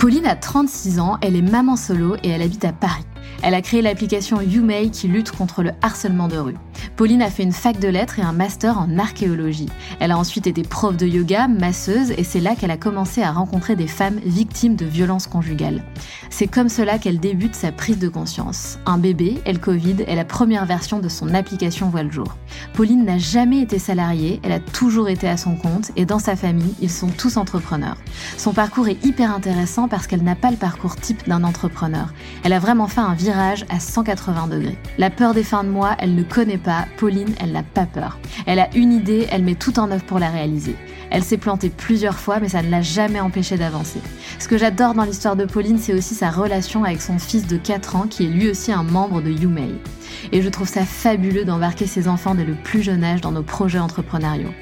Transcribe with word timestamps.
Pauline 0.00 0.24
a 0.24 0.34
36 0.34 0.98
ans, 0.98 1.18
elle 1.20 1.36
est 1.36 1.42
maman 1.42 1.76
solo 1.76 2.16
et 2.22 2.30
elle 2.30 2.40
habite 2.40 2.64
à 2.64 2.72
Paris. 2.72 3.04
Elle 3.42 3.54
a 3.54 3.62
créé 3.62 3.80
l'application 3.80 4.42
YouMay 4.42 4.90
qui 4.90 5.08
lutte 5.08 5.30
contre 5.30 5.62
le 5.62 5.70
harcèlement 5.80 6.28
de 6.28 6.36
rue. 6.36 6.56
Pauline 6.96 7.22
a 7.22 7.30
fait 7.30 7.42
une 7.42 7.52
fac 7.52 7.78
de 7.78 7.88
lettres 7.88 8.18
et 8.18 8.22
un 8.22 8.32
master 8.32 8.78
en 8.78 8.98
archéologie. 8.98 9.68
Elle 9.98 10.12
a 10.12 10.18
ensuite 10.18 10.46
été 10.46 10.62
prof 10.62 10.96
de 10.96 11.06
yoga, 11.06 11.48
masseuse, 11.48 12.10
et 12.10 12.24
c'est 12.24 12.40
là 12.40 12.54
qu'elle 12.54 12.70
a 12.70 12.76
commencé 12.76 13.22
à 13.22 13.32
rencontrer 13.32 13.76
des 13.76 13.86
femmes 13.86 14.20
victimes 14.24 14.76
de 14.76 14.84
violences 14.84 15.26
conjugales. 15.26 15.82
C'est 16.28 16.46
comme 16.46 16.68
cela 16.68 16.98
qu'elle 16.98 17.18
débute 17.18 17.54
sa 17.54 17.72
prise 17.72 17.98
de 17.98 18.08
conscience. 18.08 18.78
Un 18.84 18.98
bébé, 18.98 19.40
elle 19.46 19.58
Covid, 19.58 20.02
est 20.06 20.16
la 20.16 20.24
première 20.24 20.66
version 20.66 20.98
de 20.98 21.08
son 21.08 21.32
application 21.34 21.88
voit 21.88 22.02
le 22.02 22.10
jour. 22.10 22.36
Pauline 22.74 23.04
n'a 23.04 23.18
jamais 23.18 23.60
été 23.60 23.78
salariée, 23.78 24.40
elle 24.42 24.52
a 24.52 24.60
toujours 24.60 25.08
été 25.08 25.28
à 25.28 25.36
son 25.36 25.54
compte, 25.54 25.92
et 25.96 26.04
dans 26.04 26.18
sa 26.18 26.36
famille, 26.36 26.74
ils 26.80 26.90
sont 26.90 27.08
tous 27.08 27.38
entrepreneurs. 27.38 27.96
Son 28.36 28.52
parcours 28.52 28.88
est 28.88 29.02
hyper 29.04 29.34
intéressant 29.34 29.88
parce 29.88 30.06
qu'elle 30.06 30.22
n'a 30.22 30.36
pas 30.36 30.50
le 30.50 30.56
parcours 30.56 30.96
type 30.96 31.26
d'un 31.26 31.44
entrepreneur. 31.44 32.12
Elle 32.44 32.52
a 32.52 32.58
vraiment 32.58 32.86
fait 32.86 33.00
un 33.00 33.14
virage 33.14 33.29
à 33.30 33.80
180 33.80 34.48
degrés. 34.48 34.78
La 34.98 35.10
peur 35.10 35.34
des 35.34 35.42
fins 35.42 35.64
de 35.64 35.68
mois, 35.68 35.96
elle 35.98 36.14
ne 36.14 36.22
connaît 36.22 36.58
pas, 36.58 36.86
Pauline, 36.96 37.34
elle 37.40 37.52
n'a 37.52 37.62
pas 37.62 37.86
peur. 37.86 38.18
Elle 38.46 38.58
a 38.58 38.74
une 38.74 38.92
idée, 38.92 39.26
elle 39.30 39.42
met 39.42 39.54
tout 39.54 39.78
en 39.78 39.90
œuvre 39.90 40.04
pour 40.04 40.18
la 40.18 40.30
réaliser. 40.30 40.76
Elle 41.10 41.24
s'est 41.24 41.36
plantée 41.36 41.70
plusieurs 41.70 42.18
fois, 42.18 42.38
mais 42.40 42.48
ça 42.48 42.62
ne 42.62 42.70
l'a 42.70 42.82
jamais 42.82 43.20
empêchée 43.20 43.56
d'avancer. 43.56 44.00
Ce 44.38 44.48
que 44.48 44.58
j'adore 44.58 44.94
dans 44.94 45.04
l'histoire 45.04 45.36
de 45.36 45.44
Pauline, 45.44 45.78
c'est 45.78 45.94
aussi 45.94 46.14
sa 46.14 46.30
relation 46.30 46.84
avec 46.84 47.02
son 47.02 47.18
fils 47.18 47.46
de 47.46 47.56
4 47.56 47.96
ans, 47.96 48.06
qui 48.08 48.24
est 48.24 48.28
lui 48.28 48.50
aussi 48.50 48.72
un 48.72 48.84
membre 48.84 49.20
de 49.20 49.30
YouMay. 49.30 49.70
Et 50.32 50.42
je 50.42 50.48
trouve 50.48 50.68
ça 50.68 50.84
fabuleux 50.84 51.44
d'embarquer 51.44 51.86
ses 51.86 52.08
enfants 52.08 52.34
dès 52.34 52.44
le 52.44 52.54
plus 52.54 52.82
jeune 52.82 53.04
âge 53.04 53.20
dans 53.20 53.32
nos 53.32 53.42
projets 53.42 53.78
entrepreneuriaux. 53.78 54.52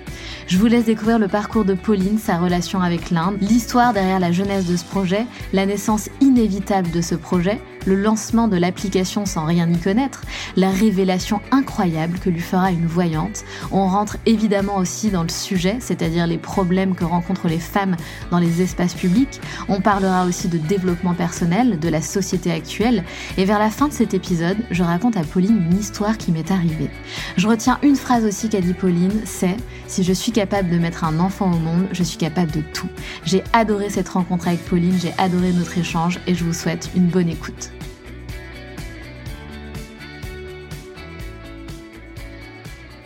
Je 0.47 0.57
vous 0.57 0.67
laisse 0.67 0.87
découvrir 0.87 1.19
le 1.19 1.29
parcours 1.29 1.65
de 1.67 1.75
Pauline, 1.75 2.19
sa 2.19 2.39
relation 2.39 2.81
avec 2.81 3.11
l'Inde, 3.11 3.37
l'histoire 3.41 3.93
derrière 3.93 4.19
la 4.19 4.33
jeunesse 4.33 4.65
de 4.65 4.77
ce 4.77 4.85
projet, 4.85 5.27
la 5.53 5.67
naissance 5.67 6.09
inévitable 6.21 6.91
de 6.91 7.03
ce 7.03 7.15
projet, 7.15 7.61
le 7.89 7.97
lancement 7.97 8.49
de 8.49 8.57
l'application 8.59 9.25
sans 9.25 9.47
rien 9.47 9.69
y 9.71 9.79
connaître, 9.79 10.23
la 10.57 10.71
révélation 10.71 11.41
incroyable 11.51 12.19
que 12.19 12.29
lui 12.29 12.41
fera 12.41 12.71
une 12.71 12.87
voyante. 12.87 13.45
On 13.73 13.89
rentre 13.89 14.19
évidemment 14.27 14.77
aussi 14.77 15.11
dans 15.11 15.23
le 15.23 15.31
sujet, 15.31 15.79
c'est-à-dire 15.81 16.27
les 16.27 16.37
problèmes 16.37 16.95
que 16.95 17.05
rencontrent 17.05 17.49
les 17.49 17.59
femmes 17.59 17.97
dans 18.31 18.39
les 18.39 18.61
espaces 18.61 18.93
publics. 18.93 19.41
On 19.69 19.81
parlera 19.81 20.27
aussi 20.27 20.49
de 20.49 20.59
développement 20.59 21.15
personnel, 21.15 21.79
de 21.79 21.89
la 21.89 22.03
société 22.03 22.53
actuelle. 22.53 23.05
Et 23.39 23.47
vers 23.47 23.59
la 23.59 23.71
fin 23.71 23.89
de 23.89 23.95
cet 23.95 24.13
épisode, 24.13 24.59
je 24.71 24.83
raconte 24.83 25.17
à 25.17 25.23
Pauline 25.23 25.57
une 25.71 25.79
histoire 25.79 26.19
qui 26.19 26.31
m'est 26.31 26.51
arrivée. 26.51 26.91
Je 27.39 27.49
retiens 27.49 27.79
une 27.83 27.97
phrase 27.97 28.25
aussi 28.25 28.51
qu'a 28.51 28.61
dit 28.61 28.75
Pauline, 28.75 29.23
c'est 29.25 29.57
si 29.87 30.05
je 30.05 30.13
suis 30.13 30.33
capable 30.33 30.69
de 30.69 30.77
mettre 30.77 31.05
un 31.05 31.19
enfant 31.21 31.51
au 31.51 31.59
monde, 31.59 31.87
je 31.93 32.03
suis 32.03 32.19
capable 32.19 32.53
de 32.53 32.61
tout. 32.61 32.89
J'ai 33.25 33.43
adoré 33.55 33.89
cette 33.89 34.11
rencontre 34.11 34.49
avec 34.49 34.63
Pauline, 34.67 34.99
j'ai 35.01 35.15
adoré 35.17 35.53
notre 35.53 35.79
échange 35.79 36.21
et 36.27 36.35
je 36.35 36.45
vous 36.45 36.53
souhaite 36.53 36.91
une 36.95 37.07
bonne 37.07 37.31
écoute. 37.31 37.71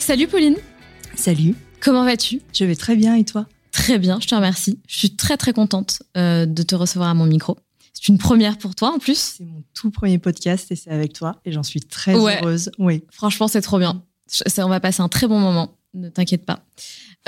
Salut 0.02 0.26
Pauline. 0.26 0.56
Salut. 1.14 1.54
Comment 1.78 2.04
vas-tu? 2.04 2.42
Je 2.52 2.64
vais 2.64 2.74
très 2.74 2.96
bien 2.96 3.14
et 3.14 3.22
toi? 3.22 3.46
Très 3.70 4.00
bien, 4.00 4.18
je 4.18 4.26
te 4.26 4.34
remercie. 4.34 4.80
Je 4.88 4.98
suis 4.98 5.14
très 5.14 5.36
très 5.36 5.52
contente 5.52 6.02
euh, 6.16 6.44
de 6.44 6.64
te 6.64 6.74
recevoir 6.74 7.08
à 7.08 7.14
mon 7.14 7.24
micro. 7.24 7.56
C'est 7.92 8.08
une 8.08 8.18
première 8.18 8.58
pour 8.58 8.74
toi 8.74 8.92
en 8.92 8.98
plus. 8.98 9.36
C'est 9.38 9.44
mon 9.44 9.62
tout 9.74 9.92
premier 9.92 10.18
podcast 10.18 10.72
et 10.72 10.76
c'est 10.76 10.90
avec 10.90 11.12
toi 11.12 11.40
et 11.44 11.52
j'en 11.52 11.62
suis 11.62 11.78
très 11.78 12.16
heureuse. 12.16 12.72
Oui. 12.80 13.04
Franchement, 13.12 13.46
c'est 13.46 13.60
trop 13.60 13.78
bien. 13.78 14.02
on 14.58 14.68
va 14.68 14.80
passer 14.80 15.02
un 15.02 15.08
très 15.08 15.28
bon 15.28 15.38
moment. 15.38 15.78
Ne 15.94 16.08
t'inquiète 16.08 16.44
pas. 16.46 16.64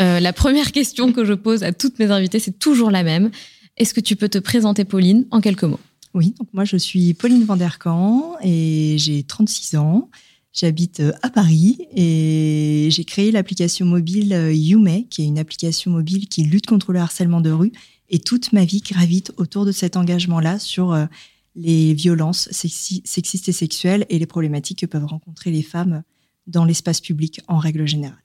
Euh, 0.01 0.19
la 0.19 0.33
première 0.33 0.73
question 0.73 1.13
que 1.13 1.25
je 1.25 1.35
pose 1.35 1.63
à 1.63 1.73
toutes 1.73 2.01
mes 2.01 2.11
invitées, 2.11 2.41
c'est 2.41 2.59
toujours 2.59 2.91
la 2.91 3.05
même. 3.05 3.31
Est-ce 3.77 3.95
que 3.95 4.01
tu 4.01 4.17
peux 4.17 4.29
te 4.29 4.39
présenter, 4.39 4.85
Pauline, 4.85 5.29
en 5.31 5.41
quelques 5.41 5.63
mots? 5.63 5.81
Oui, 6.13 6.35
donc 6.41 6.49
moi 6.53 6.65
je 6.65 6.77
suis 6.77 7.15
Pauline 7.15 7.45
Vanderkamp 7.45 8.37
et 8.43 8.97
j'ai 8.99 9.23
36 9.23 9.77
ans. 9.77 10.11
J'habite 10.55 11.01
euh, 11.01 11.13
à 11.23 11.31
Paris 11.31 11.79
et 11.97 12.87
j'ai 12.93 13.05
créé 13.05 13.33
l'application 13.33 13.85
mobile 13.85 14.33
euh, 14.33 14.55
YouMay, 14.55 15.09
qui 15.11 15.23
est 15.23 15.27
une 15.27 15.41
application 15.41 15.91
mobile 15.91 16.29
qui 16.29 16.45
lutte 16.45 16.67
contre 16.67 16.93
le 16.93 17.01
harcèlement 17.01 17.41
de 17.41 17.51
rue. 17.51 17.73
Et 18.09 18.21
toute 18.21 18.53
ma 18.53 18.65
vie 18.65 18.81
gravite 18.81 19.33
autour 19.37 19.65
de 19.65 19.73
cet 19.73 19.97
engagement-là 19.97 20.61
sur 20.61 20.93
euh, 20.93 21.07
les 21.57 21.93
violences 21.93 22.49
sexistes 22.53 23.49
et 23.49 23.53
sexuelles 23.53 24.07
et 24.11 24.21
les 24.21 24.27
problématiques 24.27 24.79
que 24.79 24.87
peuvent 24.87 25.07
rencontrer 25.07 25.51
les 25.51 25.63
femmes 25.63 26.05
dans 26.47 26.65
l'espace 26.65 27.01
public 27.01 27.41
en 27.49 27.59
règle 27.59 27.85
générale. 27.85 28.23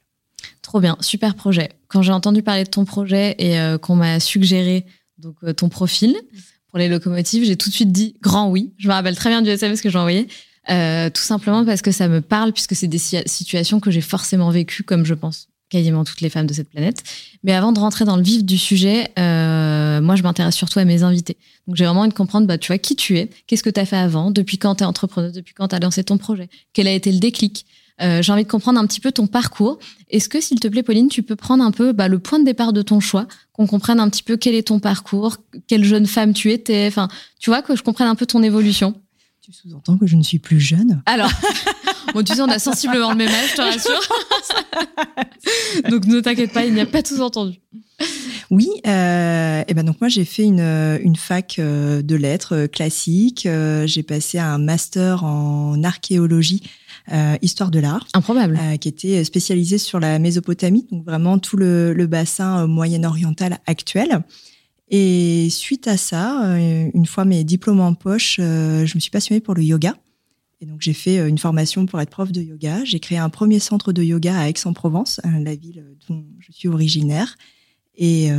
Trop 0.62 0.80
bien, 0.80 0.98
super 1.00 1.34
projet. 1.34 1.70
Quand 1.88 2.04
j'ai 2.04 2.12
entendu 2.12 2.44
parler 2.44 2.64
de 2.64 2.70
ton 2.70 2.86
projet 2.86 3.36
et 3.40 3.58
qu'on 3.80 3.96
m'a 3.96 4.20
suggéré 4.20 4.86
donc 5.18 5.36
ton 5.56 5.70
profil 5.70 6.16
pour 6.68 6.80
les 6.80 6.90
locomotives, 6.90 7.46
j'ai 7.46 7.56
tout 7.56 7.70
de 7.70 7.74
suite 7.74 7.92
dit 7.92 8.16
grand 8.22 8.50
oui. 8.50 8.74
Je 8.78 8.88
me 8.88 8.94
rappelle 8.94 9.16
très 9.16 9.30
bien 9.30 9.42
du 9.42 9.50
SMS 9.50 9.82
que 9.82 9.90
j'ai 9.90 9.98
envoyé. 9.98 10.28
Euh, 10.70 11.10
tout 11.10 11.22
simplement 11.22 11.66
parce 11.66 11.82
que 11.82 11.92
ça 11.92 12.08
me 12.08 12.22
parle, 12.22 12.54
puisque 12.54 12.76
c'est 12.76 12.88
des 12.88 12.98
situations 12.98 13.80
que 13.80 13.92
j'ai 13.92 14.02
forcément 14.02 14.50
vécues, 14.50 14.84
comme 14.84 15.06
je 15.06 15.14
pense 15.14 15.48
quasiment 15.70 16.04
toutes 16.04 16.22
les 16.22 16.30
femmes 16.30 16.48
de 16.48 16.54
cette 16.54 16.70
planète. 16.70 17.04
Mais 17.44 17.54
avant 17.54 17.72
de 17.72 17.80
rentrer 17.80 18.04
dans 18.04 18.18
le 18.18 18.24
vif 18.24 18.44
du 18.44 18.58
sujet, 18.58 19.12
euh, 19.18 20.02
moi, 20.02 20.16
je 20.16 20.24
m'intéresse 20.24 20.56
surtout 20.56 20.80
à 20.80 20.86
mes 20.86 21.04
invités. 21.04 21.38
Donc, 21.68 21.76
j'ai 21.76 21.86
vraiment 21.86 22.02
envie 22.02 22.10
de 22.10 22.16
comprendre, 22.16 22.48
bah, 22.48 22.58
tu 22.58 22.68
vois, 22.68 22.80
qui 22.80 22.96
tu 22.96 23.18
es, 23.18 23.30
qu'est-ce 23.48 23.64
que 23.64 23.70
tu 23.70 23.80
as 23.80 23.86
fait 23.86 23.98
avant, 23.98 24.32
depuis 24.32 24.58
quand 24.58 24.76
tu 24.76 24.84
es 24.84 24.88
entrepreneuse, 24.88 25.34
depuis 25.34 25.54
quand 25.54 25.70
tu 25.70 25.76
as 25.76 25.80
lancé 25.80 26.04
ton 26.04 26.18
projet, 26.18 26.50
quel 26.74 26.88
a 26.88 26.92
été 26.92 27.12
le 27.12 27.20
déclic. 27.20 27.66
Euh, 28.02 28.22
j'ai 28.22 28.32
envie 28.32 28.46
de 28.46 28.50
comprendre 28.50 28.80
un 28.80 28.88
petit 28.88 29.02
peu 29.02 29.12
ton 29.12 29.28
parcours. 29.28 29.78
Est-ce 30.10 30.30
que, 30.30 30.42
s'il 30.42 30.60
te 30.60 30.68
plaît, 30.68 30.84
Pauline, 30.84 31.10
tu 31.10 31.22
peux 31.22 31.36
prendre 31.36 31.64
un 31.64 31.72
peu 31.72 31.92
bah, 31.92 32.08
le 32.08 32.18
point 32.18 32.40
de 32.40 32.46
départ 32.46 32.74
de 32.74 32.82
ton 32.82 33.00
choix, 33.00 33.28
qu'on 33.54 33.68
comprenne 33.68 34.00
un 34.00 34.10
petit 34.10 34.24
peu 34.24 34.38
quel 34.38 34.56
est 34.56 34.70
ton 34.70 34.80
parcours, 34.80 35.38
quelle 35.68 35.84
jeune 35.84 36.08
femme 36.08 36.34
tu 36.34 36.52
étais, 36.52 36.88
enfin, 36.88 37.10
tu 37.40 37.50
vois, 37.50 37.62
que 37.62 37.76
je 37.76 37.84
comprenne 37.84 38.08
un 38.08 38.16
peu 38.16 38.26
ton 38.26 38.42
évolution 38.42 38.96
tu 39.50 39.68
sous-entends 39.68 39.98
que 39.98 40.06
je 40.06 40.16
ne 40.16 40.22
suis 40.22 40.38
plus 40.38 40.60
jeune 40.60 41.02
Alors, 41.08 41.32
bon, 42.14 42.24
tu 42.24 42.36
sais, 42.36 42.42
on 42.42 42.50
a 42.50 42.60
sensiblement 42.60 43.10
le 43.10 43.18
même 43.18 43.30
âge, 43.30 43.50
je 43.52 43.56
te 43.56 43.62
rassure. 43.62 44.00
donc 45.90 46.06
ne 46.06 46.20
t'inquiète 46.20 46.54
pas, 46.54 46.66
il 46.66 46.74
n'y 46.74 46.82
a 46.82 46.86
pas 46.86 47.02
tout 47.02 47.20
entendu. 47.20 47.60
Oui, 48.52 48.70
euh, 48.86 49.64
et 49.68 49.74
ben 49.74 49.84
donc 49.84 50.02
moi 50.02 50.08
j'ai 50.08 50.26
fait 50.26 50.44
une, 50.44 50.60
une 50.60 51.16
fac 51.16 51.58
euh, 51.58 52.02
de 52.02 52.16
lettres 52.16 52.56
euh, 52.56 52.68
classique. 52.68 53.48
j'ai 53.86 54.04
passé 54.04 54.38
un 54.40 54.58
master 54.60 55.24
en 55.24 55.84
archéologie 55.84 56.62
Histoire 57.42 57.72
de 57.72 57.80
l'art. 57.80 58.06
Improbable. 58.14 58.60
qui 58.80 58.88
était 58.88 59.24
spécialisée 59.24 59.80
sur 59.80 60.00
la 60.00 60.20
Mésopotamie, 60.20 60.86
donc 60.92 61.06
vraiment 61.06 61.40
tout 61.40 61.58
le, 61.58 61.92
le 61.92 62.06
bassin 62.06 62.68
moyen-oriental 62.68 63.58
actuel. 63.66 64.22
Et 64.90 65.50
suite 65.52 65.88
à 65.88 65.98
ça, 65.98 66.58
une 66.58 67.06
fois 67.06 67.24
mes 67.26 67.44
diplômes 67.44 67.80
en 67.80 67.94
poche, 67.94 68.38
je 68.38 68.96
me 68.96 69.00
suis 69.00 69.12
passionnée 69.12 69.40
pour 69.40 69.54
le 69.54 69.64
yoga. 69.64 69.96
Et 70.62 70.66
donc 70.66 70.82
j'ai 70.82 70.94
fait 70.94 71.30
une 71.30 71.38
formation 71.38 71.86
pour 71.86 72.02
être 72.02 72.10
prof 72.10 72.32
de 72.32 72.42
yoga. 72.42 72.84
J'ai 72.86 73.00
créé 73.00 73.18
un 73.18 73.30
premier 73.30 73.60
centre 73.60 73.94
de 73.94 74.04
yoga 74.04 74.38
à 74.38 74.50
Aix-en-Provence, 74.50 75.22
la 75.24 75.56
ville 75.56 75.86
dont 76.08 76.26
je 76.40 76.52
suis 76.52 76.68
originaire. 76.68 77.38
Et 77.96 78.32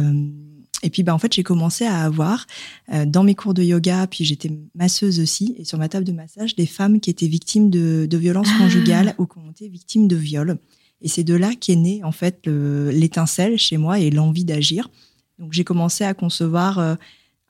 et 0.83 0.91
puis, 0.91 1.03
bah, 1.03 1.15
en 1.15 1.19
fait, 1.19 1.33
j'ai 1.33 1.43
commencé 1.43 1.85
à 1.85 2.03
avoir 2.03 2.47
euh, 2.93 3.05
dans 3.05 3.23
mes 3.23 3.35
cours 3.35 3.55
de 3.55 3.63
yoga, 3.63 4.07
puis 4.07 4.25
j'étais 4.25 4.51
masseuse 4.75 5.21
aussi, 5.21 5.55
et 5.59 5.65
sur 5.65 5.79
ma 5.79 5.89
table 5.89 6.05
de 6.05 6.13
massage, 6.13 6.57
des 6.57 6.67
femmes 6.67 7.01
qui 7.01 7.11
étaient 7.11 7.27
victimes 7.27 7.71
de, 7.71 8.07
de 8.09 8.17
violences 8.17 8.49
ah. 8.55 8.59
conjugales 8.59 9.15
ou 9.19 9.27
qui 9.27 9.39
ont 9.39 9.51
été 9.51 9.69
victimes 9.69 10.09
de 10.09 10.17
viols. 10.17 10.59
Et 11.03 11.09
c'est 11.09 11.25
de 11.25 11.35
là 11.35 11.53
qu'est 11.59 11.77
née 11.77 12.03
en 12.05 12.13
fait 12.13 12.47
l'étincelle 12.47 13.57
chez 13.57 13.79
moi 13.79 14.01
et 14.01 14.11
l'envie 14.11 14.45
d'agir. 14.45 14.91
Donc, 15.41 15.53
j'ai 15.53 15.65
commencé 15.65 16.05
à 16.05 16.15
concevoir 16.15 16.79
euh, 16.79 16.95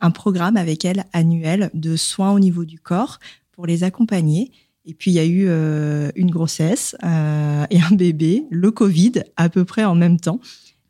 un 0.00 0.10
programme 0.10 0.56
avec 0.56 0.86
elles 0.86 1.04
annuel 1.12 1.70
de 1.74 1.96
soins 1.96 2.32
au 2.32 2.38
niveau 2.38 2.64
du 2.64 2.78
corps 2.78 3.18
pour 3.52 3.66
les 3.66 3.84
accompagner. 3.84 4.50
Et 4.86 4.94
puis 4.94 5.10
il 5.10 5.14
y 5.14 5.18
a 5.18 5.26
eu 5.26 5.44
euh, 5.46 6.10
une 6.14 6.30
grossesse 6.30 6.96
et 7.02 7.80
un 7.80 7.94
bébé, 7.94 8.46
le 8.50 8.70
Covid, 8.70 9.12
à 9.36 9.50
peu 9.50 9.66
près 9.66 9.84
en 9.84 9.94
même 9.94 10.18
temps. 10.18 10.40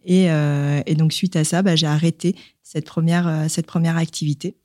Euh, 0.09 0.83
et, 0.87 0.95
donc, 0.95 1.13
suite 1.13 1.37
à 1.37 1.45
ça, 1.45 1.63
bah, 1.63 1.77
j'ai 1.77 1.87
arrêté 1.87 2.37
cette 2.63 2.87
première, 2.87 3.27
euh, 3.27 3.49
cette 3.49 3.67
première 3.67 3.97
activité. 3.97 4.57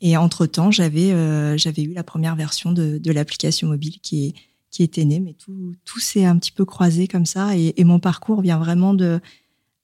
Et 0.00 0.16
entre-temps, 0.16 0.70
j'avais 0.70 1.12
euh, 1.12 1.56
j'avais 1.56 1.82
eu 1.82 1.92
la 1.92 2.02
première 2.02 2.34
version 2.34 2.72
de, 2.72 2.98
de 2.98 3.12
l'application 3.12 3.68
mobile 3.68 4.00
qui, 4.02 4.26
est, 4.26 4.34
qui 4.70 4.82
était 4.82 5.04
née, 5.04 5.20
mais 5.20 5.34
tout, 5.34 5.76
tout 5.84 6.00
s'est 6.00 6.24
un 6.24 6.36
petit 6.38 6.50
peu 6.50 6.64
croisé 6.64 7.06
comme 7.06 7.26
ça. 7.26 7.56
Et, 7.56 7.84
mon 7.84 8.00
parcours 8.00 8.40
vient 8.42 8.58
vraiment 8.58 8.94
de, 8.94 9.20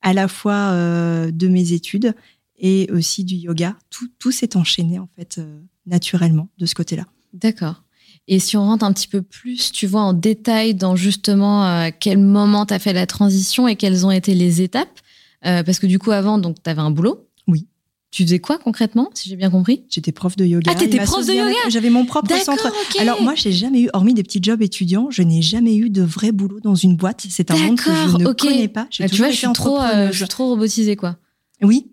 à 0.02 0.12
la 0.12 0.28
fois 0.28 0.72
de 0.72 1.48
mes 1.48 1.72
études 1.72 2.14
et 2.58 2.88
aussi 2.92 3.24
du 3.24 3.34
yoga. 3.34 3.76
Tout, 3.90 4.08
tout 4.18 4.32
s'est 4.32 4.56
enchaîné, 4.56 4.98
en 4.98 5.08
fait, 5.16 5.40
naturellement, 5.86 6.48
de 6.58 6.66
ce 6.66 6.74
côté-là. 6.74 7.04
D'accord. 7.32 7.82
Et 8.28 8.38
si 8.40 8.56
on 8.58 8.64
rentre 8.64 8.84
un 8.84 8.92
petit 8.92 9.08
peu 9.08 9.22
plus, 9.22 9.72
tu 9.72 9.86
vois, 9.86 10.02
en 10.02 10.12
détail 10.12 10.74
dans 10.74 10.96
justement 10.96 11.66
euh, 11.66 11.88
quel 11.98 12.18
moment 12.18 12.66
tu 12.66 12.74
as 12.74 12.78
fait 12.78 12.92
la 12.92 13.06
transition 13.06 13.66
et 13.66 13.74
quelles 13.74 14.04
ont 14.04 14.10
été 14.10 14.34
les 14.34 14.60
étapes, 14.60 15.00
euh, 15.46 15.62
parce 15.62 15.78
que 15.78 15.86
du 15.86 15.98
coup, 15.98 16.10
avant, 16.10 16.36
donc, 16.38 16.62
tu 16.62 16.68
avais 16.68 16.82
un 16.82 16.90
boulot. 16.90 17.27
Tu 18.10 18.22
faisais 18.24 18.38
quoi 18.38 18.58
concrètement, 18.58 19.10
si 19.12 19.28
j'ai 19.28 19.36
bien 19.36 19.50
compris? 19.50 19.84
J'étais 19.90 20.12
prof 20.12 20.34
de 20.34 20.46
yoga. 20.46 20.72
Ah, 20.74 20.78
t'étais 20.78 20.98
prof 21.00 21.26
de 21.26 21.32
yoga 21.32 21.52
J'avais 21.68 21.90
mon 21.90 22.06
propre 22.06 22.34
centre. 22.38 22.72
Alors 22.98 23.22
moi, 23.22 23.34
j'ai 23.34 23.52
jamais 23.52 23.82
eu, 23.82 23.90
hormis 23.92 24.14
des 24.14 24.22
petits 24.22 24.42
jobs 24.42 24.62
étudiants, 24.62 25.08
je 25.10 25.22
n'ai 25.22 25.42
jamais 25.42 25.76
eu 25.76 25.90
de 25.90 26.02
vrai 26.02 26.32
boulot 26.32 26.58
dans 26.60 26.74
une 26.74 26.96
boîte. 26.96 27.26
C'est 27.28 27.50
un 27.50 27.56
monde 27.56 27.78
que 27.78 27.90
je 27.90 28.16
ne 28.16 28.32
connais 28.32 28.68
pas. 28.68 28.88
Ah, 29.00 29.08
tu 29.08 29.16
vois, 29.16 29.30
je 29.30 29.36
suis, 29.36 29.52
trop, 29.52 29.80
euh, 29.80 30.08
je 30.10 30.16
suis 30.16 30.28
trop 30.28 30.48
robotisée, 30.48 30.96
quoi. 30.96 31.18
Oui. 31.62 31.90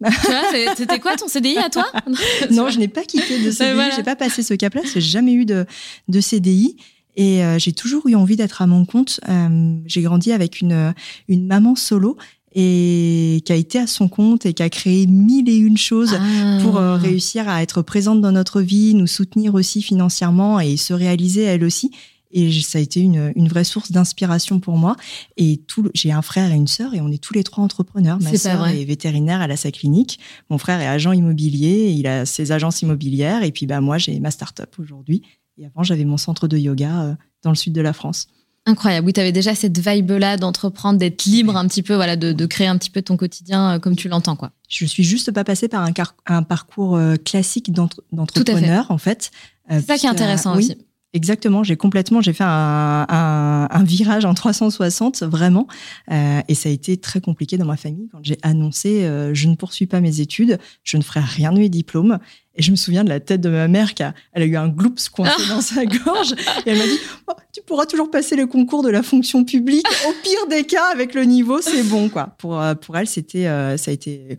C'était 0.77 0.99
quoi 0.99 1.15
ton 1.15 1.27
CDI 1.27 1.57
à 1.57 1.69
toi? 1.69 1.85
Non, 2.51 2.69
je 2.69 2.79
n'ai 2.79 2.87
pas 2.87 3.03
quitté 3.03 3.43
de 3.43 3.51
CDI. 3.51 3.89
Je 3.91 3.95
J'ai 3.97 4.03
pas 4.03 4.15
passé 4.15 4.41
ce 4.43 4.53
cap-là. 4.53 4.81
J'ai 4.93 5.01
jamais 5.01 5.33
eu 5.33 5.45
de, 5.45 5.65
de 6.07 6.21
CDI. 6.21 6.77
Et 7.17 7.43
euh, 7.43 7.57
j'ai 7.59 7.71
toujours 7.71 8.07
eu 8.07 8.15
envie 8.15 8.35
d'être 8.35 8.61
à 8.61 8.67
mon 8.67 8.85
compte. 8.85 9.19
Euh, 9.27 9.77
j'ai 9.85 10.01
grandi 10.01 10.31
avec 10.31 10.61
une, 10.61 10.93
une 11.27 11.47
maman 11.47 11.75
solo 11.75 12.17
et 12.55 13.41
qui 13.45 13.51
a 13.51 13.55
été 13.55 13.79
à 13.79 13.85
son 13.85 14.07
compte 14.07 14.45
et 14.45 14.53
qui 14.53 14.63
a 14.63 14.69
créé 14.69 15.07
mille 15.07 15.49
et 15.49 15.57
une 15.57 15.77
choses 15.77 16.17
ah. 16.17 16.59
pour 16.63 16.77
euh, 16.77 16.95
réussir 16.95 17.49
à 17.49 17.61
être 17.61 17.81
présente 17.81 18.21
dans 18.21 18.31
notre 18.31 18.61
vie, 18.61 18.95
nous 18.95 19.07
soutenir 19.07 19.53
aussi 19.55 19.81
financièrement 19.81 20.61
et 20.61 20.77
se 20.77 20.93
réaliser 20.93 21.43
elle 21.43 21.65
aussi. 21.65 21.91
Et 22.31 22.51
ça 22.61 22.79
a 22.79 22.81
été 22.81 23.01
une, 23.01 23.31
une 23.35 23.47
vraie 23.47 23.63
source 23.63 23.91
d'inspiration 23.91 24.59
pour 24.59 24.77
moi. 24.77 24.95
Et 25.37 25.57
tout, 25.67 25.89
j'ai 25.93 26.11
un 26.11 26.21
frère 26.21 26.51
et 26.51 26.55
une 26.55 26.67
sœur 26.67 26.93
et 26.93 27.01
on 27.01 27.09
est 27.09 27.21
tous 27.21 27.33
les 27.33 27.43
trois 27.43 27.63
entrepreneurs. 27.63 28.19
Ma 28.21 28.35
sœur 28.35 28.67
est 28.67 28.83
vétérinaire, 28.83 29.41
elle 29.41 29.51
a 29.51 29.57
sa 29.57 29.71
clinique. 29.71 30.19
Mon 30.49 30.57
frère 30.57 30.81
est 30.81 30.87
agent 30.87 31.11
immobilier, 31.11 31.93
il 31.95 32.07
a 32.07 32.25
ses 32.25 32.51
agences 32.51 32.81
immobilières. 32.81 33.43
Et 33.43 33.51
puis 33.51 33.67
bah, 33.67 33.79
moi, 33.79 33.97
j'ai 33.97 34.19
ma 34.19 34.31
start-up 34.31 34.73
aujourd'hui. 34.79 35.21
Et 35.57 35.65
avant, 35.65 35.83
j'avais 35.83 36.03
mon 36.03 36.17
centre 36.17 36.47
de 36.47 36.57
yoga 36.57 37.03
euh, 37.03 37.15
dans 37.43 37.51
le 37.51 37.55
sud 37.55 37.73
de 37.73 37.81
la 37.81 37.93
France. 37.93 38.27
Incroyable. 38.67 39.05
Oui, 39.05 39.13
tu 39.13 39.19
avais 39.19 39.31
déjà 39.31 39.53
cette 39.53 39.77
vibe-là 39.77 40.37
d'entreprendre, 40.37 40.97
d'être 40.97 41.25
libre 41.25 41.55
un 41.55 41.67
petit 41.67 41.83
peu, 41.83 41.93
voilà, 41.93 42.15
de, 42.15 42.31
de, 42.31 42.45
créer 42.45 42.67
un 42.67 42.77
petit 42.77 42.89
peu 42.89 43.01
ton 43.03 43.15
quotidien 43.15 43.75
euh, 43.75 43.79
comme 43.79 43.95
tu 43.95 44.07
l'entends, 44.07 44.35
quoi. 44.35 44.51
Je 44.69 44.85
suis 44.85 45.03
juste 45.03 45.31
pas 45.31 45.43
passée 45.43 45.67
par 45.67 45.83
un, 45.83 45.93
un 46.25 46.41
parcours 46.41 46.95
euh, 46.95 47.15
classique 47.15 47.71
d'entrepreneur, 47.71 48.89
en 48.89 48.97
fait. 48.97 49.31
C'est 49.69 49.81
ça 49.81 49.97
qui 49.97 50.05
est 50.05 50.09
intéressant 50.09 50.57
aussi. 50.57 50.75
Exactement, 51.15 51.63
j'ai 51.63 51.77
complètement, 51.77 52.19
j'ai 52.19 52.33
fait 52.33 52.43
un, 52.43 53.05
un, 53.07 53.69
un, 53.71 53.83
virage 53.85 54.25
en 54.25 54.33
360 54.33 55.23
vraiment, 55.23 55.65
euh, 56.11 56.41
et 56.49 56.55
ça 56.55 56.67
a 56.67 56.73
été 56.73 56.97
très 56.97 57.21
compliqué 57.21 57.57
dans 57.57 57.65
ma 57.65 57.77
famille 57.77 58.09
quand 58.11 58.19
j'ai 58.21 58.37
annoncé 58.41 59.05
euh, 59.05 59.33
je 59.33 59.47
ne 59.47 59.55
poursuis 59.55 59.85
pas 59.85 60.01
mes 60.01 60.19
études, 60.19 60.59
je 60.83 60.97
ne 60.97 61.01
ferai 61.01 61.21
rien 61.21 61.53
de 61.53 61.59
mes 61.59 61.69
diplômes. 61.69 62.19
Et 62.57 62.61
je 62.61 62.71
me 62.71 62.75
souviens 62.75 63.03
de 63.03 63.09
la 63.09 63.19
tête 63.19 63.41
de 63.41 63.49
ma 63.49 63.67
mère 63.67 63.93
qui 63.93 64.03
a, 64.03 64.13
elle 64.31 64.43
a 64.43 64.45
eu 64.45 64.55
un 64.55 64.69
gloops 64.69 65.09
coincé 65.09 65.47
dans 65.49 65.61
sa 65.61 65.85
gorge 65.85 66.33
et 66.65 66.69
elle 66.69 66.77
m'a 66.77 66.85
dit 66.85 66.99
oh, 67.27 67.33
tu 67.51 67.61
pourras 67.61 67.85
toujours 67.85 68.09
passer 68.09 68.35
le 68.35 68.47
concours 68.47 68.83
de 68.83 68.89
la 68.89 69.03
fonction 69.03 69.43
publique. 69.43 69.85
Au 70.07 70.13
pire 70.23 70.47
des 70.49 70.63
cas, 70.63 70.91
avec 70.91 71.13
le 71.13 71.23
niveau, 71.23 71.61
c'est 71.61 71.83
bon 71.83 72.09
quoi. 72.09 72.35
Pour 72.37 72.61
euh, 72.61 72.75
pour 72.75 72.97
elle, 72.97 73.07
c'était 73.07 73.47
euh, 73.47 73.77
ça 73.77 73.91
a 73.91 73.93
été 73.93 74.37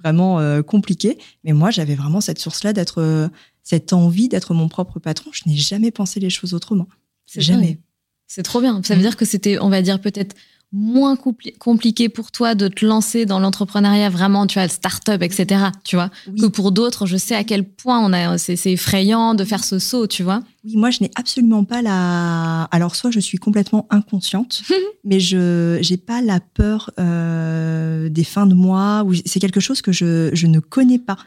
vraiment 0.00 0.40
euh, 0.40 0.62
compliqué. 0.62 1.18
Mais 1.44 1.52
moi, 1.52 1.70
j'avais 1.70 1.94
vraiment 1.94 2.20
cette 2.20 2.38
source-là 2.38 2.72
d'être 2.72 3.30
cette 3.62 3.92
envie 3.92 4.28
d'être 4.28 4.54
mon 4.54 4.68
propre 4.68 4.98
patron. 4.98 5.30
Je 5.32 5.42
n'ai 5.46 5.56
jamais 5.56 5.90
pensé 5.90 6.20
les 6.20 6.30
choses 6.30 6.54
autrement. 6.54 6.88
Jamais. 7.26 7.78
C'est 8.26 8.42
trop 8.42 8.60
bien. 8.60 8.82
Ça 8.82 8.94
veut 8.94 9.00
mm. 9.00 9.02
dire 9.02 9.16
que 9.16 9.24
c'était, 9.24 9.58
on 9.60 9.68
va 9.68 9.82
dire, 9.82 10.00
peut-être 10.00 10.34
moins 10.72 11.16
compliqué 11.58 12.08
pour 12.08 12.32
toi 12.32 12.54
de 12.54 12.66
te 12.68 12.84
lancer 12.84 13.26
dans 13.26 13.38
l'entrepreneuriat 13.38 14.08
vraiment, 14.08 14.46
tu 14.46 14.58
vois, 14.58 14.68
start-up, 14.68 15.22
etc., 15.22 15.66
tu 15.84 15.96
vois, 15.96 16.10
que 16.40 16.46
pour 16.46 16.72
d'autres, 16.72 17.04
je 17.06 17.18
sais 17.18 17.34
à 17.34 17.44
quel 17.44 17.64
point 17.64 18.00
on 18.00 18.12
a, 18.12 18.38
c'est, 18.38 18.72
effrayant 18.72 19.34
de 19.34 19.44
faire 19.44 19.64
ce 19.64 19.78
saut, 19.78 20.06
tu 20.06 20.22
vois. 20.22 20.42
Oui, 20.64 20.76
moi, 20.76 20.90
je 20.90 21.02
n'ai 21.02 21.10
absolument 21.14 21.64
pas 21.64 21.82
la, 21.82 22.64
alors 22.70 22.96
soit 22.96 23.10
je 23.10 23.20
suis 23.20 23.36
complètement 23.36 23.86
inconsciente, 23.90 24.62
mais 25.04 25.20
je, 25.20 25.78
j'ai 25.82 25.98
pas 25.98 26.22
la 26.22 26.40
peur 26.40 26.90
euh, 26.98 28.08
des 28.08 28.24
fins 28.24 28.46
de 28.46 28.54
mois, 28.54 29.04
ou 29.04 29.12
c'est 29.26 29.40
quelque 29.40 29.60
chose 29.60 29.82
que 29.82 29.92
je, 29.92 30.30
je 30.32 30.46
ne 30.46 30.58
connais 30.60 30.98
pas, 30.98 31.18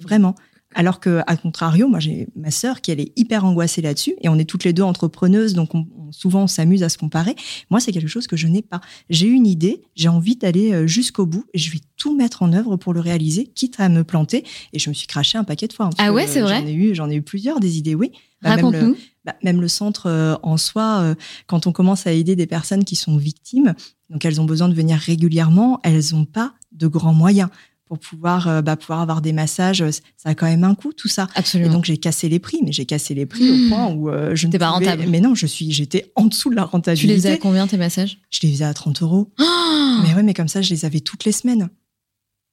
vraiment. 0.00 0.34
Alors 0.74 1.00
que, 1.00 1.20
à 1.26 1.36
contrario, 1.36 1.88
moi 1.88 2.00
j'ai 2.00 2.26
ma 2.36 2.50
sœur 2.50 2.80
qui 2.80 2.90
elle 2.90 3.00
est 3.00 3.12
hyper 3.16 3.44
angoissée 3.44 3.80
là-dessus, 3.80 4.14
et 4.20 4.28
on 4.28 4.38
est 4.38 4.44
toutes 4.44 4.64
les 4.64 4.72
deux 4.72 4.82
entrepreneuses, 4.82 5.54
donc 5.54 5.70
souvent 6.10 6.42
on 6.42 6.46
s'amuse 6.46 6.82
à 6.82 6.88
se 6.88 6.98
comparer. 6.98 7.34
Moi, 7.70 7.80
c'est 7.80 7.92
quelque 7.92 8.08
chose 8.08 8.26
que 8.26 8.36
je 8.36 8.46
n'ai 8.46 8.62
pas. 8.62 8.80
J'ai 9.10 9.26
une 9.26 9.46
idée, 9.46 9.82
j'ai 9.94 10.08
envie 10.08 10.36
d'aller 10.36 10.72
euh, 10.72 10.86
jusqu'au 10.86 11.26
bout, 11.26 11.44
et 11.54 11.58
je 11.58 11.70
vais 11.70 11.80
tout 11.96 12.16
mettre 12.16 12.42
en 12.42 12.52
œuvre 12.52 12.76
pour 12.76 12.92
le 12.92 13.00
réaliser, 13.00 13.46
quitte 13.46 13.78
à 13.78 13.88
me 13.88 14.04
planter. 14.04 14.44
Et 14.72 14.78
je 14.78 14.88
me 14.90 14.94
suis 14.94 15.06
craché 15.06 15.38
un 15.38 15.44
paquet 15.44 15.68
de 15.68 15.72
fois. 15.72 15.86
Hein, 15.86 15.90
ah 15.98 16.12
ouais, 16.12 16.26
c'est 16.26 16.40
vrai. 16.40 16.60
J'en 16.60 16.66
ai 16.66 16.72
eu, 16.72 16.94
j'en 16.94 17.10
ai 17.10 17.16
eu 17.16 17.22
plusieurs 17.22 17.60
des 17.60 17.78
idées, 17.78 17.94
oui. 17.94 18.12
Bah, 18.42 18.56
même, 18.56 18.72
le, 18.72 18.96
bah, 19.24 19.34
même 19.42 19.60
le 19.60 19.68
centre 19.68 20.06
euh, 20.06 20.36
en 20.42 20.58
soi, 20.58 21.00
euh, 21.00 21.14
quand 21.46 21.66
on 21.66 21.72
commence 21.72 22.06
à 22.06 22.12
aider 22.12 22.36
des 22.36 22.46
personnes 22.46 22.84
qui 22.84 22.94
sont 22.94 23.16
victimes, 23.16 23.74
donc 24.10 24.24
elles 24.24 24.38
ont 24.40 24.44
besoin 24.44 24.68
de 24.68 24.74
venir 24.74 24.98
régulièrement, 24.98 25.80
elles 25.82 26.12
n'ont 26.12 26.26
pas 26.26 26.52
de 26.72 26.86
grands 26.86 27.14
moyens 27.14 27.48
pour 27.86 27.98
pouvoir, 27.98 28.48
euh, 28.48 28.62
bah, 28.62 28.76
pouvoir 28.76 29.00
avoir 29.00 29.20
des 29.20 29.32
massages. 29.32 29.82
Euh, 29.82 29.90
ça 30.16 30.30
a 30.30 30.34
quand 30.34 30.46
même 30.46 30.64
un 30.64 30.74
coût, 30.74 30.92
tout 30.92 31.08
ça. 31.08 31.28
Absolument. 31.34 31.70
Et 31.70 31.72
donc, 31.72 31.84
j'ai 31.84 31.98
cassé 31.98 32.28
les 32.28 32.38
prix, 32.38 32.60
mais 32.64 32.72
j'ai 32.72 32.86
cassé 32.86 33.14
les 33.14 33.26
prix 33.26 33.50
au 33.50 33.54
mmh. 33.54 33.68
point 33.68 33.86
où 33.88 34.08
euh, 34.10 34.34
je 34.34 34.46
n'étais 34.46 34.58
pas 34.58 34.70
rentable. 34.70 35.04
Mais 35.08 35.20
non, 35.20 35.34
je 35.34 35.46
suis, 35.46 35.70
j'étais 35.70 36.10
en 36.14 36.24
dessous 36.26 36.50
de 36.50 36.56
la 36.56 36.64
rentabilité. 36.64 37.06
Tu 37.06 37.14
les 37.14 37.16
faisais 37.16 37.32
à 37.32 37.36
combien, 37.36 37.66
tes 37.66 37.76
massages? 37.76 38.18
Je 38.30 38.40
les 38.42 38.52
faisais 38.52 38.64
à 38.64 38.74
30 38.74 39.02
euros. 39.02 39.32
Oh 39.38 39.98
mais 40.02 40.14
ouais, 40.14 40.22
mais 40.22 40.34
comme 40.34 40.48
ça, 40.48 40.62
je 40.62 40.70
les 40.70 40.84
avais 40.84 41.00
toutes 41.00 41.24
les 41.24 41.32
semaines. 41.32 41.68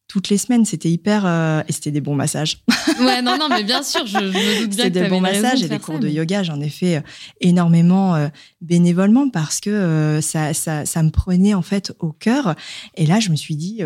Toutes 0.08 0.28
les 0.28 0.38
semaines, 0.38 0.66
c'était 0.66 0.92
hyper. 0.92 1.26
et 1.68 1.72
c'était 1.72 1.92
des 1.92 2.02
bons 2.02 2.16
massages. 2.16 2.58
ouais, 3.00 3.22
non, 3.22 3.38
non, 3.38 3.48
mais 3.50 3.64
bien 3.64 3.82
sûr, 3.82 4.06
je, 4.06 4.18
me 4.18 4.60
doute 4.60 4.76
bien 4.76 4.86
C'était 4.86 5.04
des 5.04 5.08
bons 5.08 5.22
massages 5.22 5.64
et 5.64 5.70
des 5.70 5.80
cours 5.80 6.00
de 6.00 6.10
yoga. 6.10 6.44
J'en 6.44 6.60
ai 6.60 6.68
fait 6.68 7.02
énormément 7.40 8.30
bénévolement 8.60 9.30
parce 9.30 9.62
que 9.62 10.20
ça, 10.22 10.54
ça, 10.54 10.86
ça, 10.86 11.04
me 11.04 11.12
prenait 11.12 11.54
en 11.54 11.62
fait 11.62 11.94
au 12.00 12.12
cœur. 12.12 12.56
Et 12.96 13.06
là, 13.06 13.22
je 13.22 13.30
me 13.30 13.38
suis 13.38 13.56
dit, 13.56 13.82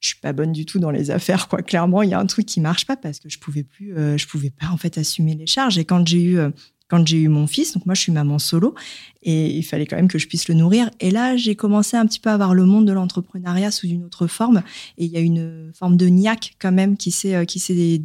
je 0.00 0.08
suis 0.08 0.16
pas 0.16 0.32
bonne 0.32 0.52
du 0.52 0.64
tout 0.64 0.78
dans 0.78 0.90
les 0.90 1.10
affaires 1.10 1.46
quoi. 1.48 1.62
Clairement 1.62 2.02
il 2.02 2.10
y 2.10 2.14
a 2.14 2.18
un 2.18 2.26
truc 2.26 2.46
qui 2.46 2.60
marche 2.60 2.86
pas 2.86 2.96
parce 2.96 3.20
que 3.20 3.28
je 3.28 3.38
pouvais 3.38 3.62
plus 3.62 3.96
euh, 3.96 4.16
je 4.16 4.26
pouvais 4.26 4.50
pas 4.50 4.68
en 4.68 4.76
fait 4.76 4.98
assumer 4.98 5.34
les 5.34 5.46
charges. 5.46 5.78
Et 5.78 5.84
quand 5.84 6.06
j'ai 6.06 6.22
eu 6.22 6.38
euh, 6.38 6.50
quand 6.88 7.06
j'ai 7.06 7.18
eu 7.18 7.28
mon 7.28 7.46
fils 7.46 7.74
donc 7.74 7.86
moi 7.86 7.94
je 7.94 8.00
suis 8.00 8.12
maman 8.12 8.38
solo 8.38 8.74
et 9.22 9.54
il 9.56 9.62
fallait 9.62 9.86
quand 9.86 9.96
même 9.96 10.08
que 10.08 10.18
je 10.18 10.26
puisse 10.26 10.48
le 10.48 10.54
nourrir. 10.54 10.90
Et 11.00 11.10
là 11.10 11.36
j'ai 11.36 11.54
commencé 11.54 11.96
un 11.96 12.06
petit 12.06 12.18
peu 12.18 12.30
à 12.30 12.36
voir 12.36 12.54
le 12.54 12.64
monde 12.64 12.86
de 12.86 12.92
l'entrepreneuriat 12.92 13.70
sous 13.70 13.86
une 13.86 14.04
autre 14.04 14.26
forme. 14.26 14.62
Et 14.96 15.04
il 15.04 15.10
y 15.10 15.16
a 15.18 15.20
une 15.20 15.70
forme 15.74 15.96
de 15.96 16.06
niaque 16.06 16.54
quand 16.58 16.72
même 16.72 16.96
qui 16.96 17.10
s'est 17.10 17.34
euh, 17.34 17.44
qui 17.44 17.58
s'est 17.58 18.02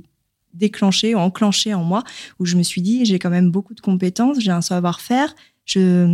déclenché 0.54 1.16
enclenché 1.16 1.74
en 1.74 1.84
moi 1.84 2.04
où 2.40 2.46
je 2.46 2.56
me 2.56 2.64
suis 2.64 2.82
dit 2.82 3.06
j'ai 3.06 3.20
quand 3.20 3.30
même 3.30 3.52
beaucoup 3.52 3.74
de 3.74 3.82
compétences 3.82 4.40
j'ai 4.40 4.52
un 4.52 4.62
savoir-faire 4.62 5.36
j'ai 5.66 6.08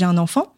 un 0.00 0.16
enfant 0.16 0.57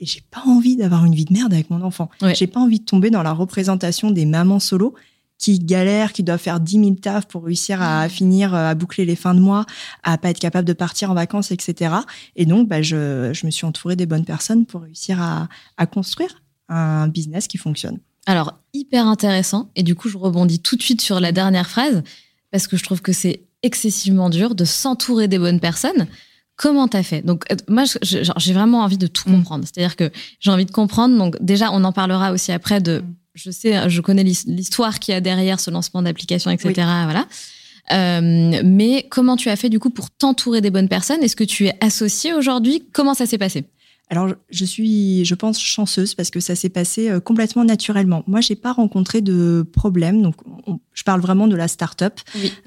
et 0.00 0.06
j'ai 0.06 0.22
pas 0.30 0.42
envie 0.46 0.76
d'avoir 0.76 1.04
une 1.04 1.14
vie 1.14 1.26
de 1.26 1.32
merde 1.32 1.52
avec 1.52 1.70
mon 1.70 1.82
enfant. 1.82 2.10
J'ai 2.34 2.46
pas 2.46 2.60
envie 2.60 2.80
de 2.80 2.84
tomber 2.84 3.10
dans 3.10 3.22
la 3.22 3.32
représentation 3.32 4.10
des 4.10 4.24
mamans 4.24 4.58
solo 4.58 4.94
qui 5.38 5.58
galèrent, 5.58 6.12
qui 6.12 6.22
doivent 6.22 6.40
faire 6.40 6.60
10 6.60 6.72
000 6.72 6.94
tafs 6.96 7.26
pour 7.26 7.44
réussir 7.44 7.80
à 7.80 8.08
finir, 8.08 8.54
à 8.54 8.74
boucler 8.74 9.06
les 9.06 9.16
fins 9.16 9.34
de 9.34 9.40
mois, 9.40 9.64
à 10.02 10.18
pas 10.18 10.30
être 10.30 10.38
capable 10.38 10.68
de 10.68 10.74
partir 10.74 11.10
en 11.10 11.14
vacances, 11.14 11.50
etc. 11.50 11.94
Et 12.36 12.44
donc, 12.44 12.68
bah, 12.68 12.82
je, 12.82 13.30
je 13.32 13.46
me 13.46 13.50
suis 13.50 13.64
entourée 13.64 13.96
des 13.96 14.04
bonnes 14.06 14.26
personnes 14.26 14.66
pour 14.66 14.82
réussir 14.82 15.20
à, 15.20 15.48
à 15.78 15.86
construire 15.86 16.42
un 16.68 17.08
business 17.08 17.46
qui 17.46 17.56
fonctionne. 17.56 17.98
Alors, 18.26 18.58
hyper 18.74 19.06
intéressant. 19.06 19.70
Et 19.76 19.82
du 19.82 19.94
coup, 19.94 20.10
je 20.10 20.18
rebondis 20.18 20.60
tout 20.60 20.76
de 20.76 20.82
suite 20.82 21.00
sur 21.00 21.20
la 21.20 21.32
dernière 21.32 21.68
phrase, 21.68 22.02
parce 22.50 22.66
que 22.66 22.76
je 22.76 22.84
trouve 22.84 23.00
que 23.00 23.12
c'est 23.12 23.42
excessivement 23.62 24.28
dur 24.28 24.54
de 24.54 24.64
s'entourer 24.64 25.26
des 25.26 25.38
bonnes 25.38 25.60
personnes. 25.60 26.06
Comment 26.60 26.88
t'as 26.88 27.02
fait? 27.02 27.22
Donc 27.22 27.44
euh, 27.50 27.56
moi, 27.68 27.84
j'ai 28.02 28.52
vraiment 28.52 28.80
envie 28.80 28.98
de 28.98 29.06
tout 29.06 29.26
mm. 29.26 29.32
comprendre. 29.32 29.64
C'est-à-dire 29.64 29.96
que 29.96 30.10
j'ai 30.40 30.50
envie 30.50 30.66
de 30.66 30.70
comprendre. 30.70 31.16
Donc 31.16 31.36
déjà, 31.40 31.70
on 31.72 31.82
en 31.84 31.92
parlera 31.92 32.32
aussi 32.32 32.52
après 32.52 32.82
de. 32.82 32.98
Mm. 32.98 33.14
Je 33.34 33.50
sais, 33.50 33.88
je 33.88 34.00
connais 34.02 34.24
l'histoire 34.24 34.98
qu'il 34.98 35.14
y 35.14 35.16
a 35.16 35.22
derrière 35.22 35.58
ce 35.58 35.70
lancement 35.70 36.02
d'application, 36.02 36.50
etc. 36.50 36.72
Voilà. 36.76 37.26
Euh, 37.92 38.60
mais 38.62 39.06
comment 39.08 39.36
tu 39.36 39.48
as 39.48 39.56
fait 39.56 39.70
du 39.70 39.78
coup 39.78 39.88
pour 39.88 40.10
t'entourer 40.10 40.60
des 40.60 40.70
bonnes 40.70 40.88
personnes? 40.88 41.22
Est-ce 41.22 41.36
que 41.36 41.44
tu 41.44 41.66
es 41.66 41.74
associé 41.80 42.34
aujourd'hui? 42.34 42.82
Comment 42.92 43.14
ça 43.14 43.24
s'est 43.24 43.38
passé? 43.38 43.64
Alors, 44.10 44.34
je 44.50 44.64
suis, 44.64 45.24
je 45.24 45.34
pense, 45.36 45.60
chanceuse 45.60 46.14
parce 46.14 46.30
que 46.30 46.40
ça 46.40 46.56
s'est 46.56 46.68
passé 46.68 47.08
euh, 47.08 47.20
complètement 47.20 47.64
naturellement. 47.64 48.24
Moi, 48.26 48.40
j'ai 48.40 48.56
pas 48.56 48.72
rencontré 48.72 49.20
de 49.20 49.64
problème. 49.72 50.20
Donc, 50.20 50.34
je 50.92 51.04
parle 51.04 51.20
vraiment 51.20 51.46
de 51.46 51.54
la 51.54 51.68
start-up, 51.68 52.18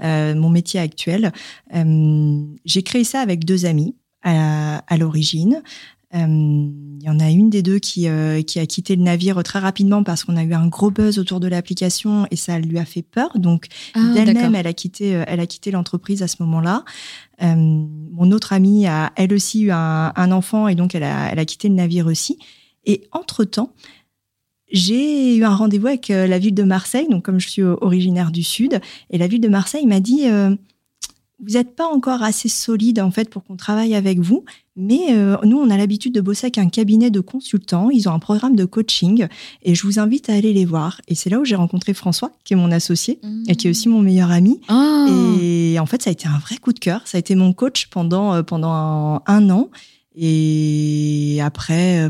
euh, 0.01 0.35
mon 0.35 0.49
métier 0.49 0.79
actuel. 0.79 1.33
Euh, 1.75 2.43
j'ai 2.63 2.81
créé 2.81 3.03
ça 3.03 3.19
avec 3.19 3.43
deux 3.43 3.65
amis 3.65 3.93
à, 4.23 4.77
à 4.87 4.97
l'origine. 4.97 5.61
Euh, 6.15 6.69
il 6.99 7.03
y 7.03 7.09
en 7.09 7.19
a 7.19 7.29
une 7.29 7.49
des 7.49 7.61
deux 7.61 7.79
qui, 7.79 8.07
euh, 8.07 8.41
qui 8.43 8.59
a 8.59 8.65
quitté 8.65 8.95
le 8.95 9.01
navire 9.01 9.41
très 9.43 9.59
rapidement 9.59 10.03
parce 10.03 10.23
qu'on 10.23 10.37
a 10.37 10.43
eu 10.43 10.53
un 10.53 10.67
gros 10.67 10.89
buzz 10.89 11.19
autour 11.19 11.39
de 11.39 11.47
l'application 11.47 12.27
et 12.31 12.35
ça 12.35 12.59
lui 12.59 12.77
a 12.77 12.85
fait 12.85 13.01
peur. 13.01 13.37
Donc 13.37 13.67
ah, 13.93 13.99
d'elle-même, 14.13 14.55
elle 14.55 14.67
a 14.67 14.73
quitté, 14.73 15.15
euh, 15.15 15.23
elle 15.27 15.39
a 15.39 15.47
quitté 15.47 15.71
l'entreprise 15.71 16.21
à 16.21 16.27
ce 16.27 16.37
moment-là. 16.41 16.85
mon 17.41 18.31
autre 18.31 18.53
amie 18.53 18.87
a 18.87 19.11
elle 19.15 19.33
aussi 19.33 19.63
eu 19.63 19.71
un, 19.71 20.13
un, 20.15 20.31
enfant 20.31 20.67
et 20.67 20.75
donc 20.75 20.95
elle 20.95 21.03
a, 21.03 21.31
elle 21.31 21.39
a 21.39 21.45
quitté 21.45 21.67
le 21.67 21.75
navire 21.75 22.07
aussi. 22.07 22.37
Et 22.85 23.01
entre 23.11 23.43
temps, 23.43 23.73
j'ai 24.71 25.35
eu 25.35 25.43
un 25.43 25.55
rendez-vous 25.55 25.87
avec 25.87 26.07
la 26.07 26.39
ville 26.39 26.55
de 26.55 26.63
Marseille. 26.63 27.07
Donc 27.09 27.25
comme 27.25 27.39
je 27.39 27.49
suis 27.49 27.63
originaire 27.63 28.31
du 28.31 28.43
sud, 28.43 28.79
et 29.09 29.17
la 29.17 29.27
ville 29.27 29.41
de 29.41 29.49
Marseille 29.49 29.85
m'a 29.87 29.99
dit 29.99 30.25
vous 31.39 31.53
n'êtes 31.53 31.75
pas 31.75 31.87
encore 31.87 32.23
assez 32.23 32.47
solide 32.47 32.99
en 32.99 33.11
fait 33.11 33.29
pour 33.29 33.43
qu'on 33.43 33.55
travaille 33.55 33.95
avec 33.95 34.19
vous, 34.19 34.45
mais 34.75 35.07
euh, 35.11 35.35
nous 35.43 35.57
on 35.57 35.69
a 35.69 35.77
l'habitude 35.77 36.13
de 36.13 36.21
bosser 36.21 36.45
avec 36.45 36.57
un 36.57 36.69
cabinet 36.69 37.11
de 37.11 37.19
consultants. 37.19 37.89
Ils 37.89 38.07
ont 38.07 38.13
un 38.13 38.19
programme 38.19 38.55
de 38.55 38.65
coaching 38.65 39.27
et 39.63 39.75
je 39.75 39.83
vous 39.83 39.99
invite 39.99 40.29
à 40.29 40.33
aller 40.33 40.53
les 40.53 40.65
voir. 40.65 41.01
Et 41.07 41.15
c'est 41.15 41.29
là 41.29 41.39
où 41.39 41.45
j'ai 41.45 41.55
rencontré 41.55 41.93
François, 41.93 42.31
qui 42.43 42.53
est 42.53 42.57
mon 42.57 42.71
associé 42.71 43.19
mmh. 43.23 43.43
et 43.49 43.55
qui 43.55 43.67
est 43.67 43.69
aussi 43.69 43.89
mon 43.89 44.01
meilleur 44.01 44.31
ami. 44.31 44.61
Ah. 44.67 45.07
Et 45.41 45.77
en 45.79 45.85
fait 45.85 46.01
ça 46.01 46.09
a 46.09 46.13
été 46.13 46.27
un 46.27 46.39
vrai 46.39 46.57
coup 46.57 46.73
de 46.73 46.79
cœur. 46.79 47.01
Ça 47.05 47.17
a 47.17 47.19
été 47.19 47.35
mon 47.35 47.53
coach 47.53 47.87
pendant 47.87 48.33
euh, 48.33 48.43
pendant 48.43 49.21
un 49.25 49.49
an. 49.49 49.69
Et 50.15 51.39
après, 51.41 52.05
euh, 52.05 52.09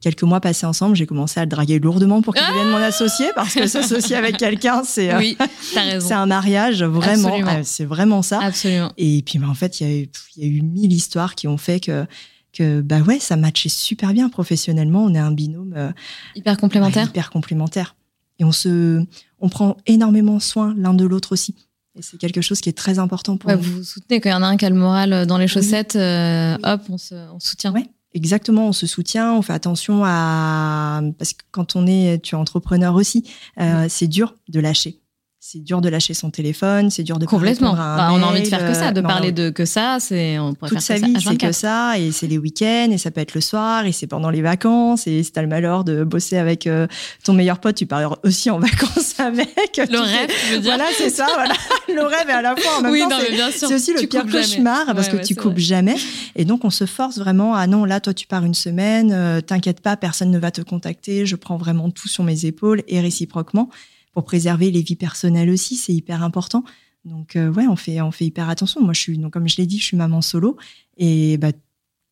quelques 0.00 0.22
mois 0.22 0.40
passés 0.40 0.66
ensemble, 0.66 0.96
j'ai 0.96 1.06
commencé 1.06 1.38
à 1.38 1.44
le 1.44 1.50
draguer 1.50 1.78
lourdement 1.78 2.22
pour 2.22 2.34
qu'il 2.34 2.46
devienne 2.46 2.70
mon 2.70 2.78
associé, 2.78 3.26
parce 3.34 3.54
que 3.54 3.66
s'associer 3.66 4.16
avec 4.16 4.38
quelqu'un, 4.38 4.82
c'est 4.84 5.14
oui, 5.16 5.36
c'est 5.60 6.14
un 6.14 6.26
mariage, 6.26 6.82
vraiment. 6.82 7.62
c'est 7.62 7.84
vraiment 7.84 8.22
ça. 8.22 8.40
Absolument. 8.40 8.92
Et 8.96 9.22
puis, 9.22 9.38
bah, 9.38 9.48
en 9.48 9.54
fait, 9.54 9.80
il 9.80 9.86
y, 9.86 9.90
a 9.90 9.94
eu, 10.02 10.08
y 10.36 10.44
a 10.44 10.46
eu 10.46 10.62
mille 10.62 10.92
histoires 10.92 11.34
qui 11.34 11.48
ont 11.48 11.58
fait 11.58 11.80
que 11.80 12.06
que 12.52 12.82
bah 12.82 13.00
ouais, 13.00 13.18
ça 13.18 13.36
matchait 13.36 13.68
super 13.68 14.12
bien 14.12 14.28
professionnellement. 14.28 15.04
On 15.04 15.14
est 15.14 15.18
un 15.18 15.32
binôme 15.32 15.74
euh, 15.76 15.90
hyper 16.34 16.56
complémentaire. 16.56 17.06
hyper 17.06 17.30
complémentaire. 17.30 17.96
Et 18.38 18.44
on 18.44 18.52
se, 18.52 19.04
on 19.40 19.48
prend 19.48 19.76
énormément 19.86 20.40
soin 20.40 20.74
l'un 20.76 20.94
de 20.94 21.04
l'autre 21.04 21.32
aussi. 21.32 21.54
Et 21.94 22.02
c'est 22.02 22.16
quelque 22.16 22.40
chose 22.40 22.60
qui 22.60 22.68
est 22.68 22.76
très 22.76 22.98
important 22.98 23.36
pour 23.36 23.50
nous. 23.50 23.58
Vous 23.58 23.76
vous 23.78 23.84
soutenez 23.84 24.20
quand 24.20 24.30
il 24.30 24.32
y 24.32 24.36
en 24.36 24.42
a 24.42 24.46
un 24.46 24.56
qui 24.56 24.64
a 24.64 24.70
le 24.70 24.76
moral 24.76 25.12
euh, 25.12 25.26
dans 25.26 25.36
les 25.36 25.46
chaussettes, 25.48 25.96
euh, 25.96 26.56
hop, 26.62 26.80
on 26.88 26.96
se, 26.96 27.14
on 27.14 27.38
soutient. 27.38 27.72
Oui, 27.72 27.90
exactement, 28.14 28.68
on 28.68 28.72
se 28.72 28.86
soutient, 28.86 29.34
on 29.34 29.42
fait 29.42 29.52
attention 29.52 30.02
à... 30.04 31.02
Parce 31.18 31.34
que 31.34 31.42
quand 31.50 31.76
on 31.76 31.86
est, 31.86 32.22
tu 32.22 32.34
es 32.34 32.38
entrepreneur 32.38 32.94
aussi, 32.94 33.30
euh, 33.60 33.86
c'est 33.90 34.08
dur 34.08 34.34
de 34.48 34.60
lâcher 34.60 35.01
c'est 35.44 35.58
dur 35.58 35.80
de 35.80 35.88
lâcher 35.88 36.14
son 36.14 36.30
téléphone, 36.30 36.88
c'est 36.88 37.02
dur 37.02 37.18
de 37.18 37.26
complètement. 37.26 37.72
Bah, 37.72 38.10
on 38.12 38.22
a 38.22 38.26
envie 38.26 38.42
de 38.42 38.46
faire 38.46 38.64
que 38.64 38.74
ça, 38.74 38.92
de 38.92 39.00
parler 39.00 39.32
de 39.32 39.50
que 39.50 39.64
ça, 39.64 39.96
c'est 39.98 40.38
on 40.38 40.54
toute 40.54 40.78
sa 40.78 40.98
vie, 40.98 41.16
c'est 41.20 41.36
que 41.36 41.50
ça, 41.50 41.98
et 41.98 42.12
c'est 42.12 42.28
les 42.28 42.38
week-ends, 42.38 42.90
et 42.92 42.96
ça 42.96 43.10
peut 43.10 43.20
être 43.20 43.34
le 43.34 43.40
soir, 43.40 43.84
et 43.84 43.90
c'est 43.90 44.06
pendant 44.06 44.30
les 44.30 44.40
vacances, 44.40 45.08
et 45.08 45.20
si 45.24 45.32
t'as 45.32 45.42
le 45.42 45.48
malheur 45.48 45.82
de 45.82 46.04
bosser 46.04 46.38
avec 46.38 46.68
euh, 46.68 46.86
ton 47.24 47.32
meilleur 47.32 47.58
pote, 47.58 47.74
tu 47.74 47.86
pars 47.86 48.20
aussi 48.22 48.50
en 48.50 48.58
vacances 48.60 49.18
avec. 49.18 49.78
Le 49.78 49.98
rêve, 49.98 50.30
je 50.46 50.54
veux 50.54 50.60
dire. 50.60 50.76
Voilà, 50.76 50.84
c'est 50.96 51.10
ça, 51.10 51.26
voilà. 51.34 51.54
le 51.88 52.02
rêve 52.02 52.28
et 52.28 52.32
à 52.32 52.42
la 52.42 52.54
fois 52.54 52.78
en 52.78 52.82
même 52.82 52.92
oui, 52.92 53.00
temps, 53.00 53.18
c'est 53.50 53.74
aussi 53.74 53.94
le 53.94 54.06
pire 54.06 54.26
cauchemar 54.26 54.94
parce 54.94 55.08
que 55.08 55.16
tu 55.16 55.34
coupes 55.34 55.58
jamais, 55.58 55.96
et 56.36 56.44
donc 56.44 56.64
on 56.64 56.70
se 56.70 56.86
force 56.86 57.18
vraiment 57.18 57.56
à 57.56 57.66
non, 57.66 57.84
là 57.84 57.98
toi 57.98 58.14
tu 58.14 58.28
pars 58.28 58.44
une 58.44 58.54
semaine, 58.54 59.10
euh, 59.12 59.40
t'inquiète 59.40 59.80
pas, 59.80 59.96
personne 59.96 60.30
ne 60.30 60.38
va 60.38 60.52
te 60.52 60.60
contacter, 60.60 61.26
je 61.26 61.34
prends 61.34 61.56
vraiment 61.56 61.90
tout 61.90 62.06
sur 62.06 62.22
mes 62.22 62.46
épaules 62.46 62.84
et 62.86 63.00
réciproquement 63.00 63.68
pour 64.12 64.24
préserver 64.24 64.70
les 64.70 64.82
vies 64.82 64.96
personnelles 64.96 65.50
aussi, 65.50 65.76
c'est 65.76 65.92
hyper 65.92 66.22
important. 66.22 66.64
Donc 67.04 67.36
euh, 67.36 67.50
ouais, 67.52 67.66
on 67.66 67.76
fait 67.76 68.00
on 68.00 68.10
fait 68.10 68.26
hyper 68.26 68.48
attention. 68.48 68.82
Moi, 68.82 68.92
je 68.92 69.00
suis 69.00 69.18
donc 69.18 69.32
comme 69.32 69.48
je 69.48 69.56
l'ai 69.56 69.66
dit, 69.66 69.78
je 69.78 69.84
suis 69.84 69.96
maman 69.96 70.20
solo 70.20 70.56
et 70.96 71.36
bah, 71.38 71.52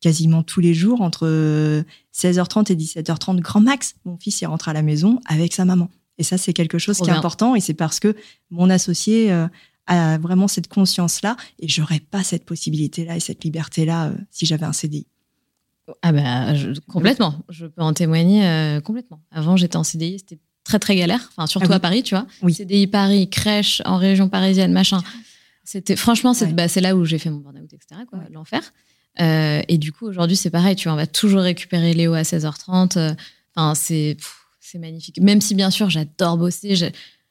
quasiment 0.01 0.43
tous 0.43 0.59
les 0.59 0.73
jours 0.73 1.01
entre 1.01 1.83
16h30 2.13 2.71
et 2.71 2.75
17h30 2.75 3.39
grand 3.39 3.61
max, 3.61 3.95
mon 4.05 4.17
fils 4.17 4.41
il 4.41 4.47
rentre 4.47 4.67
à 4.67 4.73
la 4.73 4.81
maison 4.81 5.19
avec 5.25 5.53
sa 5.53 5.63
maman. 5.63 5.89
Et 6.17 6.23
ça 6.23 6.37
c'est 6.37 6.53
quelque 6.53 6.77
chose 6.77 6.97
qui 6.97 7.09
est 7.09 7.13
important 7.13 7.55
et 7.55 7.61
c'est 7.61 7.73
parce 7.73 7.99
que 7.99 8.15
mon 8.49 8.69
associé 8.69 9.31
euh, 9.31 9.47
a 9.87 10.17
vraiment 10.17 10.47
cette 10.47 10.67
conscience 10.67 11.21
là 11.21 11.37
et 11.59 11.67
j'aurais 11.67 11.99
pas 11.99 12.23
cette 12.23 12.45
possibilité 12.45 13.05
là 13.05 13.15
et 13.15 13.19
cette 13.19 13.43
liberté 13.43 13.85
là 13.85 14.07
euh, 14.07 14.15
si 14.29 14.45
j'avais 14.45 14.65
un 14.65 14.73
CDI. 14.73 15.07
Ah 16.01 16.11
ben 16.11 16.73
complètement, 16.87 17.43
je 17.49 17.65
peux 17.65 17.81
en 17.81 17.93
témoigner 17.93 18.79
complètement. 18.83 19.21
Avant 19.31 19.57
j'étais 19.57 19.77
en 19.77 19.83
CDI, 19.83 20.19
c'était 20.19 20.39
très 20.63 20.79
très 20.79 20.95
galère, 20.95 21.29
enfin 21.31 21.47
surtout 21.47 21.71
ah 21.71 21.75
à 21.75 21.79
Paris, 21.79 22.03
tu 22.03 22.15
vois. 22.15 22.27
Oui. 22.41 22.53
CDI 22.53 22.87
Paris, 22.87 23.29
crèche 23.29 23.81
en 23.85 23.97
région 23.97 24.29
parisienne, 24.29 24.71
machin. 24.71 25.01
C'était 25.63 25.95
franchement, 25.95 26.33
c'est 26.33 26.53
bah, 26.53 26.65
là 26.77 26.95
où 26.95 27.05
j'ai 27.05 27.17
fait 27.17 27.29
mon 27.29 27.37
burn-out, 27.37 27.71
etc. 27.73 28.01
Quoi, 28.09 28.19
l'enfer. 28.31 28.61
Euh, 29.19 29.61
et 29.67 29.77
du 29.77 29.91
coup, 29.91 30.07
aujourd'hui, 30.07 30.35
c'est 30.35 30.49
pareil. 30.49 30.75
Tu 30.75 30.85
vois, 30.85 30.93
on 30.93 30.97
va 30.97 31.07
toujours 31.07 31.41
récupérer 31.41 31.93
Léo 31.93 32.13
à 32.13 32.21
16h30. 32.21 32.97
Euh, 32.97 33.13
enfin, 33.55 33.75
c'est 33.75 34.17
c'est 34.59 34.79
magnifique. 34.79 35.19
Même 35.19 35.41
si 35.41 35.55
bien 35.55 35.69
sûr, 35.69 35.89
j'adore 35.89 36.37
bosser. 36.37 36.75
Je, 36.75 36.85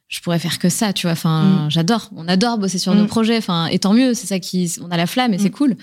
je 0.08 0.20
pourrais 0.20 0.38
faire 0.38 0.58
que 0.58 0.68
ça, 0.68 0.92
tu 0.92 1.06
vois. 1.06 1.12
Enfin, 1.12 1.66
mm. 1.66 1.70
j'adore. 1.70 2.10
On 2.14 2.28
adore 2.28 2.58
bosser 2.58 2.78
sur 2.78 2.94
nos 2.94 3.04
mm. 3.04 3.08
projets. 3.08 3.38
Enfin, 3.38 3.66
et 3.66 3.78
tant 3.78 3.94
mieux. 3.94 4.14
C'est 4.14 4.26
ça 4.26 4.38
qui, 4.38 4.72
on 4.80 4.90
a 4.90 4.96
la 4.96 5.06
flamme 5.06 5.32
et 5.34 5.38
c'est 5.38 5.48
mm. 5.48 5.52
cool. 5.52 5.76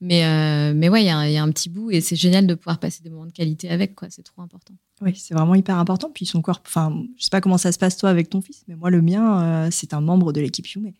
Mais, 0.00 0.24
euh, 0.24 0.72
mais 0.74 0.88
ouais, 0.88 1.02
il 1.02 1.04
y, 1.04 1.32
y, 1.32 1.36
a 1.36 1.42
un 1.42 1.50
petit 1.50 1.68
bout 1.68 1.90
et 1.90 2.00
c'est 2.00 2.16
génial 2.16 2.46
de 2.46 2.54
pouvoir 2.54 2.78
passer 2.78 3.02
des 3.02 3.10
moments 3.10 3.26
de 3.26 3.32
qualité 3.32 3.68
avec, 3.68 3.94
quoi. 3.94 4.08
C'est 4.10 4.22
trop 4.22 4.40
important. 4.40 4.74
Oui, 5.02 5.12
c'est 5.16 5.34
vraiment 5.34 5.54
hyper 5.54 5.76
important. 5.78 6.10
Puis 6.12 6.26
son 6.26 6.42
corps, 6.42 6.62
enfin, 6.66 6.94
je 7.18 7.24
sais 7.24 7.30
pas 7.30 7.40
comment 7.40 7.58
ça 7.58 7.72
se 7.72 7.78
passe 7.78 7.96
toi 7.96 8.10
avec 8.10 8.28
ton 8.28 8.40
fils, 8.40 8.64
mais 8.68 8.76
moi, 8.76 8.90
le 8.90 9.00
mien, 9.00 9.42
euh, 9.42 9.68
c'est 9.70 9.94
un 9.94 10.00
membre 10.00 10.32
de 10.32 10.40
l'équipe 10.40 10.66
Yume. 10.68 10.92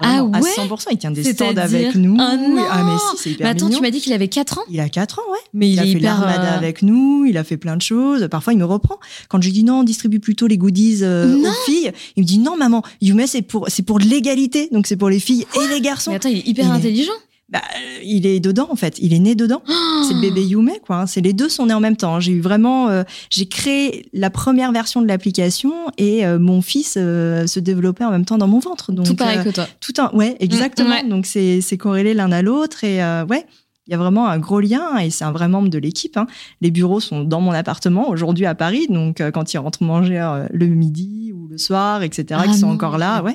ah 0.00 0.24
ouais 0.24 0.36
À 0.36 0.66
100%, 0.66 0.88
il 0.92 0.98
tient 0.98 1.10
des 1.10 1.24
stands 1.24 1.56
avec 1.56 1.94
nous. 1.94 2.16
Ah, 2.18 2.36
non 2.36 2.62
ah 2.70 2.84
mais 2.84 2.98
si, 2.98 3.22
c'est 3.22 3.30
hyper 3.30 3.46
mais 3.46 3.50
attends, 3.50 3.70
tu 3.70 3.80
m'as 3.80 3.90
dit 3.90 4.00
qu'il 4.00 4.12
avait 4.12 4.28
4 4.28 4.58
ans 4.58 4.62
Il 4.68 4.78
a 4.80 4.90
4 4.90 5.20
ans, 5.20 5.32
ouais. 5.32 5.38
Mais 5.54 5.70
il, 5.70 5.78
a 5.78 5.86
fait 5.86 5.98
l'armada 5.98 6.54
euh, 6.54 6.58
avec 6.58 6.82
nous, 6.82 7.24
il 7.26 7.38
a 7.38 7.44
fait 7.44 7.56
plein 7.56 7.76
de 7.76 7.82
choses. 7.82 8.28
Parfois, 8.30 8.52
il 8.52 8.58
me 8.58 8.66
reprend. 8.66 8.98
Quand 9.28 9.40
je 9.40 9.46
lui 9.46 9.54
dis 9.54 9.64
non, 9.64 9.84
distribue 9.84 10.20
plutôt 10.20 10.46
les 10.46 10.58
goodies 10.58 10.98
euh, 11.02 11.34
aux 11.34 11.64
filles, 11.64 11.92
il 12.16 12.24
me 12.24 12.26
dit 12.26 12.38
non, 12.38 12.56
maman, 12.58 12.82
Yume, 13.00 13.26
c'est 13.26 13.42
pour, 13.42 13.68
c'est 13.68 13.84
pour 13.84 13.98
l'égalité. 13.98 14.68
Donc, 14.70 14.86
c'est 14.86 14.96
pour 14.96 15.08
les 15.08 15.20
filles 15.20 15.46
et 15.54 15.68
les 15.68 15.80
garçons. 15.80 16.10
Mais 16.10 16.16
attends, 16.16 16.28
il 16.28 16.38
est 16.38 16.46
hyper 16.46 16.70
intelligent 16.70 17.12
bah, 17.48 17.62
il 18.04 18.26
est 18.26 18.40
dedans 18.40 18.66
en 18.70 18.76
fait, 18.76 18.98
il 18.98 19.14
est 19.14 19.20
né 19.20 19.36
dedans. 19.36 19.62
c'est 20.08 20.14
le 20.14 20.20
bébé 20.20 20.44
Yume 20.44 20.72
quoi. 20.84 21.02
Hein. 21.02 21.06
C'est 21.06 21.20
les 21.20 21.32
deux 21.32 21.48
sont 21.48 21.66
nés 21.66 21.74
en 21.74 21.80
même 21.80 21.96
temps. 21.96 22.18
J'ai 22.18 22.32
eu 22.32 22.40
vraiment, 22.40 22.88
euh, 22.88 23.04
j'ai 23.30 23.46
créé 23.46 24.08
la 24.12 24.30
première 24.30 24.72
version 24.72 25.00
de 25.00 25.06
l'application 25.06 25.72
et 25.96 26.26
euh, 26.26 26.40
mon 26.40 26.60
fils 26.60 26.96
euh, 26.96 27.46
se 27.46 27.60
développait 27.60 28.04
en 28.04 28.10
même 28.10 28.24
temps 28.24 28.38
dans 28.38 28.48
mon 28.48 28.58
ventre. 28.58 28.90
Donc 28.90 29.06
tout 29.06 29.14
pareil 29.14 29.44
que 29.44 29.50
toi. 29.50 29.66
Tout 29.80 29.94
un, 29.98 30.10
ouais, 30.12 30.36
exactement. 30.40 31.02
Donc 31.08 31.26
c'est 31.26 31.60
c'est 31.60 31.76
corrélé 31.76 32.14
l'un 32.14 32.32
à 32.32 32.42
l'autre 32.42 32.84
et 32.84 32.98
ouais. 33.28 33.46
Il 33.88 33.92
y 33.92 33.94
a 33.94 33.98
vraiment 33.98 34.26
un 34.26 34.38
gros 34.38 34.58
lien 34.58 34.98
et 34.98 35.10
c'est 35.10 35.22
un 35.22 35.30
vrai 35.30 35.46
membre 35.46 35.68
de 35.68 35.78
l'équipe. 35.78 36.16
Hein. 36.16 36.26
Les 36.60 36.72
bureaux 36.72 36.98
sont 36.98 37.22
dans 37.22 37.40
mon 37.40 37.52
appartement 37.52 38.08
aujourd'hui 38.08 38.44
à 38.44 38.56
Paris, 38.56 38.88
donc 38.90 39.22
quand 39.32 39.54
ils 39.54 39.58
rentrent 39.58 39.84
manger 39.84 40.18
le 40.50 40.66
midi 40.66 41.32
ou 41.32 41.46
le 41.46 41.56
soir, 41.56 42.02
etc., 42.02 42.40
ah 42.42 42.46
ils 42.48 42.54
sont 42.56 42.66
encore 42.66 42.98
là. 42.98 43.22
Ouais. 43.22 43.32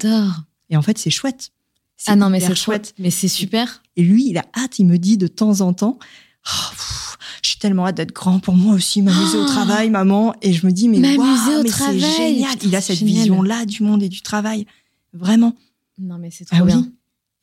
Et 0.69 0.75
en 0.75 0.81
fait, 0.81 0.97
c'est 0.97 1.09
chouette. 1.09 1.51
Ah 2.07 2.15
non, 2.15 2.29
mais 2.29 2.39
c'est 2.39 2.55
chouette. 2.55 2.93
Mais 2.99 3.11
c'est 3.11 3.27
super. 3.27 3.83
Et 3.95 4.03
lui, 4.03 4.29
il 4.29 4.37
a 4.37 4.45
hâte, 4.57 4.79
il 4.79 4.85
me 4.85 4.97
dit 4.97 5.17
de 5.17 5.27
temps 5.27 5.61
en 5.61 5.73
temps, 5.73 5.99
oh, 6.47 6.75
je 7.41 7.49
suis 7.49 7.59
tellement 7.59 7.87
hâte 7.87 7.97
d'être 7.97 8.13
grand 8.13 8.39
pour 8.39 8.55
moi 8.55 8.73
aussi, 8.75 9.01
m'amuser 9.01 9.37
au 9.37 9.43
oh 9.43 9.47
travail, 9.47 9.89
maman. 9.89 10.33
Et 10.41 10.53
je 10.53 10.65
me 10.65 10.71
dis, 10.71 10.89
mais, 10.89 11.15
wow, 11.15 11.63
mais 11.63 11.69
c'est 11.69 11.99
génial. 11.99 12.55
Il 12.63 12.75
a 12.75 12.81
cette 12.81 13.01
vision-là 13.01 13.65
du 13.65 13.83
monde 13.83 14.03
et 14.03 14.09
du 14.09 14.21
travail. 14.21 14.65
Vraiment. 15.13 15.55
Non, 15.99 16.17
mais 16.17 16.29
c'est 16.31 16.45
ah 16.51 16.57
trop 16.57 16.65
bien. 16.65 16.87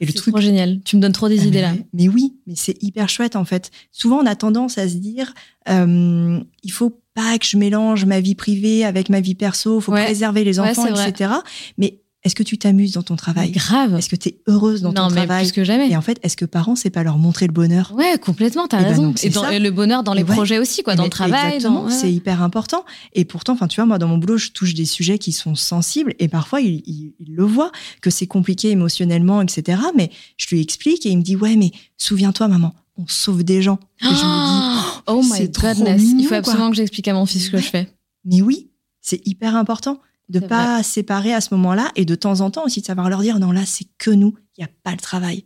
Et 0.00 0.06
le 0.06 0.12
truc 0.12 0.32
trop 0.32 0.40
génial. 0.40 0.80
Tu 0.84 0.96
me 0.96 1.02
donnes 1.02 1.12
trop 1.12 1.28
des 1.28 1.40
ah, 1.40 1.44
idées 1.44 1.60
là. 1.60 1.74
Mais 1.92 2.08
oui, 2.08 2.36
mais 2.46 2.54
c'est 2.56 2.80
hyper 2.82 3.08
chouette 3.08 3.34
en 3.34 3.44
fait. 3.44 3.70
Souvent, 3.90 4.18
on 4.18 4.26
a 4.26 4.36
tendance 4.36 4.78
à 4.78 4.88
se 4.88 4.94
dire, 4.94 5.34
euh, 5.68 6.40
il 6.62 6.72
faut 6.72 7.00
pas 7.14 7.36
que 7.38 7.46
je 7.46 7.56
mélange 7.56 8.04
ma 8.04 8.20
vie 8.20 8.36
privée 8.36 8.84
avec 8.84 9.08
ma 9.08 9.20
vie 9.20 9.34
perso, 9.34 9.80
faut 9.80 9.90
préserver 9.90 10.44
les 10.44 10.60
enfants, 10.60 10.86
etc. 10.86 11.32
Mais 11.78 12.00
est-ce 12.28 12.34
que 12.36 12.42
tu 12.42 12.58
t'amuses 12.58 12.92
dans 12.92 13.02
ton 13.02 13.16
travail? 13.16 13.50
Grave. 13.50 13.96
Est-ce 13.96 14.08
que 14.08 14.16
tu 14.16 14.28
es 14.28 14.38
heureuse 14.46 14.82
dans 14.82 14.92
non, 14.92 15.08
ton 15.08 15.14
mais 15.14 15.26
travail? 15.26 15.44
plus 15.46 15.52
que 15.52 15.64
jamais. 15.64 15.88
Et 15.90 15.96
en 15.96 16.02
fait, 16.02 16.18
est-ce 16.22 16.36
que 16.36 16.44
parents, 16.44 16.76
c'est 16.76 16.90
pas 16.90 17.02
leur 17.02 17.18
montrer 17.18 17.46
le 17.46 17.52
bonheur? 17.52 17.92
Ouais, 17.96 18.18
complètement, 18.18 18.68
t'as 18.68 18.80
Eh 18.80 18.82
ben 18.84 18.88
raison. 18.90 19.12
c'est 19.16 19.26
et, 19.26 19.30
dans- 19.30 19.48
et 19.48 19.58
le 19.58 19.70
bonheur 19.70 20.02
dans 20.04 20.12
les 20.14 20.22
ouais. 20.22 20.34
projets 20.34 20.58
aussi, 20.58 20.82
quoi, 20.82 20.94
dans 20.94 21.02
Mais 21.04 21.06
le 21.08 21.10
travail. 21.10 21.54
Exactement, 21.54 21.82
dans- 21.82 21.88
ouais. 21.88 21.92
c'est 21.92 22.12
hyper 22.12 22.42
important. 22.42 22.84
Et 23.14 23.24
pourtant, 23.24 23.54
enfin, 23.54 23.66
tu 23.66 23.76
vois, 23.76 23.86
moi, 23.86 23.98
dans 23.98 24.06
mon 24.08 24.18
boulot, 24.18 24.36
je 24.36 24.50
touche 24.50 24.74
des 24.74 24.84
sujets 24.84 25.18
qui 25.18 25.32
sont 25.32 25.54
sensibles 25.54 26.14
et 26.18 26.28
parfois, 26.28 26.60
il, 26.60 26.82
il- 26.86 27.14
il 27.18 27.34
le 27.34 27.44
voit, 27.44 27.72
que 28.02 28.10
c'est 28.10 28.26
compliqué 28.26 28.70
émotionnellement, 28.70 29.40
etc. 29.42 29.80
Mais 29.96 30.10
je 30.36 30.46
lui 30.50 30.60
explique 30.60 31.06
et 31.06 31.10
il 31.10 31.18
me 31.18 31.22
dit, 31.22 31.34
ouais, 31.36 31.56
mais 31.56 31.72
souviens-toi, 31.96 32.48
maman, 32.48 32.74
on 32.96 33.06
sauve 33.06 33.42
des 33.44 33.62
gens. 33.62 33.78
Et 34.02 34.04
je 34.04 34.10
me 34.10 34.14
dis, 34.14 35.02
oh 35.06 35.22
my 35.22 35.48
goodness. 35.48 36.02
Il 36.02 36.22
faut 36.24 36.28
quoi. 36.28 36.36
absolument 36.38 36.70
que 36.70 36.76
j'explique 36.76 37.08
à 37.08 37.14
mon 37.14 37.26
fils 37.26 37.46
ce 37.46 37.50
que 37.50 37.58
je 37.58 37.68
fais. 37.68 37.88
mais 38.24 38.42
oui, 38.42 38.68
c'est 39.00 39.26
hyper 39.26 39.56
important 39.56 40.00
de 40.28 40.40
pas 40.40 40.82
séparer 40.82 41.32
à 41.34 41.40
ce 41.40 41.54
moment-là 41.54 41.90
et 41.96 42.04
de 42.04 42.14
temps 42.14 42.40
en 42.40 42.50
temps 42.50 42.64
aussi 42.64 42.80
de 42.80 42.86
savoir 42.86 43.08
leur 43.08 43.20
dire, 43.20 43.38
non, 43.38 43.50
là, 43.50 43.62
c'est 43.66 43.86
que 43.98 44.10
nous, 44.10 44.34
il 44.56 44.60
n'y 44.60 44.64
a 44.64 44.70
pas 44.82 44.90
le 44.92 44.98
travail. 44.98 45.44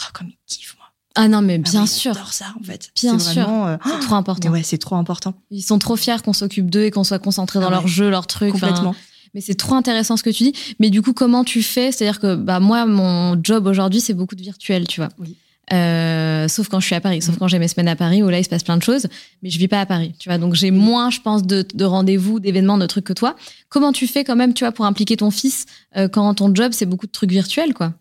Oh, 0.00 0.10
comme 0.14 0.28
il 0.28 0.38
kiffe, 0.46 0.74
moi. 0.78 0.86
Ah 1.14 1.28
non, 1.28 1.42
mais 1.42 1.60
Ah 1.64 1.70
bien 1.70 1.86
sûr. 1.86 2.16
Ça, 2.32 2.46
en 2.58 2.64
fait. 2.64 2.90
Bien 3.00 3.18
sûr. 3.18 3.48
euh, 3.48 3.76
C'est 3.84 4.00
trop 4.00 4.14
important. 4.16 4.50
ouais, 4.50 4.62
c'est 4.62 4.78
trop 4.78 4.96
important. 4.96 5.34
Ils 5.50 5.62
sont 5.62 5.78
trop 5.78 5.94
fiers 5.96 6.16
qu'on 6.24 6.32
s'occupe 6.32 6.70
d'eux 6.70 6.84
et 6.84 6.90
qu'on 6.90 7.04
soit 7.04 7.18
concentrés 7.20 7.60
dans 7.60 7.68
Ah 7.68 7.70
leur 7.70 7.82
ouais. 7.84 7.88
jeu, 7.88 8.10
leur 8.10 8.26
truc. 8.26 8.52
Complètement. 8.52 8.94
Mais 9.34 9.40
c'est 9.40 9.54
trop 9.54 9.74
intéressant 9.74 10.16
ce 10.16 10.22
que 10.22 10.30
tu 10.30 10.44
dis. 10.44 10.52
Mais 10.80 10.90
du 10.90 11.02
coup, 11.02 11.12
comment 11.12 11.44
tu 11.44 11.62
fais? 11.62 11.92
C'est-à-dire 11.92 12.20
que 12.20 12.34
bah, 12.36 12.60
moi, 12.60 12.86
mon 12.86 13.38
job 13.42 13.66
aujourd'hui, 13.66 14.00
c'est 14.00 14.14
beaucoup 14.14 14.34
de 14.36 14.42
virtuel, 14.42 14.86
tu 14.88 15.00
vois. 15.00 15.08
Oui. 15.18 15.36
Euh, 15.72 16.46
sauf 16.48 16.68
quand 16.68 16.78
je 16.80 16.86
suis 16.86 16.94
à 16.94 17.00
Paris, 17.00 17.22
sauf 17.22 17.36
Mm. 17.36 17.38
quand 17.38 17.48
j'ai 17.48 17.58
mes 17.58 17.68
semaines 17.68 17.88
à 17.88 17.96
Paris 17.96 18.22
où 18.22 18.28
là 18.28 18.38
il 18.38 18.44
se 18.44 18.50
passe 18.50 18.62
plein 18.62 18.76
de 18.76 18.82
choses, 18.82 19.06
mais 19.42 19.48
je 19.50 19.58
vis 19.58 19.68
pas 19.68 19.80
à 19.80 19.86
Paris, 19.86 20.14
tu 20.18 20.28
vois. 20.28 20.36
Donc 20.38 20.54
j'ai 20.54 20.70
moins, 20.70 21.08
je 21.10 21.20
pense, 21.20 21.42
de, 21.42 21.64
de 21.74 21.84
rendez-vous, 21.84 22.38
d'événements, 22.38 22.76
de 22.76 22.86
trucs 22.86 23.04
que 23.04 23.14
toi. 23.14 23.34
Comment 23.70 23.92
tu 23.92 24.06
fais 24.06 24.24
quand 24.24 24.36
même, 24.36 24.52
tu 24.52 24.64
vois, 24.64 24.72
pour 24.72 24.84
impliquer 24.84 25.16
ton 25.16 25.30
fils 25.30 25.64
euh, 25.96 26.06
quand 26.08 26.34
ton 26.34 26.54
job 26.54 26.72
c'est 26.74 26.86
beaucoup 26.86 27.06
de 27.06 27.12
trucs 27.12 27.30
virtuels, 27.30 27.72
quoi? 27.72 27.94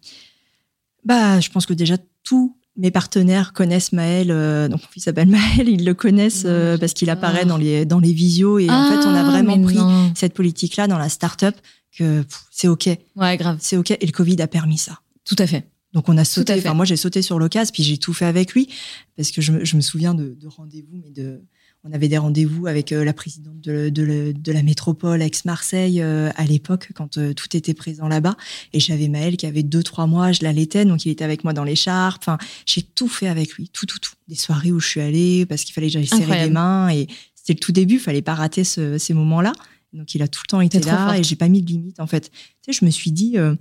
Bah, 1.05 1.39
je 1.39 1.49
pense 1.49 1.65
que 1.65 1.73
déjà 1.73 1.95
tous 2.23 2.55
mes 2.75 2.91
partenaires 2.91 3.53
connaissent 3.53 3.91
Maël. 3.93 4.27
euh, 4.31 4.67
donc 4.67 4.81
mon 4.81 4.87
fils 4.89 5.03
s'appelle 5.03 5.27
Maël, 5.29 5.67
ils 5.69 5.85
le 5.85 5.93
connaissent 5.93 6.43
euh, 6.45 6.77
parce 6.77 6.93
qu'il 6.93 7.09
apparaît 7.09 7.45
dans 7.45 7.57
les 7.57 7.85
dans 7.85 7.99
les 7.99 8.13
visios 8.13 8.57
et 8.59 8.69
en 8.69 8.89
fait 8.89 9.07
on 9.07 9.13
a 9.13 9.19
Ah, 9.21 9.23
vraiment 9.23 9.61
pris 9.61 9.75
non. 9.75 10.11
cette 10.15 10.33
politique 10.33 10.75
là 10.77 10.87
dans 10.87 10.97
la 10.97 11.09
start-up 11.09 11.55
que 11.97 12.23
c'est 12.51 12.67
ok, 12.67 12.89
Ouais, 13.15 13.37
grave, 13.37 13.57
c'est 13.59 13.77
ok 13.77 13.91
et 13.91 14.05
le 14.05 14.11
Covid 14.11 14.41
a 14.41 14.47
permis 14.47 14.77
ça. 14.79 14.99
tout 15.25 15.35
à 15.37 15.45
fait. 15.45 15.65
Donc 15.93 16.09
on 16.09 16.17
a 16.17 16.25
sauté. 16.25 16.53
Enfin 16.53 16.73
moi 16.73 16.85
j'ai 16.85 16.95
sauté 16.97 17.21
sur 17.21 17.37
l'occasion 17.39 17.71
puis 17.73 17.83
j'ai 17.83 17.97
tout 17.97 18.13
fait 18.13 18.25
avec 18.25 18.53
lui 18.53 18.67
parce 19.15 19.31
que 19.31 19.41
je 19.41 19.51
me, 19.51 19.63
je 19.65 19.75
me 19.75 19.81
souviens 19.81 20.13
de, 20.13 20.35
de 20.39 20.47
rendez-vous 20.47 20.99
mais 21.03 21.11
de 21.11 21.41
on 21.85 21.91
avait 21.91 22.07
des 22.07 22.17
rendez-vous 22.17 22.65
avec 22.67 22.93
euh, 22.93 23.03
la 23.03 23.11
présidente 23.11 23.59
de, 23.59 23.89
de, 23.89 24.31
de 24.31 24.51
la 24.53 24.63
métropole 24.63 25.21
ex-Marseille 25.21 26.01
euh, 26.01 26.29
à 26.37 26.45
l'époque 26.45 26.91
quand 26.95 27.17
euh, 27.17 27.33
tout 27.33 27.57
était 27.57 27.73
présent 27.73 28.07
là-bas. 28.07 28.37
Et 28.71 28.79
j'avais 28.79 29.09
Maël 29.09 29.35
qui 29.35 29.45
avait 29.45 29.63
deux 29.63 29.83
trois 29.83 30.07
mois 30.07 30.31
je 30.31 30.43
l'allaitais 30.43 30.85
donc 30.85 31.05
il 31.05 31.09
était 31.11 31.25
avec 31.25 31.43
moi 31.43 31.51
dans 31.53 31.65
l'écharpe 31.65 32.23
enfin 32.23 32.37
j'ai 32.65 32.81
tout 32.81 33.09
fait 33.09 33.27
avec 33.27 33.53
lui 33.53 33.69
tout 33.69 33.85
tout 33.85 33.99
tout. 33.99 34.13
Des 34.29 34.35
soirées 34.35 34.71
où 34.71 34.79
je 34.79 34.87
suis 34.87 35.01
allée 35.01 35.45
parce 35.45 35.63
qu'il 35.63 35.73
fallait 35.73 35.87
que 35.87 35.93
j'aille 35.93 36.07
serrer 36.07 36.45
les 36.45 36.49
mains 36.49 36.89
et 36.89 37.07
c'était 37.35 37.53
le 37.53 37.59
tout 37.59 37.73
début 37.73 37.99
fallait 37.99 38.21
pas 38.21 38.33
rater 38.35 38.63
ce- 38.63 38.97
ces 38.97 39.13
moments-là. 39.13 39.51
Donc 39.91 40.15
il 40.15 40.21
a 40.23 40.27
tout 40.29 40.41
le 40.45 40.49
temps 40.49 40.61
été 40.61 40.79
là 40.79 41.17
et 41.19 41.23
j'ai 41.23 41.35
pas 41.35 41.49
mis 41.49 41.61
de 41.61 41.67
limite 41.67 41.99
en 41.99 42.07
fait. 42.07 42.31
Tu 42.31 42.71
sais 42.71 42.79
je 42.79 42.85
me 42.85 42.89
suis 42.89 43.11
dit 43.11 43.33
euh, 43.37 43.53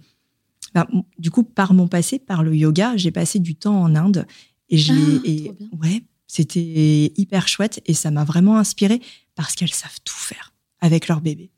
bah, 0.74 0.86
du 1.18 1.30
coup, 1.30 1.42
par 1.42 1.74
mon 1.74 1.88
passé, 1.88 2.18
par 2.18 2.42
le 2.42 2.54
yoga, 2.56 2.96
j'ai 2.96 3.10
passé 3.10 3.38
du 3.38 3.54
temps 3.54 3.80
en 3.82 3.94
Inde 3.94 4.26
et 4.70 4.78
je 4.78 4.92
Ah, 4.92 5.76
ouais, 5.82 6.02
c'était 6.26 7.12
hyper 7.16 7.48
chouette 7.48 7.82
et 7.86 7.94
ça 7.94 8.10
m'a 8.10 8.24
vraiment 8.24 8.58
inspirée 8.58 9.00
parce 9.34 9.54
qu'elles 9.54 9.72
savent 9.74 9.98
tout 10.04 10.14
faire 10.16 10.52
avec 10.80 11.08
leur 11.08 11.20
bébé. 11.20 11.50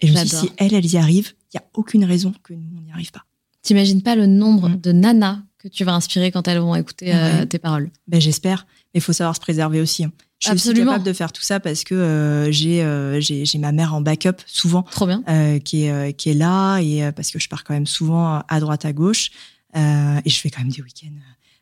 Et 0.00 0.06
je 0.08 0.12
me 0.12 0.18
suis 0.18 0.28
dit, 0.28 0.36
si 0.36 0.50
elles, 0.58 0.74
elles 0.74 0.92
y 0.92 0.96
arrivent, 0.98 1.32
il 1.52 1.56
y 1.56 1.58
a 1.58 1.64
aucune 1.74 2.04
raison 2.04 2.32
que 2.42 2.52
nous 2.54 2.68
on 2.76 2.80
n'y 2.82 2.92
arrive 2.92 3.10
pas. 3.12 3.24
T'imagines 3.62 4.02
pas 4.02 4.14
le 4.14 4.26
nombre 4.26 4.68
Mm. 4.70 4.80
de 4.80 4.92
nanas 4.92 5.42
que 5.58 5.68
tu 5.68 5.84
vas 5.84 5.94
inspirer 5.94 6.30
quand 6.30 6.46
elles 6.48 6.58
vont 6.58 6.74
écouter 6.74 7.14
euh, 7.14 7.40
Ouais. 7.40 7.46
tes 7.46 7.58
paroles. 7.58 7.90
Ben 8.06 8.20
j'espère, 8.20 8.66
mais 8.94 8.98
il 8.98 9.00
faut 9.00 9.12
savoir 9.14 9.34
se 9.34 9.40
préserver 9.40 9.80
aussi. 9.80 10.04
hein. 10.04 10.12
Je 10.38 10.48
suis 10.48 10.52
Absolument. 10.52 10.92
capable 10.92 11.04
de 11.06 11.12
faire 11.14 11.32
tout 11.32 11.42
ça 11.42 11.60
parce 11.60 11.82
que 11.82 11.94
euh, 11.94 12.50
j'ai 12.52 12.82
euh, 12.82 13.20
j'ai 13.20 13.58
ma 13.58 13.72
mère 13.72 13.94
en 13.94 14.02
backup 14.02 14.36
souvent 14.46 14.82
Trop 14.82 15.06
bien. 15.06 15.22
euh, 15.28 15.58
qui, 15.58 15.84
est, 15.84 16.12
qui 16.14 16.28
est 16.28 16.34
là 16.34 16.78
et 16.80 17.10
parce 17.12 17.30
que 17.30 17.38
je 17.38 17.48
pars 17.48 17.64
quand 17.64 17.72
même 17.72 17.86
souvent 17.86 18.42
à 18.46 18.60
droite 18.60 18.84
à 18.84 18.92
gauche 18.92 19.30
et 19.74 20.28
je 20.30 20.38
fais 20.40 20.50
quand 20.50 20.60
même 20.60 20.70
des 20.72 20.82
week-ends 20.82 21.14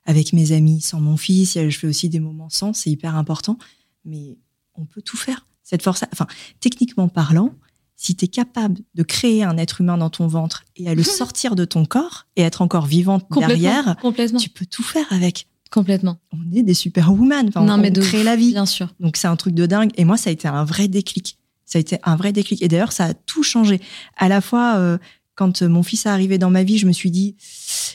avec 0.07 0.33
mes 0.33 0.51
amis 0.53 0.81
sans 0.81 1.01
mon 1.01 1.17
fils 1.17 1.55
je 1.57 1.79
fais 1.79 1.87
aussi 1.87 2.09
des 2.09 2.19
moments 2.21 2.51
sans 2.51 2.73
c'est 2.73 2.91
hyper 2.91 3.15
important 3.17 3.59
mais 4.05 4.37
on 4.75 4.85
peut 4.87 5.03
tout 5.03 5.17
faire 5.17 5.47
cette 5.63 5.83
force 5.83 6.05
enfin 6.13 6.27
techniquement 6.61 7.09
parlant 7.09 7.55
si 7.97 8.17
tu 8.17 8.25
es 8.25 8.29
capable 8.29 8.81
de 8.97 9.03
créer 9.05 9.45
un 9.45 9.57
être 9.57 9.81
humain 9.81 9.97
dans 9.99 10.11
ton 10.11 10.27
ventre 10.27 10.65
et 10.77 10.89
à 10.89 10.95
le 10.97 11.03
sortir 11.05 11.55
de 11.55 11.65
ton 11.65 11.85
corps 11.87 12.27
et 12.37 12.43
être 12.43 12.61
encore 12.61 12.87
vivante 12.87 13.23
Complètement. 13.29 13.49
derrière 13.49 13.97
Complètement. 14.03 14.41
tu 14.41 14.51
peux 14.51 14.67
tout 14.67 14.83
faire 14.83 15.07
avec 15.11 15.47
Complètement. 15.75 16.19
on 16.33 16.57
est 16.57 16.63
des 16.63 16.73
superwoman 16.73 17.49
enfin, 17.49 17.65
non, 17.65 17.75
on, 17.75 17.79
mais 17.79 17.91
on 17.91 17.95
de 17.95 18.01
crée 18.01 18.19
ouf, 18.19 18.25
la 18.25 18.37
vie 18.37 18.53
Bien 18.53 18.65
sûr. 18.65 18.95
donc 19.01 19.17
c'est 19.17 19.27
un 19.27 19.35
truc 19.35 19.55
de 19.55 19.67
dingue. 19.67 19.91
Et 19.97 20.05
moi, 20.05 20.17
ça 20.17 20.31
a 20.31 20.33
été 20.33 20.47
un 20.47 20.65
vrai 20.65 20.87
déclic. 20.87 21.37
Ça 21.65 21.79
a 21.79 21.81
été 21.81 21.99
un 22.05 22.15
vrai 22.15 22.33
déclic. 22.33 22.63
Et 22.63 22.69
d'ailleurs, 22.69 22.93
ça 22.93 23.07
a 23.07 23.15
tout 23.15 23.43
changé. 23.43 23.81
À 24.17 24.29
la 24.29 24.41
fois, 24.41 24.77
euh, 24.77 24.99
quand 25.35 25.63
euh, 25.63 25.69
mon 25.69 25.83
fils 25.83 26.07
est 26.07 26.09
arrivé 26.09 26.39
dans 26.39 26.51
ma 26.51 26.63
vie, 26.63 26.79
je 26.79 26.87
me 26.87 26.93
suis 26.93 27.11
dit, 27.11 27.35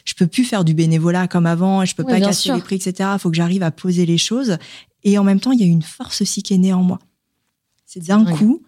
je 0.04 0.14
peux 0.14 0.28
plus 0.28 0.44
faire 0.44 0.66
du 0.66 0.74
bénévolat 0.74 1.30
comme 1.30 1.46
avant. 1.46 1.86
Je 1.86 1.96
peux 1.96 2.04
pas 2.04 2.20
casser 2.20 2.50
sûr. 2.50 2.56
les 2.56 2.62
prix, 2.62 2.76
etc. 2.76 3.12
Il 3.14 3.20
faut 3.20 3.30
que 3.30 3.38
j'arrive 3.38 3.64
à 3.64 3.72
poser 3.72 4.06
les 4.06 4.18
choses. 4.18 4.58
Et 5.06 5.18
en 5.18 5.24
même 5.24 5.40
temps, 5.40 5.54
il 5.54 5.62
y 5.62 5.64
a 5.64 5.68
une 5.68 5.82
force 5.82 6.22
aussi 6.22 6.44
qui 6.44 6.54
est 6.54 6.58
née 6.58 6.74
en 6.74 6.84
moi. 6.84 7.00
C'est 7.86 8.08
d'un 8.08 8.26
coup, 8.26 8.62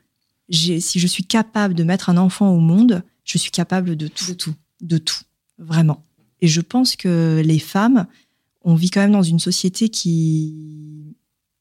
si 0.50 0.80
je 1.00 1.08
suis 1.08 1.26
capable 1.26 1.74
de 1.74 1.84
mettre 1.84 2.10
un 2.10 2.16
enfant 2.16 2.50
au 2.50 2.60
monde, 2.60 3.04
je 3.26 3.38
suis 3.38 3.52
capable 3.52 3.98
de 3.98 4.08
tout. 4.08 4.28
De 4.30 4.34
tout. 4.34 4.56
De 4.80 4.98
tout. 4.98 5.22
Vraiment. 5.58 6.06
Et 6.40 6.48
je 6.48 6.62
pense 6.62 6.96
que 6.96 7.42
les 7.44 7.60
femmes, 7.60 8.08
on 8.64 8.76
vit 8.76 8.90
quand 8.90 9.02
même 9.02 9.12
dans 9.12 9.24
une 9.24 9.40
société 9.40 9.90
qui 9.90 11.16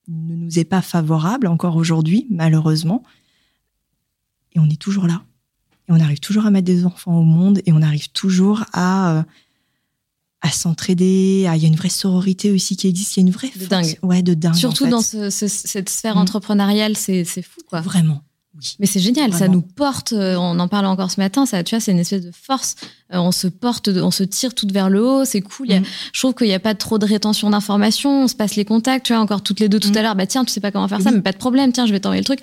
ne 0.09 0.35
nous 0.37 0.59
est 0.59 0.65
pas 0.65 0.83
favorable 0.83 1.47
encore 1.47 1.77
aujourd'hui, 1.77 2.27
malheureusement. 2.31 3.03
Et 4.55 4.59
on 4.59 4.69
est 4.69 4.81
toujours 4.81 5.07
là. 5.07 5.23
Et 5.89 5.93
on 5.93 6.01
arrive 6.01 6.21
toujours 6.21 6.47
à 6.47 6.51
mettre 6.51 6.67
des 6.67 6.85
enfants 6.85 7.17
au 7.19 7.23
monde 7.25 7.61
et 7.67 7.73
on 7.73 7.83
arrive 7.83 8.11
toujours 8.11 8.65
à, 8.73 9.19
euh, 9.19 9.23
à 10.41 10.51
s'entraider. 10.51 11.47
à- 11.49 11.57
Il 11.57 11.63
y 11.63 11.65
a 11.65 11.69
une 11.69 11.77
vraie 11.77 11.89
sororité 11.89 12.51
aussi 12.51 12.77
qui 12.77 12.87
existe. 12.89 13.17
Il 13.17 13.21
y 13.21 13.23
a 13.25 13.27
une 13.27 13.33
vraie 13.33 13.49
De 13.49 13.53
force. 13.55 13.69
dingue. 13.69 13.99
Ouais, 14.03 14.23
de 14.23 14.35
dingue. 14.35 14.55
Surtout 14.55 14.85
en 14.85 14.87
fait. 14.87 14.91
dans 14.91 15.01
ce- 15.03 15.31
ce- 15.31 15.49
cette 15.49 15.89
sphère 15.89 16.17
Mm. 16.17 16.21
entrepreneuriale, 16.21 16.97
c'est 16.97 17.25
c'est 17.25 17.43
fou, 17.43 17.61
quoi. 17.69 17.81
Vraiment. 17.81 18.23
Oui. 18.61 18.77
Mais 18.79 18.87
c'est 18.87 19.01
génial, 19.01 19.33
ça 19.33 19.49
nous 19.49 19.63
porte. 19.63 20.13
euh, 20.13 20.37
On 20.37 20.59
en 20.59 20.69
parlait 20.69 20.89
encore 20.89 21.11
ce 21.11 21.19
matin. 21.21 21.47
Ça, 21.47 21.65
tu 21.65 21.75
vois, 21.75 21.81
c'est 21.81 21.93
une 21.93 21.99
espèce 21.99 22.23
de 22.25 22.31
force. 22.33 22.77
Euh, 23.13 23.19
on 23.19 23.33
se 23.33 23.47
porte, 23.47 23.89
on 23.89 24.11
se 24.11 24.23
tire 24.23 24.55
toutes 24.55 24.73
vers 24.73 24.91
le 24.91 25.03
haut. 25.05 25.25
C'est 25.25 25.41
cool. 25.41 25.67
Il 25.69 25.73
y 25.73 25.77
a- 25.77 25.81
Mm. 25.81 25.85
je 26.13 26.21
trouve 26.21 26.35
qu'il 26.35 26.47
n'y 26.49 26.55
a 26.55 26.61
pas 26.61 26.75
trop 26.75 26.99
de 26.99 27.07
rétention 27.07 27.49
d'informations. 27.51 28.25
On 28.25 28.29
se 28.29 28.35
passe 28.35 28.57
les 28.57 28.65
contacts. 28.65 29.07
Tu 29.07 29.13
vois, 29.15 29.23
encore 29.23 29.43
toutes 29.43 29.61
les 29.61 29.69
deux 29.69 29.81
tout 29.81 29.91
Mm. 29.91 29.97
à 29.97 30.03
l'heure. 30.03 30.15
Bah 30.15 30.27
tiens, 30.27 30.45
tu 30.45 30.53
sais 30.53 30.61
pas 30.61 30.71
comment 30.71 30.89
faire 30.89 31.01
ça, 31.01 31.11
mais 31.11 31.21
pas 31.23 31.33
de 31.33 31.39
problème. 31.39 31.73
Tiens, 31.73 31.87
je 31.87 31.93
vais 31.93 32.01
t'envoyer 32.01 32.21
le 32.21 32.27
truc. 32.27 32.41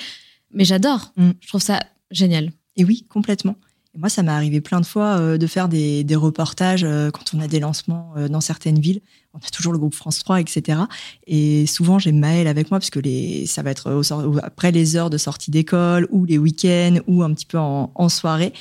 Mais 0.52 0.66
j'adore. 0.66 1.12
Mm. 1.18 1.32
Je 1.40 1.48
trouve 1.48 1.62
ça 1.62 1.82
génial. 2.12 2.52
Et 2.78 2.84
oui, 2.84 3.06
complètement. 3.10 3.56
Moi, 3.98 4.10
ça 4.10 4.22
m'est 4.22 4.32
arrivé 4.32 4.62
plein 4.62 4.80
de 4.80 4.86
fois 4.86 5.18
euh, 5.18 5.38
de 5.40 5.48
faire 5.48 5.68
des, 5.68 6.04
des 6.04 6.16
reportages 6.16 6.84
euh, 6.84 7.10
quand 7.10 7.34
on 7.34 7.40
a 7.40 7.48
des 7.48 7.60
lancements 7.60 8.14
euh, 8.16 8.28
dans 8.28 8.42
certaines 8.42 8.80
villes. 8.80 9.02
On 9.34 9.40
a 9.40 9.50
toujours 9.52 9.74
le 9.74 9.80
groupe 9.80 9.96
France 9.96 10.20
3, 10.20 10.40
etc. 10.40 10.82
Et 11.26 11.66
souvent, 11.66 11.98
j'ai 11.98 12.12
Maël 12.12 12.48
avec 12.48 12.70
moi 12.70 12.80
parce 12.80 12.92
que 12.92 13.00
les, 13.00 13.48
ça 13.48 13.64
va 13.64 13.72
être 13.72 14.04
après 14.44 14.72
les 14.72 14.96
heures 14.96 15.10
de 15.10 15.18
sortie 15.18 15.50
d'école 15.50 16.08
ou 16.12 16.26
les 16.26 16.38
week-ends 16.38 17.00
ou 17.08 17.24
un 17.24 17.34
petit 17.34 17.48
peu 17.48 17.58
en, 17.58 18.10
soirée. 18.10 18.54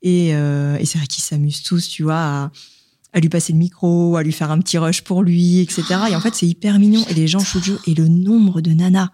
Et, 0.00 0.32
c'est 0.84 0.98
vrai 0.98 1.06
qu'ils 1.06 1.22
s'amusent 1.22 1.62
tous, 1.62 1.88
tu 1.88 2.02
vois, 2.02 2.50
à, 3.12 3.20
lui 3.20 3.30
passer 3.30 3.52
le 3.54 3.58
micro, 3.58 4.16
à 4.16 4.22
lui 4.22 4.32
faire 4.32 4.50
un 4.50 4.58
petit 4.58 4.76
rush 4.76 5.02
pour 5.02 5.22
lui, 5.22 5.60
etc. 5.60 5.82
Et 6.10 6.16
en 6.16 6.20
fait, 6.20 6.34
c'est 6.34 6.46
hyper 6.46 6.78
mignon. 6.78 7.04
Et 7.08 7.14
les 7.14 7.26
gens 7.26 7.40
jeu. 7.40 7.78
Et 7.86 7.94
le 7.94 8.08
nombre 8.08 8.60
de 8.60 8.72
nanas 8.72 9.08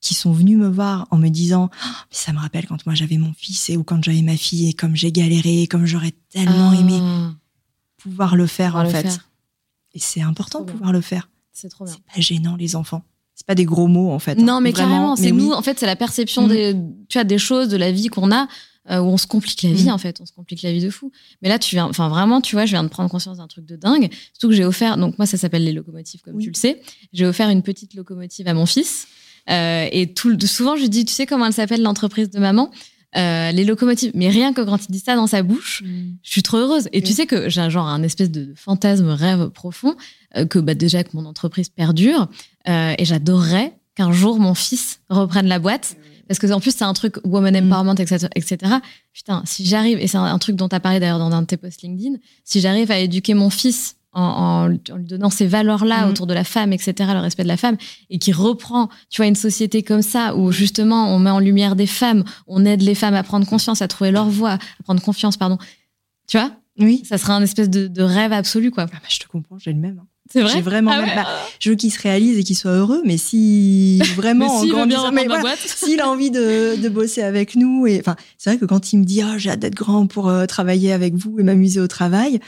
qui 0.00 0.14
sont 0.14 0.32
venus 0.32 0.56
me 0.58 0.68
voir 0.68 1.06
en 1.10 1.16
me 1.18 1.28
disant 1.28 1.70
Ah, 1.82 1.86
mais 2.10 2.16
ça 2.16 2.32
me 2.32 2.38
rappelle 2.38 2.66
quand 2.66 2.84
moi 2.86 2.94
j'avais 2.94 3.18
mon 3.18 3.32
fils 3.34 3.68
et 3.70 3.76
ou 3.76 3.82
quand 3.84 4.02
j'avais 4.04 4.22
ma 4.22 4.36
fille 4.36 4.68
et 4.68 4.72
comme 4.72 4.94
j'ai 4.96 5.10
galéré, 5.12 5.66
comme 5.66 5.86
j'aurais 5.86 6.12
tellement 6.30 6.70
Ah, 6.72 6.76
aimé 6.80 7.00
pouvoir 7.96 8.36
le 8.36 8.46
faire 8.46 8.72
pouvoir 8.72 8.84
en 8.84 8.88
le 8.88 8.92
fait. 8.94 9.02
faire. 9.02 9.28
Et 9.94 9.98
c'est 9.98 10.20
important 10.22 10.60
de 10.60 10.64
bien. 10.66 10.72
pouvoir 10.74 10.92
le 10.92 11.00
faire. 11.00 11.28
C'est 11.52 11.68
trop 11.68 11.84
bien. 11.84 11.94
C'est 11.94 12.14
pas 12.14 12.20
gênant 12.20 12.56
les 12.56 12.76
enfants. 12.76 13.02
C'est 13.34 13.46
pas 13.46 13.54
des 13.54 13.64
gros 13.64 13.86
mots 13.88 14.10
en 14.12 14.18
fait. 14.18 14.36
Non, 14.36 14.60
mais 14.60 14.70
Vraiment, 14.72 14.88
carrément, 14.90 15.16
c'est 15.16 15.32
oui. 15.32 15.42
nous. 15.42 15.52
En 15.52 15.62
fait, 15.62 15.78
c'est 15.78 15.86
la 15.86 15.96
perception 15.96 16.46
Mm. 16.46 16.48
des, 16.48 16.76
tu 17.08 17.18
vois, 17.18 17.24
des 17.24 17.38
choses, 17.38 17.68
de 17.68 17.76
la 17.76 17.90
vie 17.92 18.08
qu'on 18.08 18.32
a, 18.32 18.48
euh, 18.90 18.98
où 19.00 19.04
on 19.06 19.16
se 19.16 19.26
complique 19.26 19.62
la 19.62 19.72
vie. 19.72 19.84
Mm. 19.86 19.90
En 19.90 19.98
fait, 19.98 20.20
on 20.20 20.26
se 20.26 20.32
complique 20.32 20.62
la 20.62 20.72
vie 20.72 20.80
de 20.82 20.90
fou. 20.90 21.12
Mais 21.42 21.48
là, 21.48 21.58
tu 21.58 21.74
viens, 21.76 21.86
enfin 21.86 22.08
vraiment, 22.08 22.40
tu 22.40 22.54
vois, 22.56 22.66
je 22.66 22.72
viens 22.72 22.82
de 22.84 22.88
prendre 22.88 23.08
conscience 23.10 23.38
d'un 23.38 23.46
truc 23.46 23.64
de 23.66 23.76
dingue. 23.76 24.12
Surtout 24.32 24.48
que 24.48 24.54
j'ai 24.54 24.64
offert, 24.64 24.96
donc 24.96 25.18
moi, 25.18 25.26
ça 25.26 25.36
s'appelle 25.36 25.64
les 25.64 25.72
locomotives, 25.72 26.20
comme 26.22 26.34
Oui. 26.36 26.44
tu 26.44 26.50
le 26.50 26.56
sais. 26.56 26.80
J'ai 27.12 27.26
offert 27.26 27.48
une 27.50 27.62
petite 27.62 27.94
locomotive 27.94 28.46
à 28.48 28.54
mon 28.54 28.66
fils. 28.66 29.06
Euh, 29.50 29.86
et 29.90 30.12
tout, 30.12 30.28
le- 30.30 30.38
souvent, 30.46 30.76
je 30.76 30.82
lui 30.82 30.88
dis, 30.88 31.04
tu 31.04 31.12
sais 31.12 31.26
comment 31.26 31.46
elle 31.46 31.52
s'appelle 31.52 31.82
l'entreprise 31.82 32.30
de 32.30 32.38
maman? 32.38 32.70
Euh, 33.16 33.50
Les 33.52 33.64
locomotives. 33.64 34.10
Mais 34.14 34.28
rien 34.28 34.52
que 34.52 34.60
quand 34.60 34.76
il 34.86 34.92
dit 34.92 34.98
ça 34.98 35.16
dans 35.16 35.26
sa 35.26 35.42
bouche, 35.42 35.82
je 36.22 36.30
suis 36.30 36.42
trop 36.42 36.58
heureuse. 36.58 36.88
Et 36.92 37.00
tu 37.00 37.08
Oui. 37.08 37.14
sais 37.14 37.26
que 37.26 37.48
j'ai 37.48 37.60
un 37.62 37.70
genre 37.70 37.86
un 37.88 38.02
espèce 38.02 38.30
de 38.30 38.52
fantasme, 38.54 39.08
rêve 39.08 39.48
profond, 39.48 39.96
euh, 40.36 40.44
que 40.44 40.58
bah, 40.58 40.74
déjà 40.74 41.02
que 41.04 41.10
mon 41.14 41.24
entreprise 41.24 41.68
perdure. 41.70 42.28
euh, 42.68 42.92
et 42.98 43.04
j'adorerais 43.06 43.72
qu'un 43.94 44.12
jour 44.12 44.38
mon 44.38 44.52
fils 44.54 45.00
reprenne 45.08 45.46
la 45.46 45.58
boîte. 45.58 45.96
Parce 46.28 46.38
que 46.38 46.52
en 46.52 46.60
plus, 46.60 46.72
c'est 46.76 46.84
un 46.84 46.92
truc 46.92 47.16
woman 47.24 47.54
Mm. 47.58 47.64
empowerment, 47.72 47.94
etc., 47.98 48.26
etc. 48.36 48.58
Putain, 49.14 49.42
si 49.46 49.64
j'arrive, 49.64 49.98
et 49.98 50.06
c'est 50.06 50.18
un, 50.18 50.24
un 50.24 50.38
truc 50.38 50.56
dont 50.56 50.68
tu 50.68 50.74
as 50.76 50.80
parlé 50.80 51.00
d'ailleurs 51.00 51.18
dans 51.18 51.32
un 51.32 51.40
de 51.40 51.46
tes 51.46 51.56
posts 51.56 51.80
LinkedIn, 51.80 52.16
si 52.44 52.60
j'arrive 52.60 52.90
à 52.90 52.98
éduquer 52.98 53.32
mon 53.32 53.48
fils 53.48 53.96
en, 54.18 54.66
lui 54.68 54.80
donnant 55.06 55.30
ces 55.30 55.46
valeurs-là 55.46 56.06
Mm. 56.06 56.10
autour 56.10 56.26
de 56.26 56.34
la 56.34 56.44
femme, 56.44 56.72
etc., 56.72 56.94
le 57.14 57.20
respect 57.20 57.42
de 57.44 57.48
la 57.48 57.56
femme, 57.56 57.76
et 58.10 58.18
qui 58.18 58.32
reprend, 58.32 58.88
tu 59.10 59.18
vois, 59.22 59.26
une 59.26 59.34
société 59.36 59.82
comme 59.82 60.02
ça, 60.02 60.36
où 60.36 60.52
justement, 60.52 61.14
on 61.14 61.18
met 61.18 61.30
en 61.30 61.38
lumière 61.38 61.76
des 61.76 61.86
femmes, 61.86 62.24
on 62.46 62.64
aide 62.64 62.82
les 62.82 62.94
femmes 62.94 63.14
à 63.14 63.22
prendre 63.22 63.46
conscience, 63.46 63.82
à 63.82 63.88
trouver 63.88 64.10
leur 64.10 64.28
voie, 64.28 64.52
à 64.52 64.82
prendre 64.84 65.00
confiance, 65.02 65.36
pardon. 65.36 65.58
Tu 66.26 66.36
vois? 66.38 66.50
Oui. 66.78 67.02
Ça 67.08 67.18
serait 67.18 67.32
un 67.32 67.42
espèce 67.42 67.68
de, 67.70 67.88
de 67.88 68.02
rêve 68.02 68.32
absolu, 68.32 68.70
quoi. 68.70 68.84
Ah 68.88 68.92
bah, 68.92 69.08
je 69.08 69.18
te 69.18 69.26
comprends, 69.26 69.58
j'ai 69.58 69.72
le 69.72 69.78
même. 69.80 69.98
hein. 70.00 70.06
C'est 70.30 70.42
vrai? 70.42 70.52
J'ai 70.52 70.60
vraiment 70.60 70.90
Ah 70.94 71.00
même. 71.00 71.16
bah, 71.16 71.26
je 71.58 71.70
veux 71.70 71.74
qu'il 71.76 71.90
se 71.90 71.98
réalise 72.02 72.36
et 72.38 72.44
qu'il 72.44 72.54
soit 72.54 72.72
heureux, 72.72 73.00
mais 73.06 73.16
si 73.16 73.98
vraiment 74.14 74.60
s'il 74.60 74.74
ma 74.74 74.84
voilà, 75.24 75.54
a 76.04 76.06
envie 76.06 76.30
de, 76.30 76.76
de 76.80 76.88
bosser 76.90 77.22
avec 77.22 77.56
nous, 77.56 77.86
et 77.86 77.98
enfin, 77.98 78.14
c'est 78.36 78.50
vrai 78.50 78.58
que 78.58 78.66
quand 78.66 78.92
il 78.92 78.98
me 78.98 79.04
dit 79.04 79.22
ah 79.22 79.38
j'ai 79.38 79.48
hâte 79.50 79.60
d'être 79.60 79.74
grand 79.74 80.06
pour 80.06 80.28
euh, 80.28 80.44
travailler 80.44 80.92
avec 80.92 81.14
vous 81.14 81.38
et 81.40 81.42
m'amuser 81.42 81.80
au 81.80 81.88
travail, 81.88 82.40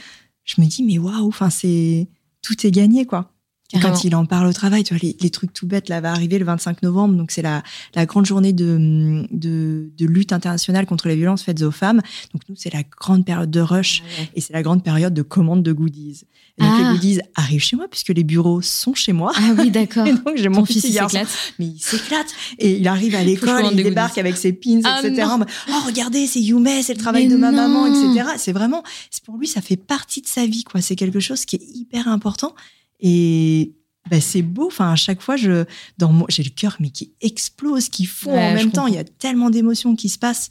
je 0.55 0.61
me 0.61 0.67
dis 0.67 0.83
mais 0.83 0.97
waouh, 0.97 1.27
enfin 1.27 1.49
c'est 1.49 2.07
tout 2.41 2.65
est 2.65 2.71
gagné 2.71 3.05
quoi. 3.05 3.31
Carrément. 3.71 3.93
quand 3.93 4.03
il 4.03 4.15
en 4.15 4.25
parle 4.25 4.47
au 4.47 4.53
travail, 4.53 4.83
tu 4.83 4.93
vois, 4.93 4.99
les, 5.01 5.15
les 5.19 5.29
trucs 5.29 5.53
tout 5.53 5.67
bêtes, 5.67 5.89
là, 5.89 6.01
va 6.01 6.11
arriver 6.11 6.39
le 6.39 6.45
25 6.45 6.83
novembre, 6.83 7.15
donc 7.15 7.31
c'est 7.31 7.41
la, 7.41 7.63
la 7.95 8.05
grande 8.05 8.25
journée 8.25 8.53
de, 8.53 9.23
de, 9.31 9.89
de 9.97 10.05
lutte 10.05 10.33
internationale 10.33 10.85
contre 10.85 11.07
les 11.07 11.15
violences 11.15 11.43
faites 11.43 11.61
aux 11.61 11.71
femmes. 11.71 12.01
Donc 12.33 12.41
nous, 12.49 12.55
c'est 12.57 12.73
la 12.73 12.83
grande 12.83 13.25
période 13.25 13.51
de 13.51 13.59
rush 13.61 14.03
et 14.35 14.41
c'est 14.41 14.53
la 14.53 14.61
grande 14.61 14.83
période 14.83 15.13
de 15.13 15.21
commande 15.21 15.63
de 15.63 15.71
goodies. 15.73 16.21
Et 16.57 16.63
donc 16.63 16.71
Ah. 16.73 16.77
les 16.83 16.89
goodies 16.97 17.19
arrivent 17.35 17.63
chez 17.63 17.75
moi 17.77 17.85
puisque 17.89 18.09
les 18.09 18.23
bureaux 18.25 18.61
sont 18.61 18.93
chez 18.93 19.13
moi. 19.13 19.31
Ah 19.35 19.53
oui, 19.57 19.71
d'accord. 19.71 20.05
Et 20.07 20.11
donc 20.13 20.33
j'ai 20.35 20.49
mon 20.49 20.65
fils, 20.65 20.93
garçon, 20.93 21.09
s'éclate. 21.17 21.53
mais 21.59 21.65
il 21.67 21.79
s'éclate. 21.79 22.27
Et 22.59 22.77
il 22.77 22.87
arrive 22.87 23.15
à 23.15 23.23
l'école, 23.23 23.63
il 23.71 23.77
débarque 23.83 24.09
goodies. 24.11 24.19
avec 24.19 24.37
ses 24.37 24.51
pins, 24.53 24.81
Ah 24.83 24.99
etc. 25.03 25.27
non. 25.39 25.45
Oh, 25.69 25.73
regardez, 25.85 26.27
c'est 26.27 26.41
Yume, 26.41 26.67
c'est 26.83 26.93
le 26.93 26.99
travail 26.99 27.27
Mais 27.27 27.33
de 27.33 27.37
ma 27.37 27.51
maman, 27.51 27.87
etc. 27.87 28.31
C'est 28.37 28.51
vraiment, 28.51 28.83
pour 29.25 29.37
lui, 29.37 29.47
ça 29.47 29.61
fait 29.61 29.77
partie 29.77 30.21
de 30.21 30.27
sa 30.27 30.45
vie, 30.45 30.63
quoi. 30.65 30.81
C'est 30.81 30.95
quelque 30.97 31.19
chose 31.21 31.45
qui 31.45 31.55
est 31.55 31.63
hyper 31.73 32.07
important. 32.09 32.53
Et 33.01 33.73
bah, 34.09 34.21
c'est 34.21 34.41
beau. 34.41 34.67
Enfin, 34.67 34.91
à 34.91 34.95
chaque 34.95 35.21
fois, 35.21 35.35
je, 35.35 35.65
dans 35.97 36.11
mon, 36.11 36.25
j'ai 36.29 36.43
le 36.43 36.49
cœur, 36.49 36.77
mais 36.79 36.89
qui 36.89 37.13
explose, 37.21 37.89
qui 37.89 38.05
fond 38.05 38.31
Ouais, 38.33 38.51
en 38.51 38.53
même 38.53 38.71
temps. 38.71 38.87
Il 38.87 38.93
y 38.95 38.97
a 38.97 39.03
tellement 39.03 39.49
d'émotions 39.49 39.95
qui 39.95 40.09
se 40.09 40.17
passent. 40.19 40.49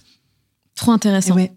Trop 0.74 0.92
intéressant. 0.92 1.34
ouais. 1.34 1.52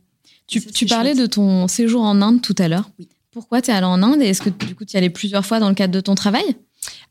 Tu, 0.47 0.59
Ça, 0.59 0.69
tu 0.71 0.87
c'est 0.87 0.93
parlais 0.95 1.11
chouette. 1.13 1.21
de 1.21 1.25
ton 1.27 1.67
séjour 1.67 2.01
en 2.03 2.21
Inde 2.21 2.41
tout 2.41 2.55
à 2.57 2.67
l'heure. 2.67 2.89
Oui. 2.99 3.07
Pourquoi 3.31 3.61
tu 3.61 3.71
es 3.71 3.73
allé 3.73 3.85
en 3.85 4.03
Inde? 4.03 4.21
Et 4.21 4.25
est-ce 4.27 4.41
que 4.41 4.49
du 4.49 4.75
coup 4.75 4.85
tu 4.85 4.93
y 4.93 4.97
allais 4.97 5.09
plusieurs 5.09 5.45
fois 5.45 5.59
dans 5.59 5.69
le 5.69 5.73
cadre 5.75 5.93
de 5.93 5.99
ton 6.01 6.13
travail? 6.13 6.43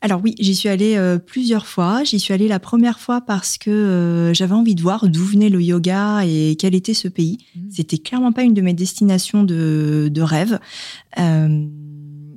Alors 0.01 0.21
oui, 0.23 0.35
j'y 0.39 0.53
suis 0.55 0.69
allée 0.69 0.95
euh, 0.95 1.17
plusieurs 1.17 1.65
fois. 1.65 2.03
J'y 2.03 2.19
suis 2.19 2.33
allée 2.33 2.47
la 2.47 2.59
première 2.59 2.99
fois 2.99 3.21
parce 3.21 3.57
que 3.57 3.71
euh, 3.71 4.33
j'avais 4.33 4.53
envie 4.53 4.75
de 4.75 4.81
voir 4.81 5.09
d'où 5.09 5.25
venait 5.25 5.49
le 5.49 5.61
yoga 5.61 6.21
et 6.25 6.55
quel 6.59 6.75
était 6.75 6.93
ce 6.93 7.07
pays. 7.07 7.39
C'était 7.71 7.97
clairement 7.97 8.31
pas 8.31 8.43
une 8.43 8.53
de 8.53 8.61
mes 8.61 8.73
destinations 8.73 9.43
de, 9.43 10.09
de 10.11 10.21
rêve. 10.21 10.59
Euh, 11.19 11.67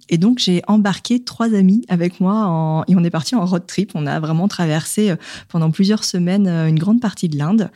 et 0.08 0.18
donc 0.18 0.38
j'ai 0.38 0.62
embarqué 0.68 1.22
trois 1.22 1.54
amis 1.54 1.82
avec 1.88 2.20
moi 2.20 2.46
en- 2.46 2.84
et 2.88 2.94
on 2.96 3.04
est 3.04 3.10
parti 3.10 3.34
en 3.34 3.44
road 3.44 3.66
trip. 3.66 3.92
On 3.94 4.06
a 4.06 4.20
vraiment 4.20 4.48
traversé 4.48 5.10
euh, 5.10 5.16
pendant 5.48 5.70
plusieurs 5.70 6.04
semaines 6.04 6.46
euh, 6.46 6.68
une 6.68 6.78
grande 6.78 7.00
partie 7.00 7.28
de 7.28 7.36
l'Inde. 7.38 7.70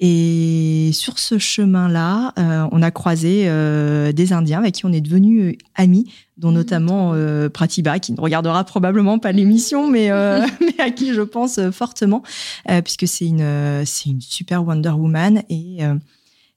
Et 0.00 0.90
sur 0.92 1.18
ce 1.18 1.38
chemin-là, 1.38 2.32
euh, 2.38 2.68
on 2.70 2.82
a 2.82 2.90
croisé 2.92 3.44
euh, 3.48 4.12
des 4.12 4.32
Indiens 4.32 4.58
avec 4.60 4.74
qui 4.76 4.86
on 4.86 4.92
est 4.92 5.00
devenus 5.00 5.56
amis, 5.74 6.12
dont 6.36 6.52
Mmh, 6.52 6.54
notamment 6.54 7.10
euh, 7.14 7.48
Pratibha, 7.48 7.98
qui 7.98 8.12
ne 8.12 8.20
regardera 8.20 8.62
probablement 8.62 9.18
pas 9.18 9.32
l'émission, 9.32 9.88
mais, 9.90 10.08
mais 10.60 10.80
à 10.80 10.90
qui 10.90 11.12
je 11.14 11.22
pense 11.22 11.58
fortement, 11.72 12.22
puisque 12.84 13.08
c'est 13.08 13.26
une, 13.26 13.82
c'est 13.84 14.10
une 14.10 14.20
super 14.20 14.64
Wonder 14.64 14.90
Woman. 14.90 15.42
Et, 15.50 15.78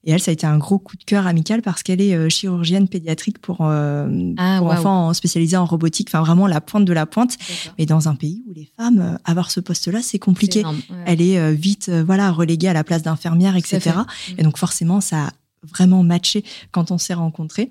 et 0.04 0.12
elle, 0.12 0.20
ça 0.20 0.32
a 0.32 0.34
été 0.34 0.48
un 0.48 0.58
gros 0.58 0.80
coup 0.80 0.98
de 0.98 1.04
cœur 1.04 1.28
amical 1.28 1.62
parce 1.62 1.84
qu'elle 1.84 2.02
est 2.02 2.16
euh, 2.16 2.30
chirurgienne 2.30 2.88
pédiatrique 2.88 3.40
pour, 3.40 3.60
euh, 3.62 4.34
Ah, 4.38 4.58
pour 4.60 4.72
enfants 4.72 5.14
spécialisés 5.14 5.58
en 5.58 5.66
robotique, 5.66 6.10
enfin 6.10 6.22
vraiment 6.22 6.48
la 6.48 6.62
pointe 6.62 6.86
de 6.86 6.94
la 6.94 7.06
pointe. 7.06 7.38
Mais 7.78 7.86
dans 7.86 8.08
un 8.08 8.16
pays 8.16 8.44
où 8.48 8.54
les 8.54 8.70
femmes, 8.78 9.00
euh, 9.00 9.18
avoir 9.26 9.52
ce 9.52 9.60
poste-là, 9.60 10.02
c'est 10.02 10.20
compliqué. 10.20 10.54
C'est 10.54 10.60
énorme, 10.62 10.82
ouais. 10.90 11.04
Elle 11.06 11.22
est 11.22 11.54
vite 11.54 11.90
voilà 11.90 12.32
reléguée 12.32 12.68
à 12.68 12.74
la 12.74 12.84
place 12.84 13.04
d'infirmière, 13.04 13.56
etc. 13.56 13.92
Et 14.38 14.44
donc 14.44 14.58
forcément, 14.58 15.02
ça 15.02 15.28
a 15.28 15.32
vraiment 15.64 16.04
matché 16.04 16.44
quand 16.72 16.92
on 16.92 16.98
s'est 16.98 17.14
rencontrés. 17.14 17.70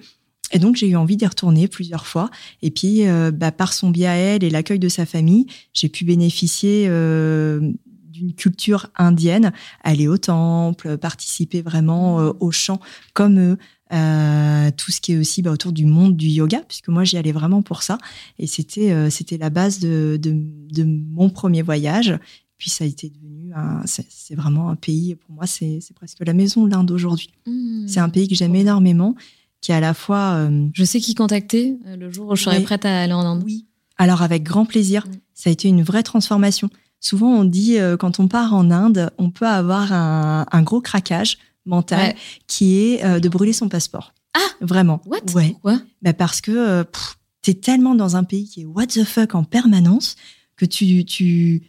Et 0.52 0.58
donc 0.58 0.76
j'ai 0.76 0.88
eu 0.88 0.96
envie 0.96 1.16
d'y 1.16 1.26
retourner 1.26 1.68
plusieurs 1.68 2.06
fois. 2.06 2.30
Et 2.62 2.70
puis 2.70 3.06
euh, 3.06 3.30
bah, 3.30 3.52
par 3.52 3.72
son 3.72 3.90
biais 3.90 4.06
à 4.06 4.14
elle 4.14 4.44
et 4.44 4.50
l'accueil 4.50 4.78
de 4.78 4.88
sa 4.88 5.06
famille, 5.06 5.46
j'ai 5.72 5.88
pu 5.88 6.04
bénéficier 6.04 6.86
euh, 6.88 7.72
d'une 8.20 8.34
culture 8.34 8.88
indienne, 8.96 9.52
aller 9.82 10.06
au 10.08 10.18
temple, 10.18 10.98
participer 10.98 11.62
vraiment 11.62 12.20
euh, 12.20 12.32
au 12.40 12.50
chant 12.50 12.78
comme 13.14 13.38
eux. 13.40 13.58
euh, 13.92 14.70
tout 14.76 14.92
ce 14.92 15.00
qui 15.00 15.12
est 15.14 15.18
aussi 15.18 15.42
bah, 15.42 15.50
autour 15.50 15.72
du 15.72 15.84
monde 15.84 16.16
du 16.16 16.28
yoga, 16.28 16.60
puisque 16.68 16.88
moi 16.88 17.02
j'y 17.04 17.16
allais 17.16 17.32
vraiment 17.32 17.62
pour 17.62 17.82
ça. 17.82 17.98
Et 18.38 18.46
c'était 18.46 18.92
euh, 18.92 19.10
c'était 19.10 19.36
la 19.38 19.50
base 19.50 19.80
de, 19.80 20.16
de, 20.22 20.32
de 20.72 20.84
mon 20.84 21.28
premier 21.30 21.62
voyage. 21.62 22.16
Puis 22.58 22.70
ça 22.70 22.84
a 22.84 22.86
été 22.86 23.08
devenu 23.08 23.52
c'est 23.86 24.34
vraiment 24.36 24.68
un 24.70 24.76
pays 24.76 25.16
pour 25.16 25.34
moi, 25.34 25.46
c'est 25.46 25.80
presque 25.96 26.18
la 26.24 26.34
maison 26.34 26.66
de 26.66 26.70
l'Inde 26.70 26.90
aujourd'hui. 26.92 27.30
Mmh. 27.46 27.88
C'est 27.88 27.98
un 28.00 28.08
pays 28.10 28.28
que 28.28 28.36
j'aime 28.36 28.54
énormément, 28.54 29.16
qui 29.60 29.72
est 29.72 29.74
à 29.74 29.80
la 29.80 29.92
fois 29.94 30.34
euh, 30.34 30.68
Je 30.72 30.84
sais 30.84 31.00
qui 31.00 31.14
contacter 31.16 31.78
le 31.98 32.12
jour 32.12 32.28
où 32.28 32.36
je 32.36 32.44
serai 32.44 32.62
prête 32.62 32.84
à 32.84 33.00
aller 33.02 33.12
en 33.12 33.20
Inde. 33.26 33.42
oui. 33.44 33.66
Alors 33.96 34.22
avec 34.22 34.44
grand 34.44 34.66
plaisir, 34.66 35.04
Mm. 35.06 35.12
ça 35.34 35.50
a 35.50 35.52
été 35.52 35.68
une 35.68 35.82
vraie 35.82 36.02
transformation. 36.04 36.70
Souvent 37.00 37.30
on 37.32 37.44
dit 37.44 37.78
euh, 37.78 37.96
quand 37.96 38.20
on 38.20 38.28
part 38.28 38.54
en 38.54 38.70
Inde, 38.70 39.10
on 39.18 39.30
peut 39.30 39.46
avoir 39.46 39.92
un, 39.92 40.46
un 40.50 40.62
gros 40.62 40.80
craquage 40.80 41.38
mental 41.66 42.00
Ouais. 42.10 42.16
qui 42.46 42.78
est 42.78 43.04
euh, 43.04 43.20
de 43.20 43.28
brûler 43.28 43.52
son 43.52 43.68
passeport. 43.68 44.12
Ah 44.34 44.40
Vraiment. 44.60 45.00
What? 45.06 45.18
Ouais. 45.34 45.50
Pourquoi 45.52 45.80
Bah 46.02 46.12
parce 46.12 46.40
que 46.40 46.50
euh, 46.52 46.84
pff, 46.84 47.16
t'es 47.42 47.54
tellement 47.54 47.94
dans 47.94 48.16
un 48.16 48.24
pays 48.24 48.48
qui 48.48 48.62
est 48.62 48.64
what 48.64 48.86
the 48.86 49.04
fuck 49.04 49.34
en 49.34 49.44
permanence 49.44 50.16
que 50.56 50.64
tu, 50.66 51.04
tu, 51.06 51.62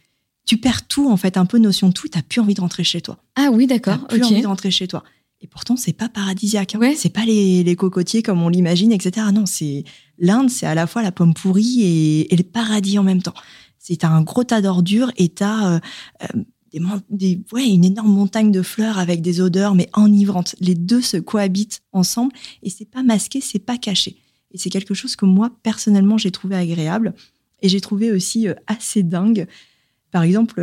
tu 0.44 0.58
perds 0.58 0.86
tout, 0.86 1.10
en 1.10 1.16
fait, 1.16 1.36
un 1.38 1.46
peu 1.46 1.58
notion 1.58 1.88
de 1.88 1.92
tout. 1.94 2.08
T'as 2.08 2.20
plus 2.22 2.40
envie 2.40 2.52
de 2.54 2.60
rentrer 2.60 2.84
chez 2.84 3.00
toi. 3.00 3.16
Ah 3.36 3.48
oui, 3.50 3.66
d'accord. 3.66 4.06
plus 4.06 4.20
Ok. 4.22 4.30
envie 4.32 4.42
de 4.42 4.46
rentrer 4.46 4.70
chez 4.70 4.86
toi. 4.86 5.02
Et 5.40 5.46
pourtant, 5.46 5.76
c'est 5.76 5.94
pas 5.94 6.08
paradisiaque. 6.10 6.74
hein. 6.74 6.78
Ouais. 6.78 6.94
C'est 6.94 7.08
pas 7.08 7.24
les, 7.24 7.64
les 7.64 7.74
cocotiers 7.74 8.22
comme 8.22 8.42
on 8.42 8.48
l'imagine, 8.50 8.92
etc. 8.92 9.26
Non, 9.32 9.46
c'est 9.46 9.84
l'Inde, 10.22 10.48
c'est 10.48 10.66
à 10.66 10.74
la 10.74 10.86
fois 10.86 11.02
la 11.02 11.12
pomme 11.12 11.34
pourrie 11.34 11.82
et, 12.30 12.34
le 12.34 12.42
paradis 12.42 12.98
en 12.98 13.02
même 13.02 13.20
temps. 13.20 13.34
C'est 13.78 14.04
un 14.04 14.22
gros 14.22 14.44
tas 14.44 14.62
d'ordures 14.62 15.10
et 15.16 15.28
t'as 15.28 15.74
euh, 15.74 15.80
euh, 16.22 16.42
des, 16.72 16.80
des, 17.10 17.40
ouais, 17.52 17.68
une 17.68 17.84
énorme 17.84 18.12
montagne 18.12 18.52
de 18.52 18.62
fleurs 18.62 18.98
avec 18.98 19.20
des 19.20 19.40
odeurs 19.40 19.74
mais 19.74 19.90
enivrantes. 19.92 20.54
Les 20.60 20.76
deux 20.76 21.02
se 21.02 21.16
cohabitent 21.18 21.82
ensemble 21.92 22.32
et 22.62 22.70
c'est 22.70 22.88
pas 22.88 23.02
masqué, 23.02 23.40
c'est 23.40 23.58
pas 23.58 23.76
caché. 23.76 24.16
Et 24.52 24.58
c'est 24.58 24.70
quelque 24.70 24.94
chose 24.94 25.16
que 25.16 25.26
moi 25.26 25.50
personnellement 25.62 26.16
j'ai 26.16 26.30
trouvé 26.30 26.56
agréable 26.56 27.14
et 27.60 27.68
j'ai 27.68 27.80
trouvé 27.80 28.12
aussi 28.12 28.48
euh, 28.48 28.54
assez 28.68 29.02
dingue. 29.02 29.46
Par 30.12 30.22
exemple, 30.22 30.60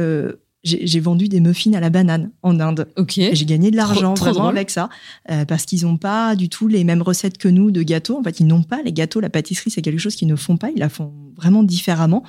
j'ai 0.64 1.00
vendu 1.00 1.30
des 1.30 1.40
muffins 1.40 1.74
à 1.74 1.80
la 1.80 1.90
banane 1.90 2.32
en 2.44 2.60
Inde. 2.60 2.88
Ok. 2.98 3.14
J'ai 3.16 3.46
gagné 3.46 3.72
de 3.72 3.78
l'argent 3.78 4.14
vraiment 4.14 4.40
drôle. 4.40 4.58
avec 4.58 4.70
ça, 4.70 4.90
euh, 5.32 5.46
parce 5.46 5.66
qu'ils 5.66 5.84
n'ont 5.84 5.98
pas 5.98 6.36
du 6.36 6.50
tout 6.50 6.68
les 6.68 6.84
mêmes 6.84 7.02
recettes 7.02 7.38
que 7.38 7.48
nous 7.48 7.72
de 7.72 7.82
gâteaux. 7.82 8.18
En 8.20 8.24
fait, 8.24 8.40
ils 8.40 8.48
n'ont 8.48 8.64
pas 8.64 8.82
les 8.84 8.92
gâteaux, 8.92 9.22
la 9.22 9.30
pâtisserie, 9.30 9.72
c'est 9.72 9.82
quelque 9.82 10.00
chose 10.00 10.16
qu'ils 10.16 10.28
ne 10.28 10.36
font 10.36 10.58
pas. 10.58 10.70
Ils 10.70 10.80
la 10.80 10.90
font 10.90 11.14
vraiment 11.38 11.64
différemment. 11.64 12.24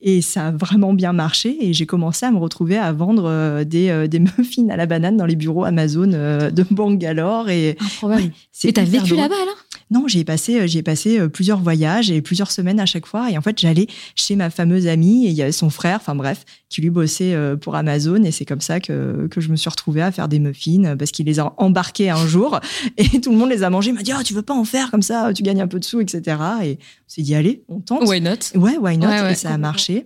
Et 0.00 0.22
ça 0.22 0.48
a 0.48 0.50
vraiment 0.52 0.92
bien 0.92 1.12
marché. 1.12 1.56
Et 1.60 1.72
j'ai 1.72 1.86
commencé 1.86 2.26
à 2.26 2.30
me 2.30 2.38
retrouver 2.38 2.78
à 2.78 2.92
vendre 2.92 3.24
euh, 3.26 3.64
des, 3.64 3.90
euh, 3.90 4.06
des 4.08 4.18
muffins 4.38 4.68
à 4.70 4.76
la 4.76 4.86
banane 4.86 5.16
dans 5.16 5.26
les 5.26 5.36
bureaux 5.36 5.64
Amazon 5.64 6.06
de 6.08 6.64
Bangalore. 6.70 7.48
Et 7.48 7.76
Improbable. 7.80 8.22
ouais, 8.22 8.32
c'est 8.50 8.68
Et 8.68 8.72
t'as 8.72 8.84
vécu 8.84 9.14
là-bas 9.14 9.36
alors? 9.40 9.56
Non, 9.90 10.06
j'y 10.06 10.20
ai 10.20 10.24
passé, 10.24 10.60
euh, 10.60 10.66
j'y 10.66 10.78
ai 10.78 10.82
passé 10.82 11.18
euh, 11.18 11.28
plusieurs 11.28 11.60
voyages 11.60 12.10
et 12.10 12.20
plusieurs 12.20 12.50
semaines 12.50 12.78
à 12.78 12.86
chaque 12.86 13.06
fois. 13.06 13.30
Et 13.30 13.38
en 13.38 13.40
fait, 13.40 13.58
j'allais 13.58 13.86
chez 14.14 14.36
ma 14.36 14.50
fameuse 14.50 14.86
amie 14.86 15.26
et 15.26 15.30
il 15.30 15.34
y 15.34 15.42
avait 15.42 15.52
son 15.52 15.70
frère, 15.70 15.96
enfin 15.96 16.14
bref, 16.14 16.44
qui 16.68 16.82
lui 16.82 16.90
bossait 16.90 17.34
euh, 17.34 17.56
pour 17.56 17.74
Amazon. 17.74 18.22
Et 18.22 18.30
c'est 18.30 18.44
comme 18.44 18.60
ça 18.60 18.80
que, 18.80 19.26
que 19.30 19.40
je 19.40 19.48
me 19.48 19.56
suis 19.56 19.70
retrouvée 19.70 20.02
à 20.02 20.12
faire 20.12 20.28
des 20.28 20.38
muffins 20.38 20.96
parce 20.96 21.10
qu'il 21.10 21.26
les 21.26 21.40
a 21.40 21.54
embarqués 21.56 22.10
un 22.10 22.26
jour 22.26 22.60
et 22.98 23.20
tout 23.20 23.30
le 23.30 23.36
monde 23.36 23.50
les 23.50 23.62
a 23.62 23.70
mangés. 23.70 23.90
Il 23.90 23.94
m'a 23.94 24.02
dit, 24.02 24.12
oh, 24.18 24.22
tu 24.22 24.34
veux 24.34 24.42
pas 24.42 24.54
en 24.54 24.64
faire 24.64 24.90
comme 24.90 25.02
ça, 25.02 25.32
tu 25.32 25.42
gagnes 25.42 25.62
un 25.62 25.68
peu 25.68 25.78
de 25.78 25.84
sous, 25.84 26.00
etc. 26.00 26.36
Et 26.62 26.78
on 26.80 27.08
s'est 27.08 27.22
dit, 27.22 27.34
allez, 27.34 27.64
on 27.68 27.80
tente. 27.80 28.06
Why 28.06 28.20
not? 28.20 28.54
Ouais, 28.54 28.76
why 28.76 28.98
not 28.98 29.08
Ouais, 29.08 29.22
ouais, 29.22 29.32
Et 29.32 29.36
ça 29.36 29.54
a 29.54 29.58
marché. 29.58 30.04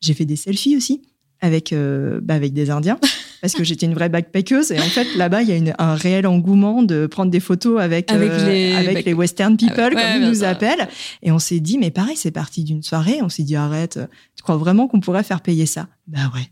J'ai 0.00 0.14
fait 0.14 0.24
des 0.24 0.36
selfies 0.36 0.76
aussi 0.76 1.02
avec, 1.40 1.72
euh, 1.72 2.20
bah, 2.22 2.34
avec 2.34 2.52
des 2.52 2.70
Indiens 2.70 2.98
parce 3.40 3.54
que 3.54 3.64
j'étais 3.64 3.86
une 3.86 3.94
vraie 3.94 4.08
backpackeuse. 4.10 4.70
Et 4.72 4.78
en 4.78 4.84
fait, 4.84 5.06
là-bas, 5.16 5.42
il 5.42 5.48
y 5.48 5.52
a 5.52 5.56
une- 5.56 5.74
un 5.78 5.94
réel 5.94 6.26
engouement 6.26 6.82
de 6.82 7.06
prendre 7.06 7.30
des 7.30 7.40
photos 7.40 7.80
avec, 7.80 8.10
Avec 8.12 8.30
euh, 8.30 8.46
les- 8.48 8.72
avec 8.74 9.04
les 9.06 9.14
Western 9.14 9.56
people, 9.56 9.74
Ah 9.78 9.84
ouais, 9.84 9.90
comme 9.90 10.00
ouais, 10.00 10.18
ils 10.20 10.28
nous 10.28 10.34
sûr. 10.34 10.48
appellent. 10.48 10.88
Et 11.22 11.32
on 11.32 11.38
s'est 11.38 11.60
dit, 11.60 11.78
mais 11.78 11.90
pareil, 11.90 12.16
c'est 12.16 12.30
parti 12.30 12.64
d'une 12.64 12.82
soirée. 12.82 13.20
On 13.22 13.28
s'est 13.28 13.42
dit, 13.44 13.56
arrête, 13.56 13.98
tu 14.36 14.42
crois 14.42 14.56
vraiment 14.56 14.88
qu'on 14.88 15.00
pourrait 15.00 15.22
faire 15.22 15.40
payer 15.40 15.64
ça? 15.66 15.88
Bah 16.06 16.30
ouais. 16.34 16.48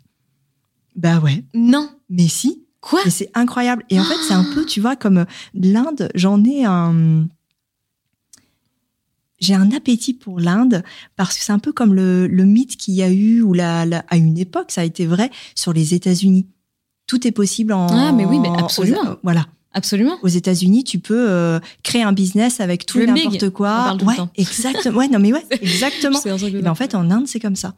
Bah 0.96 1.18
ouais. 1.20 1.44
Non. 1.54 1.88
Mais 2.08 2.28
si, 2.28 2.64
Quoi? 2.80 3.00
Et 3.04 3.10
c'est 3.10 3.28
incroyable. 3.34 3.82
Et 3.90 3.98
en 3.98 4.04
fait, 4.04 4.14
c'est 4.26 4.34
un 4.34 4.46
peu, 4.54 4.64
tu 4.64 4.80
vois, 4.80 4.94
comme 4.94 5.26
l'Inde, 5.52 6.08
j'en 6.14 6.42
ai 6.44 6.64
un. 6.64 7.26
J'ai 9.40 9.54
un 9.54 9.70
appétit 9.72 10.14
pour 10.14 10.40
l'Inde 10.40 10.82
parce 11.16 11.36
que 11.38 11.44
c'est 11.44 11.52
un 11.52 11.58
peu 11.58 11.72
comme 11.72 11.94
le, 11.94 12.26
le 12.26 12.44
mythe 12.44 12.76
qu'il 12.76 12.94
y 12.94 13.02
a 13.02 13.10
eu 13.10 13.40
ou 13.42 13.52
la, 13.54 13.84
la- 13.86 14.04
à 14.08 14.16
une 14.16 14.36
époque, 14.38 14.70
ça 14.70 14.80
a 14.80 14.84
été 14.84 15.06
vrai 15.06 15.30
sur 15.54 15.72
les 15.72 15.94
États-Unis. 15.94 16.46
Tout 17.06 17.26
est 17.26 17.32
possible 17.32 17.72
en. 17.72 17.86
Ah, 17.88 18.12
mais 18.12 18.24
oui, 18.26 18.38
mais 18.38 18.50
absolument. 18.58 19.00
aux- 19.02 19.18
voilà. 19.22 19.46
Absolument. 19.72 20.16
Aux 20.22 20.28
États-Unis, 20.28 20.82
tu 20.82 20.98
peux 20.98 21.28
euh, 21.30 21.60
créer 21.82 22.02
un 22.02 22.12
business 22.12 22.58
avec 22.60 22.84
tout 22.86 22.98
Le 22.98 23.06
n'importe 23.06 23.50
quoi. 23.50 23.96
le 24.00 24.04
ouais, 24.04 24.14
exactement. 24.34 24.98
Ouais, 24.98 25.08
non, 25.08 25.18
mais 25.18 25.32
ouais, 25.32 25.44
exactement. 25.50 26.18
Et 26.24 26.50
ben, 26.62 26.70
en 26.70 26.74
fait, 26.74 26.94
en 26.94 27.10
Inde, 27.10 27.28
c'est 27.28 27.38
comme 27.38 27.54
ça. 27.54 27.74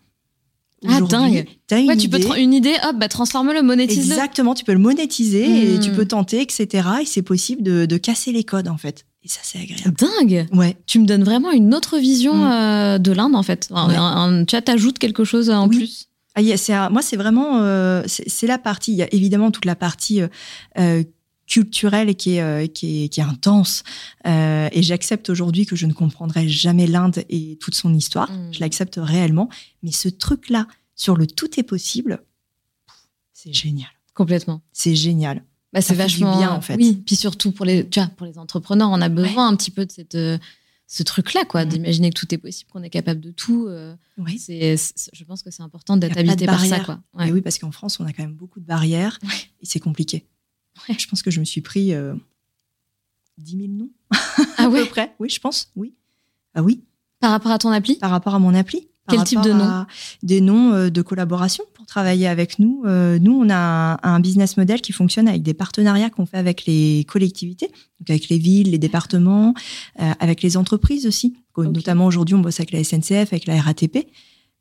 Ah, 0.88 1.00
dingue. 1.02 1.46
T'as 1.66 1.78
une 1.80 1.88
Ouais, 1.88 1.96
tu 1.96 2.08
peux 2.08 2.18
idée. 2.18 2.40
une 2.40 2.54
idée, 2.54 2.74
hop, 2.84 2.96
bah, 2.96 3.08
transforme-le, 3.08 3.60
monétise-le. 3.62 4.12
Exactement, 4.14 4.54
tu 4.54 4.64
peux 4.64 4.72
le 4.72 4.78
monétiser 4.78 5.74
et 5.74 5.76
Hmm. 5.76 5.80
tu 5.80 5.90
peux 5.92 6.06
tenter, 6.06 6.40
etc. 6.40 6.88
Et 7.02 7.04
c'est 7.04 7.20
possible 7.22 7.62
de, 7.62 7.84
de 7.84 7.96
casser 7.98 8.32
les 8.32 8.44
codes, 8.44 8.68
en 8.68 8.78
fait. 8.78 9.04
Et 9.22 9.28
ça, 9.28 9.40
c'est 9.42 9.58
agréable. 9.60 9.94
Dingue. 9.96 10.46
Ouais. 10.52 10.76
Tu 10.86 10.98
me 10.98 11.06
donnes 11.06 11.24
vraiment 11.24 11.50
une 11.52 11.74
autre 11.74 11.98
vision 11.98 12.34
Mm. 12.34 12.50
euh, 12.52 12.98
de 12.98 13.12
l'Inde, 13.12 13.34
en 13.34 13.42
fait. 13.42 13.68
Un- 13.70 13.88
Ouais. 13.88 13.96
un- 13.96 14.44
tu 14.46 14.56
vois, 14.56 14.62
t'ajoutes 14.62 14.98
quelque 14.98 15.24
chose 15.24 15.50
en 15.50 15.68
Oui. 15.68 15.76
plus. 15.76 16.08
Ah, 16.36 16.40
un- 16.40 16.88
moi, 16.90 17.02
c'est 17.02 17.16
vraiment, 17.16 17.60
euh, 17.60 18.02
c'est 18.06 18.46
la 18.46 18.56
partie. 18.58 18.92
Il 18.92 18.96
y 18.96 19.02
a 19.02 19.12
évidemment 19.14 19.50
toute 19.50 19.66
la 19.66 19.76
partie 19.76 20.22
euh, 20.78 21.02
culturelle 21.46 22.14
qui 22.14 22.36
est, 22.36 22.68
qui 22.72 23.04
est, 23.04 23.08
qui 23.08 23.20
est 23.20 23.24
intense. 23.24 23.82
Euh, 24.26 24.68
et 24.72 24.82
j'accepte 24.82 25.28
aujourd'hui 25.28 25.66
que 25.66 25.74
je 25.76 25.84
ne 25.86 25.92
comprendrai 25.92 26.48
jamais 26.48 26.86
l'Inde 26.86 27.24
et 27.28 27.58
toute 27.60 27.74
son 27.74 27.92
histoire. 27.92 28.30
Mm. 28.30 28.54
Je 28.54 28.60
l'accepte 28.60 28.98
réellement. 29.02 29.48
Mais 29.82 29.90
ce 29.92 30.08
truc-là, 30.08 30.66
sur 30.94 31.16
le 31.16 31.26
tout 31.26 31.58
est 31.58 31.64
possible, 31.64 32.22
c'est 33.34 33.52
génial. 33.52 33.88
Complètement. 34.14 34.62
C'est 34.72 34.94
génial. 34.94 35.42
Bah, 35.72 35.80
c'est 35.80 35.94
vachement 35.94 36.36
bien, 36.38 36.50
en 36.50 36.60
fait. 36.60 36.74
Oui, 36.76 37.00
puis 37.06 37.14
surtout 37.16 37.52
pour 37.52 37.64
les, 37.64 37.88
tu 37.88 38.00
vois, 38.00 38.08
pour 38.08 38.26
les 38.26 38.38
entrepreneurs, 38.38 38.90
on 38.90 39.00
a 39.00 39.08
besoin 39.08 39.46
un 39.48 39.54
petit 39.56 39.70
peu 39.70 39.86
de 39.86 39.92
cette, 39.92 40.16
euh, 40.16 40.36
ce 40.88 41.04
truc-là, 41.04 41.44
quoi, 41.44 41.64
d'imaginer 41.64 42.10
que 42.10 42.18
tout 42.18 42.34
est 42.34 42.38
possible, 42.38 42.68
qu'on 42.72 42.82
est 42.82 42.90
capable 42.90 43.20
de 43.20 43.30
tout. 43.30 43.66
euh, 43.68 43.94
Oui. 44.18 44.38
c'est, 44.40 44.76
je 45.12 45.24
pense 45.24 45.42
que 45.44 45.50
c'est 45.52 45.62
important 45.62 45.96
d'être 45.96 46.16
habité 46.18 46.46
par 46.46 46.64
ça, 46.64 46.80
quoi. 46.80 47.00
Et 47.24 47.30
oui, 47.30 47.40
parce 47.40 47.58
qu'en 47.58 47.70
France, 47.70 48.00
on 48.00 48.04
a 48.06 48.12
quand 48.12 48.24
même 48.24 48.34
beaucoup 48.34 48.58
de 48.58 48.64
barrières 48.66 49.18
Ouais. 49.22 49.28
et 49.62 49.66
c'est 49.66 49.78
compliqué. 49.80 50.26
Ouais. 50.88 50.96
Je 50.98 51.06
pense 51.06 51.22
que 51.22 51.30
je 51.30 51.38
me 51.40 51.44
suis 51.44 51.60
pris 51.60 51.94
euh, 51.94 52.14
10 53.38 53.56
000 53.56 53.68
noms 53.68 53.90
Ah 54.58 54.64
à 54.64 54.68
ouais? 54.68 54.82
peu 54.82 54.88
près. 54.90 55.14
Oui, 55.20 55.28
je 55.28 55.38
pense. 55.40 55.70
Oui. 55.76 55.94
Ah 56.54 56.62
oui, 56.64 56.82
Par 57.20 57.30
rapport 57.30 57.52
à 57.52 57.58
ton 57.58 57.70
appli? 57.70 57.94
par 57.96 58.10
rapport 58.10 58.34
à 58.34 58.38
mon 58.40 58.54
appli. 58.54 58.88
Quel 59.10 59.24
type 59.24 59.40
de 59.42 59.52
nom 59.52 59.64
à 59.64 59.86
Des 60.22 60.40
noms 60.40 60.72
euh, 60.72 60.90
de 60.90 61.02
collaboration 61.02 61.64
pour 61.74 61.86
travailler 61.86 62.26
avec 62.26 62.58
nous. 62.58 62.82
Euh, 62.86 63.18
nous, 63.18 63.32
on 63.32 63.50
a 63.50 63.98
un, 64.02 64.20
business 64.20 64.56
model 64.56 64.80
qui 64.80 64.92
fonctionne 64.92 65.28
avec 65.28 65.42
des 65.42 65.54
partenariats 65.54 66.10
qu'on 66.10 66.26
fait 66.26 66.36
avec 66.36 66.66
les 66.66 67.04
collectivités, 67.08 67.68
donc 67.68 68.10
avec 68.10 68.28
les 68.28 68.38
villes, 68.38 68.70
les 68.70 68.78
départements, 68.78 69.54
euh, 70.00 70.12
avec 70.20 70.42
les 70.42 70.56
entreprises 70.56 71.06
aussi. 71.06 71.36
Notamment 71.56 72.06
aujourd'hui, 72.06 72.34
on 72.34 72.38
bosse 72.38 72.58
avec 72.58 72.72
la 72.72 72.82
SNCF, 72.82 73.32
avec 73.32 73.46
la 73.46 73.60
RATP. 73.60 74.06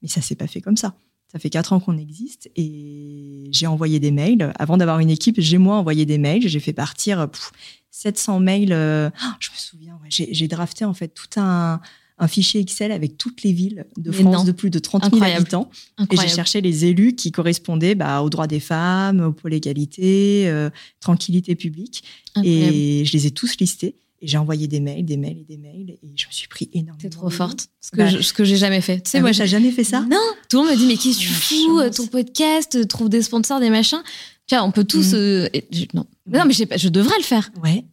Mais 0.02 0.10
ça 0.10 0.22
s'est 0.22 0.36
pas 0.36 0.48
fait 0.48 0.60
comme 0.60 0.76
ça. 0.76 0.96
Ça 1.32 1.40
fait 1.40 1.50
quatre 1.50 1.72
ans 1.72 1.80
qu'on 1.80 1.98
existe 1.98 2.50
et 2.56 3.48
j'ai 3.52 3.68
envoyé 3.68 4.00
des 4.00 4.12
mails. 4.12 4.52
Avant 4.60 4.76
d'avoir 4.76 5.00
une 5.00 5.10
équipe, 5.10 5.40
j'ai 5.40 5.58
moi 5.58 5.76
envoyé 5.76 6.06
des 6.06 6.18
mails. 6.18 6.46
J'ai 6.48 6.60
fait 6.60 6.74
partir 6.74 7.30
pff, 7.30 7.52
700 7.92 8.40
mails. 8.42 8.74
ah, 8.74 9.12
je 9.40 9.50
me 9.52 9.56
souviens, 9.56 9.94
ouais, 10.02 10.10
j'ai 10.10 10.48
drafté 10.50 10.84
en 10.84 10.94
fait 10.94 11.10
tout 11.10 11.40
un, 11.40 11.80
un 12.20 12.28
fichier 12.28 12.60
Excel 12.62 12.92
avec 12.92 13.18
toutes 13.18 13.44
les 13.44 13.54
villes 13.54 13.86
de 13.98 14.12
Mais 14.12 14.18
France 14.18 14.36
non. 14.36 14.44
de 14.44 14.52
plus 14.52 14.70
de 14.70 14.80
30 14.80 15.04
000 15.04 15.16
Incroyable. 15.16 15.42
habitants. 15.42 15.70
Et 15.72 15.76
j'ai 16.00 16.04
Incroyable. 16.04 16.36
cherché 16.36 16.62
les 16.62 16.86
élus 16.86 17.16
qui 17.16 17.32
correspondaient 17.32 17.96
bah, 17.96 18.22
aux 18.22 18.30
droits 18.30 18.48
des 18.48 18.60
femmes, 18.60 19.22
aux 19.22 19.32
pôles 19.32 19.54
égalité, 19.54 20.44
euh, 20.50 20.70
tranquillité 21.00 21.56
publique. 21.56 22.04
Incroyable. 22.36 22.74
Et 22.76 23.06
je 23.06 23.14
les 23.14 23.28
ai 23.28 23.32
tous 23.32 23.58
listés. 23.60 23.96
Et 24.22 24.28
j'ai 24.28 24.38
envoyé 24.38 24.68
des 24.68 24.82
mails, 24.82 25.06
des 25.06 25.16
mails 25.16 25.38
et 25.40 25.46
des 25.48 25.56
mails. 25.58 25.92
Et 25.92 26.12
je 26.18 26.28
me 26.28 26.32
suis 26.34 26.50
pris 26.50 26.70
énormément. 26.74 26.98
T'es 27.00 27.10
trop 27.10 27.30
forte. 27.30 27.68
Ce 27.80 27.92
que, 27.92 27.98
Bah, 27.98 28.08
je- 28.10 28.20
ce 28.20 28.34
que 28.34 28.44
j'ai 28.44 28.58
jamais 28.58 28.82
fait. 28.82 29.00
Tu 29.02 29.12
sais, 29.12 29.20
Ah 29.20 29.22
moi, 29.22 29.32
j'ai- 29.32 29.48
jamais 29.48 29.72
fait 29.72 29.86
ça? 29.86 30.02
Non, 30.02 30.18
tout 30.50 30.58
le 30.62 30.64
monde 30.68 30.72
me 30.74 30.78
dit 30.78 30.88
mais 30.88 30.98
qu'est-ce 30.98 31.20
que 31.20 31.24
tu 31.24 31.30
la 31.30 31.36
fous 31.36 31.80
euh. 31.80 31.90
Ton 31.90 32.08
podcast, 32.08 32.76
euh, 32.76 32.84
trouve 32.86 33.08
des 33.08 33.22
sponsors, 33.22 33.62
des 33.62 33.70
machins. 33.70 34.02
Tu 34.46 34.56
vois, 34.56 34.66
on 34.66 34.72
peut 34.72 34.84
tous. 34.84 35.14
Euh, 35.14 35.48
je- 35.72 35.86
non. 35.94 36.06
Mais 36.28 36.38
non, 36.40 36.44
mais 36.46 36.54
je 36.54 36.90
devrais 36.90 37.18
le 37.18 37.24
faire. 37.24 37.50
Ouais. 37.64 37.86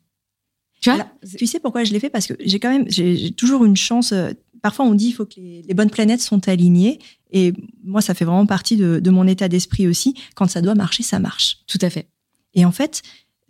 Tu 0.80 0.90
vois 0.90 1.00
Alors, 1.00 1.08
Tu 1.36 1.46
sais 1.46 1.60
pourquoi 1.60 1.84
je 1.84 1.92
l'ai 1.92 2.00
fait? 2.00 2.10
Parce 2.10 2.26
que 2.26 2.34
j'ai 2.44 2.58
quand 2.60 2.70
même, 2.70 2.84
j'ai 2.88 3.30
toujours 3.32 3.64
une 3.64 3.76
chance. 3.76 4.12
euh, 4.12 4.30
Parfois, 4.62 4.84
on 4.86 4.94
dit 4.94 5.08
il 5.08 5.12
faut 5.12 5.26
que 5.26 5.34
les, 5.36 5.62
les 5.62 5.74
bonnes 5.74 5.90
planètes 5.90 6.20
sont 6.22 6.48
alignées. 6.48 6.98
Et 7.30 7.52
moi, 7.84 8.00
ça 8.00 8.14
fait 8.14 8.24
vraiment 8.24 8.46
partie 8.46 8.76
de, 8.76 8.98
de 9.00 9.10
mon 9.10 9.26
état 9.26 9.48
d'esprit 9.48 9.86
aussi. 9.86 10.14
Quand 10.34 10.48
ça 10.48 10.60
doit 10.60 10.74
marcher, 10.74 11.02
ça 11.02 11.18
marche. 11.20 11.58
Tout 11.66 11.78
à 11.82 11.90
fait. 11.90 12.08
Et 12.54 12.64
en 12.64 12.72
fait, 12.72 13.02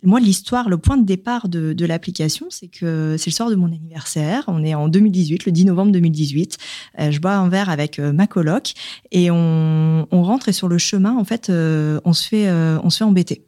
moi, 0.03 0.19
l'histoire, 0.19 0.69
le 0.69 0.77
point 0.77 0.95
de 0.97 1.05
départ 1.05 1.49
de, 1.49 1.73
de 1.73 1.85
l'application, 1.87 2.47
c'est 2.51 2.67
que 2.67 3.15
c'est 3.17 3.31
le 3.31 3.33
soir 3.35 3.49
de 3.49 3.55
mon 3.55 3.65
anniversaire. 3.67 4.43
On 4.47 4.63
est 4.63 4.75
en 4.75 4.89
2018, 4.89 5.45
le 5.45 5.51
10 5.51 5.65
novembre 5.65 5.91
2018. 5.91 6.57
Euh, 6.99 7.09
je 7.09 7.19
bois 7.19 7.33
un 7.33 7.49
verre 7.49 7.69
avec 7.69 7.97
euh, 7.97 8.11
ma 8.11 8.27
coloc 8.27 8.73
et 9.11 9.31
on, 9.31 10.07
on 10.11 10.23
rentre 10.23 10.49
et 10.49 10.53
sur 10.53 10.67
le 10.67 10.77
chemin, 10.77 11.15
en 11.17 11.23
fait, 11.23 11.49
on 11.49 12.13
se 12.13 12.27
fait, 12.27 12.51
on 12.51 12.89
se 12.91 12.97
fait 12.97 13.03
embêter. 13.05 13.46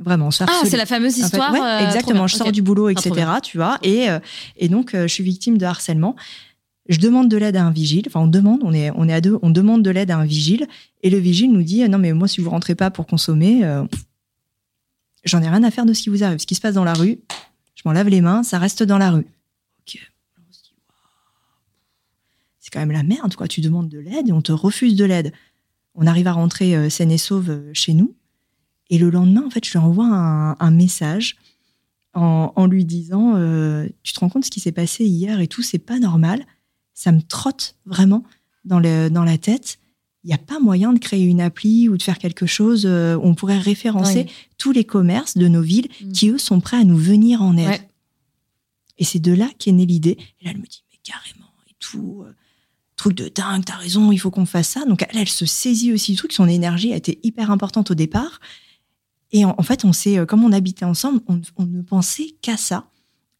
Vraiment, 0.00 0.28
Ah, 0.40 0.62
c'est 0.64 0.76
la 0.76 0.86
fameuse 0.86 1.14
En 1.14 1.16
fait, 1.16 1.22
histoire. 1.24 1.52
ouais, 1.52 1.60
euh, 1.60 1.86
exactement. 1.86 2.26
Je 2.28 2.36
sors 2.36 2.52
du 2.52 2.62
boulot, 2.62 2.86
Ah, 2.86 2.92
etc. 2.92 3.26
Tu 3.42 3.56
vois. 3.56 3.78
Et, 3.82 4.08
euh, 4.08 4.20
et 4.56 4.68
donc, 4.68 4.94
euh, 4.94 5.08
je 5.08 5.12
suis 5.14 5.24
victime 5.24 5.58
de 5.58 5.64
harcèlement. 5.64 6.14
Je 6.88 6.98
demande 6.98 7.28
de 7.28 7.36
l'aide 7.36 7.56
à 7.56 7.64
un 7.64 7.70
vigile. 7.72 8.04
Enfin, 8.06 8.20
on 8.20 8.28
demande, 8.28 8.60
on 8.62 8.72
est, 8.72 8.90
on 8.94 9.08
est 9.08 9.12
à 9.12 9.20
deux, 9.20 9.38
on 9.42 9.50
demande 9.50 9.82
de 9.82 9.90
l'aide 9.90 10.10
à 10.10 10.16
un 10.16 10.24
vigile. 10.24 10.66
Et 11.02 11.10
le 11.10 11.18
vigile 11.18 11.52
nous 11.52 11.62
dit, 11.62 11.86
non, 11.88 11.98
mais 11.98 12.12
moi, 12.12 12.28
si 12.28 12.40
vous 12.40 12.48
rentrez 12.50 12.74
pas 12.76 12.90
pour 12.90 13.06
consommer, 13.06 13.64
euh, 13.64 13.84
j'en 15.24 15.42
ai 15.42 15.48
rien 15.48 15.62
à 15.64 15.70
faire 15.70 15.84
de 15.84 15.92
ce 15.92 16.02
qui 16.02 16.10
vous 16.10 16.22
arrive. 16.22 16.38
Ce 16.38 16.46
qui 16.46 16.54
se 16.54 16.60
passe 16.60 16.74
dans 16.74 16.84
la 16.84 16.94
rue, 16.94 17.18
je 17.74 17.82
m'en 17.84 17.92
lave 17.92 18.08
les 18.08 18.20
mains, 18.20 18.42
ça 18.44 18.58
reste 18.58 18.82
dans 18.84 18.98
la 18.98 19.10
rue. 19.10 19.26
Ok. 19.80 19.98
On 20.38 20.52
se 20.52 20.62
dit, 20.62 20.72
Waouh. 20.88 20.98
C'est 22.60 22.70
quand 22.70 22.80
même 22.80 22.92
la 22.92 23.02
merde, 23.02 23.34
quoi. 23.34 23.48
Tu 23.48 23.60
demandes 23.60 23.88
de 23.88 23.98
l'aide 23.98 24.28
et 24.28 24.32
on 24.32 24.42
te 24.42 24.52
refuse 24.52 24.94
de 24.94 25.04
l'aide. 25.04 25.32
On 25.94 26.06
arrive 26.06 26.28
à 26.28 26.32
rentrer 26.32 26.76
euh, 26.76 26.88
saine 26.88 27.10
et 27.10 27.18
sauve 27.18 27.50
euh, 27.50 27.70
chez 27.74 27.92
nous. 27.94 28.14
Et 28.90 28.98
le 28.98 29.10
lendemain, 29.10 29.42
en 29.46 29.50
fait, 29.50 29.64
je 29.64 29.70
lui 29.72 29.78
envoie 29.78 30.06
un, 30.06 30.56
un 30.58 30.70
message 30.70 31.36
en, 32.14 32.52
en 32.56 32.66
lui 32.66 32.84
disant 32.84 33.34
euh, 33.36 33.86
Tu 34.02 34.12
te 34.12 34.20
rends 34.20 34.28
compte 34.30 34.44
ce 34.44 34.50
qui 34.50 34.60
s'est 34.60 34.72
passé 34.72 35.04
hier 35.04 35.40
et 35.40 35.48
tout, 35.48 35.62
c'est 35.62 35.78
pas 35.78 35.98
normal. 35.98 36.44
Ça 36.94 37.12
me 37.12 37.20
trotte 37.22 37.76
vraiment 37.86 38.24
dans, 38.64 38.80
le, 38.80 39.08
dans 39.08 39.24
la 39.24 39.38
tête. 39.38 39.78
Il 40.24 40.28
n'y 40.28 40.34
a 40.34 40.38
pas 40.38 40.58
moyen 40.58 40.92
de 40.92 40.98
créer 40.98 41.24
une 41.24 41.40
appli 41.40 41.88
ou 41.88 41.96
de 41.96 42.02
faire 42.02 42.18
quelque 42.18 42.44
chose 42.44 42.84
euh, 42.86 43.16
on 43.22 43.34
pourrait 43.34 43.58
référencer 43.58 44.26
tous 44.58 44.72
les 44.72 44.84
commerces 44.84 45.36
de 45.38 45.46
nos 45.48 45.62
villes 45.62 45.88
Mm. 46.02 46.12
qui, 46.12 46.28
eux, 46.30 46.38
sont 46.38 46.60
prêts 46.60 46.76
à 46.78 46.84
nous 46.84 46.96
venir 46.96 47.40
en 47.42 47.56
aide. 47.56 47.68
Ouais. 47.68 47.88
Et 48.98 49.04
c'est 49.04 49.20
de 49.20 49.32
là 49.32 49.48
qu'est 49.58 49.70
née 49.72 49.86
l'idée. 49.86 50.16
Et 50.40 50.44
là, 50.44 50.50
elle 50.52 50.58
me 50.58 50.66
dit 50.66 50.82
Mais 50.90 50.98
carrément, 51.04 51.50
et 51.70 51.74
tout. 51.78 52.24
euh, 52.26 52.32
Truc 52.96 53.14
de 53.14 53.28
dingue, 53.32 53.64
t'as 53.64 53.76
raison, 53.76 54.10
il 54.10 54.18
faut 54.18 54.32
qu'on 54.32 54.44
fasse 54.44 54.70
ça. 54.70 54.84
Donc 54.84 55.04
elle, 55.08 55.18
elle 55.18 55.28
se 55.28 55.46
saisit 55.46 55.92
aussi 55.92 56.10
du 56.12 56.18
truc. 56.18 56.32
Son 56.32 56.48
énergie 56.48 56.92
a 56.92 56.96
été 56.96 57.20
hyper 57.22 57.52
importante 57.52 57.92
au 57.92 57.94
départ. 57.94 58.40
Et 59.32 59.44
en, 59.44 59.54
en 59.58 59.62
fait, 59.62 59.84
on 59.84 59.92
s'est, 59.92 60.18
euh, 60.18 60.26
comme 60.26 60.44
on 60.44 60.52
habitait 60.52 60.84
ensemble, 60.84 61.20
on, 61.28 61.40
on 61.56 61.66
ne 61.66 61.82
pensait 61.82 62.28
qu'à 62.42 62.56
ça. 62.56 62.84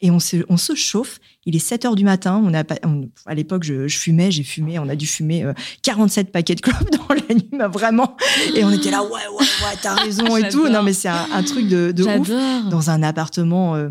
Et 0.01 0.12
on 0.12 0.20
se, 0.20 0.37
on 0.48 0.57
se 0.57 0.77
chauffe. 0.77 1.18
Il 1.44 1.57
est 1.57 1.59
7 1.59 1.85
heures 1.85 1.96
du 1.96 2.05
matin. 2.05 2.40
On 2.44 2.55
a, 2.55 2.62
on- 2.87 3.09
à 3.27 3.35
l'époque, 3.35 3.64
je, 3.64 3.88
je 3.88 3.98
fumais, 3.98 4.31
j'ai 4.31 4.44
fumé. 4.44 4.79
On 4.79 4.88
a 4.88 4.94
dû 4.94 5.07
fumer 5.09 5.42
euh, 5.44 5.53
47 5.83 6.31
paquets 6.31 6.55
de 6.55 6.61
clopes 6.61 6.88
dans 6.92 7.12
la 7.14 7.35
nuit, 7.35 7.48
mais 7.51 7.66
vraiment. 7.66 8.16
Et 8.55 8.62
on 8.64 8.70
était 8.70 8.92
là, 8.92 9.03
ouais, 9.03 9.11
ouais, 9.11 9.38
ouais, 9.40 9.77
t'as 9.83 9.94
raison 9.94 10.37
et 10.37 10.48
tout. 10.51 10.68
Non, 10.68 10.85
mais 10.85 10.92
c'est 10.92 11.09
un, 11.09 11.27
un 11.33 11.42
truc 11.42 11.66
de, 11.66 11.90
de 11.90 12.05
ouf. 12.05 12.29
Dans 12.70 12.90
un 12.90 13.03
appartement 13.03 13.74
euh, 13.74 13.88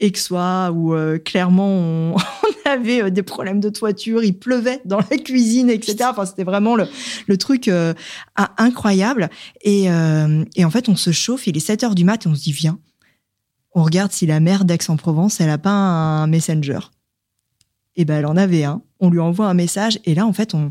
aixois 0.00 0.70
où 0.72 0.94
euh, 0.94 1.18
clairement 1.18 1.68
on, 2.14 2.16
avait 2.64 3.02
euh, 3.02 3.10
des 3.10 3.22
problèmes 3.22 3.60
de 3.60 3.68
toiture, 3.68 4.22
il 4.22 4.38
pleuvait 4.38 4.80
dans 4.84 5.00
la 5.10 5.16
cuisine, 5.18 5.70
etc. 5.70 5.96
Enfin, 6.10 6.26
c'était 6.26 6.44
vraiment 6.44 6.76
le, 6.76 6.86
le 7.26 7.36
truc 7.36 7.68
euh, 7.68 7.94
in- 8.36 8.50
incroyable. 8.58 9.30
Et, 9.62 9.90
euh, 9.90 10.44
et 10.56 10.64
en 10.64 10.70
fait, 10.70 10.88
on 10.88 10.96
se 10.96 11.10
chauffe, 11.12 11.46
il 11.46 11.56
est 11.56 11.60
7 11.60 11.84
heures 11.84 11.94
du 11.94 12.04
mat 12.04 12.24
et 12.24 12.28
on 12.28 12.34
se 12.34 12.42
dit, 12.42 12.52
viens, 12.52 12.78
on 13.74 13.82
regarde 13.82 14.12
si 14.12 14.26
la 14.26 14.40
mère 14.40 14.64
d'Aix-en-Provence, 14.64 15.40
elle 15.40 15.50
a 15.50 15.58
pas 15.58 15.70
un 15.70 16.26
messenger. 16.26 16.80
Et 17.96 18.04
ben, 18.04 18.18
elle 18.18 18.26
en 18.26 18.36
avait 18.36 18.64
un. 18.64 18.82
On 19.00 19.10
lui 19.10 19.20
envoie 19.20 19.46
un 19.46 19.54
message 19.54 19.98
et 20.04 20.14
là, 20.14 20.26
en 20.26 20.32
fait, 20.32 20.54
on, 20.54 20.70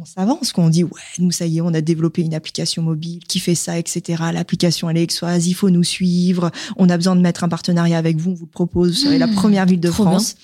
on 0.00 0.04
s'avance, 0.04 0.52
quoi. 0.52 0.64
On 0.64 0.68
dit, 0.68 0.84
ouais, 0.84 0.90
nous, 1.18 1.30
ça 1.30 1.46
y 1.46 1.58
est, 1.58 1.60
on 1.60 1.74
a 1.74 1.80
développé 1.80 2.22
une 2.22 2.34
application 2.34 2.82
mobile 2.82 3.20
qui 3.26 3.38
fait 3.40 3.54
ça, 3.54 3.78
etc. 3.78 4.22
L'application, 4.32 4.88
elle 4.90 4.98
est 4.98 5.10
aixoise, 5.10 5.46
il 5.48 5.54
faut 5.54 5.70
nous 5.70 5.84
suivre. 5.84 6.50
On 6.76 6.88
a 6.88 6.96
besoin 6.96 7.16
de 7.16 7.20
mettre 7.20 7.44
un 7.44 7.48
partenariat 7.48 7.98
avec 7.98 8.16
vous, 8.16 8.30
on 8.30 8.34
vous 8.34 8.44
le 8.46 8.50
propose. 8.50 8.90
Vous 8.90 9.04
serez 9.06 9.18
la 9.18 9.26
Mmh, 9.26 9.34
première 9.34 9.66
ville 9.66 9.80
de 9.80 9.90
France. 9.90 10.36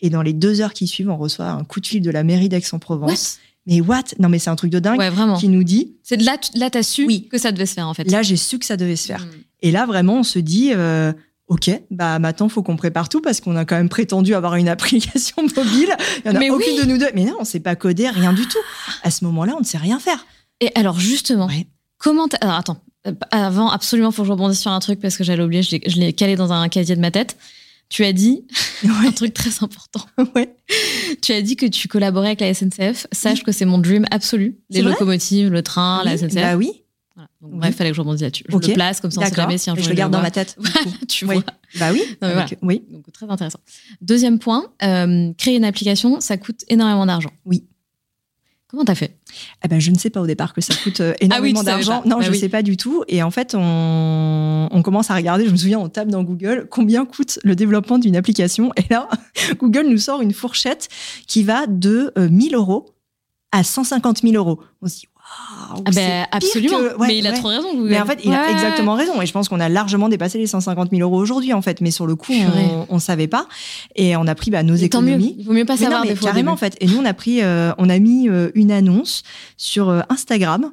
Et 0.00 0.10
dans 0.10 0.22
les 0.22 0.32
deux 0.32 0.60
heures 0.60 0.72
qui 0.74 0.86
suivent, 0.86 1.08
on 1.10 1.16
reçoit 1.16 1.48
un 1.50 1.64
coup 1.64 1.80
de 1.80 1.86
fil 1.86 2.02
de 2.02 2.10
la 2.10 2.22
mairie 2.24 2.48
d'Aix-en-Provence. 2.48 3.38
Mais 3.66 3.80
what? 3.80 4.04
Non, 4.18 4.28
mais 4.28 4.38
c'est 4.38 4.50
un 4.50 4.56
truc 4.56 4.70
de 4.70 4.78
dingue 4.78 4.98
Ouais, 4.98 5.10
vraiment. 5.10 5.36
qui 5.38 5.48
nous 5.48 5.64
dit, 5.64 5.94
C'est 6.02 6.16
de 6.18 6.24
là, 6.24 6.36
tu- 6.38 6.56
là, 6.58 6.70
t'as 6.70 6.82
su 6.82 7.04
Oui. 7.06 7.26
que 7.30 7.38
ça 7.38 7.50
devait 7.52 7.66
se 7.66 7.74
faire 7.74 7.88
en 7.88 7.94
fait. 7.94 8.04
là, 8.10 8.22
j'ai 8.22 8.36
su 8.36 8.58
que 8.58 8.64
ça 8.66 8.76
devait 8.76 8.94
se 8.96 9.06
faire. 9.06 9.24
Mm. 9.24 9.30
Et 9.62 9.70
là, 9.72 9.86
vraiment, 9.86 10.20
on 10.20 10.22
se 10.22 10.38
dit, 10.38 10.70
euh, 10.74 11.12
OK, 11.48 11.70
bah 11.92 12.18
maintenant, 12.18 12.48
faut 12.48 12.62
qu'on 12.64 12.74
prépare 12.76 13.08
tout 13.08 13.20
parce 13.20 13.40
qu'on 13.40 13.54
a 13.56 13.64
quand 13.64 13.76
même 13.76 13.88
prétendu 13.88 14.34
avoir 14.34 14.56
une 14.56 14.68
application 14.76 15.42
mobile. 15.42 15.94
Il 16.24 16.26
y 16.26 16.30
en 16.30 16.34
a 16.34 16.38
Mais 16.40 16.50
aucune 16.50 16.74
oui. 16.74 16.80
de 16.82 16.86
nous 16.90 16.98
deux. 16.98 17.08
Mais 17.14 17.24
non, 17.24 17.36
on 17.38 17.44
sait 17.44 17.60
pas 17.60 17.76
coder, 17.76 18.08
rien 18.10 18.32
du 18.32 18.46
tout. 18.48 18.58
À 19.04 19.10
ce 19.12 19.24
moment-là, 19.26 19.54
on 19.56 19.60
ne 19.60 19.64
sait 19.64 19.78
rien 19.78 20.00
faire. 20.00 20.26
Et 20.60 20.70
alors 20.74 20.98
justement, 20.98 21.46
Ouais. 21.46 21.66
comment 21.98 22.26
alors 22.40 22.56
attends, 22.56 22.82
euh, 23.06 23.12
avant 23.30 23.70
absolument 23.70 24.10
faut 24.10 24.22
que 24.22 24.26
je 24.26 24.32
rebondisse 24.32 24.60
sur 24.60 24.72
un 24.72 24.80
truc 24.80 24.98
parce 25.00 25.16
que 25.16 25.22
j'allais 25.22 25.44
oublier, 25.44 25.62
je 25.62 25.76
l'ai- 26.00 26.12
calé 26.12 26.34
dans 26.34 26.52
un 26.52 26.68
casier 26.68 26.96
de 26.96 27.00
ma 27.00 27.10
tête. 27.12 27.36
Tu 27.88 28.04
as 28.04 28.12
dit 28.12 28.44
un 29.06 29.12
truc 29.12 29.32
très 29.32 29.50
important. 29.62 30.00
Ouais. 30.34 30.52
Tu 31.22 31.32
as 31.32 31.42
dit 31.42 31.54
que 31.54 31.66
tu 31.66 31.86
collaborais 31.86 32.28
avec 32.28 32.40
la 32.40 32.52
SNCF. 32.52 33.06
Sache 33.12 33.44
que 33.44 33.52
c'est 33.52 33.64
mon 33.66 33.78
dream 33.78 34.04
absolu. 34.10 34.56
Les 34.70 34.82
locomotives, 34.82 35.48
le 35.50 35.62
train, 35.62 36.02
la 36.04 36.16
SNCF. 36.18 36.34
Bah 36.34 36.56
oui. 36.56 36.82
Voilà. 37.16 37.28
Donc, 37.40 37.52
bref, 37.60 37.74
fallait 37.74 37.90
que 37.90 37.96
je 37.96 38.00
rebondisse 38.02 38.20
là-dessus. 38.22 38.44
Je 38.48 38.54
Ok. 38.54 38.66
le 38.68 38.74
place 38.74 39.00
comme 39.00 39.10
ça, 39.10 39.20
on 39.22 39.24
sait 39.24 39.34
jamais 39.34 39.56
si 39.58 39.70
un 39.70 39.74
jour 39.74 39.82
je 39.82 39.88
il 39.88 39.92
le 39.92 39.96
garde 39.96 40.12
dans 40.12 40.20
ma 40.22 40.30
tête. 40.30 40.56
tu 41.08 41.24
Oui. 41.24 41.36
vois. 41.36 41.44
Bah 41.80 41.88
oui. 41.92 42.02
mais 42.22 42.28
avec- 42.28 42.58
Oui. 42.62 42.84
Donc 42.90 43.10
très 43.12 43.26
intéressant. 43.28 43.58
Deuxième 44.02 44.38
point, 44.38 44.66
euh, 44.82 45.32
créer 45.38 45.56
une 45.56 45.64
application, 45.64 46.20
ça 46.20 46.36
coûte 46.36 46.60
énormément 46.68 47.06
d'argent. 47.06 47.30
Oui. 47.46 47.64
Comment 48.68 48.84
t'as 48.84 48.96
fait? 48.96 49.16
Eh 49.64 49.68
ben, 49.68 49.80
je 49.80 49.90
ne 49.92 49.96
sais 49.96 50.10
pas 50.10 50.20
au 50.20 50.26
départ 50.26 50.52
que 50.52 50.60
ça 50.60 50.74
coûte 50.74 51.00
euh, 51.00 51.14
énormément 51.20 51.60
Ah 51.60 51.62
tu 51.62 51.66
savais 51.70 51.84
d'argent. 51.84 52.02
Non, 52.04 52.16
Bah 52.16 52.22
je 52.22 52.28
ne 52.28 52.34
oui. 52.34 52.38
sais 52.40 52.48
pas 52.48 52.62
du 52.62 52.76
tout. 52.76 53.04
Et 53.08 53.22
en 53.22 53.30
fait, 53.30 53.54
on, 53.56 54.68
on 54.70 54.82
commence 54.82 55.10
à 55.10 55.14
regarder. 55.14 55.46
Je 55.46 55.50
me 55.52 55.56
souviens, 55.56 55.78
on 55.78 55.88
tape 55.88 56.08
dans 56.08 56.22
Google 56.24 56.66
combien 56.70 57.06
coûte 57.06 57.38
le 57.44 57.54
développement 57.56 57.98
d'une 57.98 58.16
application. 58.16 58.72
Et 58.76 58.84
là, 58.90 59.08
Google 59.58 59.86
nous 59.88 59.98
sort 59.98 60.20
une 60.20 60.32
fourchette 60.34 60.88
qui 61.28 61.44
va 61.44 61.66
de 61.68 62.12
euh, 62.18 62.28
1000 62.28 62.56
euros 62.56 62.90
à 63.52 63.62
150 63.62 64.22
000 64.22 64.34
euros. 64.34 64.60
On 64.82 64.88
se 64.88 64.96
dit, 65.00 65.08
Ah 65.28 65.74
ben 65.84 65.92
pire 65.92 66.26
absolument. 66.30 66.78
que- 66.78 66.96
ouais, 66.98 67.06
mais 67.08 67.18
il 67.18 67.26
a 67.26 67.32
trop 67.32 67.48
raison. 67.48 67.74
Google. 67.74 67.90
Mais 67.90 68.00
en 68.00 68.06
fait, 68.06 68.20
il 68.24 68.32
a 68.32 68.50
exactement 68.50 68.94
raison. 68.94 69.20
Et 69.20 69.26
je 69.26 69.32
pense 69.32 69.48
qu'on 69.48 69.60
a 69.60 69.68
largement 69.68 70.08
dépassé 70.08 70.38
les 70.38 70.46
150 70.46 70.90
000 70.90 71.02
euros 71.02 71.20
aujourd'hui, 71.20 71.52
en 71.52 71.62
fait. 71.62 71.80
Mais 71.80 71.90
sur 71.90 72.06
le 72.06 72.14
coup, 72.16 72.32
on 72.88 72.94
ne 72.94 73.00
savait 73.00 73.26
pas. 73.28 73.46
Et 73.94 74.16
on 74.16 74.26
a 74.26 74.34
pris 74.34 74.50
bah, 74.50 74.62
nos 74.62 74.74
Mais 74.76 74.88
tant 74.88 75.02
mieux. 75.02 75.10
économies. 75.10 75.36
Il 75.38 75.44
vaut 75.46 75.52
mieux 75.52 75.64
pas 75.64 75.74
Mais 75.74 75.80
non, 75.80 75.84
savoir 75.84 76.02
mais 76.02 76.08
des 76.10 76.16
fois. 76.16 76.28
carrément 76.30 76.52
en 76.52 76.56
fait. 76.56 76.76
Et 76.80 76.86
nous 76.86 76.98
on 76.98 77.04
a 77.04 77.14
pris, 77.14 77.42
euh, 77.42 77.72
on 77.78 77.88
a 77.88 77.98
mis 77.98 78.28
euh, 78.28 78.50
une 78.54 78.70
annonce 78.72 79.22
sur 79.56 79.88
euh, 79.88 80.00
Instagram 80.08 80.70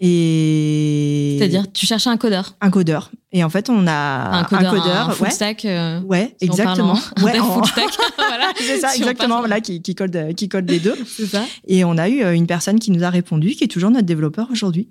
et 0.00 1.36
C'est-à-dire, 1.38 1.70
tu 1.72 1.86
cherchais 1.86 2.10
un 2.10 2.16
codeur. 2.16 2.56
un 2.60 2.70
codeur. 2.70 3.10
Et 3.32 3.44
en 3.44 3.50
fait 3.50 3.68
on 3.70 3.86
a 3.86 4.40
un 4.40 4.44
codeur, 4.44 5.10
un 5.10 5.12
full 5.12 5.26
ouais, 5.26 5.32
stack. 5.32 5.64
euh, 5.64 6.00
ouais, 6.02 6.34
si 6.40 6.46
exactement. 6.46 6.94
en- 6.94 7.22
Ouais, 7.22 7.36
un 7.38 7.42
en- 7.42 7.52
full 7.54 7.66
stack. 7.66 7.88
voilà. 8.16 8.50
c'est 8.56 8.78
ça, 8.78 8.88
Si 8.90 8.98
exactement. 9.02 9.38
Voilà, 9.40 9.60
qui, 9.60 9.82
qui 9.82 9.94
code, 9.94 10.34
qui 10.36 10.48
code 10.48 10.68
les 10.70 10.80
deux. 10.80 10.96
C'est 11.06 11.26
ça. 11.26 11.44
Et 11.66 11.84
on 11.84 11.96
a 11.98 12.08
eu 12.08 12.22
euh, 12.22 12.34
une 12.34 12.46
personne 12.46 12.78
qui 12.78 12.90
nous 12.90 13.04
a 13.04 13.10
répondu, 13.10 13.50
qui 13.50 13.64
est 13.64 13.68
toujours 13.68 13.90
notre 13.90 14.06
développeur 14.06 14.48
aujourd'hui. 14.50 14.88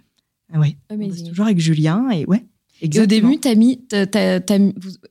Ouais. 0.55 0.77
On 0.89 0.97
toujours 1.27 1.45
avec 1.45 1.59
Julien 1.59 2.09
et 2.11 2.25
ouais. 2.25 2.43
Et 2.81 2.85
au 2.85 2.87
Exactement. 2.87 3.29
début, 3.29 3.39
t'as 3.41 3.55
mis, 3.55 3.79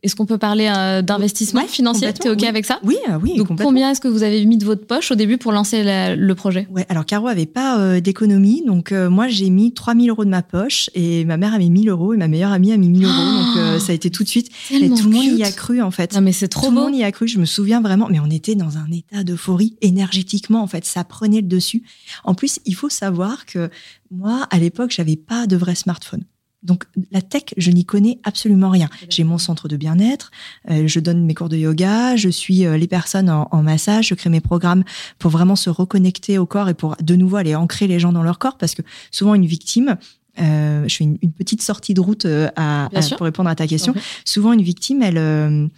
est-ce 0.02 0.14
qu'on 0.16 0.24
peut 0.26 0.38
parler 0.38 0.72
euh, 0.74 1.02
d'investissement 1.02 1.60
Ouais, 1.62 1.66
financier? 1.68 2.12
T'es 2.12 2.30
ok 2.30 2.38
oui. 2.40 2.46
avec 2.46 2.64
ça? 2.64 2.78
Oui, 2.82 2.96
ah 3.08 3.18
oui, 3.22 3.36
Donc 3.36 3.60
combien 3.60 3.90
est-ce 3.90 4.00
que 4.00 4.08
vous 4.08 4.22
avez 4.22 4.44
mis 4.46 4.56
de 4.56 4.64
votre 4.64 4.86
poche 4.86 5.10
au 5.10 5.14
début 5.14 5.36
pour 5.38 5.52
lancer 5.52 5.82
la- 5.82 6.16
le 6.16 6.34
projet? 6.34 6.66
Ouais, 6.70 6.86
alors 6.88 7.04
Caro 7.04 7.28
avait 7.28 7.46
pas 7.46 7.78
euh, 7.78 8.00
d'économie, 8.00 8.62
donc 8.66 8.92
euh, 8.92 9.10
moi 9.10 9.28
j'ai 9.28 9.50
mis 9.50 9.72
3000 9.72 10.10
euros 10.10 10.24
de 10.24 10.30
ma 10.30 10.42
poche 10.42 10.88
et 10.94 11.24
ma 11.24 11.36
mère 11.36 11.52
a 11.54 11.58
mis 11.58 11.68
1000 11.70 11.88
euros 11.90 12.14
et 12.14 12.16
ma 12.16 12.28
meilleure 12.28 12.52
amie 12.52 12.72
a 12.72 12.76
mis 12.76 12.88
1000 12.88 13.04
euros, 13.04 13.12
donc 13.12 13.56
euh, 13.56 13.78
ça 13.78 13.92
a 13.92 13.94
été 13.94 14.10
tout 14.10 14.22
de 14.24 14.28
suite. 14.28 14.48
Et 14.70 14.88
tout 14.88 15.10
le 15.10 15.10
monde 15.16 15.38
y 15.38 15.42
a 15.42 15.52
cru 15.52 15.82
en 15.82 15.90
fait. 15.90 16.14
Non 16.14 16.20
mais 16.22 16.32
c'est 16.32 16.48
trop 16.48 16.66
tout 16.68 16.72
le 16.72 16.76
beau. 16.76 16.82
monde 16.86 16.94
y 16.96 17.04
a 17.04 17.12
cru, 17.12 17.28
je 17.28 17.38
me 17.38 17.44
souviens 17.44 17.80
vraiment, 17.82 18.08
mais 18.10 18.20
on 18.20 18.30
était 18.30 18.54
dans 18.54 18.78
un 18.78 18.90
état 18.90 19.24
d'euphorie 19.24 19.76
énergétiquement 19.82 20.62
en 20.62 20.66
fait, 20.66 20.84
ça 20.86 21.04
prenait 21.04 21.40
le 21.42 21.48
dessus. 21.48 21.82
En 22.24 22.34
plus, 22.34 22.60
il 22.64 22.74
faut 22.74 22.88
savoir 22.88 23.44
que 23.46 23.68
moi 24.10 24.46
à 24.50 24.58
l'époque, 24.58 24.90
j'avais 24.90 25.16
pas 25.16 25.46
de 25.46 25.56
vrai 25.56 25.74
smartphone. 25.74 26.22
Donc 26.64 26.84
la 27.12 27.22
tech, 27.22 27.44
je 27.56 27.70
n'y 27.70 27.84
connais 27.84 28.18
absolument 28.24 28.70
rien. 28.70 28.88
J'ai 29.10 29.22
mon 29.24 29.38
centre 29.38 29.68
de 29.68 29.76
bien-être, 29.76 30.32
euh, 30.70 30.88
je 30.88 30.98
donne 31.00 31.24
mes 31.24 31.34
cours 31.34 31.48
de 31.48 31.56
yoga, 31.56 32.16
je 32.16 32.28
suis 32.28 32.66
euh, 32.66 32.76
les 32.76 32.88
personnes 32.88 33.30
en, 33.30 33.48
en 33.52 33.62
massage, 33.62 34.08
je 34.08 34.14
crée 34.14 34.28
mes 34.30 34.40
programmes 34.40 34.82
pour 35.20 35.30
vraiment 35.30 35.54
se 35.54 35.70
reconnecter 35.70 36.36
au 36.36 36.46
corps 36.46 36.68
et 36.68 36.74
pour 36.74 36.96
de 37.00 37.14
nouveau 37.14 37.36
aller 37.36 37.54
ancrer 37.54 37.86
les 37.86 38.00
gens 38.00 38.12
dans 38.12 38.24
leur 38.24 38.38
corps 38.40 38.58
parce 38.58 38.74
que 38.74 38.82
souvent 39.12 39.34
une 39.34 39.46
victime, 39.46 39.96
euh, 40.40 40.86
je 40.88 40.96
fais 40.96 41.04
une, 41.04 41.18
une 41.22 41.32
petite 41.32 41.62
sortie 41.62 41.94
de 41.94 42.00
route 42.00 42.26
à, 42.56 42.86
à- 42.86 42.88
pour 43.16 43.24
répondre 43.26 43.48
à 43.50 43.54
ta 43.54 43.66
question. 43.68 43.92
Souvent 44.24 44.52
une 44.52 44.62
victime, 44.62 45.02
elle, 45.02 45.70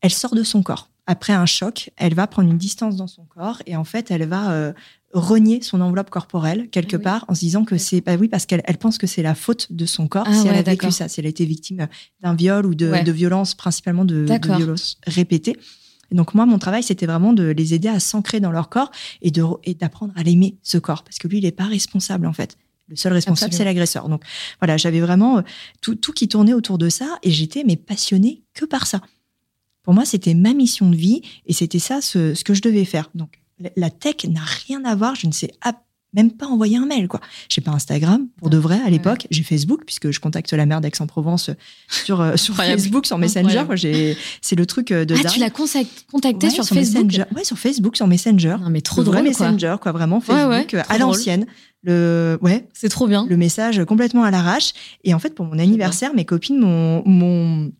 elle 0.00 0.10
sort 0.12 0.34
de 0.34 0.42
son 0.42 0.62
corps. 0.62 0.88
Après 1.06 1.32
un 1.34 1.46
choc, 1.46 1.90
elle 1.96 2.14
va 2.14 2.26
prendre 2.26 2.50
une 2.50 2.58
distance 2.58 2.96
dans 2.96 3.06
son 3.06 3.24
corps 3.24 3.62
et 3.66 3.76
en 3.76 3.84
fait, 3.84 4.10
elle 4.10 4.26
va 4.26 4.50
euh, 4.50 4.72
renier 5.18 5.62
son 5.62 5.80
enveloppe 5.80 6.10
corporelle 6.10 6.68
quelque 6.70 6.96
Ah 6.96 6.98
oui. 6.98 7.02
part 7.04 7.24
en 7.28 7.34
se 7.34 7.40
disant 7.40 7.64
que 7.64 7.78
c'est 7.78 8.00
bah 8.00 8.16
oui 8.16 8.28
parce 8.28 8.46
qu'elle 8.46 8.62
elle 8.64 8.78
pense 8.78 8.98
que 8.98 9.06
c'est 9.06 9.22
la 9.22 9.34
faute 9.34 9.72
de 9.72 9.86
son 9.86 10.08
corps 10.08 10.26
Ah 10.28 10.32
si 10.34 10.46
elle 10.48 10.54
a 10.56 10.62
vécu 10.62 10.90
ça, 10.90 11.08
si 11.08 11.20
elle 11.20 11.26
a 11.26 11.28
été 11.30 11.44
victime 11.44 11.88
d'un 12.22 12.34
viol 12.34 12.66
ou 12.66 12.74
de, 12.74 12.90
Ouais. 12.90 13.02
de 13.04 13.12
violence, 13.12 13.54
principalement 13.54 14.04
de, 14.04 14.26
violences 14.56 14.98
répétées. 15.06 15.56
Et 16.12 16.14
donc 16.14 16.34
moi, 16.34 16.46
mon 16.46 16.58
travail, 16.58 16.82
c'était 16.84 17.06
vraiment 17.06 17.32
de 17.32 17.44
les 17.44 17.74
aider 17.74 17.88
à 17.88 17.98
s'ancrer 17.98 18.38
dans 18.40 18.52
leur 18.52 18.68
corps 18.68 18.90
et 19.22 19.30
de 19.32 19.42
et 19.64 19.74
d'apprendre 19.74 20.12
à 20.16 20.22
l'aimer 20.22 20.56
ce 20.62 20.78
corps 20.78 21.02
parce 21.02 21.18
que 21.18 21.26
lui, 21.28 21.38
il 21.38 21.44
n'est 21.44 21.50
pas 21.52 21.64
responsable 21.66 22.26
en 22.26 22.32
fait. 22.32 22.56
Le 22.88 22.94
seul 22.94 23.12
responsable, 23.12 23.52
c'est 23.52 23.64
l'agresseur. 23.64 24.08
Donc 24.08 24.22
voilà, 24.60 24.76
j'avais 24.76 25.00
vraiment 25.00 25.38
euh, 25.38 25.42
tout, 25.80 25.96
tout 25.96 26.12
qui 26.12 26.28
tournait 26.28 26.52
autour 26.54 26.78
de 26.78 26.88
ça 26.88 27.18
et 27.24 27.32
j'étais 27.32 27.64
mais 27.66 27.74
passionnée 27.74 28.44
que 28.54 28.64
par 28.64 28.86
ça. 28.86 29.00
Pour 29.82 29.94
moi, 29.94 30.04
c'était 30.04 30.34
ma 30.34 30.52
mission 30.54 30.88
de 30.90 30.94
vie 30.96 31.22
et 31.46 31.52
c'était 31.52 31.80
ça 31.80 32.00
ce, 32.00 32.34
ce 32.34 32.44
que 32.44 32.54
je 32.54 32.62
devais 32.62 32.84
faire. 32.84 33.10
Donc 33.16 33.40
la- 33.76 33.90
tech 33.90 34.24
n'a 34.28 34.42
rien 34.66 34.84
à 34.84 34.94
voir. 34.94 35.14
Je 35.14 35.26
ne 35.26 35.32
sais 35.32 35.50
même 36.14 36.30
pas 36.30 36.46
envoyer 36.46 36.78
un 36.78 36.86
mail 36.86 37.08
quoi. 37.08 37.20
J'ai 37.48 37.60
pas 37.60 37.72
Instagram 37.72 38.26
pour 38.38 38.48
de 38.48 38.56
vrai 38.56 38.80
à 38.86 38.88
l'époque. 38.88 39.26
J'ai 39.30 39.42
Facebook 39.42 39.82
puisque 39.84 40.10
je 40.10 40.18
contacte 40.20 40.50
la 40.54 40.64
mère 40.64 40.80
d'Aix-en-Provence 40.80 41.50
sur 41.88 42.20
euh, 42.22 42.36
sur 42.36 42.54
Incroyable. 42.54 42.80
Facebook, 42.80 43.06
sur 43.06 43.18
Messenger. 43.18 43.64
J'ai- 43.74 44.16
C'est 44.40 44.56
le 44.56 44.64
truc 44.64 44.92
euh, 44.92 45.04
de 45.04 45.14
Ah, 45.14 45.22
dingue. 45.24 45.32
tu 45.32 45.40
l'as 45.40 45.50
contact- 45.50 46.06
contacté 46.10 46.46
Ouais, 46.46 46.52
sur, 46.52 46.64
Facebook 46.64 47.04
Messenger. 47.06 47.24
Ouais, 47.34 47.44
sur 47.44 47.58
Facebook, 47.58 47.96
sur 47.96 48.06
Messenger. 48.06 48.56
Non 48.62 48.70
mais 48.70 48.80
trop 48.80 49.02
le 49.02 49.08
vrai 49.08 49.20
drôle 49.22 49.34
quoi. 49.34 49.46
Messenger, 49.50 49.76
quoi. 49.80 49.92
vraiment 49.92 50.20
Facebook 50.20 50.72
ouais, 50.72 50.78
euh, 50.78 50.82
à 50.88 50.96
l'ancienne. 50.98 51.46
Le 51.82 52.38
ouais, 52.40 52.66
C'est 52.72 52.88
trop 52.88 53.06
bien. 53.06 53.26
le 53.28 53.36
message 53.36 53.84
complètement 53.84 54.22
à 54.24 54.30
l'arrache. 54.30 54.72
Et 55.04 55.12
en 55.12 55.18
fait, 55.18 55.34
pour 55.34 55.44
mon 55.44 55.58
anniversaire, 55.58 56.14
mes 56.14 56.24
copines 56.24 56.58
m'ont- 56.58 57.72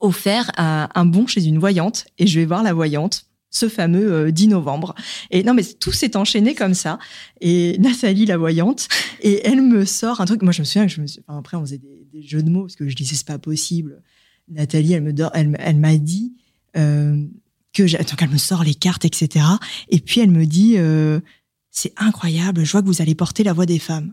offert 0.00 0.50
un 0.58 1.06
bon 1.06 1.26
chez 1.26 1.44
une 1.46 1.58
voyante 1.58 2.04
et 2.18 2.26
je 2.26 2.38
vais 2.38 2.44
voir 2.46 2.62
la 2.62 2.74
voyante 2.74 3.24
ce 3.56 3.68
fameux 3.68 4.12
euh, 4.12 4.30
10 4.30 4.48
novembre. 4.48 4.94
Et 5.30 5.42
non, 5.42 5.54
mais 5.54 5.64
tout 5.64 5.92
s'est 5.92 6.16
enchaîné 6.16 6.54
comme 6.54 6.74
ça. 6.74 6.98
Et 7.40 7.76
Nathalie, 7.78 8.26
la 8.26 8.36
voyante, 8.36 8.88
et 9.20 9.46
elle 9.46 9.62
me 9.62 9.84
sort 9.84 10.20
un 10.20 10.24
truc. 10.26 10.42
Moi, 10.42 10.52
je 10.52 10.60
me 10.60 10.64
souviens 10.64 10.86
que 10.86 10.92
je 10.92 11.00
me 11.00 11.06
suis... 11.06 11.20
enfin, 11.26 11.38
après, 11.38 11.56
on 11.56 11.62
faisait 11.62 11.78
des, 11.78 12.06
des 12.12 12.22
jeux 12.22 12.42
de 12.42 12.50
mots 12.50 12.62
parce 12.62 12.76
que 12.76 12.88
je 12.88 12.94
disais, 12.94 13.16
c'est 13.16 13.26
pas 13.26 13.38
possible. 13.38 14.02
Nathalie, 14.48 14.92
elle 14.92 15.02
me 15.02 15.12
dort, 15.12 15.30
elle, 15.34 15.56
elle 15.58 15.76
m'a 15.76 15.96
dit 15.96 16.34
euh, 16.76 17.24
que 17.72 17.82
donc 17.82 18.22
elle 18.22 18.30
me 18.30 18.38
sort 18.38 18.64
les 18.64 18.74
cartes, 18.74 19.04
etc. 19.04 19.44
Et 19.88 20.00
puis 20.00 20.20
elle 20.20 20.30
me 20.30 20.46
dit, 20.46 20.74
euh, 20.76 21.20
c'est 21.70 21.92
incroyable. 21.96 22.64
Je 22.64 22.72
vois 22.72 22.82
que 22.82 22.86
vous 22.86 23.02
allez 23.02 23.14
porter 23.14 23.42
la 23.42 23.52
voix 23.52 23.66
des 23.66 23.78
femmes. 23.78 24.12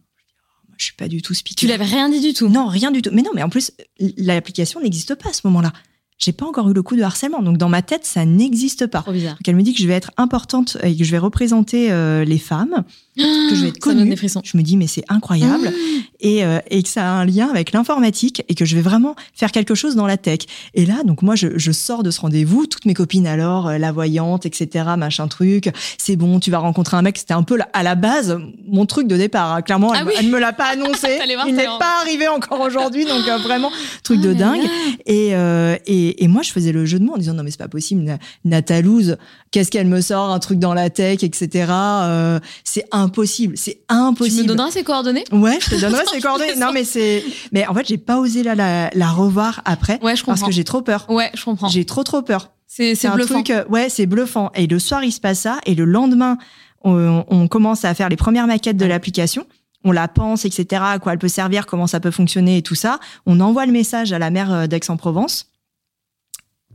Je 0.78 0.86
suis 0.86 0.96
pas 0.96 1.08
du 1.08 1.22
tout 1.22 1.34
speaker. 1.34 1.60
Tu 1.60 1.68
l'avais 1.68 1.86
rien 1.86 2.10
dit 2.10 2.20
du 2.20 2.34
tout. 2.34 2.50
Non, 2.50 2.68
rien 2.68 2.92
du 2.92 3.02
tout. 3.02 3.12
Mais 3.14 3.22
non, 3.22 3.30
mais 3.36 3.44
en 3.44 3.50
plus, 3.50 3.72
l'application 4.18 4.82
n'existe 4.82 5.16
pas 5.16 5.30
à 5.30 5.34
ce 5.34 5.42
moment-là. 5.46 5.72
J'ai 6.20 6.32
pas 6.32 6.46
encore 6.46 6.70
eu 6.70 6.74
le 6.74 6.82
coup 6.84 6.96
de 6.96 7.02
harcèlement. 7.02 7.42
Donc, 7.42 7.58
dans 7.58 7.70
ma 7.70 7.82
tête, 7.82 8.06
ça 8.06 8.24
n'existe 8.26 8.88
pas. 8.88 9.02
Trop 9.02 9.12
bizarre. 9.12 9.34
Donc, 9.34 9.48
elle 9.48 9.56
me 9.56 9.62
dit 9.64 9.74
que 9.74 9.82
je 9.82 9.88
vais 9.88 9.94
être 9.94 10.12
importante 10.18 10.78
et 10.84 10.96
que 10.96 11.04
je 11.04 11.12
vais 11.12 11.18
représenter 11.18 11.92
euh, 11.92 12.24
les 12.24 12.38
femmes, 12.38 12.84
que 13.18 13.24
je 13.56 13.62
vais 13.64 13.70
être 13.70 13.80
connue. 13.80 14.10
des. 14.10 14.16
Je 14.44 14.58
me 14.58 14.64
dis, 14.64 14.78
mais 14.78 14.88
c'est 14.88 15.04
incroyable. 15.10 15.72
Et, 16.26 16.46
euh, 16.46 16.60
et 16.70 16.82
que 16.84 16.88
ça 16.88 17.04
a 17.04 17.08
un 17.16 17.26
lien 17.26 17.50
avec 17.50 17.74
l'informatique 17.74 18.44
et 18.48 18.56
que 18.56 18.64
je 18.64 18.76
vais 18.76 18.82
vraiment 18.82 19.14
faire 19.34 19.52
quelque 19.52 19.76
chose 19.76 19.96
dans 19.98 20.08
la 20.08 20.16
tech. 20.16 20.40
Et 20.74 20.86
là, 20.86 21.04
donc 21.04 21.22
moi, 21.22 21.36
je, 21.36 21.58
je 21.58 21.72
sors 21.74 22.02
de 22.02 22.12
ce 22.12 22.22
rendez-vous. 22.22 22.66
Toutes 22.66 22.86
mes 22.86 22.94
copines, 22.94 23.28
alors, 23.28 23.68
euh, 23.68 23.78
la 23.78 23.92
voyante, 23.92 24.46
etc., 24.46 24.86
machin 24.98 25.28
truc. 25.28 25.70
C'est 25.98 26.16
bon, 26.16 26.40
tu 26.40 26.50
vas 26.50 26.60
rencontrer 26.60 26.96
un 26.96 27.02
mec. 27.02 27.18
C'était 27.18 27.34
un 27.34 27.44
peu 27.44 27.58
la- 27.58 27.68
à 27.74 27.84
la 27.84 27.96
base 27.96 28.40
mon 28.70 28.86
truc 28.86 29.08
de 29.10 29.18
départ. 29.18 29.52
hein. 29.54 29.62
Clairement, 29.64 29.92
Ah 29.94 29.98
elle, 30.00 30.08
oui. 30.08 30.14
elle 30.18 30.30
me 30.30 30.40
l'a 30.40 30.54
pas 30.54 30.68
annoncé. 30.72 31.20
Il 31.46 31.56
n'est 31.56 31.66
pas 31.66 32.00
arrivé 32.02 32.30
encore 32.30 32.62
aujourd'hui. 32.62 33.04
Donc, 33.04 33.26
vraiment, 33.44 33.70
truc 34.04 34.20
Ah 34.24 34.28
de 34.28 34.34
dingue. 34.34 34.64
Et, 35.06 35.36
euh, 35.36 35.76
et, 36.10 36.24
et 36.24 36.28
moi, 36.28 36.42
je 36.42 36.52
faisais 36.52 36.72
le 36.72 36.86
jeu 36.86 37.00
de 37.00 37.04
mots 37.06 37.14
en 37.14 37.18
disant 37.18 37.34
non, 37.34 37.44
mais 37.44 37.52
c'est 37.52 37.58
pas 37.58 37.68
possible. 37.68 38.02
Na- 38.04 38.18
Natalouse, 38.46 39.18
qu'est-ce 39.52 39.72
qu'elle 39.72 39.88
me 39.88 40.02
sort 40.02 40.30
Un 40.32 40.40
truc 40.40 40.60
dans 40.60 40.74
la 40.74 40.90
tech, 40.90 41.24
etc. 41.24 41.68
Euh, 41.72 42.40
c'est 42.64 42.86
impossible. 42.92 43.58
C'est 43.58 43.74
Tu 43.76 43.80
impossible. 43.96 44.44
me 44.44 44.48
donneras 44.48 44.72
ses 44.72 44.84
coordonnées? 44.84 45.24
Ouais, 45.32 45.58
je 45.60 45.70
te 45.76 45.76
donnerai 45.82 46.04
ses 46.12 46.22
coordonnées. 46.22 46.56
Non, 46.56 46.72
mais 46.74 46.84
c'est. 46.84 47.24
Mais 47.52 47.66
en 47.68 47.74
fait, 47.74 47.88
j'ai 47.88 47.98
pas 47.98 48.20
osé 48.20 48.44
la, 48.44 48.56
la, 48.56 48.90
la 48.94 49.08
revoir 49.12 49.62
après 49.66 50.00
Ouais, 50.02 50.16
je 50.16 50.24
parce 50.24 50.40
comprends. 50.40 50.48
que 50.48 50.54
j'ai 50.54 50.64
trop 50.64 50.82
peur. 50.82 51.06
Ouais, 51.10 51.30
je 51.34 51.44
comprends. 51.44 51.68
J'ai 51.70 51.86
trop 51.86 52.04
trop 52.04 52.22
peur. 52.22 52.52
C'est 52.68 52.96
bluffant. 53.14 53.36
truc. 53.44 53.50
euh, 53.52 53.66
ouais, 53.70 53.88
c'est 53.90 54.06
bluffant. 54.08 54.52
Et 54.56 54.66
le 54.68 54.80
soir, 54.80 55.04
il 55.04 55.12
se 55.12 55.20
passe 55.20 55.40
ça. 55.42 55.60
Et 55.66 55.76
le 55.76 55.86
lendemain, 55.86 56.38
on, 56.84 57.24
on 57.28 57.48
commence 57.48 57.86
à 57.86 57.94
faire 57.94 58.10
les 58.10 58.16
premières 58.16 58.48
maquettes 58.48 58.78
de 58.78 58.86
l'application. 58.86 59.46
On 59.86 59.92
la 59.92 60.08
pense, 60.08 60.46
etc. 60.46 60.82
À 60.86 60.98
quoi 61.00 61.12
elle 61.14 61.20
peut 61.20 61.28
servir, 61.28 61.66
comment 61.66 61.88
ça 61.88 62.00
peut 62.00 62.10
fonctionner 62.10 62.58
et 62.58 62.62
tout 62.62 62.74
ça. 62.74 63.00
On 63.26 63.40
envoie 63.42 63.66
le 63.66 63.72
message 63.74 64.12
à 64.14 64.18
la 64.18 64.30
maire 64.32 64.52
euh, 64.52 64.66
d'Aix-en-Provence. 64.68 65.48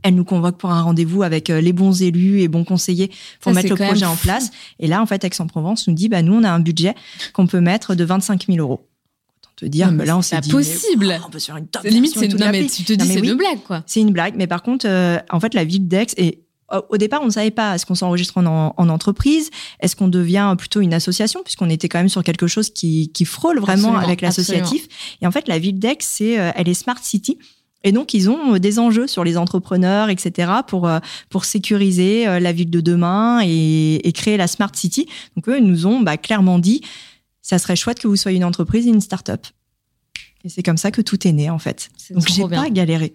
Elle 0.01 0.15
nous 0.15 0.23
convoque 0.23 0.57
pour 0.57 0.71
un 0.71 0.81
rendez-vous 0.81 1.23
avec 1.23 1.49
euh, 1.49 1.61
les 1.61 1.73
bons 1.73 2.01
élus 2.01 2.41
et 2.41 2.47
bons 2.47 2.63
conseillers 2.63 3.09
pour 3.41 3.51
Ça, 3.51 3.55
mettre 3.55 3.69
le 3.69 3.75
projet 3.75 4.05
en 4.05 4.15
place. 4.15 4.51
Et 4.79 4.87
là, 4.87 5.01
en 5.01 5.05
fait, 5.05 5.23
Aix-en-Provence 5.23 5.87
nous 5.87 5.93
dit, 5.93 6.09
bah, 6.09 6.21
nous, 6.21 6.33
on 6.33 6.43
a 6.43 6.51
un 6.51 6.59
budget 6.59 6.95
qu'on 7.33 7.47
peut 7.47 7.59
mettre 7.61 7.95
de 7.95 8.03
25 8.03 8.45
000 8.47 8.59
euros. 8.59 8.87
Autant 9.41 9.51
te 9.55 9.65
dire 9.65 9.87
Non, 9.87 9.93
mais 9.97 10.05
là, 10.05 10.17
on 10.17 10.21
s'est 10.21 10.39
dit, 10.39 10.49
possible. 10.51 11.07
mais, 11.07 11.17
wow, 11.17 11.23
on 11.27 11.29
peut 11.29 11.39
se 11.39 11.47
faire 11.47 11.57
une 11.57 11.67
top 11.67 11.83
limite, 11.83 12.13
c'est 12.17 12.27
non 12.29 12.49
mais 12.51 12.65
tu 12.67 12.83
te 12.83 12.93
dis 12.93 13.07
c'est 13.07 13.21
oui. 13.21 13.29
une 13.29 13.35
blague 13.37 13.61
quoi. 13.65 13.83
C'est 13.85 14.01
une 14.01 14.11
blague, 14.11 14.35
mais 14.37 14.47
par 14.47 14.63
contre, 14.63 14.85
euh, 14.87 15.17
en 15.29 15.39
fait, 15.39 15.53
la 15.53 15.63
ville 15.63 15.87
d'Aix 15.87 16.07
et 16.17 16.43
au- 16.89 16.97
départ, 16.97 17.21
on 17.21 17.25
ne 17.25 17.31
savait 17.31 17.51
pas 17.51 17.75
est-ce 17.75 17.85
qu'on 17.85 17.95
s'enregistre 17.95 18.37
en, 18.37 18.73
en 18.77 18.89
entreprise, 18.89 19.49
est-ce 19.79 19.95
qu'on 19.95 20.07
devient 20.07 20.55
plutôt 20.57 20.81
une 20.81 20.93
association, 20.93 21.41
puisqu'on 21.43 21.69
était 21.69 21.89
quand 21.89 21.97
même 21.99 22.09
sur 22.09 22.23
quelque 22.23 22.47
chose 22.47 22.69
qui, 22.69 23.09
qui 23.11 23.25
frôle 23.25 23.59
vraiment 23.59 23.89
Absolument, 23.89 24.05
avec 24.05 24.21
l'associatif. 24.21 24.87
Et 25.21 25.27
en 25.27 25.31
fait, 25.31 25.47
la 25.47 25.59
ville 25.59 25.79
d'Aix, 25.79 25.97
c'est, 26.01 26.39
euh, 26.39 26.51
elle 26.55 26.69
est 26.69 26.73
smart 26.75 26.99
city. 27.01 27.37
Et 27.83 27.91
donc, 27.91 28.13
ils 28.13 28.29
ont 28.29 28.57
des 28.57 28.77
enjeux 28.77 29.07
sur 29.07 29.23
les 29.23 29.37
entrepreneurs, 29.37 30.09
etc., 30.09 30.51
pour, 30.67 30.89
pour 31.29 31.45
sécuriser 31.45 32.25
la 32.39 32.51
ville 32.51 32.69
de 32.69 32.81
demain 32.81 33.39
et, 33.41 34.11
créer 34.13 34.35
la 34.35 34.47
Smart 34.47 34.71
City. 34.73 35.07
Donc, 35.37 35.47
eux, 35.47 35.59
ils 35.59 35.65
nous 35.65 35.85
ont 35.85 36.01
bah, 36.01 36.17
clairement 36.17 36.59
dit, 36.59 36.81
ça 37.41 37.57
serait 37.57 37.77
chouette 37.77 37.99
que 37.99 38.07
vous 38.07 38.17
soyez 38.17 38.37
une 38.37 38.43
entreprise 38.43 38.85
et 38.85 38.89
une 38.89 39.01
start-up. 39.01 39.47
Et 40.43 40.49
c'est 40.49 40.63
comme 40.63 40.77
ça 40.77 40.91
que 40.91 41.01
tout 41.01 41.27
est 41.27 41.31
né, 41.31 41.49
en 41.49 41.59
fait. 41.59 41.89
Donc, 42.11 42.27
j'ai 42.27 42.47
pas 42.47 42.69
galéré 42.69 43.13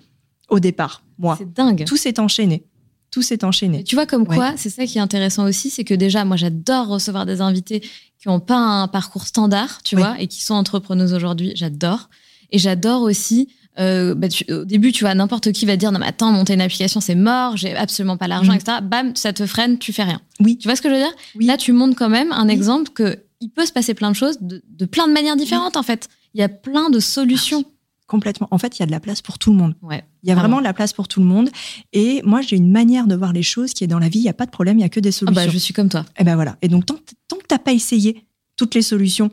au 0.49 0.61
départ, 0.61 1.03
moi. 1.19 1.37
C'est 1.39 1.53
dingue. 1.53 1.85
Tout 1.87 1.97
s'est 1.97 2.21
enchaîné. 2.21 2.65
Tout 3.11 3.23
s'est 3.23 3.45
enchaîné. 3.45 3.85
tu 3.85 3.95
vois, 3.95 4.07
comme 4.07 4.27
quoi, 4.27 4.55
c'est 4.57 4.71
ça 4.71 4.87
qui 4.87 4.99
est 4.99 5.01
intéressant 5.01 5.45
aussi, 5.45 5.71
c'est 5.71 5.85
que 5.85 5.95
déjà, 5.95 6.25
moi, 6.25 6.37
j'adore 6.37 6.89
recevoir 6.89 7.27
des 7.27 7.41
invités 7.41 7.81
qui 7.81 8.29
n'ont 8.29 8.41
pas 8.41 8.57
un 8.57 8.89
parcours 8.89 9.27
standard, 9.27 9.83
tu 9.85 9.95
vois, 9.97 10.21
et 10.21 10.27
qui 10.27 10.43
sont 10.43 10.55
entrepreneurs 10.55 11.12
aujourd'hui. 11.12 11.53
J'adore. 11.55 12.09
Et 12.51 12.59
j'adore 12.59 13.03
aussi 13.03 13.49
euh, 13.79 14.14
bah, 14.14 14.29
au 14.51 14.64
début, 14.64 14.93
tu 14.93 15.05
vois, 15.05 15.14
n'importe 15.14 15.51
qui 15.53 15.66
va 15.66 15.77
dire 15.77 15.91
non 15.91 15.99
mais 15.99 16.07
attends, 16.07 16.31
monter 16.31 16.55
une 16.55 16.61
application 16.61 17.01
c'est 17.01 17.14
mort, 17.14 17.57
j'ai 17.57 17.75
absolument 17.75 18.16
pas 18.16 18.29
l'argent, 18.29 18.53
mm. 18.53 18.57
etc. 18.57 18.79
Bam, 18.83 19.16
ça 19.16 19.33
te 19.33 19.47
freine, 19.47 19.79
tu 19.79 19.93
fais 19.93 20.05
rien. 20.05 20.20
Oui. 20.41 20.59
Tu 20.59 20.68
vois 20.68 20.77
ce 20.77 20.83
que 20.83 20.89
je 20.89 20.95
veux 20.95 21.01
dire? 21.01 21.14
Là, 21.41 21.57
tu 21.57 21.72
montres 21.72 21.97
quand 21.97 22.09
même 22.09 22.33
un 22.33 22.49
exemple 22.49 22.91
que 22.93 23.18
il 23.41 23.51
peut 23.51 23.66
se 23.66 23.72
passer 23.72 23.95
plein 23.95 24.11
de 24.11 24.16
choses 24.16 24.39
de, 24.41 24.87
plein 24.87 25.07
de 25.09 25.12
manières 25.12 25.37
différentes 25.37 25.77
en 25.77 25.83
fait. 25.83 26.09
Il 26.35 26.41
y 26.41 26.45
a 26.45 26.49
plein 26.49 26.91
de 26.91 27.01
solutions. 27.01 27.64
Complètement. 28.07 28.49
En 28.51 28.59
fait, 28.59 28.79
il 28.79 28.81
y 28.81 28.83
a 28.83 28.87
de 28.87 28.91
la 28.91 29.01
place 29.01 29.22
pour 29.22 29.39
tout 29.39 29.51
le 29.51 29.57
monde. 29.57 29.75
Ouais, 29.83 30.05
il 30.22 30.29
y 30.29 30.33
a 30.33 30.35
vraiment 30.35 30.59
de 30.59 30.64
la 30.64 30.75
place 30.75 30.93
pour 30.93 31.09
tout 31.09 31.20
le 31.20 31.27
monde. 31.27 31.49
Et 31.93 32.20
moi, 32.25 32.43
j'ai 32.43 32.57
une 32.57 32.70
manière 32.70 33.07
de 33.07 33.14
voir 33.14 33.33
les 33.33 33.43
choses 33.43 33.72
qui 33.72 33.83
est 33.83 33.87
dans 33.87 33.99
la 33.99 34.09
vie, 34.09 34.18
il 34.18 34.22
n'y 34.22 34.29
a 34.29 34.35
pas 34.35 34.47
de 34.47 34.51
problème, 34.51 34.77
il 34.77 34.81
n'y 34.81 34.85
a 34.85 34.91
que 34.91 35.01
des 35.01 35.11
solutions. 35.11 35.43
Ah 35.43 35.47
bah, 35.47 35.53
je 35.53 35.59
suis 35.59 35.72
comme 35.72 35.89
toi. 35.89 36.05
Et 36.18 36.25
ben 36.25 36.35
voilà. 36.35 36.57
Et 36.61 36.68
donc, 36.68 36.85
tant, 36.87 36.97
tant 37.29 37.37
que 37.37 37.47
tu 37.49 37.55
n'as 37.55 37.59
pas 37.59 37.72
essayé 37.72 38.27
toutes 38.57 38.75
les 38.75 38.83
solutions. 38.83 39.31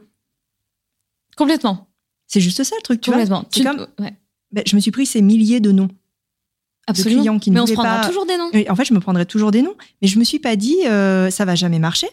Complètement. 1.35 1.89
C'est 2.27 2.39
juste 2.39 2.63
ça 2.63 2.75
le 2.77 2.81
truc, 2.81 3.01
tu 3.01 3.11
Complètement. 3.11 3.43
vois. 3.57 3.75
Comme, 3.75 3.87
ben, 4.51 4.63
je 4.65 4.75
me 4.75 4.81
suis 4.81 4.91
pris 4.91 5.05
ces 5.05 5.21
milliers 5.21 5.59
de 5.59 5.71
noms. 5.71 5.89
Absolument. 6.87 7.21
De 7.21 7.21
clients 7.21 7.39
qui 7.39 7.51
mais 7.51 7.59
on 7.59 7.67
se 7.67 7.73
prendra 7.73 8.05
toujours 8.05 8.25
des 8.25 8.37
noms. 8.37 8.51
En 8.69 8.75
fait, 8.75 8.85
je 8.85 8.93
me 8.93 8.99
prendrais 8.99 9.25
toujours 9.25 9.51
des 9.51 9.61
noms. 9.61 9.75
Mais 10.01 10.07
je 10.07 10.19
me 10.19 10.23
suis 10.23 10.39
pas 10.39 10.55
dit, 10.55 10.77
euh, 10.85 11.29
ça 11.29 11.45
va 11.45 11.55
jamais 11.55 11.79
marcher. 11.79 12.07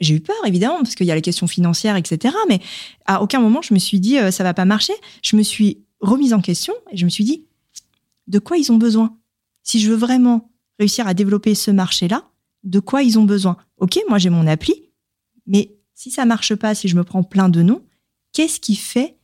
J'ai 0.00 0.14
eu 0.14 0.20
peur, 0.20 0.36
évidemment, 0.44 0.78
parce 0.78 0.94
qu'il 0.94 1.06
y 1.06 1.10
a 1.10 1.14
la 1.14 1.22
question 1.22 1.46
financière, 1.46 1.96
etc. 1.96 2.34
Mais 2.48 2.60
à 3.06 3.22
aucun 3.22 3.40
moment, 3.40 3.62
je 3.62 3.72
me 3.72 3.78
suis 3.78 3.98
dit, 3.98 4.18
euh, 4.18 4.30
ça 4.30 4.44
va 4.44 4.52
pas 4.52 4.66
marcher. 4.66 4.92
Je 5.22 5.36
me 5.36 5.42
suis 5.42 5.78
remise 6.00 6.34
en 6.34 6.40
question 6.40 6.74
et 6.90 6.96
je 6.96 7.04
me 7.04 7.10
suis 7.10 7.24
dit, 7.24 7.44
de 8.26 8.38
quoi 8.38 8.58
ils 8.58 8.70
ont 8.70 8.76
besoin? 8.76 9.16
Si 9.62 9.80
je 9.80 9.90
veux 9.90 9.96
vraiment 9.96 10.50
réussir 10.78 11.06
à 11.06 11.14
développer 11.14 11.54
ce 11.54 11.70
marché-là, 11.70 12.28
de 12.64 12.80
quoi 12.80 13.02
ils 13.02 13.18
ont 13.18 13.24
besoin? 13.24 13.56
Ok, 13.78 13.98
moi 14.08 14.18
j'ai 14.18 14.30
mon 14.30 14.46
appli, 14.46 14.74
mais 15.46 15.76
si 15.94 16.10
ça 16.10 16.24
marche 16.24 16.54
pas, 16.54 16.74
si 16.74 16.88
je 16.88 16.96
me 16.96 17.04
prends 17.04 17.22
plein 17.22 17.48
de 17.48 17.62
noms, 17.62 17.82
qu'est-ce 18.32 18.60
qui 18.60 18.76
fait 18.76 19.15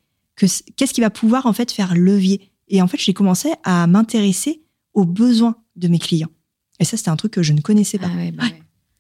que 0.47 0.73
qu'est-ce 0.77 0.93
qui 0.93 1.01
va 1.01 1.11
pouvoir 1.11 1.47
en 1.47 1.53
fait 1.53 1.71
faire 1.73 1.95
levier? 1.95 2.51
Et 2.69 2.83
en 2.83 2.89
fait, 2.89 2.99
j'ai 2.99 3.15
commencé 3.15 3.53
à 3.65 3.87
m'intéresser 3.87 4.63
aux 4.95 5.05
besoins 5.05 5.57
de 5.77 5.89
mes 5.89 5.99
clients. 5.99 6.31
Et 6.79 6.85
ça, 6.85 6.97
c'était 6.97 7.11
un 7.11 7.17
truc 7.17 7.33
que 7.33 7.43
je 7.43 7.53
ne 7.53 7.61
connaissais 7.61 7.99
pas. 7.99 8.11
Ah 8.11 8.31
bah 8.33 8.45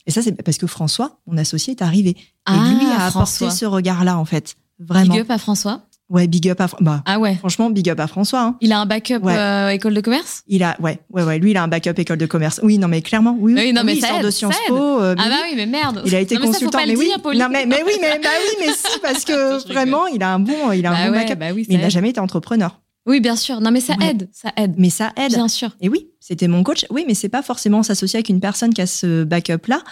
et 0.04 0.10
ça, 0.10 0.20
c'est 0.20 0.32
parce 0.32 0.58
que 0.58 0.66
François, 0.66 1.20
mon 1.26 1.36
associé, 1.36 1.72
est 1.72 1.82
arrivé. 1.82 2.10
et 2.10 2.16
ah, 2.46 2.74
lui 2.76 2.86
a 2.86 3.06
apporté 3.06 3.50
ce 3.50 3.64
regard-là, 3.64 4.18
en 4.18 4.24
fait. 4.24 4.56
Vraiment. 4.80 5.14
Big 5.14 5.22
up 5.22 5.30
à 5.30 5.38
François. 5.38 5.86
Ouais, 6.12 6.26
big 6.26 6.46
up 6.50 6.60
à 6.60 6.66
bah, 6.80 7.02
Ah 7.06 7.18
ouais. 7.18 7.36
Franchement, 7.36 7.70
big 7.70 7.88
up 7.88 7.98
à 7.98 8.06
François. 8.06 8.42
Hein. 8.42 8.56
Il 8.60 8.70
a 8.72 8.78
un 8.78 8.84
backup 8.84 9.20
euh, 9.24 9.70
école 9.70 9.94
de 9.94 10.00
commerce? 10.02 10.42
Il 10.46 10.62
a, 10.62 10.76
ouais, 10.78 10.98
ouais, 11.10 11.22
ouais. 11.22 11.38
Lui, 11.38 11.52
il 11.52 11.56
a 11.56 11.62
un 11.62 11.68
backup 11.68 11.94
école 11.96 12.18
de 12.18 12.26
commerce. 12.26 12.60
Oui, 12.62 12.76
non, 12.76 12.86
mais 12.86 13.00
clairement, 13.00 13.34
oui. 13.40 13.54
Oui, 13.56 13.72
non, 13.72 13.82
mais 13.82 13.94
il 13.94 14.02
ça 14.02 14.08
sort 14.08 14.18
aide, 14.18 14.26
de 14.26 14.30
Sciences 14.30 14.58
Po. 14.68 15.00
Euh, 15.00 15.14
ah 15.18 15.28
bah 15.30 15.36
oui, 15.48 15.54
mais 15.56 15.64
merde. 15.64 16.02
Il 16.04 16.14
a 16.14 16.20
été 16.20 16.36
consultant, 16.36 16.80
mais, 16.86 16.94
oui. 16.94 17.10
non, 17.34 17.48
mais, 17.50 17.64
mais 17.64 17.82
oui, 17.86 17.94
mais 17.98 18.20
bah 18.22 18.28
oui, 18.42 18.66
mais 18.66 18.72
si, 18.74 18.98
parce 19.00 19.24
que 19.24 19.66
vraiment, 19.72 20.06
il 20.06 20.22
a 20.22 20.34
un 20.34 20.38
bon, 20.38 20.72
il 20.72 20.84
a 20.84 20.90
un 20.90 20.92
bah 20.92 21.10
bon 21.10 21.12
backup. 21.16 21.36
Bah 21.36 21.46
oui, 21.54 21.64
mais 21.70 21.76
il 21.76 21.80
n'a 21.80 21.88
jamais 21.88 22.10
été 22.10 22.20
entrepreneur. 22.20 22.78
Oui, 23.04 23.20
bien 23.20 23.34
sûr. 23.34 23.60
Non, 23.60 23.70
mais 23.72 23.80
ça 23.80 23.94
aide, 24.00 24.28
ça 24.32 24.52
aide. 24.56 24.74
Mais 24.78 24.90
ça 24.90 25.12
aide. 25.16 25.32
Bien 25.32 25.48
sûr. 25.48 25.76
Et 25.80 25.88
oui, 25.88 26.08
c'était 26.20 26.46
mon 26.46 26.62
coach. 26.62 26.86
Oui, 26.88 27.04
mais 27.06 27.14
c'est 27.14 27.28
pas 27.28 27.42
forcément 27.42 27.82
s'associer 27.82 28.18
avec 28.18 28.28
une 28.28 28.40
personne 28.40 28.72
qui 28.72 28.80
a 28.80 28.86
ce 28.86 29.24
backup-là, 29.24 29.82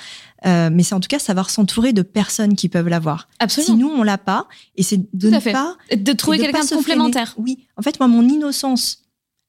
euh, 0.47 0.71
mais 0.73 0.85
c'est 0.85 0.95
en 0.95 1.01
tout 1.01 1.09
cas 1.09 1.19
savoir 1.19 1.51
s'entourer 1.51 1.93
de 1.93 2.03
personnes 2.03 2.55
qui 2.55 2.69
peuvent 2.69 2.89
l'avoir. 2.89 3.29
Absolument. 3.41 3.75
Si 3.75 3.81
nous, 3.81 3.89
on 3.89 4.05
l'a 4.05 4.19
pas, 4.19 4.47
et 4.77 4.85
c'est 4.85 5.01
de 5.13 5.31
ne 5.31 5.41
pas... 5.41 5.77
De 5.95 6.13
trouver 6.13 6.39
quelqu'un 6.39 6.65
de 6.65 6.75
complémentaire. 6.75 7.35
Oui. 7.37 7.67
En 7.77 7.83
fait, 7.83 7.99
moi, 7.99 8.07
mon 8.07 8.29
innocence 8.29 9.03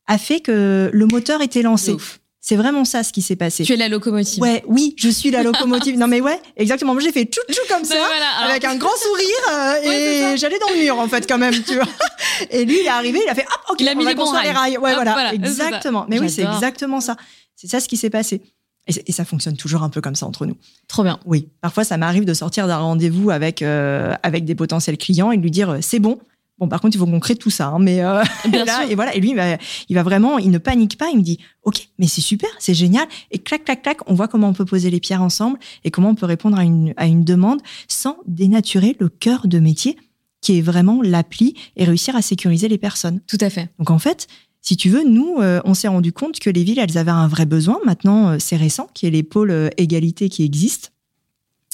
a 0.07 0.18
fait 0.18 0.39
que 0.39 0.89
le 0.91 1.05
moteur 1.05 1.41
était 1.41 1.62
lancé. 1.62 1.95
C'est 2.44 2.56
vraiment 2.56 2.86
ça 2.86 3.04
ce 3.04 3.14
qui 3.14 3.22
s'est 3.22 3.36
passé. 3.36 3.64
Tu 3.64 3.74
es 3.74 3.78
la 3.78 3.88
locomotive. 3.88 4.42
Ouais, 4.42 4.64
oui, 4.66 4.96
je 4.98 5.10
suis 5.10 5.30
la 5.30 5.44
locomotive. 5.44 5.98
non 5.98 6.08
mais 6.08 6.22
ouais, 6.22 6.39
exactement. 6.58 6.94
Moi 6.94 7.04
j'ai 7.04 7.12
fait 7.12 7.26
tchou 7.26 7.42
tchou 7.50 7.62
comme 7.70 7.86
ça, 7.86 8.04
avec 8.44 8.66
un 8.66 8.76
grand 8.76 8.96
sourire 8.98 9.28
euh, 9.52 10.34
et 10.34 10.38
j'allais 10.38 10.58
dans 10.58 10.74
le 10.74 10.82
mur 10.82 10.98
en 10.98 11.08
fait 11.08 11.28
quand 11.28 11.38
même, 11.38 11.54
tu 11.64 11.76
vois. 11.76 11.88
Et 12.50 12.66
lui 12.66 12.80
il 12.80 12.86
est 12.86 12.89
arrivé, 12.89 13.20
il 13.24 13.30
a 13.30 13.36
fait 13.36 13.46
hop, 13.46 13.62
ok, 13.70 13.78
il 13.82 13.88
a 13.88 13.94
mis 13.94 14.04
on 14.04 14.08
les 14.08 14.16
va 14.16 14.20
construire 14.20 14.44
les 14.44 14.52
rails. 14.52 14.78
Ouais, 14.80 14.96
voilà, 14.96 15.34
exactement. 15.34 16.06
Mais 16.10 16.20
oui, 16.20 16.30
c'est 16.30 16.44
exactement 16.44 17.00
ça. 17.00 17.16
C'est 17.56 17.68
ça 17.68 17.80
ce 17.80 17.88
qui 17.88 17.98
s'est 17.98 18.10
passé. 18.10 18.42
Et, 18.88 19.12
ça 19.12 19.26
fonctionne 19.26 19.56
toujours 19.56 19.84
un 19.84 19.89
peu 19.89 20.02
comme 20.02 20.16
ça 20.16 20.26
entre 20.26 20.46
nous. 20.48 20.58
Trop 20.88 21.04
bien. 21.04 21.20
Oui. 21.26 21.50
Parfois, 21.62 21.84
ça 21.84 21.98
m'arrive 21.98 22.26
de 22.26 22.34
sortir 22.34 22.68
d'un 22.68 22.78
rendez-vous 22.78 23.30
avec, 23.30 23.62
euh, 23.62 24.16
avec 24.24 24.44
des 24.44 24.56
potentiels 24.56 24.98
clients 24.98 25.32
et 25.32 25.38
de 25.38 25.42
lui 25.44 25.52
dire 25.52 25.70
euh, 25.70 25.78
c'est 25.82 26.00
bon, 26.00 26.18
Bon, 26.62 26.68
par 26.68 26.80
contre, 26.80 26.95
il 26.95 26.99
faut 26.99 27.07
qu'on 27.07 27.20
crée 27.20 27.36
tout 27.36 27.49
ça. 27.49 27.70
Hein, 27.70 27.80
mais 27.80 28.03
euh, 28.03 28.22
là, 28.53 28.86
et 28.88 28.93
voilà. 28.93 29.16
Et 29.16 29.20
lui, 29.20 29.32
il 29.32 29.36
va, 29.36 29.57
il 29.89 29.95
va, 29.95 30.03
vraiment, 30.03 30.38
il 30.38 30.51
ne 30.51 30.59
panique 30.59 30.95
pas. 30.95 31.09
Il 31.09 31.18
me 31.18 31.24
dit, 31.24 31.39
ok, 31.64 31.89
mais 31.97 32.05
c'est 32.05 32.22
super, 32.22 32.51
c'est 32.59 32.76
génial. 32.76 33.07
Et 33.32 33.39
clac, 33.39 33.66
clac, 33.66 33.82
clac, 33.82 33.97
on 34.05 34.14
voit 34.14 34.28
comment 34.28 34.47
on 34.47 34.53
peut 34.53 34.64
poser 34.64 34.91
les 34.91 34.99
pierres 34.99 35.24
ensemble 35.24 35.57
et 35.84 35.89
comment 35.89 36.09
on 36.09 36.16
peut 36.16 36.28
répondre 36.28 36.59
à 36.59 36.64
une, 36.64 36.93
à 36.97 37.07
une 37.07 37.24
demande 37.24 37.62
sans 37.88 38.18
dénaturer 38.28 38.95
le 38.99 39.09
cœur 39.09 39.47
de 39.47 39.57
métier 39.57 39.97
qui 40.39 40.59
est 40.59 40.62
vraiment 40.62 41.01
l'appli 41.01 41.55
et 41.78 41.84
réussir 41.84 42.16
à 42.16 42.22
sécuriser 42.22 42.68
les 42.68 42.78
personnes. 42.78 43.22
Tout 43.26 43.39
à 43.41 43.49
fait. 43.49 43.70
Donc 43.80 43.89
en 43.89 43.99
fait, 43.99 44.28
si 44.62 44.78
tu 44.78 44.89
veux, 44.89 45.03
nous, 45.03 45.38
euh, 45.39 45.62
on 45.66 45.74
s'est 45.74 45.88
rendu 45.88 46.14
compte 46.14 46.39
que 46.39 46.51
les 46.51 46.64
villes, 46.64 46.78
elles 46.78 46.99
avaient 46.99 47.09
un 47.09 47.28
vrai 47.28 47.47
besoin. 47.47 47.80
Maintenant, 47.86 48.30
euh, 48.30 48.36
c'est 48.39 48.55
récent 48.55 48.88
qu'il 48.93 49.07
y 49.07 49.09
ait 49.09 49.16
les 49.16 49.24
pôles 49.24 49.72
égalité 49.78 50.30
qui 50.30 50.43
existent. 50.43 50.89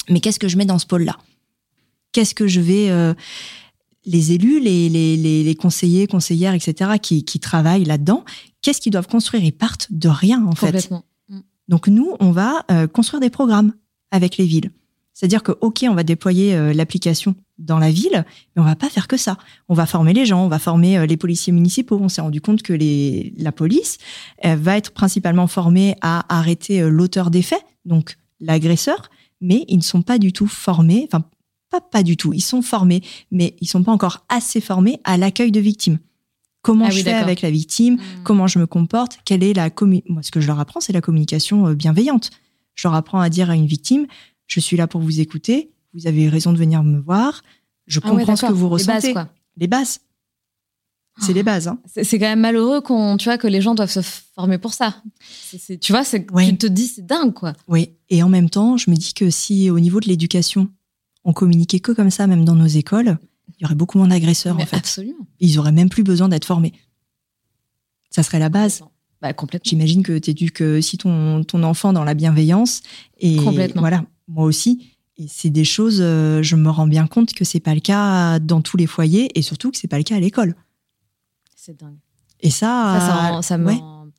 Mais 0.07 0.21
qu'est-ce 0.21 0.39
que 0.39 0.47
je 0.47 0.55
mets 0.55 0.65
dans 0.65 0.79
ce 0.79 0.85
pôle-là? 0.85 1.17
Qu'est-ce 2.13 2.33
que 2.33 2.47
je 2.47 2.61
vais 2.61 2.89
les 4.07 4.31
élus, 4.31 4.59
les, 4.59 4.89
les, 4.89 5.55
conseillers, 5.55 6.07
conseillères, 6.07 6.53
etc., 6.53 6.91
qui, 6.99 7.23
travaillent 7.39 7.83
là-dedans, 7.83 8.23
qu'est-ce 8.61 8.81
qu'ils 8.81 8.93
doivent 8.93 9.07
construire? 9.07 9.43
Ils 9.43 9.51
partent 9.51 9.87
de 9.91 10.09
rien, 10.09 10.43
en 10.45 10.55
fait. 10.55 10.89
Mm. 11.29 11.41
Donc 11.67 11.87
nous, 11.87 12.15
on 12.19 12.31
va 12.31 12.65
euh, 12.71 12.87
construire 12.87 13.19
des 13.19 13.29
programmes 13.29 13.73
avec 14.11 14.37
les 14.37 14.45
villes. 14.45 14.71
C'est-à-dire 15.13 15.43
que, 15.43 15.51
OK, 15.61 15.83
on 15.89 15.93
va 15.93 16.03
déployer 16.03 16.55
euh, 16.55 16.73
l'application 16.73 17.35
dans 17.57 17.79
la 17.79 17.91
ville, 17.91 18.23
mais 18.55 18.61
on 18.61 18.65
va 18.65 18.75
pas 18.75 18.89
faire 18.89 19.07
que 19.07 19.17
ça. 19.17 19.37
On 19.67 19.73
va 19.73 19.85
former 19.85 20.13
les 20.13 20.25
gens, 20.25 20.45
on 20.45 20.47
va 20.47 20.59
former 20.59 20.97
euh, 20.97 21.05
les 21.05 21.17
policiers 21.17 21.51
municipaux. 21.51 21.99
On 22.01 22.07
s'est 22.07 22.21
rendu 22.21 22.39
compte 22.39 22.61
que 22.61 22.73
les, 22.73 23.33
la 23.37 23.51
police 23.51 23.97
va 24.43 24.77
être 24.77 24.91
principalement 24.91 25.47
formée 25.47 25.95
à 26.01 26.33
arrêter 26.33 26.87
l'auteur 26.89 27.29
des 27.29 27.41
faits, 27.41 27.65
donc 27.83 28.15
l'agresseur, 28.39 29.09
mais 29.41 29.65
ils 29.67 29.77
ne 29.77 29.83
sont 29.83 30.01
pas 30.03 30.17
du 30.17 30.31
tout 30.31 30.47
formés, 30.47 31.07
enfin 31.11 31.25
pas, 31.69 31.81
pas 31.81 32.03
du 32.03 32.17
tout. 32.17 32.33
Ils 32.33 32.41
sont 32.41 32.61
formés, 32.61 33.01
mais 33.31 33.55
ils 33.61 33.67
sont 33.67 33.83
pas 33.83 33.91
encore 33.91 34.25
assez 34.29 34.61
formés 34.61 34.99
à 35.03 35.17
l'accueil 35.17 35.51
de 35.51 35.59
victimes. 35.59 35.99
Comment 36.61 36.85
ah 36.87 36.89
je 36.89 37.01
fais 37.01 37.13
avec 37.13 37.41
la 37.41 37.51
victime? 37.51 37.95
Hmm. 37.95 38.23
Comment 38.23 38.47
je 38.47 38.59
me 38.59 38.67
comporte? 38.67 39.19
Quelle 39.25 39.43
est 39.43 39.53
la 39.53 39.69
Moi, 40.07 40.21
ce 40.21 40.31
que 40.31 40.41
je 40.41 40.47
leur 40.47 40.59
apprends, 40.59 40.79
c'est 40.79 40.93
la 40.93 41.01
communication 41.01 41.67
euh, 41.67 41.75
bienveillante. 41.75 42.31
Je 42.75 42.87
leur 42.87 42.95
apprends 42.95 43.19
à 43.19 43.29
dire 43.29 43.49
à 43.49 43.55
une 43.55 43.65
victime 43.65 44.07
je 44.47 44.59
suis 44.59 44.77
là 44.77 44.87
pour 44.87 45.01
vous 45.01 45.19
écouter. 45.19 45.71
Vous 45.93 46.07
avez 46.07 46.29
raison 46.29 46.51
de 46.51 46.57
venir 46.57 46.83
me 46.83 46.99
voir. 46.99 47.43
Je 47.85 47.99
ah 48.03 48.09
comprends 48.09 48.35
ce 48.35 48.45
que 48.45 48.53
vous 48.53 48.69
ressentez. 48.69 49.07
Les 49.07 49.13
bases, 49.13 49.13
quoi. 49.13 49.29
Les 49.57 49.67
bases. 49.67 49.99
C'est 51.19 51.33
les 51.33 51.43
bases. 51.43 51.67
Hein. 51.67 51.79
C'est 51.85 52.19
quand 52.19 52.27
même 52.27 52.41
malheureux 52.41 52.79
qu'on, 52.81 53.17
tu 53.17 53.25
vois, 53.25 53.39
que 53.39 53.47
les 53.47 53.59
gens 53.59 53.73
doivent 53.73 53.89
se 53.89 54.01
former 54.01 54.59
pour 54.59 54.73
ça. 54.73 55.01
tu 55.81 55.91
vois, 55.91 56.03
c'est, 56.03 56.27
tu 56.27 56.57
te 56.57 56.67
dis, 56.67 56.87
c'est 56.87 57.05
dingue, 57.05 57.33
quoi. 57.33 57.53
Oui. 57.67 57.89
Et 58.09 58.21
en 58.21 58.29
même 58.29 58.51
temps, 58.51 58.77
je 58.77 58.91
me 58.91 58.95
dis 58.95 59.13
que 59.15 59.31
si 59.31 59.71
au 59.71 59.79
niveau 59.79 59.99
de 59.99 60.07
l'éducation, 60.07 60.69
on 61.27 61.33
communiquait 61.33 61.81
que 61.81 61.91
comme 61.91 62.09
ça, 62.09 62.25
même 62.25 62.45
dans 62.45 62.55
nos 62.55 62.65
écoles, 62.65 63.19
il 63.59 63.63
y 63.63 63.65
aurait 63.65 63.75
beaucoup 63.75 63.97
moins 63.97 64.07
d'agresseurs 64.07 64.55
en 64.55 64.65
fait. 64.65 64.77
Absolument. 64.77 65.27
Ils 65.39 65.59
auraient 65.59 65.73
même 65.73 65.89
plus 65.89 66.03
besoin 66.03 66.29
d'être 66.29 66.45
formés. 66.45 66.71
Ça 68.09 68.23
serait 68.23 68.39
la 68.39 68.49
base. 68.49 68.81
Bah, 69.21 69.33
complètement. 69.33 69.69
J'imagine 69.69 70.03
que 70.03 70.17
tu 70.17 70.31
éduques 70.31 70.63
si 70.81 70.97
ton, 70.97 71.43
ton 71.43 71.63
enfant 71.63 71.91
dans 71.91 72.05
la 72.05 72.13
bienveillance. 72.13 72.81
Et 73.19 73.35
complètement. 73.35 73.81
voilà, 73.81 74.05
moi 74.29 74.45
aussi. 74.45 74.93
Et 75.17 75.27
c'est 75.27 75.49
des 75.49 75.65
choses, 75.65 75.99
euh, 75.99 76.41
je 76.43 76.55
me 76.55 76.69
rends 76.69 76.87
bien 76.87 77.07
compte 77.07 77.33
que 77.33 77.43
c'est 77.43 77.59
pas 77.59 77.73
le 77.73 77.81
cas 77.81 78.39
dans 78.39 78.61
tous 78.61 78.77
les 78.77 78.87
foyers 78.87 79.37
et 79.37 79.41
surtout 79.41 79.71
que 79.71 79.77
c'est 79.77 79.87
pas 79.87 79.97
le 79.97 80.03
cas 80.03 80.15
à 80.15 80.19
l'école. 80.19 80.55
C'est 81.55 81.77
dingue. 81.77 81.97
Et 82.39 82.51
ça, 82.51 82.99
ça, 83.01 83.41
ça, 83.41 83.57
me... 83.57 83.73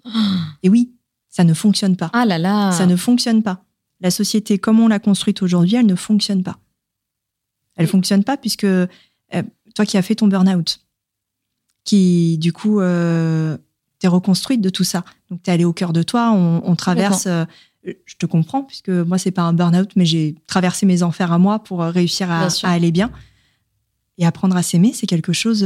Et 0.62 0.68
oui, 0.68 0.92
ça 1.30 1.44
ne 1.44 1.54
fonctionne 1.54 1.96
pas. 1.96 2.10
Ah 2.12 2.26
là 2.26 2.36
là. 2.36 2.72
Ça 2.72 2.84
ne 2.84 2.96
fonctionne 2.96 3.42
pas. 3.42 3.64
La 4.00 4.10
société 4.10 4.58
comme 4.58 4.78
on 4.80 4.88
l'a 4.88 4.98
construite 4.98 5.40
aujourd'hui, 5.40 5.76
elle 5.76 5.86
ne 5.86 5.94
fonctionne 5.94 6.42
pas. 6.42 6.58
Elle 7.78 7.84
ne 7.84 7.90
fonctionne 7.90 8.24
pas 8.24 8.36
puisque 8.36 8.64
euh, 8.64 8.86
toi 9.74 9.86
qui 9.86 9.96
as 9.96 10.02
fait 10.02 10.16
ton 10.16 10.26
burn-out, 10.26 10.80
qui 11.84 12.36
du 12.38 12.52
coup 12.52 12.80
euh, 12.80 13.56
t'es 14.00 14.08
reconstruite 14.08 14.60
de 14.60 14.68
tout 14.68 14.84
ça. 14.84 15.04
Donc 15.30 15.42
t'es 15.42 15.52
allé 15.52 15.64
au 15.64 15.72
cœur 15.72 15.92
de 15.92 16.02
toi, 16.02 16.32
on, 16.32 16.76
traverse. 16.76 17.26
Euh, 17.26 17.44
je 17.84 18.16
te 18.16 18.26
comprends 18.26 18.64
puisque 18.64 18.90
moi 18.90 19.16
c'est 19.16 19.30
pas 19.30 19.42
un 19.42 19.52
burn-out, 19.52 19.92
mais 19.94 20.04
j'ai 20.04 20.34
traversé 20.46 20.84
mes 20.86 21.02
enfers 21.02 21.32
à 21.32 21.38
moi 21.38 21.60
pour 21.60 21.80
réussir 21.80 22.30
à, 22.30 22.48
aller 22.64 22.92
bien. 22.92 23.10
Et 24.20 24.26
apprendre 24.26 24.56
à 24.56 24.64
s'aimer, 24.64 24.92
c'est 24.92 25.06
quelque 25.06 25.32
chose 25.32 25.64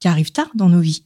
qui 0.00 0.08
arrive 0.08 0.32
tard 0.32 0.50
dans 0.54 0.70
nos 0.70 0.80
vies. 0.80 1.04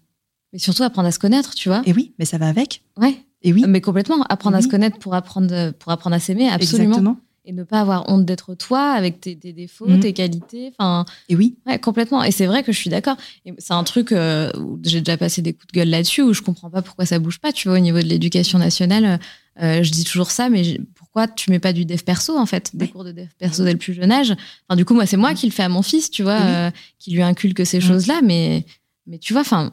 Mais 0.52 0.60
surtout 0.60 0.84
apprendre 0.84 1.08
à 1.08 1.12
se 1.12 1.18
connaître, 1.18 1.54
tu 1.56 1.68
vois. 1.68 1.82
Et 1.84 1.92
oui, 1.92 2.14
mais 2.20 2.24
ça 2.24 2.38
va 2.38 2.46
avec. 2.46 2.84
Ouais. 2.96 3.18
Et 3.42 3.52
oui. 3.52 3.64
Mais 3.66 3.80
complètement. 3.80 4.22
Apprendre 4.28 4.56
à 4.56 4.62
se 4.62 4.68
connaître 4.68 4.98
pour 5.00 5.14
apprendre, 5.14 5.72
pour 5.72 5.90
apprendre 5.90 6.14
à 6.14 6.20
s'aimer, 6.20 6.48
absolument. 6.48 6.90
Exactement. 6.90 7.18
Et 7.48 7.52
ne 7.52 7.62
pas 7.62 7.80
avoir 7.80 8.08
honte 8.10 8.24
d'être 8.24 8.54
toi, 8.56 8.90
avec 8.90 9.20
tes, 9.20 9.36
tes 9.36 9.52
défauts, 9.52 9.86
Mhm. 9.86 10.00
tes 10.00 10.12
qualités. 10.12 10.72
Enfin, 10.76 11.04
Et 11.28 11.36
oui. 11.36 11.56
ouais, 11.64 11.78
complètement. 11.78 12.24
Et 12.24 12.32
c'est 12.32 12.46
vrai 12.46 12.64
que 12.64 12.72
je 12.72 12.76
suis 12.78 12.90
d'accord. 12.90 13.16
C'est 13.58 13.72
un 13.72 13.84
truc 13.84 14.10
euh, 14.10 14.50
où 14.58 14.80
j'ai 14.84 15.00
déjà 15.00 15.16
passé 15.16 15.42
des 15.42 15.52
coups 15.52 15.68
de 15.68 15.72
gueule 15.72 15.88
là-dessus, 15.90 16.22
où 16.22 16.32
je 16.34 16.42
comprends 16.42 16.70
pas 16.70 16.82
pourquoi 16.82 17.06
ça 17.06 17.20
bouge 17.20 17.38
pas. 17.38 17.52
Tu 17.52 17.68
vois, 17.68 17.76
au 17.76 17.80
niveau 17.80 17.98
de 17.98 18.04
l'éducation 18.06 18.58
nationale, 18.58 19.20
euh, 19.62 19.82
je 19.84 19.90
dis 19.92 20.02
toujours 20.02 20.32
ça, 20.32 20.48
mais 20.48 20.80
pourquoi 20.96 21.28
tu 21.28 21.50
mets 21.52 21.60
pas 21.60 21.72
du 21.72 21.84
dev 21.84 22.02
perso, 22.02 22.36
en 22.36 22.46
fait, 22.46 22.74
des 22.74 22.86
Ouais. 22.86 22.90
cours 22.90 23.04
de 23.04 23.12
dev 23.12 23.28
perso 23.38 23.62
dès 23.64 23.72
le 23.72 23.78
plus 23.78 23.94
jeune 23.94 24.10
âge? 24.10 24.32
Enfin, 24.68 24.76
du 24.76 24.84
coup, 24.84 24.94
moi, 24.94 25.06
c'est 25.06 25.16
moi 25.16 25.32
qui 25.32 25.46
le 25.46 25.52
fais 25.52 25.62
à 25.62 25.68
mon 25.68 25.82
fils, 25.82 26.10
tu 26.10 26.24
vois, 26.24 26.38
Oui. 26.40 26.50
euh, 26.50 26.70
qui 26.98 27.12
lui 27.12 27.22
inculque 27.22 27.64
ces 27.64 27.78
Mhm. 27.78 27.82
choses-là, 27.84 28.20
mais, 28.24 28.66
mais 29.06 29.18
tu 29.18 29.32
vois, 29.34 29.42
enfin, 29.42 29.70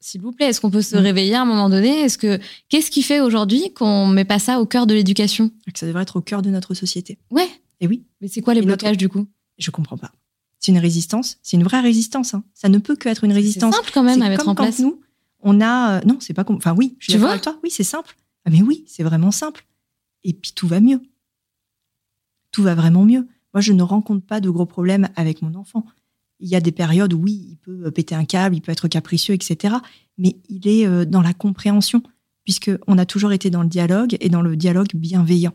s'il 0.00 0.20
vous 0.20 0.32
plaît, 0.32 0.46
est-ce 0.46 0.60
qu'on 0.60 0.70
peut 0.70 0.82
se 0.82 0.96
Mhm. 0.96 1.02
réveiller 1.02 1.34
à 1.34 1.42
un 1.42 1.44
moment 1.44 1.68
donné? 1.68 1.88
Est-ce 2.02 2.18
que 2.18 2.38
qu'est-ce 2.68 2.90
qui 2.90 3.02
fait 3.02 3.20
aujourd'hui 3.20 3.72
qu'on 3.74 4.06
met 4.06 4.24
pas 4.24 4.38
ça 4.38 4.60
au 4.60 4.66
cœur 4.66 4.86
de 4.86 4.94
l'éducation? 4.94 5.50
Que 5.72 5.78
ça 5.78 5.86
devrait 5.86 6.02
être 6.02 6.16
au 6.16 6.20
cœur 6.22 6.42
de 6.42 6.50
notre 6.50 6.74
société. 6.74 7.18
Ouais. 7.30 7.48
Et 7.80 7.86
oui. 7.86 8.04
Mais 8.20 8.28
c'est 8.28 8.40
quoi 8.40 8.54
les 8.54 8.60
Et 8.60 8.64
notre- 8.64 8.78
blocages 8.82 8.96
du 8.98 9.08
coup? 9.08 9.26
Je 9.58 9.70
comprends 9.70 9.96
pas. 9.98 10.12
C'est 10.60 10.72
une 10.72 10.78
résistance. 10.78 11.36
C'est 11.42 11.56
une 11.56 11.64
vraie 11.64 11.80
résistance. 11.80 12.34
hein. 12.34 12.44
Ça 12.54 12.68
ne 12.68 12.78
peut 12.78 12.96
que 12.96 13.08
être 13.08 13.24
une 13.24 13.30
C'est 13.32 13.36
résistance. 13.36 13.74
simple 13.74 13.90
quand 13.92 14.02
même 14.02 14.18
C'est 14.20 14.24
à 14.24 14.28
mettre 14.28 14.42
comme 14.44 14.52
en 14.52 14.54
place. 14.54 14.76
Quand 14.78 14.82
nous, 14.84 15.00
on 15.40 15.60
a. 15.60 15.98
euh, 15.98 16.00
non, 16.06 16.18
c'est 16.20 16.32
pas. 16.34 16.44
com- 16.44 16.56
Enfin, 16.56 16.74
oui, 16.76 16.96
je 16.98 17.04
suis 17.04 17.12
Tu 17.12 17.18
d'accord 17.18 17.26
vois 17.26 17.32
avec 17.32 17.42
toi. 17.42 17.58
Oui, 17.62 17.70
c'est 17.70 17.84
simple. 17.84 18.16
Ah, 18.46 18.50
mais 18.50 18.62
oui, 18.62 18.84
c'est 18.86 19.02
vraiment 19.02 19.30
simple. 19.30 19.66
Et 20.22 20.32
puis 20.32 20.52
tout 20.54 20.66
va 20.66 20.80
mieux. 20.80 21.00
Tout 22.52 22.62
va 22.62 22.74
vraiment 22.74 23.04
mieux. 23.04 23.26
Moi, 23.52 23.60
je 23.60 23.72
ne 23.72 23.82
rencontre 23.82 24.24
pas 24.24 24.40
de 24.40 24.48
gros 24.50 24.66
problèmes 24.66 25.08
avec 25.16 25.42
mon 25.42 25.54
enfant. 25.54 25.84
Il 26.44 26.50
y 26.50 26.56
a 26.56 26.60
des 26.60 26.72
périodes 26.72 27.12
où, 27.14 27.18
oui, 27.18 27.46
il 27.52 27.56
peut 27.56 27.86
euh, 27.86 27.90
péter 27.90 28.14
un 28.14 28.24
câble, 28.26 28.54
il 28.54 28.60
peut 28.60 28.70
être 28.70 28.86
capricieux, 28.86 29.34
etc. 29.34 29.76
Mais 30.18 30.36
il 30.48 30.68
est 30.68 30.86
euh, 30.86 31.04
dans 31.06 31.22
la 31.22 31.32
compréhension, 31.32 32.02
puisqu'on 32.44 32.98
a 32.98 33.06
toujours 33.06 33.32
été 33.32 33.48
dans 33.50 33.62
le 33.62 33.68
dialogue 33.68 34.16
et 34.20 34.28
dans 34.28 34.42
le 34.42 34.54
dialogue 34.56 34.88
bienveillant. 34.94 35.54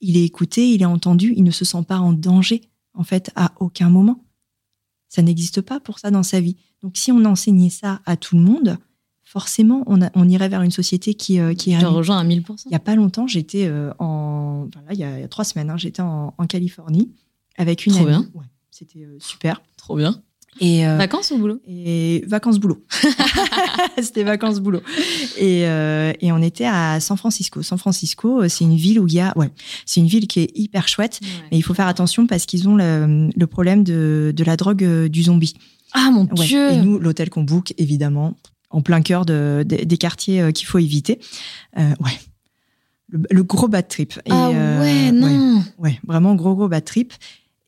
Il 0.00 0.16
est 0.16 0.24
écouté, 0.24 0.68
il 0.70 0.82
est 0.82 0.86
entendu, 0.86 1.32
il 1.36 1.44
ne 1.44 1.50
se 1.52 1.64
sent 1.64 1.84
pas 1.86 1.98
en 1.98 2.12
danger, 2.12 2.62
en 2.94 3.04
fait, 3.04 3.30
à 3.36 3.52
aucun 3.60 3.88
moment. 3.88 4.24
Ça 5.08 5.22
n'existe 5.22 5.60
pas 5.60 5.78
pour 5.80 5.98
ça 6.00 6.10
dans 6.10 6.24
sa 6.24 6.40
vie. 6.40 6.56
Donc, 6.82 6.96
si 6.96 7.12
on 7.12 7.24
enseignait 7.24 7.70
ça 7.70 8.00
à 8.04 8.16
tout 8.16 8.36
le 8.36 8.42
monde, 8.42 8.76
forcément, 9.22 9.84
on, 9.86 10.02
a- 10.02 10.10
on 10.14 10.28
irait 10.28 10.48
vers 10.48 10.62
une 10.62 10.70
société 10.72 11.14
qui, 11.14 11.38
euh, 11.38 11.54
qui 11.54 11.72
Je 11.78 11.86
rejoins 11.86 12.18
à 12.18 12.24
1000%. 12.24 12.64
Il 12.66 12.70
n'y 12.70 12.74
a 12.74 12.80
pas 12.80 12.96
longtemps, 12.96 13.26
j'étais 13.26 13.66
euh, 13.66 13.92
en. 14.00 14.66
enfin, 14.68 14.84
là, 14.86 14.92
il 14.92 14.98
y, 14.98 15.04
a, 15.04 15.18
il 15.18 15.20
y 15.20 15.24
a 15.24 15.28
trois 15.28 15.44
semaines, 15.44 15.70
hein, 15.70 15.76
j'étais 15.76 16.02
en, 16.02 16.34
en 16.36 16.46
Californie 16.46 17.12
avec 17.56 17.86
une 17.86 17.92
Trop 17.92 18.02
amie. 18.02 18.10
bien. 18.10 18.28
Ouais, 18.34 18.44
C'était 18.76 19.04
euh, 19.04 19.16
super. 19.20 19.62
Trop 19.76 19.96
bien. 19.96 20.20
Et, 20.60 20.84
euh, 20.86 20.96
Vacances 20.96 21.30
au 21.32 21.38
boulot? 21.38 21.60
et 21.66 22.24
vacances 22.26 22.58
boulot. 22.58 22.84
C'était 24.02 24.22
vacances 24.24 24.60
boulot. 24.60 24.80
Et, 25.36 25.66
euh, 25.66 26.12
et 26.20 26.32
on 26.32 26.40
était 26.42 26.66
à 26.66 26.98
San 27.00 27.16
Francisco. 27.16 27.62
San 27.62 27.78
Francisco, 27.78 28.48
c'est 28.48 28.64
une 28.64 28.76
ville 28.76 28.98
où 29.00 29.06
il 29.06 29.14
y 29.14 29.20
a. 29.20 29.32
Ouais, 29.36 29.50
c'est 29.86 30.00
une 30.00 30.06
ville 30.06 30.26
qui 30.26 30.40
est 30.40 30.50
hyper 30.56 30.88
chouette. 30.88 31.20
Mais 31.50 31.58
il 31.58 31.62
faut 31.62 31.74
faire 31.74 31.86
attention 31.88 32.26
parce 32.26 32.46
qu'ils 32.46 32.68
ont 32.68 32.76
le, 32.76 33.30
le 33.34 33.46
problème 33.46 33.84
de, 33.84 34.32
de 34.34 34.44
la 34.44 34.56
drogue 34.56 34.84
du 35.06 35.22
zombie. 35.24 35.54
Ah 35.92 36.10
mon 36.12 36.24
Ouais. 36.36 36.46
dieu 36.46 36.72
Et 36.72 36.76
nous, 36.78 36.98
l'hôtel 36.98 37.30
qu'on 37.30 37.42
book, 37.44 37.74
évidemment, 37.78 38.36
en 38.70 38.80
plein 38.82 39.02
cœur 39.02 39.24
de, 39.26 39.64
de- 39.66 39.84
des 39.84 39.96
quartiers 39.96 40.52
qu'il 40.52 40.66
faut 40.66 40.78
éviter. 40.78 41.18
Euh, 41.78 41.90
ouais. 42.00 42.18
Le, 43.08 43.22
le 43.30 43.42
gros 43.44 43.68
bad 43.68 43.86
trip. 43.88 44.14
Et, 44.24 44.30
Ah 44.30 44.50
ouais, 44.50 45.12
non 45.12 45.62
ouais, 45.78 46.00
vraiment 46.06 46.34
gros, 46.34 46.54
gros 46.54 46.68
bad 46.68 46.84
trip. 46.84 47.12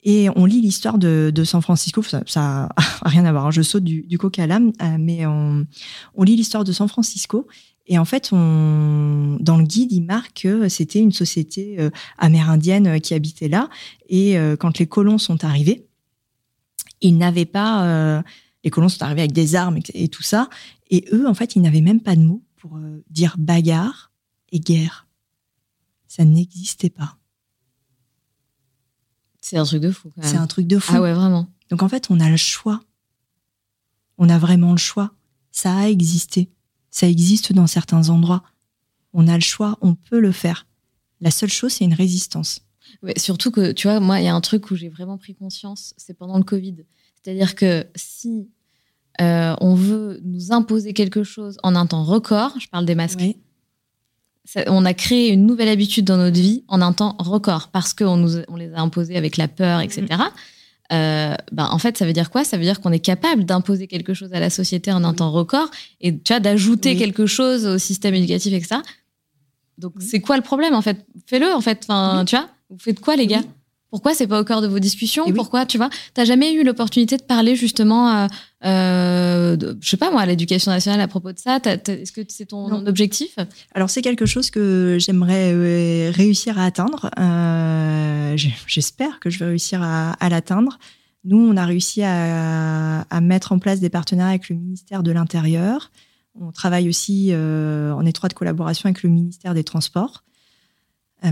Et 0.02 0.28
on 0.36 0.44
lit 0.44 0.60
l'histoire 0.60 0.98
de, 0.98 1.32
de 1.34 1.44
San 1.44 1.60
Francisco. 1.62 2.02
Ça 2.02 2.22
n'a 2.36 2.68
rien 3.04 3.24
à 3.24 3.32
voir. 3.32 3.46
hein. 3.46 3.50
Je 3.50 3.62
saute 3.62 3.84
du, 3.84 4.02
du 4.02 4.18
coq 4.18 4.38
à 4.38 4.46
l'âme. 4.46 4.72
euh, 4.82 4.96
mais 4.98 5.26
on, 5.26 5.66
on 6.14 6.22
lit 6.22 6.36
l'histoire 6.36 6.64
de 6.64 6.72
San 6.72 6.88
Francisco. 6.88 7.46
Et 7.88 7.98
en 7.98 8.04
fait, 8.04 8.30
on, 8.32 9.36
dans 9.40 9.56
le 9.56 9.64
guide, 9.64 9.92
il 9.92 10.02
marque 10.02 10.42
que 10.42 10.68
c'était 10.68 10.98
une 11.00 11.12
société 11.12 11.76
euh, 11.78 11.90
amérindienne 12.18 12.86
euh, 12.86 12.98
qui 12.98 13.14
habitait 13.14 13.48
là. 13.48 13.68
Et 14.08 14.36
quand 14.60 14.78
les 14.78 14.86
colons 14.86 15.18
sont 15.18 15.44
arrivés, 15.44 15.86
ils 17.00 17.16
n'avaient 17.18 17.44
pas. 17.44 18.22
les 18.62 18.70
colons 18.70 18.88
sont 18.88 19.02
arrivés 19.02 19.22
avec 19.22 19.32
des 19.32 19.56
armes 19.56 19.78
et, 19.94 20.08
tout 20.08 20.22
ça. 20.22 20.48
Et 20.90 21.04
eux, 21.12 21.26
en 21.26 21.34
fait, 21.34 21.56
ils 21.56 21.62
n'avaient 21.62 21.80
même 21.80 22.00
pas 22.00 22.14
de 22.14 22.22
mots 22.22 22.44
pour 22.56 22.78
dire 23.10 23.34
bagarre 23.36 24.12
et 24.52 24.60
guerre. 24.60 25.08
Ça 26.06 26.24
n'existait 26.24 26.88
pas. 26.90 27.18
C'est 29.48 29.58
un 29.58 29.64
truc 29.64 29.80
de 29.80 29.92
fou. 29.92 30.12
C'est 30.22 30.36
un 30.38 30.48
truc 30.48 30.66
de 30.66 30.76
fou. 30.76 30.92
Ah 30.96 31.00
ouais, 31.00 31.12
vraiment. 31.12 31.46
Donc 31.70 31.84
en 31.84 31.88
fait, 31.88 32.10
on 32.10 32.18
a 32.18 32.28
le 32.28 32.36
choix. 32.36 32.82
On 34.18 34.28
a 34.28 34.38
vraiment 34.38 34.72
le 34.72 34.76
choix. 34.76 35.12
Ça 35.52 35.72
a 35.76 35.88
existé. 35.88 36.50
Ça 36.90 37.08
existe 37.08 37.52
dans 37.52 37.68
certains 37.68 38.08
endroits. 38.08 38.42
On 39.12 39.28
a 39.28 39.34
le 39.36 39.42
choix, 39.42 39.78
on 39.82 39.94
peut 39.94 40.18
le 40.18 40.32
faire. 40.32 40.66
La 41.20 41.30
seule 41.30 41.48
chose, 41.48 41.74
c'est 41.74 41.84
une 41.84 41.94
résistance. 41.94 42.62
Ouais, 43.04 43.16
surtout 43.18 43.52
que, 43.52 43.70
tu 43.70 43.86
vois, 43.86 44.00
moi, 44.00 44.18
il 44.20 44.24
y 44.24 44.28
a 44.28 44.34
un 44.34 44.40
truc 44.40 44.68
où 44.72 44.74
j'ai 44.74 44.88
vraiment 44.88 45.16
pris 45.16 45.36
conscience, 45.36 45.94
c'est 45.96 46.14
pendant 46.14 46.38
le 46.38 46.44
Covid. 46.44 46.78
C'est-à-dire 47.14 47.54
que 47.54 47.86
si 47.94 48.50
euh, 49.20 49.54
on 49.60 49.76
veut 49.76 50.20
nous 50.24 50.50
imposer 50.50 50.92
quelque 50.92 51.22
chose 51.22 51.56
en 51.62 51.76
un 51.76 51.86
temps 51.86 52.02
record, 52.02 52.58
je 52.58 52.66
parle 52.68 52.84
des 52.84 52.96
masques, 52.96 53.20
Ouais. 53.20 53.38
On 54.68 54.84
a 54.84 54.94
créé 54.94 55.30
une 55.30 55.46
nouvelle 55.46 55.68
habitude 55.68 56.04
dans 56.04 56.16
notre 56.16 56.38
vie 56.40 56.62
en 56.68 56.80
un 56.82 56.92
temps 56.92 57.16
record 57.18 57.68
parce 57.68 57.94
qu'on 57.94 58.16
nous, 58.16 58.38
on 58.48 58.56
les 58.56 58.72
a 58.72 58.80
imposés 58.80 59.16
avec 59.16 59.36
la 59.36 59.48
peur, 59.48 59.80
etc. 59.80 60.06
Euh, 60.92 61.34
ben, 61.50 61.68
en 61.72 61.78
fait, 61.78 61.96
ça 61.98 62.06
veut 62.06 62.12
dire 62.12 62.30
quoi? 62.30 62.44
Ça 62.44 62.56
veut 62.56 62.62
dire 62.62 62.80
qu'on 62.80 62.92
est 62.92 63.00
capable 63.00 63.44
d'imposer 63.44 63.88
quelque 63.88 64.14
chose 64.14 64.32
à 64.32 64.38
la 64.40 64.50
société 64.50 64.92
en 64.92 65.02
un 65.02 65.10
Oui. 65.10 65.16
temps 65.16 65.32
record 65.32 65.68
et 66.00 66.16
tu 66.16 66.32
vois, 66.32 66.38
d'ajouter 66.40 66.90
Oui. 66.90 66.96
quelque 66.98 67.26
chose 67.26 67.66
au 67.66 67.78
système 67.78 68.14
éducatif, 68.14 68.52
etc. 68.52 68.76
Donc, 69.78 69.94
Oui. 69.96 70.04
c'est 70.08 70.20
quoi 70.20 70.36
le 70.36 70.42
problème 70.42 70.74
en 70.74 70.82
fait? 70.82 71.04
Fais-le 71.26 71.52
en 71.52 71.60
fait. 71.60 71.80
Enfin, 71.88 72.24
tu 72.24 72.36
vois? 72.36 72.48
Vous 72.70 72.78
faites 72.78 73.00
quoi 73.00 73.16
les 73.16 73.26
gars? 73.26 73.42
Pourquoi 73.90 74.14
c'est 74.14 74.26
pas 74.26 74.40
au 74.40 74.44
cœur 74.44 74.60
de 74.62 74.66
vos 74.66 74.78
discussions 74.80 75.24
oui. 75.26 75.32
Pourquoi 75.32 75.64
tu 75.64 75.76
vois 75.78 75.88
T'as 76.12 76.24
jamais 76.24 76.52
eu 76.52 76.64
l'opportunité 76.64 77.16
de 77.16 77.22
parler 77.22 77.54
justement, 77.56 78.08
à, 78.08 78.26
euh, 78.64 79.56
de- 79.56 79.78
je 79.80 79.88
sais 79.88 79.96
pas 79.96 80.10
moi, 80.10 80.22
à 80.22 80.26
l'éducation 80.26 80.70
nationale 80.72 81.00
à 81.00 81.08
propos 81.08 81.32
de 81.32 81.38
ça 81.38 81.58
Est-ce 81.64 82.10
que 82.12 82.20
c'est 82.28 82.46
ton 82.46 82.68
Non. 82.68 82.86
objectif? 82.86 83.36
Alors 83.74 83.88
c'est 83.88 84.02
quelque 84.02 84.26
chose 84.26 84.50
que 84.50 84.96
j'aimerais 85.00 85.52
euh, 85.54 86.10
réussir 86.12 86.58
à 86.58 86.64
atteindre. 86.64 87.10
Euh, 87.18 88.36
J'espère 88.66 89.20
que 89.20 89.30
je 89.30 89.38
vais 89.38 89.46
réussir 89.46 89.82
à, 89.82 90.12
à 90.14 90.28
l'atteindre. 90.28 90.78
Nous, 91.24 91.38
on 91.38 91.56
a 91.56 91.64
réussi 91.64 92.02
à, 92.02 93.00
à 93.02 93.20
mettre 93.20 93.52
en 93.52 93.58
place 93.58 93.80
des 93.80 93.88
partenariats 93.90 94.30
avec 94.30 94.48
le 94.48 94.56
ministère 94.56 95.02
de 95.02 95.10
l'Intérieur. 95.10 95.90
On 96.40 96.52
travaille 96.52 96.88
aussi 96.88 97.32
en 97.34 98.04
étroite 98.04 98.34
collaboration 98.34 98.88
avec 98.88 99.02
le 99.02 99.08
ministère 99.10 99.54
des 99.54 99.64
Transports, 99.64 100.22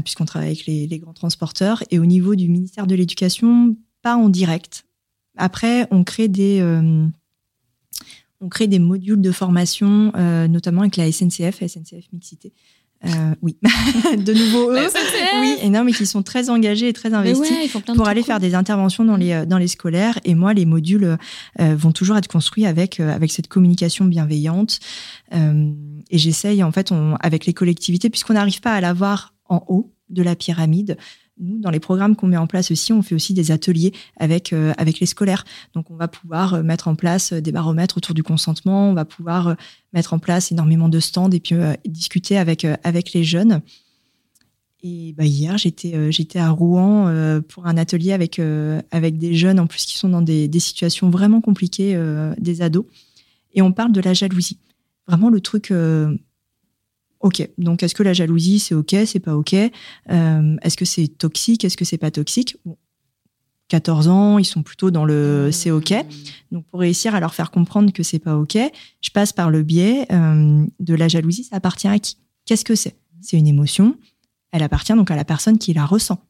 puisqu'on 0.02 0.24
travaille 0.24 0.48
avec 0.48 0.66
les, 0.66 0.86
les 0.86 0.98
grands 0.98 1.12
transporteurs. 1.12 1.82
Et 1.90 1.98
au 1.98 2.06
niveau 2.06 2.34
du 2.34 2.48
ministère 2.48 2.86
de 2.86 2.94
l'Éducation, 2.94 3.76
pas 4.02 4.16
en 4.16 4.28
direct. 4.28 4.84
Après, 5.36 5.86
on 5.90 6.04
crée 6.04 6.28
des, 6.28 6.60
euh, 6.60 7.06
on 8.40 8.48
crée 8.48 8.66
des 8.66 8.78
modules 8.78 9.20
de 9.20 9.32
formation, 9.32 10.12
euh, 10.16 10.46
notamment 10.46 10.82
avec 10.82 10.96
la 10.96 11.10
SNCF, 11.10 11.66
SNCF 11.66 12.12
Mixité. 12.12 12.52
Euh, 13.06 13.34
oui, 13.42 13.58
de 14.16 14.32
nouveau 14.32 14.70
eux. 14.70 14.86
Oui, 15.40 15.56
et 15.60 15.68
non, 15.68 15.84
mais 15.84 15.92
qui 15.92 16.06
sont 16.06 16.22
très 16.22 16.48
engagés 16.48 16.88
et 16.88 16.92
très 16.94 17.12
investis 17.12 17.74
ouais, 17.74 17.94
pour 17.94 18.08
aller 18.08 18.22
cool. 18.22 18.26
faire 18.26 18.40
des 18.40 18.54
interventions 18.54 19.04
dans 19.04 19.16
les, 19.16 19.32
euh, 19.32 19.44
dans 19.44 19.58
les 19.58 19.68
scolaires. 19.68 20.18
Et 20.24 20.34
moi, 20.34 20.54
les 20.54 20.64
modules 20.64 21.18
euh, 21.60 21.76
vont 21.76 21.92
toujours 21.92 22.16
être 22.16 22.28
construits 22.28 22.64
avec, 22.64 23.00
euh, 23.00 23.14
avec 23.14 23.30
cette 23.30 23.48
communication 23.48 24.06
bienveillante. 24.06 24.78
Euh, 25.34 25.70
et 26.10 26.18
j'essaye, 26.18 26.62
en 26.62 26.72
fait, 26.72 26.92
on, 26.92 27.16
avec 27.20 27.44
les 27.44 27.52
collectivités, 27.52 28.08
puisqu'on 28.08 28.34
n'arrive 28.34 28.60
pas 28.60 28.72
à 28.72 28.80
l'avoir 28.80 29.33
en 29.48 29.64
haut 29.68 29.92
de 30.10 30.22
la 30.22 30.36
pyramide, 30.36 30.96
nous, 31.38 31.58
dans 31.58 31.70
les 31.70 31.80
programmes 31.80 32.14
qu'on 32.14 32.28
met 32.28 32.36
en 32.36 32.46
place 32.46 32.70
aussi, 32.70 32.92
on 32.92 33.02
fait 33.02 33.14
aussi 33.14 33.34
des 33.34 33.50
ateliers 33.50 33.92
avec, 34.16 34.52
euh, 34.52 34.72
avec 34.78 35.00
les 35.00 35.06
scolaires. 35.06 35.44
Donc, 35.74 35.90
on 35.90 35.96
va 35.96 36.06
pouvoir 36.06 36.54
euh, 36.54 36.62
mettre 36.62 36.86
en 36.86 36.94
place 36.94 37.32
euh, 37.32 37.40
des 37.40 37.50
baromètres 37.50 37.96
autour 37.96 38.14
du 38.14 38.22
consentement, 38.22 38.90
on 38.90 38.94
va 38.94 39.04
pouvoir 39.04 39.56
mettre 39.92 40.14
en 40.14 40.18
place 40.18 40.52
énormément 40.52 40.88
de 40.88 41.00
stands 41.00 41.30
et 41.30 41.40
puis 41.40 41.56
discuter 41.84 42.38
avec, 42.38 42.66
avec 42.82 43.12
les 43.12 43.24
jeunes. 43.24 43.62
Et 44.82 45.14
bah, 45.16 45.24
hier, 45.24 45.56
j'étais 45.56 46.38
à 46.38 46.50
Rouen 46.50 47.40
pour 47.48 47.66
un 47.66 47.76
atelier 47.76 48.12
avec, 48.12 48.40
avec 48.90 49.18
des 49.18 49.34
jeunes, 49.34 49.60
en 49.60 49.66
plus, 49.66 49.86
qui 49.86 49.96
sont 49.96 50.08
dans 50.08 50.20
des, 50.20 50.50
situations 50.58 51.10
vraiment 51.10 51.40
compliquées, 51.40 51.98
des 52.38 52.60
ados. 52.60 52.84
Et 53.54 53.62
on 53.62 53.72
parle 53.72 53.92
de 53.92 54.00
la 54.00 54.14
jalousie. 54.14 54.58
Vraiment 55.06 55.30
le 55.30 55.40
truc. 55.40 55.72
Ok, 57.24 57.48
donc 57.56 57.82
est-ce 57.82 57.94
que 57.94 58.02
la 58.02 58.12
jalousie, 58.12 58.58
c'est 58.58 58.74
ok, 58.74 58.94
c'est 59.06 59.18
pas 59.18 59.34
ok? 59.34 59.54
Euh, 59.54 60.56
Est-ce 60.60 60.76
que 60.76 60.84
c'est 60.84 61.08
toxique, 61.08 61.64
est-ce 61.64 61.78
que 61.78 61.86
c'est 61.86 61.96
pas 61.96 62.10
toxique? 62.10 62.58
Bon, 62.66 62.76
14 63.68 64.08
ans, 64.08 64.38
ils 64.38 64.44
sont 64.44 64.62
plutôt 64.62 64.90
dans 64.90 65.06
le 65.06 65.48
c'est 65.50 65.70
ok. 65.70 65.94
Donc 66.52 66.66
pour 66.66 66.80
réussir 66.80 67.14
à 67.14 67.20
leur 67.20 67.34
faire 67.34 67.50
comprendre 67.50 67.94
que 67.94 68.02
c'est 68.02 68.18
pas 68.18 68.36
ok, 68.36 68.58
je 69.00 69.10
passe 69.10 69.32
par 69.32 69.50
le 69.50 69.62
biais 69.62 70.06
euh, 70.12 70.66
de 70.80 70.94
la 70.94 71.08
jalousie. 71.08 71.44
Ça 71.44 71.56
appartient 71.56 71.88
à 71.88 71.98
qui? 71.98 72.18
Qu'est-ce 72.44 72.64
que 72.64 72.74
c'est? 72.74 72.94
C'est 73.22 73.38
une 73.38 73.46
émotion. 73.46 73.96
Elle 74.52 74.62
appartient 74.62 74.92
donc 74.92 75.10
à 75.10 75.16
la 75.16 75.24
personne 75.24 75.56
qui 75.56 75.72
la 75.72 75.86
ressent. 75.86 76.22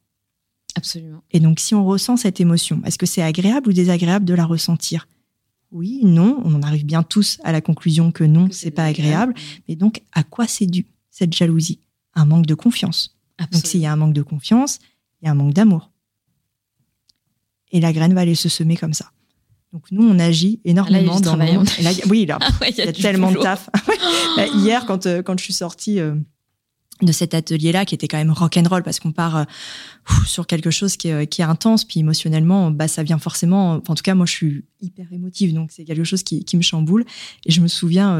Absolument. 0.75 1.23
Et 1.31 1.41
donc 1.41 1.59
si 1.59 1.75
on 1.75 1.85
ressent 1.85 2.15
cette 2.15 2.39
émotion, 2.39 2.81
est-ce 2.85 2.97
que 2.97 3.05
c'est 3.05 3.21
agréable 3.21 3.67
ou 3.67 3.73
désagréable 3.73 4.23
de 4.23 4.33
la 4.33 4.45
ressentir? 4.45 5.07
Oui, 5.71 6.01
non, 6.03 6.41
on 6.43 6.53
en 6.55 6.61
arrive 6.61 6.85
bien 6.85 7.03
tous 7.03 7.39
à 7.43 7.51
la 7.51 7.61
conclusion 7.61 8.11
que 8.11 8.23
non, 8.23 8.47
c'est 8.51 8.71
pas 8.71 8.85
agréable. 8.85 9.33
Mais 9.67 9.75
donc, 9.75 10.01
à 10.13 10.23
quoi 10.23 10.47
c'est 10.47 10.67
dû 10.67 10.85
cette 11.09 11.33
jalousie? 11.33 11.81
Un 12.13 12.25
manque 12.25 12.45
de 12.45 12.55
confiance. 12.55 13.17
Donc, 13.39 13.65
s'il 13.65 13.81
y 13.81 13.85
a 13.85 13.91
un 13.91 13.97
manque 13.97 14.13
de 14.13 14.21
confiance, 14.21 14.79
il 15.21 15.25
y 15.25 15.27
a 15.27 15.31
un 15.31 15.35
manque 15.35 15.53
d'amour. 15.53 15.91
Et 17.71 17.81
la 17.81 17.91
graine 17.91 18.13
va 18.13 18.21
aller 18.21 18.35
se 18.35 18.47
semer 18.47 18.77
comme 18.77 18.93
ça. 18.93 19.11
Donc 19.73 19.91
nous, 19.91 20.07
on 20.07 20.17
agit 20.19 20.61
énormément 20.63 21.19
dans 21.19 21.35
le 21.35 21.51
monde. 21.51 21.67
oui, 22.09 22.25
là, 22.25 22.37
ah 22.41 22.51
il 22.69 22.77
y 22.77 22.81
a, 22.81 22.93
tellement 22.93 23.29
de 23.29 23.37
taf. 23.37 23.69
Hier, 24.55 24.85
quand, 24.85 25.05
euh, 25.05 25.21
quand 25.21 25.37
je 25.37 25.43
suis 25.43 25.53
sortie 25.53 25.99
euh, 25.99 26.15
de 27.01 27.11
cet 27.11 27.33
atelier-là, 27.33 27.85
qui 27.85 27.95
était 27.95 28.07
quand 28.07 28.17
même 28.17 28.31
rock'n'roll, 28.31 28.83
parce 28.83 28.99
qu'on 28.99 29.11
part 29.11 29.37
euh, 29.37 29.43
sur 30.25 30.47
quelque 30.47 30.71
chose 30.71 30.97
qui 30.97 31.09
est, 31.09 31.27
qui 31.27 31.41
est, 31.41 31.45
intense, 31.45 31.83
puis 31.83 31.99
émotionnellement, 31.99 32.71
bah, 32.71 32.87
ça 32.87 33.03
vient 33.03 33.19
forcément... 33.19 33.81
en 33.87 33.95
tout 33.95 34.03
cas, 34.03 34.15
moi, 34.15 34.25
je 34.25 34.31
suis 34.31 34.63
hyper 34.81 35.11
émotive, 35.11 35.53
donc 35.53 35.71
c'est 35.71 35.83
quelque 35.83 36.03
chose 36.03 36.23
qui, 36.23 36.45
qui, 36.45 36.57
me 36.57 36.61
chamboule. 36.61 37.05
Et 37.45 37.51
je 37.51 37.61
me 37.61 37.67
souviens 37.67 38.17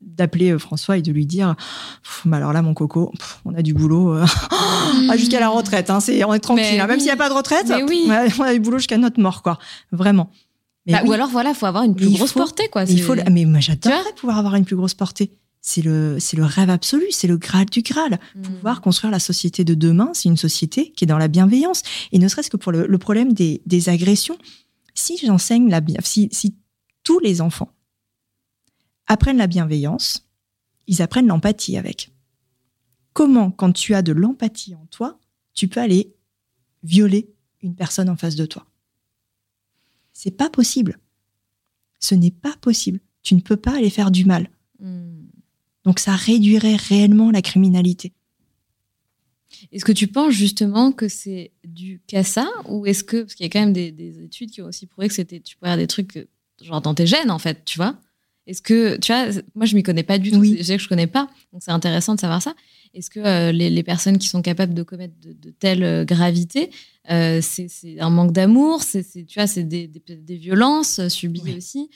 d'appeler 0.00 0.58
François 0.58 0.98
et 0.98 1.02
de 1.02 1.10
lui 1.10 1.26
dire 1.26 1.54
bah 2.26 2.36
alors 2.36 2.52
là 2.52 2.60
mon 2.60 2.74
coco 2.74 3.10
on 3.46 3.54
a 3.54 3.62
du 3.62 3.72
boulot 3.72 4.14
ah, 4.50 5.16
jusqu'à 5.16 5.40
la 5.40 5.48
retraite 5.48 5.88
hein, 5.88 5.98
c'est 5.98 6.22
on 6.24 6.34
est 6.34 6.40
tranquille 6.40 6.78
hein. 6.78 6.86
même 6.86 6.98
s'il 6.98 7.06
n'y 7.06 7.12
a 7.12 7.16
pas 7.16 7.30
de 7.30 7.34
retraite 7.34 7.72
oui. 7.88 8.06
on 8.38 8.42
a 8.42 8.52
du 8.52 8.60
boulot 8.60 8.76
jusqu'à 8.76 8.98
notre 8.98 9.18
mort 9.18 9.42
quoi 9.42 9.58
vraiment 9.92 10.30
bah, 10.86 11.02
ou 11.06 11.12
alors 11.12 11.28
voilà, 11.28 11.54
faut 11.54 11.66
avoir 11.66 11.84
une 11.84 11.94
plus 11.94 12.10
grosse 12.10 12.32
portée 12.32 12.68
quoi. 12.68 12.84
Il 12.84 13.02
faut, 13.02 13.14
mais 13.30 13.44
moi 13.44 13.60
j'adorerais 13.60 14.12
pouvoir 14.16 14.38
avoir 14.38 14.54
une 14.54 14.64
plus 14.64 14.76
grosse 14.76 14.94
portée. 14.94 15.30
C'est 15.66 15.80
le, 15.80 16.18
c'est 16.20 16.36
le 16.36 16.44
rêve 16.44 16.68
absolu, 16.68 17.06
c'est 17.10 17.26
le 17.26 17.38
graal 17.38 17.64
du 17.64 17.80
graal. 17.80 18.20
Hmm. 18.34 18.42
Pouvoir 18.42 18.82
construire 18.82 19.10
la 19.10 19.18
société 19.18 19.64
de 19.64 19.72
demain, 19.72 20.10
c'est 20.12 20.28
une 20.28 20.36
société 20.36 20.92
qui 20.92 21.04
est 21.04 21.06
dans 21.06 21.16
la 21.16 21.26
bienveillance. 21.26 21.82
Et 22.12 22.18
ne 22.18 22.28
serait-ce 22.28 22.50
que 22.50 22.58
pour 22.58 22.70
le, 22.70 22.98
problème 22.98 23.32
des, 23.32 23.62
des, 23.64 23.88
agressions, 23.88 24.36
si 24.94 25.16
j'enseigne 25.16 25.70
la 25.70 25.80
si, 26.02 26.28
si 26.32 26.54
tous 27.02 27.18
les 27.18 27.40
enfants 27.40 27.72
apprennent 29.06 29.38
la 29.38 29.46
bienveillance, 29.46 30.28
ils 30.86 31.00
apprennent 31.00 31.28
l'empathie 31.28 31.78
avec. 31.78 32.12
Comment, 33.14 33.50
quand 33.50 33.72
tu 33.72 33.94
as 33.94 34.02
de 34.02 34.12
l'empathie 34.12 34.74
en 34.74 34.84
toi, 34.90 35.18
tu 35.54 35.66
peux 35.66 35.80
aller 35.80 36.14
violer 36.82 37.32
une 37.62 37.74
personne 37.74 38.10
en 38.10 38.16
face 38.16 38.36
de 38.36 38.44
toi? 38.44 38.66
C'est 40.12 40.30
pas 40.30 40.50
possible. 40.50 40.98
Ce 42.00 42.14
n'est 42.14 42.30
pas 42.30 42.54
possible. 42.60 43.00
Tu 43.22 43.34
ne 43.34 43.40
peux 43.40 43.56
pas 43.56 43.78
aller 43.78 43.88
faire 43.88 44.10
du 44.10 44.26
mal. 44.26 44.50
Hmm. 44.78 45.13
Donc 45.84 45.98
ça 45.98 46.16
réduirait 46.16 46.76
réellement 46.76 47.30
la 47.30 47.42
criminalité. 47.42 48.12
Est-ce 49.72 49.84
que 49.84 49.92
tu 49.92 50.06
penses 50.06 50.32
justement 50.32 50.92
que 50.92 51.08
c'est 51.08 51.52
du 51.64 52.00
qu'à 52.06 52.24
ça 52.24 52.50
ou 52.68 52.86
est-ce 52.86 53.04
que 53.04 53.22
parce 53.22 53.34
qu'il 53.34 53.44
y 53.44 53.48
a 53.48 53.50
quand 53.50 53.60
même 53.60 53.72
des, 53.72 54.24
études 54.24 54.50
qui 54.50 54.62
ont 54.62 54.66
aussi 54.66 54.86
prouvé 54.86 55.08
que 55.08 55.14
c'était 55.14 55.40
tu 55.40 55.56
pourrais 55.56 55.76
des 55.76 55.86
trucs 55.86 56.26
genre 56.62 56.80
dans 56.80 56.94
tes 56.94 57.06
gènes 57.06 57.30
en 57.30 57.38
fait, 57.38 57.64
tu 57.64 57.78
vois? 57.78 57.96
Est-ce 58.46 58.60
que 58.60 58.96
tu 58.98 59.12
vois 59.12 59.26
moi 59.54 59.66
je 59.66 59.74
m'y 59.74 59.82
connais 59.82 60.02
pas 60.02 60.18
du 60.18 60.30
tout, 60.30 60.38
oui. 60.38 60.58
je 60.60 60.74
que 60.74 60.78
je 60.78 60.88
connais 60.88 61.06
pas, 61.06 61.28
donc 61.52 61.62
c'est 61.62 61.70
intéressant 61.70 62.14
de 62.14 62.20
savoir 62.20 62.42
ça. 62.42 62.54
Est-ce 62.94 63.10
que 63.10 63.20
euh, 63.20 63.52
les, 63.52 63.82
personnes 63.82 64.18
qui 64.18 64.28
sont 64.28 64.40
capables 64.40 64.72
de 64.72 64.84
commettre 64.84 65.14
de, 65.20 65.50
telles 65.50 65.82
euh, 65.82 66.04
gravités, 66.04 66.70
euh, 67.10 67.40
c'est 67.42 67.68
un 67.98 68.10
manque 68.10 68.32
d'amour, 68.32 68.82
c'est 68.82 69.02
tu 69.26 69.38
vois, 69.38 69.48
c'est 69.48 69.64
des, 69.64 69.90
violences 70.28 71.08
subies 71.08 71.56
aussi, 71.56 71.90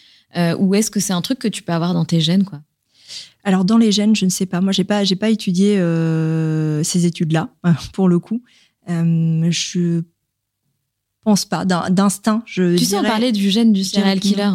ou 0.58 0.74
est-ce 0.74 0.90
que 0.90 1.00
c'est 1.00 1.12
un 1.12 1.22
truc 1.22 1.38
que 1.38 1.48
tu 1.48 1.62
peux 1.62 1.72
avoir 1.72 1.94
dans 1.94 2.04
tes 2.04 2.20
gènes, 2.20 2.44
quoi? 2.44 2.62
Alors 3.44 3.64
dans 3.64 3.78
les 3.78 3.92
gènes, 3.92 4.14
je 4.14 4.24
ne 4.24 4.30
sais 4.30 4.46
pas. 4.46 4.60
Moi, 4.60 4.72
j'ai 4.72 4.84
pas, 4.84 5.04
j'ai 5.04 5.16
pas 5.16 5.30
étudié 5.30 5.76
ces 6.84 7.06
études-là 7.06 7.50
pour 7.92 8.08
le 8.08 8.18
coup. 8.18 8.42
je 8.86 10.02
pense 11.24 11.44
pas 11.44 11.64
d'instinct. 11.64 12.42
Je 12.46 12.76
tu 12.76 12.84
sais, 12.84 12.98
on 12.98 13.02
parlait 13.02 13.32
du 13.32 13.50
gène 13.50 13.72
du 13.72 13.84
serial 13.84 14.20
killer. 14.20 14.50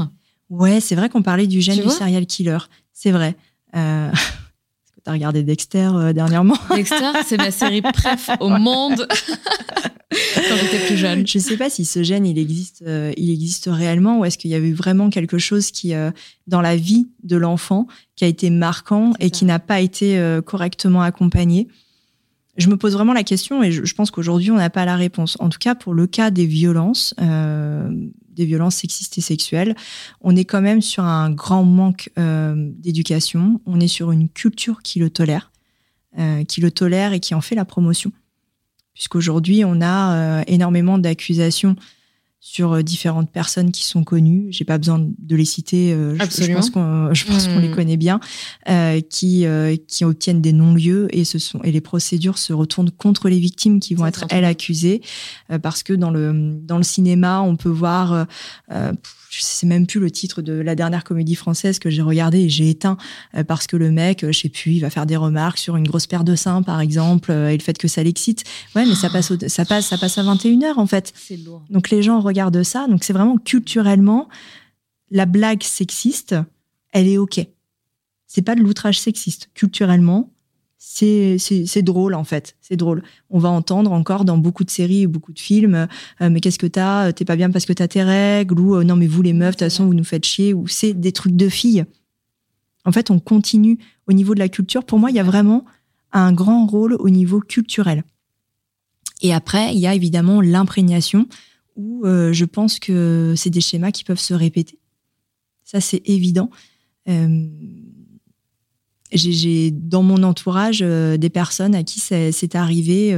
Ouais, 0.50 0.80
c'est 0.80 0.96
vrai 0.96 1.10
qu'on 1.10 1.22
parlait 1.24 1.48
du 1.48 1.62
gène 1.62 1.82
du 1.82 1.90
serial 1.90 2.26
killer. 2.26 2.60
C'est 2.92 3.12
vrai. 3.12 3.36
T'as 5.04 5.12
regardé 5.12 5.44
Dexter 5.44 5.90
euh, 5.94 6.14
dernièrement 6.14 6.56
Dexter, 6.76 7.12
c'est 7.26 7.36
ma 7.36 7.52
série 7.52 7.82
préf 7.82 8.30
au 8.40 8.48
monde 8.48 9.06
quand 10.10 10.56
j'étais 10.62 10.86
plus 10.88 10.96
jeune. 10.96 11.28
Je 11.28 11.40
sais 11.40 11.58
pas 11.58 11.70
si 11.70 11.84
ce 11.84 12.04
gène 12.04 12.26
il 12.26 12.40
existe, 12.40 12.84
euh, 12.88 13.12
il 13.18 13.30
existe 13.30 13.68
réellement 13.70 14.20
ou 14.20 14.26
est-ce 14.26 14.38
qu'il 14.38 14.52
y 14.52 14.56
a 14.56 14.60
eu 14.60 14.72
vraiment 14.72 15.10
quelque 15.10 15.38
chose 15.38 15.72
qui 15.72 15.94
euh, 15.94 16.12
dans 16.48 16.62
la 16.62 16.78
vie 16.78 17.10
de 17.24 17.36
l'enfant 17.36 17.88
qui 18.16 18.24
a 18.24 18.28
été 18.28 18.50
marquant 18.50 19.12
et 19.20 19.30
qui 19.30 19.44
n'a 19.44 19.60
pas 19.60 19.82
été 19.82 20.40
correctement 20.46 21.02
accompagné. 21.02 21.68
Je 22.56 22.70
me 22.70 22.78
pose 22.78 22.94
vraiment 22.94 23.14
la 23.14 23.24
question 23.24 23.64
et 23.64 23.72
je, 23.72 23.84
je 23.84 23.96
pense 23.96 24.12
qu'aujourd'hui 24.12 24.52
on 24.52 24.58
n'a 24.58 24.70
pas 24.70 24.86
la 24.86 24.96
réponse. 24.96 25.36
En 25.42 25.50
tout 25.50 25.60
cas 25.60 25.76
pour 25.76 25.94
le 25.94 26.08
cas 26.08 26.32
des 26.32 26.46
violences, 26.46 27.14
des 28.36 28.46
violences 28.46 28.76
sexistes 28.76 29.18
et 29.18 29.22
sexuelles. 29.22 29.76
On 30.22 30.36
est 30.36 30.46
quand 30.46 30.62
même 30.62 30.82
sur 30.82 31.04
un 31.04 31.30
grand 31.30 31.64
manque 31.64 32.10
euh, 32.18 32.56
d'éducation. 32.78 33.62
On 33.66 33.80
est 33.80 33.88
sur 33.88 34.12
une 34.12 34.30
culture 34.30 34.82
qui 34.82 35.00
le 35.00 35.10
tolère, 35.10 35.52
euh, 36.20 36.44
qui 36.44 36.62
le 36.62 36.72
tolère 36.72 37.14
et 37.14 37.20
qui 37.20 37.34
en 37.34 37.42
fait 37.42 37.56
la 37.56 37.66
promotion. 37.66 38.12
Puisqu'aujourd'hui, 38.94 39.66
on 39.66 39.82
a 39.82 40.16
euh, 40.16 40.44
énormément 40.48 40.98
d'accusations 40.98 41.76
sur 42.46 42.74
euh, 42.74 42.82
différentes 42.82 43.32
personnes 43.32 43.72
qui 43.72 43.86
sont 43.86 44.04
connues. 44.04 44.48
J'ai 44.50 44.66
pas 44.66 44.78
besoin 44.78 45.00
de 45.00 45.36
les 45.36 45.46
citer. 45.46 45.94
Euh, 45.94 46.18
je, 46.20 46.54
pense 46.54 46.70
qu'on, 46.70 47.14
je 47.14 47.26
pense 47.26 47.48
qu'on 47.48 47.60
les 47.60 47.70
hmm. 47.70 47.76
connaît 47.76 47.96
bien, 47.96 48.20
euh, 48.70 49.00
qui 49.00 49.46
qui 49.88 50.04
obtiennent 50.04 50.42
des 50.42 50.52
non-lieux 50.52 51.08
et 51.12 51.24
ce 51.24 51.40
sont 51.40 51.62
et 51.64 51.72
les 51.72 51.80
procédures 51.80 52.38
se 52.38 52.52
retournent 52.52 52.92
contre 52.92 53.30
les 53.30 53.40
victimes 53.40 53.80
qui 53.80 53.96
vont 53.96 54.06
être 54.06 54.26
elles 54.30 54.44
accusées 54.44 55.02
parce 55.62 55.84
que 55.84 55.94
dans 55.94 56.12
le 56.12 56.60
dans 56.62 56.78
le 56.78 56.84
cinéma 56.84 57.40
on 57.42 57.56
peut 57.56 57.70
voir 57.70 58.28
je 59.34 59.42
sais 59.42 59.66
même 59.66 59.88
plus 59.88 60.00
le 60.00 60.12
titre 60.12 60.42
de 60.42 60.54
la 60.54 60.76
dernière 60.76 61.04
comédie 61.04 61.36
française 61.36 61.80
que 61.80 61.90
j'ai 61.90 62.02
regardée 62.02 62.42
et 62.42 62.50
j'ai 62.50 62.70
éteint 62.70 62.98
parce 63.48 63.68
que 63.68 63.76
le 63.76 63.92
mec, 63.92 64.26
je 64.26 64.38
sais 64.38 64.50
plus, 64.50 64.74
il 64.74 64.80
va 64.80 64.90
faire 64.90 65.06
des 65.06 65.16
remarques 65.16 65.58
sur 65.58 65.76
une 65.76 65.88
grosse 65.88 66.06
paire 66.08 66.24
de 66.24 66.36
seins, 66.36 66.62
par 66.62 66.82
exemple, 66.82 67.32
et 67.32 67.58
le 67.58 67.64
fait 67.64 67.78
que 67.78 67.88
ça 67.88 68.04
l'excite. 68.04 68.44
Ouais, 68.76 68.86
mais 68.86 68.96
ça 68.96 69.10
passe, 69.10 69.34
ça 69.48 69.66
passe, 69.66 69.88
ça 69.88 69.98
passe 69.98 70.18
à 70.18 70.24
21h, 70.24 70.74
en 70.78 70.86
fait. 70.86 71.14
C'est 71.16 71.38
lourd. 71.38 71.64
Donc 71.70 71.90
les 71.90 72.04
gens 72.04 72.20
regarde 72.20 72.62
ça. 72.64 72.88
Donc 72.88 73.04
c'est 73.04 73.14
vraiment 73.14 73.38
culturellement, 73.38 74.30
la 75.10 75.26
blague 75.26 75.64
sexiste, 75.64 76.36
elle 76.92 77.08
est 77.08 77.18
OK. 77.18 77.40
C'est 78.28 78.42
pas 78.42 78.56
de 78.56 78.62
l'outrage 78.62 79.00
sexiste. 79.00 79.50
Culturellement, 79.54 80.32
c'est 80.86 81.82
drôle 81.82 82.14
en 82.14 82.24
fait. 82.24 82.56
C'est 82.62 82.76
drôle. 82.76 83.04
On 83.30 83.40
va 83.40 83.50
entendre 83.50 83.92
encore 83.92 84.26
dans 84.26 84.38
beaucoup 84.38 84.64
de 84.64 84.70
séries, 84.70 85.08
beaucoup 85.08 85.32
de 85.32 85.40
films, 85.40 85.88
euh, 86.22 86.30
mais 86.30 86.42
qu'est-ce 86.42 86.60
que 86.60 86.68
t'as 86.68 87.14
T'es 87.14 87.26
pas 87.26 87.36
bien 87.36 87.50
parce 87.50 87.66
que 87.66 87.74
t'as 87.74 87.88
tes 87.88 88.04
règles 88.04 88.60
ou 88.60 88.76
euh, 88.76 88.84
non 88.84 88.96
mais 88.96 89.08
vous 89.08 89.22
les 89.22 89.34
meufs, 89.34 89.56
de 89.56 89.60
toute 89.60 89.72
façon 89.72 89.86
vous 89.86 89.94
nous 89.94 90.04
faites 90.04 90.26
chier 90.26 90.54
ou 90.54 90.68
c'est 90.68 90.94
des 90.94 91.14
trucs 91.14 91.36
de 91.36 91.48
filles. 91.48 91.86
En 92.86 92.92
fait, 92.92 93.12
on 93.12 93.20
continue 93.20 93.80
au 94.08 94.14
niveau 94.14 94.34
de 94.34 94.40
la 94.40 94.50
culture. 94.50 94.84
Pour 94.84 95.00
moi, 95.00 95.10
il 95.10 95.16
y 95.16 95.20
a 95.20 95.24
vraiment 95.24 95.64
un 96.12 96.34
grand 96.34 96.66
rôle 96.66 96.96
au 97.00 97.10
niveau 97.10 97.40
culturel. 97.40 98.04
Et 99.22 99.34
après, 99.34 99.74
il 99.74 99.80
y 99.80 99.88
a 99.88 99.96
évidemment 99.96 100.42
l'imprégnation 100.42 101.28
où 101.78 102.06
euh, 102.06 102.34
je 102.34 102.44
pense 102.44 102.80
que 102.80 103.34
c'est 103.38 103.50
des 103.50 103.62
schémas 103.62 103.92
qui 103.92 104.04
peuvent 104.04 104.20
se 104.20 104.34
répéter. 104.34 104.80
Ça, 105.64 105.80
c'est 105.80 106.02
évident. 106.06 106.50
Euh, 107.08 107.48
j'ai 109.14 109.72
dans 109.72 110.04
mon 110.04 110.24
entourage 110.24 110.80
euh, 110.82 111.18
des 111.18 111.30
personnes 111.30 111.76
à 111.76 111.84
qui 111.84 112.00
c'est 112.00 112.56
arrivé 112.56 113.18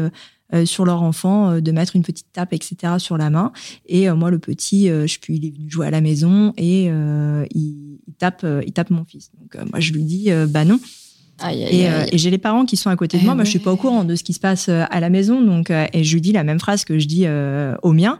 sur 0.63 0.85
leur 0.85 1.01
enfant 1.01 1.59
de 1.59 1.71
mettre 1.71 1.95
une 1.95 2.03
petite 2.03 2.31
tape, 2.31 2.53
etc., 2.53 2.93
sur 2.97 3.17
la 3.17 3.29
main. 3.29 3.51
Et 3.87 4.09
moi, 4.11 4.31
le 4.31 4.39
petit, 4.39 4.87
je 4.87 5.19
puis, 5.19 5.35
il 5.35 5.45
est 5.45 5.49
venu 5.49 5.69
jouer 5.69 5.87
à 5.87 5.91
la 5.91 6.01
maison 6.01 6.53
et 6.55 6.85
il, 6.85 7.99
tape, 8.17 8.45
il 8.65 8.71
tape 8.71 8.89
mon 8.89 9.03
fils. 9.05 9.31
Donc 9.39 9.57
moi, 9.71 9.79
je 9.79 9.91
lui 9.91 10.03
dis, 10.03 10.29
bah 10.47 10.63
non. 10.63 10.79
et, 11.51 11.89
j'ai 12.13 12.29
les 12.29 12.37
parents 12.37 12.65
qui 12.65 12.77
sont 12.77 12.89
à 12.89 12.95
côté 12.95 13.17
de 13.17 13.23
moi. 13.23 13.33
Eh 13.33 13.35
moi, 13.35 13.43
je 13.43 13.49
suis 13.49 13.59
pas 13.59 13.71
au 13.71 13.77
courant 13.77 14.05
de 14.05 14.15
ce 14.15 14.23
qui 14.23 14.33
se 14.33 14.39
passe 14.39 14.69
à 14.69 14.99
la 14.99 15.09
maison. 15.09 15.41
Donc, 15.41 15.71
et 15.71 16.03
je 16.03 16.13
lui 16.13 16.21
dis 16.21 16.31
la 16.31 16.43
même 16.43 16.59
phrase 16.59 16.85
que 16.85 16.99
je 16.99 17.07
dis 17.07 17.25
au 17.81 17.91
mien. 17.91 18.19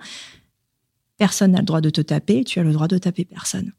Personne 1.17 1.51
n'a 1.51 1.59
le 1.59 1.65
droit 1.65 1.82
de 1.82 1.89
te 1.89 2.01
taper, 2.01 2.43
tu 2.43 2.59
as 2.59 2.63
le 2.63 2.73
droit 2.73 2.88
de 2.88 2.97
taper 2.97 3.23
personne. 3.23 3.71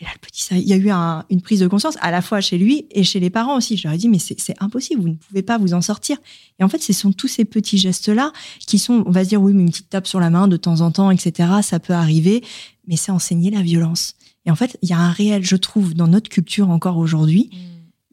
Et 0.00 0.04
là, 0.04 0.10
le 0.14 0.20
petit, 0.20 0.42
ça, 0.42 0.56
il 0.56 0.66
y 0.66 0.72
a 0.72 0.76
eu 0.76 0.90
une 1.28 1.42
prise 1.42 1.58
de 1.60 1.66
conscience 1.66 1.96
à 2.00 2.12
la 2.12 2.22
fois 2.22 2.40
chez 2.40 2.56
lui 2.56 2.86
et 2.92 3.02
chez 3.02 3.18
les 3.18 3.30
parents 3.30 3.56
aussi. 3.56 3.76
Je 3.76 3.88
leur 3.88 3.94
ai 3.94 3.98
dit, 3.98 4.08
mais 4.08 4.20
c'est 4.20 4.54
impossible, 4.60 5.02
vous 5.02 5.08
ne 5.08 5.14
pouvez 5.14 5.42
pas 5.42 5.58
vous 5.58 5.74
en 5.74 5.80
sortir. 5.80 6.18
Et 6.60 6.64
en 6.64 6.68
fait, 6.68 6.80
ce 6.80 6.92
sont 6.92 7.12
tous 7.12 7.26
ces 7.26 7.44
petits 7.44 7.78
gestes-là 7.78 8.32
qui 8.60 8.78
sont, 8.78 9.02
on 9.06 9.10
va 9.10 9.24
se 9.24 9.30
dire, 9.30 9.42
oui, 9.42 9.52
mais 9.54 9.62
une 9.62 9.70
petite 9.70 9.90
tape 9.90 10.06
sur 10.06 10.20
la 10.20 10.30
main 10.30 10.46
de 10.46 10.56
temps 10.56 10.82
en 10.82 10.92
temps, 10.92 11.10
etc., 11.10 11.50
ça 11.62 11.80
peut 11.80 11.94
arriver, 11.94 12.44
mais 12.86 12.96
c'est 12.96 13.10
enseigner 13.10 13.50
la 13.50 13.62
violence. 13.62 14.14
Et 14.46 14.50
en 14.52 14.56
fait, 14.56 14.78
il 14.82 14.88
y 14.88 14.92
a 14.92 14.98
un 14.98 15.10
réel, 15.10 15.44
je 15.44 15.56
trouve, 15.56 15.94
dans 15.94 16.06
notre 16.06 16.30
culture 16.30 16.70
encore 16.70 16.98
aujourd'hui, 16.98 17.50
mm. 17.52 17.56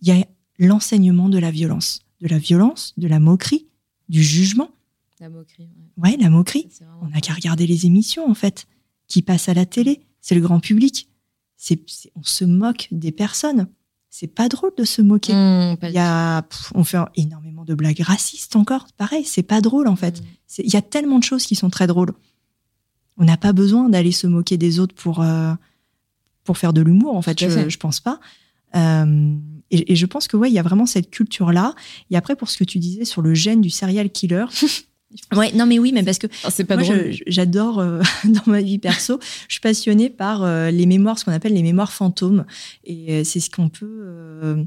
il 0.02 0.08
y 0.08 0.12
a 0.12 0.26
l'enseignement 0.58 1.30
de 1.30 1.38
la 1.38 1.52
violence. 1.52 2.02
De 2.22 2.28
la 2.28 2.40
violence, 2.40 2.94
de 2.98 3.08
la 3.08 3.20
moquerie, 3.20 3.68
du 4.10 4.24
jugement. 4.24 4.70
La 5.20 5.30
moquerie, 5.30 5.70
ouais. 5.98 6.18
la 6.20 6.30
moquerie. 6.30 6.68
On 7.02 7.08
n'a 7.10 7.22
qu'à 7.22 7.34
regarder 7.34 7.68
les 7.68 7.86
émissions, 7.86 8.30
en 8.30 8.34
fait, 8.34 8.68
qui 9.08 9.22
passent 9.22 9.50
à 9.50 9.54
la 9.54 9.66
télé. 9.66 10.02
C'est 10.22 10.36
le 10.36 10.42
grand 10.42 10.60
public. 10.60 11.08
C'est, 11.58 11.80
on 12.16 12.24
se 12.24 12.46
moque 12.46 12.88
des 12.92 13.12
personnes. 13.12 13.68
C'est 14.10 14.28
pas 14.28 14.48
drôle 14.48 14.72
de 14.78 14.84
se 14.84 15.02
moquer. 15.02 15.34
Mmh, 15.34 15.78
il 15.84 15.92
y 15.92 15.98
a, 15.98 16.46
on 16.74 16.84
fait 16.84 16.98
énormément 17.16 17.66
de 17.66 17.74
blagues 17.74 18.02
racistes 18.02 18.56
encore. 18.56 18.88
Pareil, 18.98 19.26
c'est 19.26 19.44
pas 19.44 19.62
drôle, 19.62 19.88
en 19.88 19.96
fait. 19.96 20.22
Mmh. 20.22 20.62
Il 20.64 20.74
y 20.74 20.78
a 20.78 20.82
tellement 20.82 21.20
de 21.20 21.24
choses 21.24 21.46
qui 21.46 21.56
sont 21.56 21.70
très 21.70 21.88
drôles. 21.88 22.14
On 23.18 23.26
n'a 23.26 23.38
pas 23.38 23.54
besoin 23.54 23.90
d'aller 23.90 24.12
se 24.12 24.28
moquer 24.28 24.58
des 24.58 24.80
autres 24.80 24.96
pour, 24.96 25.22
euh, 25.22 25.54
pour 26.44 26.58
faire 26.58 26.74
de 26.74 26.82
l'humour, 26.82 27.16
en 27.16 27.22
fait, 27.22 27.40
je, 27.40 27.70
je, 27.70 27.78
pense 27.78 28.00
pas. 28.00 28.20
Euh, 28.76 29.36
et, 29.72 29.96
je 29.96 30.06
pense 30.06 30.28
que 30.28 30.38
ouais, 30.38 30.50
il 30.50 30.54
y 30.54 30.60
a 30.60 30.64
vraiment 30.64 30.86
cette 30.86 31.10
culture-là. 31.10 31.74
Et 32.12 32.18
après, 32.18 32.36
pour 32.36 32.50
ce 32.50 32.58
que 32.58 32.64
tu 32.64 32.80
disais 32.80 33.06
sur 33.06 33.22
le 33.22 33.34
gène 33.34 33.62
du 33.62 33.70
serial 33.70 34.10
killer. 34.10 34.46
ouais, 35.36 35.52
non 35.54 35.66
mais 35.66 35.80
oui, 35.80 35.92
mais 35.94 36.04
parce 36.04 36.18
que 36.18 36.28
pas 36.64 36.78
moi, 36.78 36.86
j'adore 37.28 37.80
euh, 37.80 38.02
dans 38.26 38.44
ma 38.46 38.62
vie 38.62 38.80
perso, 38.80 39.20
je 39.48 39.54
suis 39.54 39.62
passionnée 39.62 40.10
par 40.10 40.46
les 40.72 40.86
mémoires, 40.86 41.20
ce 41.20 41.26
qu'on 41.26 41.32
appelle 41.32 41.54
les 41.54 41.64
mémoires 41.64 41.92
fantômes, 41.92 42.46
et 42.84 43.24
c'est 43.24 43.40
ce 43.40 43.50
qu'on 43.50 43.70
peut 43.70 44.66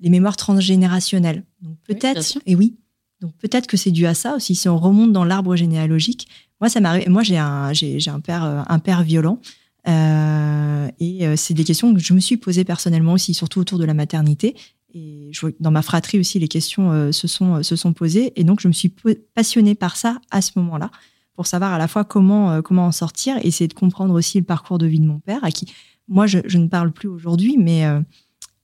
les 0.00 0.10
mémoires 0.10 0.36
transgénérationnelles. 0.36 1.44
Donc 1.62 1.76
peut-être, 1.86 2.38
et 2.44 2.56
oui, 2.56 2.74
donc 3.22 3.32
peut-être 3.38 3.66
que 3.66 3.76
c'est 3.76 3.92
dû 3.92 4.04
à 4.06 4.14
ça 4.14 4.34
aussi. 4.34 4.54
Si 4.54 4.68
on 4.68 4.76
remonte 4.76 5.12
dans 5.12 5.24
l'arbre 5.24 5.54
généalogique, 5.56 6.28
moi 6.60 6.68
ça 6.68 6.80
m'arrive. 6.80 7.08
Moi 7.08 7.22
j'ai 7.22 7.38
un 7.38 7.72
j'ai 7.72 7.98
un 8.08 8.20
père 8.20 8.44
euh, 8.44 8.62
un 8.68 8.78
père 8.80 9.02
violent 9.04 9.40
euh, 9.88 10.88
et 10.98 11.26
euh, 11.26 11.36
c'est 11.36 11.54
des 11.54 11.64
questions 11.64 11.94
que 11.94 12.00
je 12.00 12.12
me 12.12 12.20
suis 12.20 12.36
posées 12.36 12.64
personnellement 12.64 13.12
aussi, 13.12 13.32
surtout 13.32 13.60
autour 13.60 13.78
de 13.78 13.84
la 13.84 13.94
maternité. 13.94 14.54
Et 14.94 15.30
je, 15.32 15.46
dans 15.60 15.70
ma 15.70 15.82
fratrie 15.82 16.18
aussi, 16.18 16.38
les 16.38 16.48
questions 16.48 17.12
se 17.12 17.26
sont 17.26 17.62
se 17.62 17.76
sont 17.76 17.92
posées 17.92 18.32
et 18.38 18.44
donc 18.44 18.60
je 18.60 18.68
me 18.68 18.72
suis 18.72 18.94
passionnée 19.34 19.74
par 19.74 19.96
ça 19.96 20.20
à 20.30 20.42
ce 20.42 20.52
moment-là 20.56 20.90
pour 21.34 21.46
savoir 21.46 21.72
à 21.72 21.78
la 21.78 21.88
fois 21.88 22.04
comment 22.04 22.60
comment 22.60 22.86
en 22.86 22.92
sortir 22.92 23.38
et 23.38 23.46
essayer 23.46 23.68
de 23.68 23.74
comprendre 23.74 24.12
aussi 24.12 24.38
le 24.38 24.44
parcours 24.44 24.78
de 24.78 24.86
vie 24.86 25.00
de 25.00 25.06
mon 25.06 25.18
père 25.18 25.42
à 25.44 25.50
qui 25.50 25.72
moi 26.08 26.26
je, 26.26 26.40
je 26.44 26.58
ne 26.58 26.68
parle 26.68 26.92
plus 26.92 27.08
aujourd'hui, 27.08 27.56
mais 27.58 27.86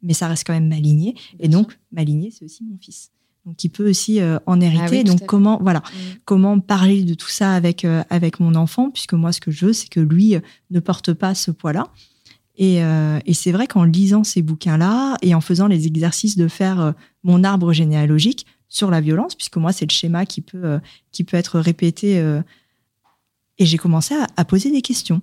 mais 0.02 0.12
ça 0.12 0.28
reste 0.28 0.46
quand 0.46 0.52
même 0.52 0.68
ma 0.68 0.76
lignée. 0.76 1.14
et 1.38 1.48
donc, 1.48 1.78
ma 1.92 2.04
lignée, 2.04 2.30
c'est 2.30 2.44
aussi 2.44 2.64
mon 2.64 2.78
fils. 2.78 3.10
Donc, 3.46 3.64
il 3.64 3.70
peut 3.70 3.88
aussi 3.88 4.20
euh, 4.20 4.38
en 4.46 4.60
hériter. 4.60 5.00
Ah 5.00 5.04
donc, 5.04 5.24
comment, 5.26 5.58
voilà, 5.62 5.80
mm. 5.80 6.18
comment 6.24 6.60
parler 6.60 7.04
de 7.04 7.14
tout 7.14 7.30
ça 7.30 7.54
avec, 7.54 7.84
euh, 7.84 8.02
avec 8.10 8.40
mon 8.40 8.54
enfant, 8.54 8.90
puisque 8.90 9.14
moi, 9.14 9.32
ce 9.32 9.40
que 9.40 9.50
je 9.50 9.66
veux, 9.66 9.72
c'est 9.72 9.88
que 9.88 10.00
lui 10.00 10.36
euh, 10.36 10.40
ne 10.70 10.80
porte 10.80 11.14
pas 11.14 11.34
ce 11.34 11.50
poids-là. 11.50 11.84
Et, 12.60 12.78
et 12.78 13.34
c'est 13.34 13.52
vrai 13.52 13.68
qu'en 13.68 13.84
lisant 13.84 14.24
ces 14.24 14.42
bouquins-là 14.42 15.16
et 15.22 15.32
en 15.32 15.40
faisant 15.40 15.68
les 15.68 15.86
exercices 15.86 16.36
de 16.36 16.48
faire 16.48 16.92
mon 17.22 17.44
arbre 17.44 17.72
généalogique 17.72 18.46
sur 18.68 18.90
la 18.90 19.00
violence, 19.00 19.36
puisque 19.36 19.58
moi, 19.58 19.72
c'est 19.72 19.86
le 19.86 19.94
schéma 19.94 20.26
qui 20.26 20.40
peut, 20.40 20.80
qui 21.12 21.22
peut 21.22 21.36
être 21.36 21.60
répété. 21.60 22.16
et 23.58 23.64
j'ai 23.64 23.78
commencé 23.78 24.16
à, 24.36 24.44
poser 24.44 24.72
des 24.72 24.82
questions 24.82 25.22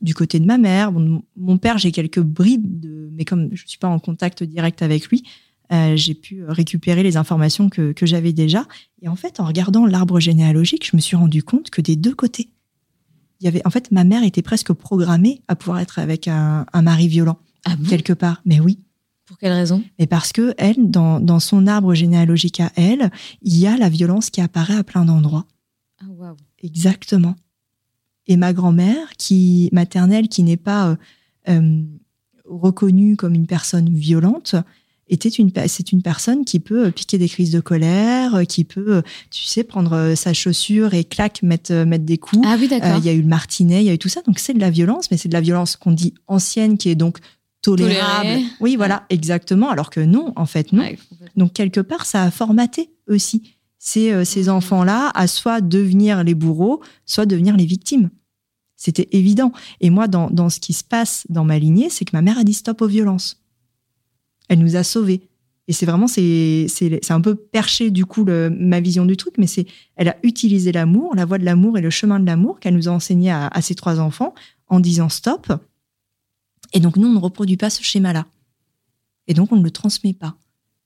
du 0.00 0.14
côté 0.14 0.40
de 0.40 0.46
ma 0.46 0.56
mère. 0.56 0.92
mon 0.92 1.58
père, 1.58 1.76
j'ai 1.76 1.92
quelques 1.92 2.20
bribes, 2.20 2.86
mais 3.12 3.26
comme 3.26 3.48
je 3.52 3.64
ne 3.64 3.68
suis 3.68 3.78
pas 3.78 3.88
en 3.88 3.98
contact 3.98 4.42
direct 4.42 4.80
avec 4.80 5.08
lui, 5.08 5.24
euh, 5.72 5.96
j'ai 5.96 6.14
pu 6.14 6.44
récupérer 6.44 7.02
les 7.02 7.16
informations 7.16 7.70
que, 7.70 7.94
j'avais 8.02 8.32
déjà. 8.32 8.66
Et 9.00 9.08
en 9.08 9.16
fait, 9.16 9.40
en 9.40 9.46
regardant 9.46 9.86
l'arbre 9.86 10.20
généalogique, 10.20 10.86
je 10.90 10.96
me 10.96 11.00
suis 11.00 11.16
rendu 11.16 11.42
compte 11.42 11.70
que 11.70 11.80
des 11.80 11.96
deux 11.96 12.14
côtés, 12.14 12.50
il 13.42 13.46
y 13.46 13.48
avait, 13.48 13.62
en 13.66 13.70
fait, 13.70 13.90
ma 13.90 14.04
mère 14.04 14.22
était 14.22 14.42
presque 14.42 14.72
programmée 14.72 15.42
à 15.48 15.56
pouvoir 15.56 15.80
être 15.80 15.98
avec 15.98 16.28
un, 16.28 16.64
mari 16.74 17.08
violent, 17.08 17.38
ah 17.64 17.74
quelque 17.88 18.12
part. 18.12 18.40
Mais 18.44 18.60
oui. 18.60 18.78
Pour 19.26 19.36
quelle 19.36 19.52
raison? 19.52 19.82
Mais 19.98 20.06
parce 20.06 20.32
que 20.32 20.54
elle, 20.58 20.90
dans, 20.90 21.18
dans, 21.20 21.40
son 21.40 21.66
arbre 21.66 21.94
généalogique 21.94 22.60
à 22.60 22.70
elle, 22.76 23.10
il 23.42 23.56
y 23.56 23.66
a 23.66 23.76
la 23.76 23.88
violence 23.88 24.30
qui 24.30 24.40
apparaît 24.40 24.76
à 24.76 24.84
plein 24.84 25.04
d'endroits. 25.04 25.46
Ah, 26.00 26.06
wow. 26.08 26.36
Exactement 26.62 27.34
et 28.26 28.36
ma 28.36 28.52
grand-mère, 28.52 29.12
qui 29.18 29.68
maternelle, 29.72 30.28
qui 30.28 30.42
n'est 30.42 30.56
pas 30.56 30.90
euh, 30.90 30.96
euh, 31.48 31.82
reconnue 32.44 33.16
comme 33.16 33.34
une 33.34 33.46
personne 33.46 33.88
violente, 33.88 34.54
était 35.12 35.28
une 35.28 35.50
c'est 35.66 35.92
une 35.92 36.02
personne 36.02 36.44
qui 36.44 36.60
peut 36.60 36.90
piquer 36.90 37.18
des 37.18 37.28
crises 37.28 37.50
de 37.50 37.60
colère, 37.60 38.42
qui 38.48 38.64
peut, 38.64 39.02
tu 39.30 39.44
sais, 39.44 39.64
prendre 39.64 40.14
sa 40.14 40.32
chaussure 40.32 40.94
et 40.94 41.04
clac 41.04 41.42
mettre 41.42 41.72
mettre 41.84 42.04
des 42.04 42.18
coups. 42.18 42.42
Ah 42.46 42.56
oui, 42.58 42.68
d'accord. 42.68 42.98
Il 42.98 43.04
y 43.04 43.08
a 43.08 43.12
eu 43.12 43.22
le 43.22 43.28
martinet, 43.28 43.82
il 43.82 43.86
y 43.86 43.90
a 43.90 43.94
eu 43.94 43.98
tout 43.98 44.08
ça, 44.08 44.22
donc 44.22 44.38
c'est 44.38 44.54
de 44.54 44.60
la 44.60 44.70
violence, 44.70 45.10
mais 45.10 45.16
c'est 45.16 45.28
de 45.28 45.34
la 45.34 45.40
violence 45.40 45.76
qu'on 45.76 45.92
dit 45.92 46.14
ancienne, 46.26 46.78
qui 46.78 46.88
est 46.88 46.94
donc 46.94 47.18
tolérable. 47.62 48.40
Oui, 48.60 48.76
voilà, 48.76 49.06
exactement. 49.08 49.70
Alors 49.70 49.90
que 49.90 50.00
non, 50.00 50.32
en 50.36 50.46
fait, 50.46 50.72
non. 50.72 50.84
donc 51.36 51.52
quelque 51.52 51.80
part, 51.80 52.04
ça 52.04 52.24
a 52.24 52.30
formaté 52.30 52.90
aussi 53.08 53.54
ces, 53.78 54.12
euh, 54.12 54.24
ces 54.24 54.44
mmh. 54.44 54.50
enfants-là 54.50 55.10
à 55.14 55.26
soit 55.26 55.60
devenir 55.60 56.22
les 56.24 56.34
bourreaux, 56.34 56.82
soit 57.06 57.26
devenir 57.26 57.56
les 57.56 57.66
victimes. 57.66 58.10
C'était 58.76 59.08
évident. 59.12 59.52
Et 59.80 59.90
moi, 59.90 60.08
dans, 60.08 60.28
dans, 60.28 60.50
ce 60.50 60.58
qui 60.58 60.72
se 60.72 60.82
passe 60.82 61.24
dans 61.28 61.44
ma 61.44 61.58
lignée, 61.58 61.88
c'est 61.88 62.04
que 62.04 62.10
ma 62.14 62.22
mère 62.22 62.38
a 62.38 62.44
dit 62.44 62.54
stop 62.54 62.82
aux 62.82 62.88
violences. 62.88 63.41
Elle 64.52 64.58
nous 64.58 64.76
a 64.76 64.84
sauvés. 64.84 65.22
Et 65.66 65.72
c'est 65.72 65.86
vraiment, 65.86 66.06
c'est 66.06 66.66
un 67.08 67.20
peu 67.22 67.34
perché 67.34 67.90
du 67.90 68.04
coup 68.04 68.24
le, 68.24 68.50
ma 68.50 68.80
vision 68.80 69.06
du 69.06 69.16
truc, 69.16 69.34
mais 69.38 69.46
c'est, 69.46 69.66
elle 69.96 70.08
a 70.08 70.16
utilisé 70.22 70.72
l'amour, 70.72 71.14
la 71.14 71.24
voie 71.24 71.38
de 71.38 71.44
l'amour 71.44 71.78
et 71.78 71.80
le 71.80 71.88
chemin 71.88 72.20
de 72.20 72.26
l'amour 72.26 72.60
qu'elle 72.60 72.74
nous 72.74 72.86
a 72.88 72.92
enseigné 72.92 73.30
à, 73.30 73.46
à 73.46 73.62
ses 73.62 73.74
trois 73.74 73.98
enfants 73.98 74.34
en 74.68 74.78
disant 74.78 75.08
stop. 75.08 75.50
Et 76.74 76.80
donc 76.80 76.98
nous, 76.98 77.08
on 77.08 77.14
ne 77.14 77.18
reproduit 77.18 77.56
pas 77.56 77.70
ce 77.70 77.82
schéma-là. 77.82 78.26
Et 79.26 79.32
donc 79.32 79.52
on 79.52 79.56
ne 79.56 79.62
le 79.62 79.70
transmet 79.70 80.12
pas, 80.12 80.36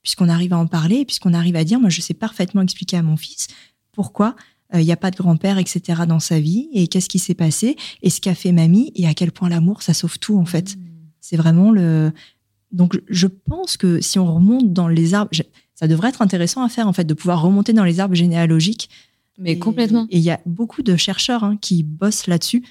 puisqu'on 0.03 0.29
arrive 0.29 0.53
à 0.53 0.59
en 0.59 0.69
parler, 0.69 1.05
puisqu'on 1.05 1.35
arrive 1.35 1.57
à 1.57 1.65
dire, 1.65 1.81
moi 1.81 1.91
je 1.91 2.01
sais 2.01 2.15
parfaitement 2.15 2.63
expliquer 2.63 2.99
à 2.99 3.03
mon 3.03 3.17
fils 3.17 3.49
pourquoi 3.91 4.37
il 4.73 4.81
euh, 4.81 4.83
n'y 4.83 4.93
a 4.93 4.97
pas 4.97 5.11
de 5.11 5.17
grand-père, 5.17 5.59
etc. 5.59 6.03
dans 6.07 6.21
sa 6.21 6.39
vie, 6.39 6.69
et 6.73 6.87
qu'est-ce 6.87 7.09
qui 7.09 7.19
s'est 7.19 7.35
passé, 7.35 7.77
et 8.03 8.11
ce 8.11 8.21
qu'a 8.21 8.35
fait 8.35 8.53
mamie, 8.53 8.93
et 8.95 9.07
à 9.07 9.15
quel 9.15 9.33
point 9.33 9.49
l'amour, 9.49 9.83
ça 9.83 9.95
sauve 9.95 10.19
tout, 10.19 10.37
en 10.39 10.45
fait. 10.45 10.77
Mmh. 10.77 10.81
C'est 11.21 11.37
vraiment 11.37 11.71
le... 11.71 12.13
Donc, 12.77 13.01
je 13.09 13.27
pense 13.27 13.77
que 13.77 14.01
si 14.01 14.19
on 14.19 14.35
remonte 14.35 14.73
dans 14.73 14.89
les 14.89 15.15
arbres, 15.15 15.31
ça 15.75 15.89
devrait 15.89 16.11
être 16.11 16.23
intéressant 16.23 16.63
à 16.63 16.69
faire, 16.69 16.87
en 16.87 16.93
fait, 16.93 17.05
de 17.05 17.15
pouvoir 17.15 17.43
remonter 17.43 17.73
dans 17.73 17.85
les 17.85 18.01
arbres 18.01 18.15
généalogiques. 18.15 18.89
Mais 19.39 19.59
complètement. 19.59 20.07
Et 20.11 20.19
il 20.19 20.23
y 20.23 20.31
a 20.31 20.41
beaucoup 20.47 20.83
de 20.83 20.97
chercheurs 20.97 21.45
hein, 21.45 21.59
qui 21.61 21.83
bossent 21.83 22.27
là-dessus, 22.27 22.63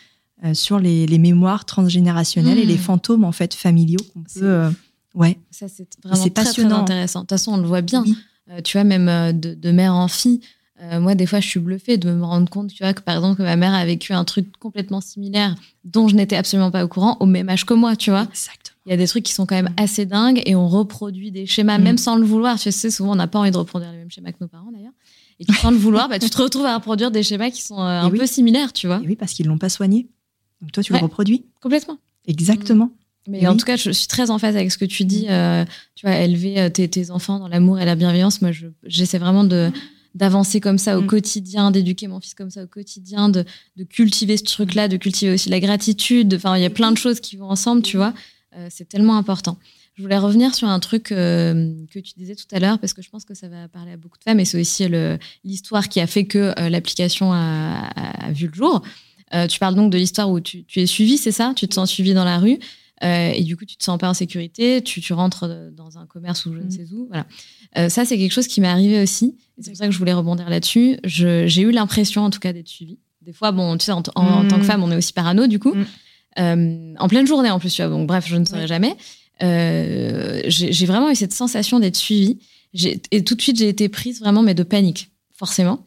euh, 0.43 0.53
sur 0.53 0.80
les, 0.80 1.08
mémoires 1.18 1.66
transgénérationnelles 1.66 2.58
et 2.60 2.66
les 2.66 2.76
mmh. 2.76 2.80
fantômes, 2.80 3.24
en 3.24 3.32
fait, 3.32 3.53
familiaux 3.53 3.99
qu'on 4.14 4.22
peut... 4.22 4.43
Euh, 4.43 4.70
ouais. 5.14 5.38
Ça, 5.51 5.68
c'est 5.68 5.88
vraiment 6.03 6.30
très, 6.30 6.43
très 6.43 6.64
intéressant. 6.64 7.20
De 7.20 7.24
toute 7.24 7.30
façon, 7.30 7.53
on 7.53 7.58
le 7.58 7.68
voit 7.68 7.82
bien. 7.82 8.03
tu 8.64 8.78
vois, 8.78 8.84
même 8.84 9.38
de, 9.38 9.53
de 9.53 9.72
mère 9.72 9.93
en 9.93 10.08
fille, 10.08 10.41
euh, 10.82 10.99
moi, 10.99 11.16
des 11.16 11.26
fois, 11.26 11.39
je 11.39 11.47
suis 11.47 11.60
bluffée 11.60 11.97
de 11.97 12.12
me 12.12 12.24
rendre 12.24 12.49
compte, 12.49 12.70
tu 12.70 12.84
vois, 12.84 12.93
que 12.93 13.01
par 13.01 13.16
exemple, 13.16 13.38
que 13.38 13.43
ma 13.43 13.56
mère 13.56 13.74
a 13.74 13.86
vécu 13.86 14.14
un 14.14 14.26
truc 14.26 14.58
complètement 14.58 14.99
similaire 14.99 15.56
dont 15.86 16.08
je 16.08 16.16
n'étais 16.16 16.36
absolument 16.36 16.72
pas 16.72 16.84
au 16.84 16.88
courant 16.88 17.16
au 17.20 17.26
même 17.26 17.47
âge 17.49 17.66
que 17.66 17.74
moi, 17.74 17.95
tu 17.95 18.10
vois. 18.10 18.28
Exactement. 18.30 18.64
Il 18.86 18.92
y 18.92 18.94
a 18.94 18.98
des 18.98 19.08
trucs 19.08 19.24
qui 19.24 19.34
sont 19.34 19.46
quand 19.46 19.56
même 19.56 19.74
assez 19.78 20.06
dingues 20.06 20.42
et 20.46 20.56
on 20.56 20.68
reproduit 20.68 21.32
des 21.32 21.46
schémas, 21.46 21.78
même 21.78 21.96
mm. 21.96 22.00
sans 22.00 22.16
le 22.18 22.26
vouloir. 22.26 22.60
Tu 22.60 22.72
sais, 22.72 22.92
souvent, 22.92 23.14
on 23.14 23.16
n'a 23.16 23.28
pas 23.28 23.40
envie 23.40 23.52
de 23.52 23.58
reproduire 23.58 23.92
les 23.92 23.98
mêmes 23.98 24.12
schémas 24.12 24.32
que 24.32 24.38
nos 24.42 24.48
parents, 24.48 24.72
d'ailleurs. 24.72 24.94
Et 25.40 25.46
sans 25.54 25.72
le 25.72 25.78
vouloir, 25.78 26.08
bah, 26.08 26.20
tu 26.20 26.30
te 26.30 26.42
retrouves 26.42 26.66
à 26.66 26.76
reproduire 26.76 27.12
des 27.12 27.24
schémas 27.24 27.50
qui 27.50 27.62
sont 27.62 27.80
euh, 27.80 28.02
un 28.02 28.10
peu 28.10 28.26
similaires, 28.26 28.72
tu 28.72 28.88
vois. 28.88 29.02
oui, 29.06 29.16
parce 29.16 29.34
qu'ils 29.34 29.48
l'ont 29.48 29.58
pas 29.58 29.70
soigné. 29.70 30.08
Donc 30.62 30.72
toi, 30.72 30.84
tu 30.84 30.94
le 30.94 31.00
reproduis. 31.00 31.46
Complètement. 31.62 31.98
Exactement. 32.28 32.92
Mais 33.28 33.48
en 33.48 33.58
tout 33.58 33.66
cas, 33.66 33.76
je 33.76 33.90
suis 33.90 34.08
très 34.08 34.30
en 34.30 34.38
phase 34.38 34.56
avec 34.56 34.72
ce 34.72 34.78
que 34.78 34.86
tu 34.86 35.04
dis. 35.04 35.26
Euh, 35.30 35.66
tu 35.96 36.06
vois, 36.06 36.18
élever 36.18 36.70
tes, 36.72 36.88
tes, 36.88 37.10
enfants 37.10 37.40
dans 37.40 37.48
l'amour 37.48 37.80
et 37.80 37.86
la 37.86 37.96
bienveillance. 37.96 38.42
Moi, 38.42 38.52
j'essaie 38.84 39.18
vraiment 39.18 39.44
de, 39.44 39.72
d'avancer 40.16 40.62
comme 40.62 40.78
ça 40.78 40.98
au 40.98 41.02
mm. 41.02 41.08
quotidien, 41.08 41.72
d'éduquer 41.72 42.08
mon 42.08 42.20
fils 42.20 42.34
comme 42.34 42.50
ça 42.50 42.64
au 42.64 42.68
quotidien, 42.68 43.30
de, 43.30 43.46
cultiver 43.90 44.38
ce 44.38 44.44
truc-là, 44.44 44.88
de 44.88 44.98
cultiver 44.98 45.34
aussi 45.34 45.50
la 45.50 45.60
gratitude. 45.60 46.34
Enfin, 46.36 46.58
il 46.58 46.64
y 46.64 46.66
a 46.66 46.70
plein 46.70 46.92
de 46.92 46.98
choses 46.98 47.20
qui 47.20 47.36
vont 47.36 47.50
ensemble, 47.50 47.82
tu 47.82 47.98
vois. 47.98 48.14
Euh, 48.58 48.68
c'est 48.70 48.88
tellement 48.88 49.18
important. 49.18 49.58
Je 49.95 50.01
voulais 50.01 50.18
revenir 50.18 50.53
sur 50.56 50.68
un 50.68 50.80
truc 50.80 51.12
euh, 51.12 51.74
que 51.91 51.99
tu 51.99 52.14
disais 52.18 52.36
tout 52.36 52.45
à 52.51 52.60
l'heure, 52.60 52.80
parce 52.80 52.93
que 52.93 53.01
je 53.01 53.10
pense 53.10 53.26
que 53.26 53.34
ça 53.34 53.47
va 53.47 53.68
parler 53.68 53.93
à 53.93 53.97
beaucoup 53.97 54.18
de 54.18 54.24
femmes, 54.24 54.39
et 54.39 54.45
c'est 54.45 54.60
aussi 54.60 54.88
l'histoire 55.43 55.89
qui 55.89 55.99
a 55.99 56.08
fait 56.08 56.26
que 56.26 56.53
euh, 56.60 56.70
l'application 56.70 57.32
a, 57.34 57.89
vu 58.32 58.47
le 58.47 58.53
jour. 58.53 58.82
tu 59.49 59.60
parles 59.60 59.76
donc 59.76 59.91
de 59.91 59.97
l'histoire 59.97 60.30
où 60.30 60.39
tu, 60.39 60.66
es 60.76 60.86
suivi, 60.86 61.18
c'est 61.18 61.32
ça? 61.32 61.53
Tu 61.56 61.68
te 61.68 61.74
sens 61.74 61.89
suivi 61.89 62.14
dans 62.14 62.26
la 62.26 62.39
rue 62.39 62.60
et 63.01 63.43
du 63.43 63.56
coup, 63.56 63.66
tu 63.66 63.76
te 63.76 63.84
sens 63.84 63.99
pas 63.99 64.10
en 64.10 64.14
sécurité, 64.14 64.82
tu, 64.82 64.99
tu 64.99 65.14
rentres 65.14 65.47
dans 65.74 65.97
un 65.97 66.06
commerce 66.06 66.45
ou 66.45 66.53
je 66.53 66.60
ne 66.60 66.64
mm. 66.66 66.72
sais 66.72 66.88
où. 66.91 67.08
Voilà. 67.08 67.89
Ça, 67.89 68.06
c'est 68.06 68.18
quelque 68.18 68.32
chose 68.32 68.47
qui 68.47 68.62
m'est 68.62 68.68
arrivé 68.68 69.01
aussi. 69.01 69.36
C'est 69.60 69.72
pour 69.72 69.78
ça 69.78 69.86
que 69.86 69.91
je 69.91 69.99
voulais 69.99 70.14
rebondir 70.14 70.49
là-dessus. 70.49 70.97
J'ai 71.03 71.62
eu 71.62 71.72
l'impression, 71.72 72.24
en 72.24 72.30
tout 72.30 72.39
cas, 72.39 72.53
d'être 72.53 72.68
suivie. 72.68 72.99
Des 73.22 73.34
fois, 73.34 73.51
bon, 73.51 73.78
tu 73.78 73.86
sais, 73.86 73.91
en, 73.91 74.01
tant 74.01 74.14
que 74.14 74.56
mm. 74.56 74.64
femme, 74.64 74.84
on 74.84 74.91
est 74.91 74.95
aussi 74.95 75.14
parano, 75.14 75.47
du 75.47 75.60
coup. 75.60 75.74
Mm. 75.74 75.86
Euh, 76.40 76.94
en 77.00 77.08
pleine 77.08 77.28
journée, 77.28 77.50
en 77.50 77.60
plus, 77.60 77.74
tu 77.74 77.82
vois. 77.82 77.90
Donc, 77.90 78.08
bref, 78.08 78.26
je 78.28 78.36
ne 78.36 78.46
saurais 78.46 78.68
jamais. 78.68 78.96
j'ai 79.40 80.86
vraiment 80.86 81.10
eu 81.10 81.16
cette 81.16 81.34
sensation 81.34 81.80
d'être 81.80 81.96
suivie. 81.96 82.40
Et 83.12 83.24
tout 83.24 83.36
de 83.36 83.42
suite, 83.42 83.58
j'ai 83.58 83.70
été 83.70 83.88
prise 83.88 84.20
vraiment, 84.20 84.44
mais 84.44 84.54
de 84.54 84.64
panique, 84.64 85.12
forcément. 85.34 85.86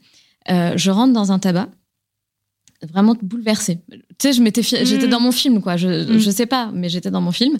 je 0.48 0.90
rentre 0.90 1.12
dans 1.12 1.32
un 1.32 1.38
tabac 1.38 1.68
vraiment 2.86 3.16
bouleversée. 3.20 3.80
Tu 3.90 3.98
sais, 4.20 4.32
je 4.32 4.42
m'étais, 4.42 4.62
j'étais 4.62 5.06
mm. 5.06 5.10
dans 5.10 5.20
mon 5.20 5.32
film, 5.32 5.60
quoi. 5.60 5.76
Je, 5.76 5.88
mm. 5.88 6.18
je 6.18 6.30
sais 6.30 6.46
pas, 6.46 6.70
mais 6.72 6.88
j'étais 6.88 7.10
dans 7.10 7.20
mon 7.20 7.32
film. 7.32 7.56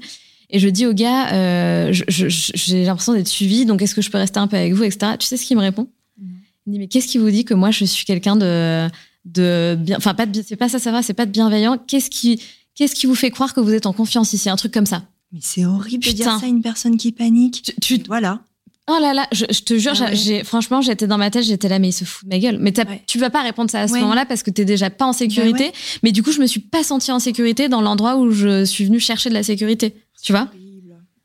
Et 0.51 0.59
je 0.59 0.69
dis 0.69 0.87
au 0.87 0.95
gars, 0.95 1.33
euh, 1.33 1.93
j'ai 1.93 2.85
l'impression 2.85 3.13
d'être 3.13 3.29
suivi, 3.29 3.67
donc 3.67 3.83
est-ce 3.83 3.95
que 3.95 4.01
je 4.01 4.11
peux 4.11 4.19
rester 4.19 4.39
un 4.39 4.47
peu 4.47 4.57
avec 4.57 4.73
vous, 4.73 4.85
etc. 4.85 5.13
Tu 5.19 5.27
sais 5.27 5.37
ce 5.37 5.45
qu'il 5.45 5.57
me 5.57 5.63
répond? 5.63 5.89
Mm. 6.19 6.27
Il 6.67 6.73
dit, 6.73 6.79
mais 6.79 6.89
qu'est-ce 6.89 7.09
qui 7.09 7.19
vous 7.19 7.31
dit 7.31 7.45
que 7.45 7.55
moi, 7.55 7.71
je 7.71 7.85
suis 7.85 8.05
quelqu'un 8.05 8.37
de, 8.37 8.89
de 9.25 9.77
bien, 9.79 9.97
enfin, 9.97 10.15
pas 10.15 10.27
de, 10.27 10.43
c'est 10.47 10.57
pas 10.57 10.69
ça, 10.69 10.79
ça 10.79 10.93
va, 10.93 11.03
c'est 11.03 11.15
pas 11.15 11.27
de 11.27 11.31
bienveillant. 11.31 11.79
Qu'est-ce 11.79 12.11
qui, 12.11 12.41
qu'est-ce 12.79 12.95
qui 12.95 13.07
vous 13.07 13.17
fait 13.17 13.31
croire 13.31 13.53
que 13.53 13.61
vous 13.61 13.75
êtes 13.75 13.87
en 13.87 13.93
confiance 13.93 14.33
ici 14.33 14.49
Un 14.49 14.57
truc 14.57 14.73
comme 14.73 14.87
ça. 14.87 15.03
Mais 15.33 15.41
c'est 15.43 15.67
horrible 15.67 16.05
de 16.05 16.13
dire 16.13 16.39
ça 16.39 16.47
à 16.47 16.47
une 16.47 16.63
personne 16.63 16.97
qui 16.97 17.13
panique. 17.13 17.75
Tu, 17.83 18.01
voilà. 18.07 18.41
Oh 18.89 18.97
là 18.99 19.13
là, 19.13 19.27
je, 19.33 19.45
te 19.45 19.77
jure, 19.77 19.93
ah 20.01 20.15
j'ai, 20.15 20.45
franchement, 20.45 20.81
j'étais 20.81 21.07
dans 21.07 21.19
ma 21.19 21.31
tête, 21.31 21.45
j'étais 21.45 21.69
là, 21.69 21.79
mais 21.79 21.89
il 21.89 21.93
se 21.93 22.05
fout 22.05 22.27
de 22.27 22.35
ma 22.35 22.39
gueule. 22.39 22.57
Mais 22.59 22.73
tu 23.07 23.19
vas 23.19 23.29
pas 23.29 23.43
répondre 23.43 23.71
ça 23.71 23.81
à 23.81 23.89
ce 23.89 23.95
moment-là 23.95 24.25
parce 24.25 24.43
que 24.43 24.51
t'es 24.51 24.65
déjà 24.65 24.89
pas 24.89 25.05
en 25.05 25.11
bah 25.11 25.19
sécurité. 25.19 25.73
mais 26.03 26.13
du 26.13 26.23
coup, 26.23 26.33
je 26.33 26.41
me 26.41 26.47
suis 26.47 26.61
pas 26.61 26.83
sentie 26.83 27.13
en 27.13 27.19
sécurité 27.19 27.69
dans 27.69 27.83
l'endroit 27.83 28.17
où 28.17 28.31
je 28.31 28.65
suis 28.65 28.87
venue 28.87 29.01
chercher 29.01 29.29
de 29.29 29.35
la 29.35 29.43
sécurité. 29.43 29.95
Tu 30.23 30.33
vois 30.33 30.49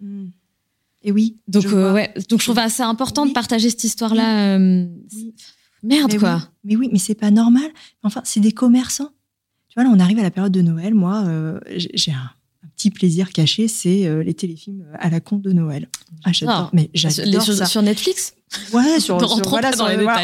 hmm. 0.02 0.26
Et 1.04 1.12
oui. 1.14 1.38
Donc, 1.48 1.66
euh, 1.68 1.94
ouais. 1.94 2.14
Donc, 2.30 2.40
je 2.40 2.46
trouve 2.46 2.60
assez 2.60 2.84
important 2.84 3.26
de 3.26 3.32
partager 3.32 3.70
cette 3.70 3.84
histoire-là. 3.84 4.58
Euh, 4.58 4.86
merde, 5.84 6.18
quoi. 6.18 6.50
Mais 6.66 6.76
oui, 6.76 6.90
mais 6.92 7.00
c'est 7.00 7.16
pas 7.16 7.32
normal. 7.32 7.70
Enfin, 8.04 8.22
c'est 8.26 8.42
des 8.42 8.52
commerçants. 8.52 9.12
Tu 9.74 9.82
vois, 9.82 9.90
là, 9.90 9.96
on 9.96 10.00
arrive 10.00 10.20
à 10.20 10.22
la 10.24 10.30
période 10.30 10.52
de 10.52 10.62
Noël. 10.62 10.94
Moi, 10.94 11.24
euh, 11.26 11.60
j'ai 11.74 12.12
un 12.12 12.30
petit 12.76 12.92
plaisir 12.92 13.32
caché, 13.32 13.68
c'est 13.68 14.06
euh, 14.06 14.22
les 14.22 14.36
téléfilms 14.36 14.86
à 15.00 15.10
la 15.10 15.20
con 15.20 15.38
de 15.38 15.52
Noël. 15.52 15.88
Ah, 16.24 16.32
j'adore. 16.32 16.56
Ah. 16.56 16.70
mais 16.74 16.92
j'adore 16.94 17.42
ça. 17.42 17.66
Sur 17.66 17.82
Netflix? 17.82 18.36
Ouais, 18.72 19.00
sur, 19.00 19.18
voilà, 19.18 19.72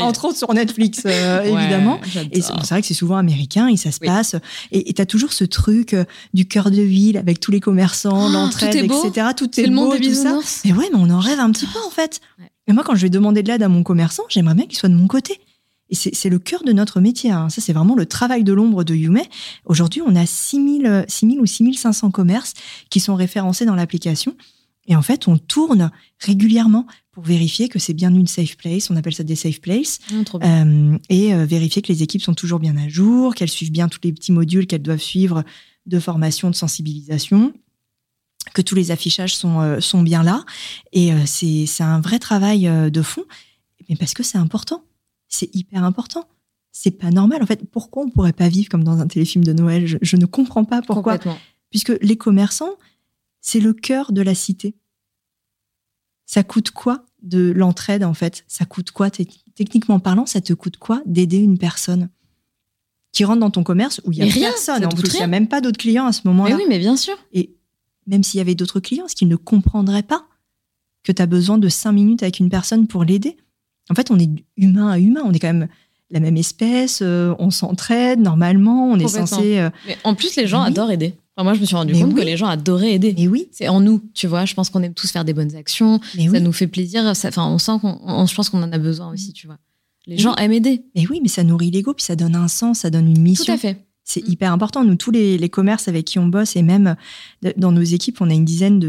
entre 0.03 0.25
autres 0.25 0.37
sur 0.37 0.53
Netflix, 0.53 1.01
euh, 1.05 1.41
évidemment. 1.43 1.99
Et 2.31 2.41
c'est 2.41 2.69
vrai 2.69 2.81
que 2.81 2.87
c'est 2.87 2.93
souvent 2.93 3.17
américain 3.17 3.67
et 3.67 3.77
ça 3.77 3.91
se 3.91 3.99
passe. 3.99 4.35
Et 4.71 4.93
tu 4.93 5.01
as 5.01 5.07
toujours 5.07 5.33
ce 5.33 5.43
truc 5.45 5.93
euh, 5.93 6.05
du 6.35 6.47
cœur 6.47 6.69
de 6.69 6.81
ville 6.81 7.17
avec 7.17 7.39
tous 7.39 7.51
les 7.51 7.59
commerçants, 7.59 8.27
oh, 8.27 8.31
l'entraide, 8.31 8.75
etc. 8.75 9.29
Tout 9.35 9.59
est, 9.59 9.63
le 9.63 9.69
beau 9.69 9.89
monde 9.89 9.99
tout 9.99 10.13
ça. 10.13 10.37
Mais 10.65 10.73
ouais, 10.73 10.89
mais 10.93 10.99
on 10.99 11.09
en 11.09 11.19
rêve 11.19 11.39
un 11.39 11.51
petit 11.51 11.65
peu 11.65 11.79
en 11.85 11.89
fait. 11.89 12.21
Et 12.67 12.73
moi, 12.73 12.83
quand 12.83 12.93
je 12.93 13.01
vais 13.01 13.09
demander 13.09 13.41
de 13.41 13.47
l'aide 13.47 13.63
à 13.63 13.67
mon 13.67 13.81
commerçant, 13.81 14.23
j'aimerais 14.29 14.53
bien 14.53 14.65
qu'il 14.65 14.77
soit 14.77 14.89
de 14.89 14.95
mon 14.95 15.07
côté. 15.07 15.39
Et 15.89 15.95
c'est 15.95 16.29
le 16.29 16.39
cœur 16.39 16.63
de 16.63 16.71
notre 16.71 17.01
métier. 17.01 17.31
Hein. 17.31 17.49
Ça, 17.49 17.61
c'est 17.61 17.73
vraiment 17.73 17.95
le 17.95 18.05
travail 18.05 18.43
de 18.43 18.53
l'ombre 18.53 18.83
de 18.83 18.93
Yume. 18.93 19.21
Aujourd'hui, 19.65 20.01
on 20.05 20.15
a 20.15 20.25
6000, 20.25 21.05
6000 21.07 21.39
ou 21.39 21.45
6500 21.45 22.11
commerces 22.11 22.53
qui 22.89 22.99
sont 22.99 23.15
référencés 23.15 23.65
dans 23.65 23.75
l'application. 23.75 24.35
Et 24.89 24.95
en 24.95 25.01
fait, 25.01 25.27
on 25.27 25.37
tourne 25.37 25.91
régulièrement 26.19 26.85
pour 27.11 27.23
vérifier 27.23 27.69
que 27.69 27.77
c'est 27.79 27.93
bien 27.93 28.13
une 28.13 28.27
safe 28.27 28.57
place. 28.57 28.89
On 28.89 28.95
appelle 28.95 29.13
ça 29.13 29.23
des 29.23 29.35
safe 29.35 29.61
places. 29.61 29.99
Ah, 30.11 30.63
euh, 30.63 30.97
et 31.09 31.33
euh, 31.33 31.45
vérifier 31.45 31.81
que 31.81 31.91
les 31.91 32.01
équipes 32.03 32.23
sont 32.23 32.33
toujours 32.33 32.59
bien 32.59 32.75
à 32.75 32.87
jour, 32.87 33.35
qu'elles 33.35 33.49
suivent 33.49 33.71
bien 33.71 33.87
tous 33.87 33.99
les 34.03 34.11
petits 34.11 34.31
modules 34.31 34.65
qu'elles 34.65 34.81
doivent 34.81 35.01
suivre 35.01 35.43
de 35.85 35.99
formation, 35.99 36.49
de 36.49 36.55
sensibilisation 36.55 37.53
que 38.53 38.61
tous 38.63 38.73
les 38.73 38.89
affichages 38.89 39.35
sont, 39.35 39.59
euh, 39.59 39.79
sont 39.79 40.01
bien 40.01 40.23
là. 40.23 40.43
Et 40.91 41.11
c'est 41.25 41.83
un 41.83 41.99
vrai 41.99 42.17
travail 42.17 42.61
de 42.91 43.01
fond, 43.03 43.23
mais 43.87 43.95
parce 43.95 44.13
que 44.13 44.23
c'est 44.23 44.39
important 44.39 44.83
c'est 45.29 45.55
hyper 45.55 45.83
important. 45.83 46.27
C'est 46.71 46.91
pas 46.91 47.11
normal. 47.11 47.41
En 47.41 47.45
fait, 47.45 47.65
pourquoi 47.69 48.03
on 48.03 48.09
pourrait 48.09 48.33
pas 48.33 48.49
vivre 48.49 48.69
comme 48.69 48.83
dans 48.83 48.99
un 48.99 49.07
téléfilm 49.07 49.43
de 49.43 49.53
Noël? 49.53 49.87
Je, 50.01 50.17
ne 50.17 50.25
comprends 50.25 50.65
pas 50.65 50.81
pourquoi. 50.81 51.17
Puisque 51.69 51.93
les 52.01 52.17
commerçants, 52.17 52.75
c'est 53.41 53.59
le 53.59 53.73
cœur 53.73 54.11
de 54.11 54.21
la 54.21 54.35
cité. 54.35 54.75
Ça 56.25 56.43
coûte 56.43 56.71
quoi 56.71 57.05
de 57.21 57.51
l'entraide, 57.51 58.03
en 58.03 58.13
fait? 58.13 58.43
Ça 58.47 58.65
coûte 58.65 58.91
quoi 58.91 59.09
Techniquement 59.55 59.99
parlant, 59.99 60.25
ça 60.25 60.41
te 60.41 60.53
coûte 60.53 60.77
quoi 60.77 61.01
d'aider 61.05 61.37
une 61.37 61.57
personne? 61.57 62.09
Qui 63.11 63.23
rentre 63.23 63.39
dans 63.39 63.49
ton 63.49 63.63
commerce 63.63 64.01
où 64.05 64.11
il 64.11 64.19
y 64.19 64.21
a 64.21 64.49
personne 64.49 64.85
En 64.85 64.89
plus, 64.89 65.13
il 65.13 65.17
n'y 65.17 65.23
a 65.23 65.27
même 65.27 65.47
pas 65.47 65.61
d'autres 65.61 65.79
clients 65.79 66.05
à 66.05 66.13
ce 66.13 66.21
moment-là. 66.25 66.55
oui, 66.55 66.63
mais 66.69 66.77
bien 66.77 66.95
sûr. 66.95 67.17
Et 67.33 67.55
même 68.05 68.23
s'il 68.23 68.37
y 68.37 68.41
avait 68.41 68.55
d'autres 68.55 68.79
clients, 68.79 69.05
est-ce 69.05 69.15
qu'ils 69.15 69.27
ne 69.27 69.35
comprendraient 69.35 70.03
pas 70.03 70.27
que 71.03 71.11
tu 71.11 71.21
as 71.21 71.25
besoin 71.25 71.57
de 71.57 71.67
cinq 71.67 71.93
minutes 71.93 72.21
avec 72.21 72.39
une 72.39 72.49
personne 72.49 72.87
pour 72.87 73.03
l'aider 73.03 73.37
en 73.89 73.95
fait, 73.95 74.11
on 74.11 74.19
est 74.19 74.29
humain 74.57 74.89
à 74.89 74.99
humain, 74.99 75.21
on 75.25 75.33
est 75.33 75.39
quand 75.39 75.47
même 75.47 75.67
la 76.11 76.19
même 76.19 76.37
espèce, 76.37 76.99
euh, 77.01 77.35
on 77.39 77.51
s'entraide 77.51 78.19
normalement, 78.19 78.89
on 78.89 78.97
est 78.97 79.07
censé. 79.07 79.59
Euh, 79.59 79.69
mais 79.87 79.97
en 80.03 80.15
plus, 80.15 80.35
les 80.35 80.47
gens 80.47 80.61
adorent 80.61 80.91
aider. 80.91 81.13
moi, 81.37 81.53
je 81.53 81.59
me 81.61 81.65
suis 81.65 81.75
rendu 81.75 81.93
compte 81.93 82.15
que 82.15 82.21
les 82.21 82.37
gens 82.37 82.47
adoraient 82.47 82.93
aider. 82.93 83.13
Et 83.17 83.27
oui. 83.27 83.47
C'est 83.51 83.67
en 83.67 83.79
nous, 83.79 84.01
tu 84.13 84.27
vois. 84.27 84.45
Je 84.45 84.53
pense 84.53 84.69
qu'on 84.69 84.81
aime 84.81 84.93
tous 84.93 85.11
faire 85.11 85.25
des 85.25 85.33
bonnes 85.33 85.55
actions. 85.55 85.99
ça 86.15 86.39
nous 86.39 86.51
fait 86.51 86.67
plaisir. 86.67 87.03
Enfin, 87.05 87.47
on 87.47 87.57
sent 87.57 87.73
qu'on, 87.81 88.25
je 88.25 88.35
pense 88.35 88.49
qu'on 88.49 88.63
en 88.63 88.71
a 88.71 88.77
besoin 88.77 89.11
aussi, 89.11 89.33
tu 89.33 89.47
vois. 89.47 89.57
Les 90.07 90.17
gens 90.17 90.33
aiment 90.35 90.53
aider. 90.53 90.83
Mais 90.95 91.05
oui, 91.07 91.19
mais 91.21 91.27
ça 91.27 91.43
nourrit 91.43 91.69
l'ego, 91.69 91.93
puis 91.93 92.03
ça 92.03 92.15
donne 92.15 92.35
un 92.35 92.47
sens, 92.47 92.79
ça 92.79 92.89
donne 92.89 93.07
une 93.07 93.21
mission. 93.21 93.45
Tout 93.45 93.51
à 93.51 93.57
fait. 93.57 93.85
C'est 94.03 94.23
mm. 94.23 94.31
hyper 94.31 94.51
important. 94.51 94.83
Nous, 94.83 94.95
tous 94.95 95.11
les, 95.11 95.49
commerces 95.49 95.87
avec 95.87 96.05
qui 96.05 96.17
on 96.17 96.25
bosse 96.25 96.55
et 96.55 96.63
même 96.63 96.95
dans 97.57 97.71
nos 97.71 97.83
équipes, 97.83 98.19
on 98.21 98.29
a 98.31 98.33
une 98.33 98.45
dizaine 98.45 98.79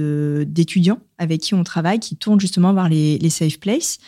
d'étudiants 0.45 0.99
avec 1.19 1.43
qui 1.43 1.53
on 1.53 1.63
travaille 1.63 2.01
qui 2.01 2.17
tournent 2.17 2.41
justement 2.41 2.73
vers 2.73 2.89
les, 2.89 3.19
les 3.19 3.31
safe 3.31 3.61
places. 3.61 3.99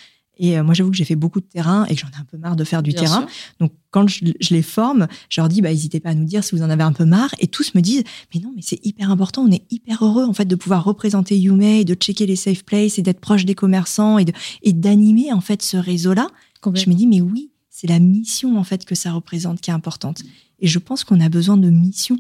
Et 0.43 0.59
euh, 0.59 0.65
moi, 0.65 0.75
j'avoue 0.75 0.91
que 0.91 0.97
j'ai 0.97 1.05
fait 1.05 1.15
beaucoup 1.15 1.41
de 1.41 1.47
terrain 1.47 1.87
et 1.87 1.95
que 1.95 2.01
j'en 2.01 2.09
ai 2.09 2.21
un 2.21 2.25
peu 2.25 2.37
marre 2.37 2.57
de 2.57 2.65
faire 2.65 2.83
du 2.83 2.93
terrain. 2.93 3.27
Donc, 3.61 3.73
quand 3.93 4.09
je, 4.09 4.25
les 4.51 4.63
forme, 4.63 5.07
je 5.29 5.41
leur 5.41 5.49
dis, 5.49 5.63
bah, 5.63 5.71
n'hésitez 5.71 6.01
pas 6.01 6.11
à 6.11 6.15
nous 6.15 6.25
dire 6.25 6.43
si 6.43 6.57
vous 6.57 6.63
en 6.63 6.69
avez 6.69 6.83
un 6.83 6.93
peu 6.93 7.05
marre. 7.05 7.33
Et 7.39 7.47
tous 7.47 7.77
me 7.77 7.81
disent, 7.81 8.03
mais 8.35 8.41
non, 8.41 8.53
mais 8.57 8.63
c'est 8.63 8.85
hyper 8.85 9.13
important. 9.13 9.43
On 9.43 9.53
est 9.53 9.63
hyper 9.71 10.05
heureux, 10.05 10.25
en 10.25 10.33
fait, 10.33 10.47
de 10.47 10.57
pouvoir 10.57 10.83
représenter 10.83 11.39
Yume 11.39 11.85
de 11.85 11.95
checker 11.95 12.27
les 12.27 12.35
safe 12.35 12.65
places 12.65 12.99
et 12.99 13.03
d'être 13.03 13.21
proche 13.21 13.45
des 13.45 13.55
commerçants 13.55 14.19
et, 14.19 14.25
de, 14.25 14.33
et 14.65 14.73
d'animer, 14.73 15.33
en 15.33 15.41
fait, 15.41 15.63
ce 15.63 15.77
réseau-là. 15.77 16.27
Je 16.75 16.91
me 16.91 16.95
dis, 16.95 17.07
mais 17.07 17.21
oui, 17.21 17.53
c'est 17.71 17.87
la 17.87 18.01
mission, 18.01 18.59
en 18.59 18.65
fait, 18.65 18.85
que 18.85 18.97
ça 18.97 19.13
représente 19.13 19.61
qui 19.61 19.71
est 19.71 19.75
importante. 19.75 20.23
Et 20.59 20.67
je 20.67 20.79
pense 20.81 21.05
qu'on 21.05 21.21
a 21.21 21.29
besoin 21.29 21.57
de 21.57 21.71
mission. 21.71 22.19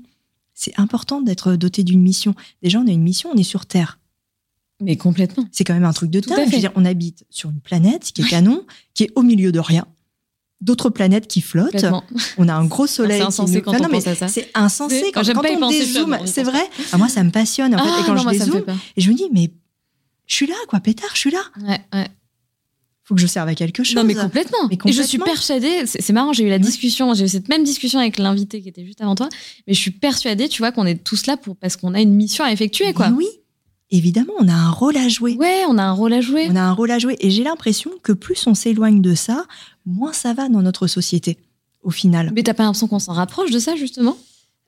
C'est 0.55 0.79
important 0.79 1.23
d'être 1.23 1.57
doté 1.57 1.83
d'une 1.83 2.01
mission. 2.01 2.37
Déjà, 2.63 2.79
on 2.79 2.87
a 2.87 2.93
une 2.93 3.03
mission, 3.03 3.31
on 3.35 3.37
est 3.37 3.43
sur 3.43 3.67
Terre. 3.67 3.99
Mais 4.81 4.97
complètement. 4.97 5.47
C'est 5.53 5.65
quand 5.65 5.75
même 5.75 5.85
un 5.85 5.93
truc 5.93 6.11
de 6.11 6.21
dingue. 6.21 6.47
Je 6.47 6.55
veux 6.55 6.59
dire, 6.59 6.73
on 6.75 6.85
habite 6.85 7.25
sur 7.31 7.51
une 7.51 7.61
planète 7.61 8.13
qui 8.13 8.23
est 8.23 8.29
canon, 8.29 8.65
qui 8.95 9.05
est 9.05 9.11
au 9.15 9.23
milieu 9.23 9.53
de 9.53 9.61
rien. 9.61 9.87
D'autres 10.61 10.91
planètes 10.91 11.27
qui 11.27 11.41
flottent. 11.41 11.87
On 12.39 12.49
a 12.49 12.55
un 12.55 12.65
gros 12.65 12.87
soleil. 12.87 13.21
C'est 13.21 13.27
insensé 13.27 13.63
quand 13.63 13.73
on 13.81 13.89
pense 13.89 14.07
à 14.07 14.15
ça. 14.15 14.29
C'est 14.29 14.51
insensé 14.55 15.11
quand, 15.13 15.23
quand, 15.25 15.63
on 15.63 15.69
dézoome. 15.69 16.19
C'est 16.25 16.45
vrai. 16.45 16.63
Ah, 16.93 16.99
moi, 16.99 17.09
ça 17.09 17.23
me 17.23 17.31
passionne. 17.31 17.75
En 17.75 17.79
fait. 17.79 17.85
et 17.85 17.93
ah, 17.93 18.03
quand 18.07 18.17
je 18.17 18.29
dézoome, 18.29 18.65
et 18.97 19.01
je 19.01 19.11
me 19.11 19.17
dis, 19.17 19.29
mais 19.33 19.51
je 20.27 20.35
suis 20.35 20.47
là, 20.47 20.55
quoi, 20.69 20.81
pétard, 20.81 21.11
je 21.15 21.19
suis 21.19 21.31
là. 21.31 21.43
Ouais, 21.61 21.81
ouais 21.93 22.09
faut 23.05 23.15
que 23.15 23.21
je 23.21 23.27
serve 23.27 23.49
à 23.49 23.55
quelque 23.55 23.83
chose. 23.83 23.97
Non, 23.97 24.05
mais 24.05 24.15
complètement. 24.15 24.69
Et 24.87 24.93
je 24.93 25.03
suis 25.03 25.19
persuadée, 25.19 25.85
c'est 25.87 26.13
marrant, 26.13 26.33
j'ai 26.33 26.45
eu 26.45 26.49
la 26.49 26.59
discussion, 26.59 27.13
j'ai 27.15 27.25
eu 27.25 27.29
cette 27.29 27.49
même 27.49 27.65
discussion 27.65 27.99
avec 27.99 28.19
l'invité 28.19 28.63
qui 28.63 28.69
était 28.69 28.85
juste 28.85 29.01
avant 29.01 29.15
toi, 29.15 29.29
mais 29.67 29.75
je 29.75 29.81
suis 29.81 29.91
persuadée, 29.91 30.49
tu 30.49 30.63
vois, 30.63 30.73
qu'on 30.73 30.87
est 30.87 31.03
tous 31.03 31.27
là 31.27 31.37
pour, 31.37 31.57
parce 31.57 31.77
qu'on 31.77 31.95
a 31.95 32.01
une 32.01 32.15
mission 32.15 32.45
à 32.45 32.53
effectuer, 32.53 32.93
quoi. 32.93 33.09
oui, 33.09 33.27
évidemment, 33.93 34.33
on 34.41 34.49
a 34.49 34.55
un 34.55 34.71
rôle 34.71 34.97
à 34.97 35.09
jouer. 35.09 35.37
Ouais, 35.37 35.63
on 35.69 35.79
a 35.79 35.83
un 35.83 35.93
rôle 35.93 36.13
à 36.15 36.21
jouer. 36.21 36.49
On 36.51 36.57
a 36.57 36.63
un 36.63 36.73
rôle 36.73 36.91
à 36.91 36.99
jouer. 36.99 37.17
Et 37.21 37.31
j'ai 37.31 37.45
l'impression 37.45 37.91
que 38.03 38.13
plus 38.13 38.47
on 38.47 38.55
s'éloigne 38.55 39.01
de 39.01 39.15
ça, 39.15 39.47
moins 39.87 40.13
ça 40.13 40.33
va 40.33 40.49
dans 40.49 40.63
notre 40.63 40.87
société, 40.87 41.39
au 41.83 41.91
final. 41.91 42.33
Mais 42.35 42.43
t'as 42.43 42.55
pas 42.55 42.65
l'impression 42.65 42.89
qu'on 42.89 42.99
s'en 42.99 43.13
rapproche 43.13 43.51
de 43.51 43.59
ça, 43.59 43.77
justement? 43.77 44.17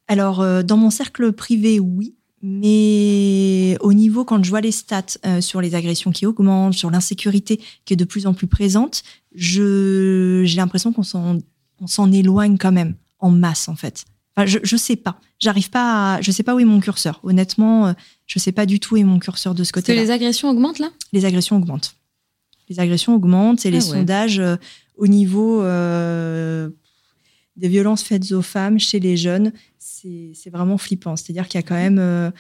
Alors, 0.07 0.41
euh, 0.41 0.62
dans 0.62 0.77
mon 0.77 0.91
cercle 0.91 1.33
privé, 1.33 1.81
oui. 1.81 2.14
Mais 2.43 3.79
au 3.81 3.95
niveau, 3.95 4.27
quand 4.27 4.45
je 4.45 4.51
vois 4.51 4.61
les 4.61 4.70
stats 4.70 5.18
euh, 5.25 5.41
sur 5.41 5.62
les 5.62 5.75
agressions 5.75 6.12
qui 6.12 6.27
augmentent, 6.27 6.75
sur 6.75 6.91
l'insécurité 6.91 7.59
qui 7.87 7.95
est 7.95 7.97
de 7.97 8.05
plus 8.05 8.27
en 8.27 8.35
plus 8.35 8.47
présente, 8.47 9.03
j'ai 9.35 10.45
l'impression 10.55 10.93
qu'on 10.93 11.03
s'en 11.03 12.12
éloigne 12.12 12.59
quand 12.59 12.72
même, 12.72 12.97
en 13.18 13.31
masse, 13.31 13.68
en 13.68 13.77
fait 13.77 14.05
je, 14.45 14.59
je 14.62 14.76
sais 14.76 14.97
pas. 14.97 15.20
J'arrive 15.39 15.70
pas 15.70 16.14
à, 16.14 16.20
je 16.20 16.30
sais 16.32 16.43
pas 16.43 16.55
où 16.55 16.59
est 16.59 16.64
mon 16.64 16.80
curseur. 16.80 17.20
Honnêtement, 17.22 17.89
euh, 17.89 17.93
je 18.26 18.39
sais 18.39 18.53
pas 18.53 18.66
du 18.66 18.80
tout 18.80 18.95
où 18.95 18.97
est 18.97 19.05
mon 19.05 19.18
curseur 19.18 19.55
de 19.55 19.62
ce 19.62 19.72
côté-là. 19.72 20.01
les 20.01 20.11
agressions 20.11 20.51
augmentent 20.51 20.80
là? 20.80 20.91
Les 21.12 21.24
agressions 21.24 21.57
augmentent. 21.57 21.95
Les 22.68 22.80
agressions 22.80 23.14
augmentent 23.14 23.64
et 23.64 23.70
les 23.70 23.78
ah 23.78 23.95
sondages 23.97 24.41
euh, 24.41 24.57
au 24.97 25.07
niveau 25.07 25.62
euh, 25.62 26.70
des 27.57 27.68
violences 27.68 28.03
faites 28.03 28.32
aux 28.32 28.43
femmes 28.43 28.78
chez 28.80 28.99
les 28.99 29.16
jeunes, 29.16 29.53
c'est 29.78 30.51
vraiment 30.51 30.78
flippant. 30.78 31.16
C'est-à-dire 31.16 31.47
qu'il 31.47 31.59
y 31.59 31.62
a 31.62 31.66
quand 31.66 31.74
même, 31.74 32.32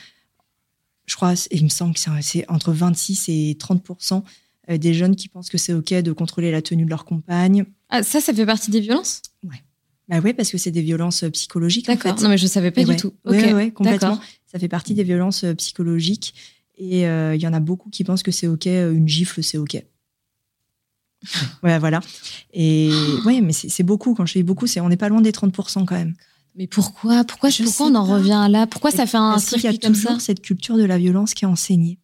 je 1.06 1.14
crois, 1.14 1.34
il 1.50 1.64
me 1.64 1.68
semble 1.68 1.94
que 1.94 2.00
c'est 2.20 2.50
entre 2.50 2.72
26 2.72 3.28
et 3.28 3.56
30 3.58 4.24
des 4.68 4.94
jeunes 4.94 5.14
qui 5.14 5.28
pensent 5.28 5.50
que 5.50 5.58
c'est 5.58 5.72
OK 5.72 5.92
de 5.92 6.12
contrôler 6.12 6.50
la 6.50 6.62
tenue 6.62 6.84
de 6.84 6.90
leur 6.90 7.04
compagne. 7.04 7.64
Ah, 7.90 8.02
ça, 8.02 8.20
ça 8.20 8.32
fait 8.32 8.46
partie 8.46 8.70
des 8.70 8.80
violences? 8.80 9.22
Ouais. 9.44 9.62
Bah 10.08 10.20
oui, 10.22 10.34
parce 10.34 10.50
que 10.50 10.58
c'est 10.58 10.70
des 10.70 10.82
violences 10.82 11.22
euh, 11.22 11.30
psychologiques. 11.30 11.86
D'accord. 11.86 12.20
Non, 12.20 12.28
mais 12.28 12.38
je 12.38 12.46
savais 12.46 12.70
pas 12.70 12.84
du 12.84 12.96
tout. 12.96 13.14
Oui, 13.24 13.52
ouais, 13.52 13.70
complètement. 13.70 14.20
Ça 14.46 14.58
fait 14.58 14.68
partie 14.68 14.94
des 14.94 15.04
violences 15.04 15.44
euh, 15.44 15.54
psychologiques. 15.54 16.34
Et 16.76 17.06
euh, 17.06 17.34
il 17.34 17.40
y 17.40 17.46
en 17.46 17.52
a 17.52 17.60
beaucoup 17.60 17.88
qui 17.88 18.04
pensent 18.04 18.22
que 18.22 18.32
c'est 18.32 18.46
OK, 18.46 18.66
une 18.66 19.08
gifle, 19.08 19.42
c'est 19.42 19.58
OK. 19.58 19.82
ouais, 21.62 21.78
voilà. 21.78 22.00
Et 22.52 22.90
ouais, 23.24 23.40
mais 23.40 23.52
c'est 23.52 23.82
beaucoup. 23.82 24.14
Quand 24.14 24.26
je 24.26 24.34
dis 24.34 24.42
beaucoup, 24.42 24.66
c'est 24.66 24.80
on 24.80 24.88
n'est 24.88 24.96
pas 24.96 25.08
loin 25.08 25.20
des 25.20 25.30
30% 25.30 25.84
quand 25.84 25.94
même. 25.94 26.14
Mais 26.56 26.66
pourquoi? 26.66 27.24
Pourquoi, 27.24 27.50
pourquoi 27.50 27.86
on 27.86 27.94
en 27.94 28.04
revient 28.04 28.46
là? 28.50 28.66
Pourquoi 28.66 28.90
ça 28.90 29.06
fait 29.06 29.16
un 29.16 29.38
circuit 29.38 29.68
y 29.68 29.74
a 29.74 29.78
comme 29.78 29.94
ça? 29.94 30.18
cette 30.20 30.40
culture 30.40 30.76
de 30.76 30.84
la 30.84 30.98
violence 30.98 31.34
qui 31.34 31.44
est 31.44 31.48
enseignée. 31.48 31.98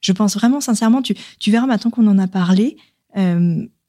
Je 0.00 0.12
pense 0.12 0.34
vraiment 0.34 0.60
sincèrement, 0.60 1.02
tu, 1.02 1.14
tu 1.38 1.50
verras 1.50 1.66
maintenant 1.66 1.90
qu'on 1.90 2.06
en 2.06 2.18
a 2.18 2.26
parlé, 2.26 2.76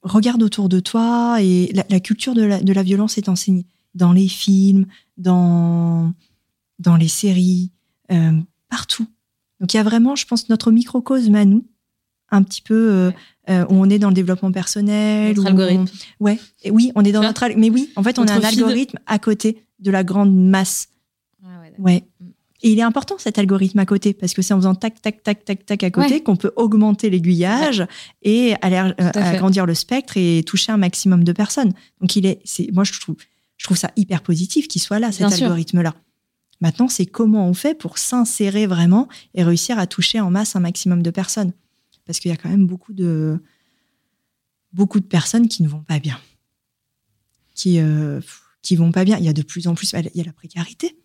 regarde 0.06 0.42
autour 0.42 0.68
de 0.68 0.80
toi 0.80 1.38
et 1.42 1.72
la, 1.88 2.00
culture 2.00 2.34
de 2.34 2.42
la, 2.42 2.82
violence 2.82 3.18
est 3.18 3.28
enseignée 3.28 3.66
dans 3.94 4.12
les 4.12 4.28
films, 4.28 4.86
dans, 5.16 6.12
dans 6.78 6.96
les 6.96 7.08
séries, 7.08 7.70
euh, 8.12 8.32
partout. 8.68 9.06
Donc 9.60 9.72
il 9.74 9.76
y 9.76 9.80
a 9.80 9.82
vraiment, 9.82 10.16
je 10.16 10.26
pense, 10.26 10.48
notre 10.48 10.70
microcosme 10.70 11.34
à 11.34 11.44
nous, 11.44 11.66
un 12.30 12.42
petit 12.42 12.62
peu 12.62 12.74
euh, 12.74 13.10
euh, 13.48 13.64
où 13.68 13.74
on 13.74 13.88
est 13.88 13.98
dans 13.98 14.08
le 14.08 14.14
développement 14.14 14.52
personnel. 14.52 15.34
Notre 15.34 15.48
algorithme. 15.48 15.86
Ouais, 16.20 16.38
et 16.62 16.70
oui, 16.70 16.92
on 16.94 17.04
est 17.04 17.12
dans 17.12 17.22
notre. 17.22 17.48
Mais 17.56 17.70
oui, 17.70 17.90
en 17.96 18.02
fait, 18.02 18.18
on 18.18 18.26
a 18.26 18.32
un 18.32 18.42
algorithme 18.42 18.98
à 19.06 19.18
côté 19.18 19.62
de 19.78 19.90
la 19.90 20.04
grande 20.04 20.34
masse. 20.34 20.88
Ah 21.44 21.60
ouais, 21.78 22.04
Et 22.66 22.70
il 22.70 22.80
est 22.80 22.82
important 22.82 23.14
cet 23.16 23.38
algorithme 23.38 23.78
à 23.78 23.86
côté, 23.86 24.12
parce 24.12 24.34
que 24.34 24.42
c'est 24.42 24.52
en 24.52 24.56
faisant 24.56 24.74
tac, 24.74 25.00
tac, 25.00 25.22
tac, 25.22 25.44
tac, 25.44 25.64
tac 25.64 25.84
à 25.84 25.90
côté 25.92 26.20
qu'on 26.24 26.34
peut 26.34 26.50
augmenter 26.56 27.10
l'aiguillage 27.10 27.86
et 28.22 28.56
aller 28.60 28.92
euh, 29.00 29.10
agrandir 29.14 29.66
le 29.66 29.74
spectre 29.74 30.16
et 30.16 30.42
toucher 30.44 30.72
un 30.72 30.76
maximum 30.76 31.22
de 31.22 31.30
personnes. 31.30 31.74
Donc 32.00 32.16
il 32.16 32.26
est, 32.26 32.40
c'est, 32.44 32.68
moi 32.72 32.82
je 32.82 32.98
trouve, 32.98 33.14
je 33.56 33.66
trouve 33.66 33.76
ça 33.76 33.92
hyper 33.94 34.20
positif 34.20 34.66
qu'il 34.66 34.82
soit 34.82 34.98
là, 34.98 35.12
cet 35.12 35.32
algorithme-là. 35.32 35.94
Maintenant, 36.60 36.88
c'est 36.88 37.06
comment 37.06 37.48
on 37.48 37.54
fait 37.54 37.78
pour 37.78 37.98
s'insérer 37.98 38.66
vraiment 38.66 39.06
et 39.34 39.44
réussir 39.44 39.78
à 39.78 39.86
toucher 39.86 40.18
en 40.18 40.32
masse 40.32 40.56
un 40.56 40.60
maximum 40.60 41.04
de 41.04 41.10
personnes. 41.12 41.52
Parce 42.04 42.18
qu'il 42.18 42.32
y 42.32 42.34
a 42.34 42.36
quand 42.36 42.48
même 42.48 42.66
beaucoup 42.66 42.94
de, 42.94 43.40
beaucoup 44.72 44.98
de 44.98 45.06
personnes 45.06 45.46
qui 45.46 45.62
ne 45.62 45.68
vont 45.68 45.84
pas 45.84 46.00
bien. 46.00 46.18
Qui, 47.54 47.78
euh, 47.78 48.20
qui 48.60 48.74
vont 48.74 48.90
pas 48.90 49.04
bien. 49.04 49.18
Il 49.18 49.24
y 49.24 49.28
a 49.28 49.32
de 49.32 49.42
plus 49.42 49.68
en 49.68 49.76
plus, 49.76 49.92
il 49.92 50.10
y 50.16 50.20
a 50.20 50.24
la 50.24 50.32
précarité. 50.32 50.96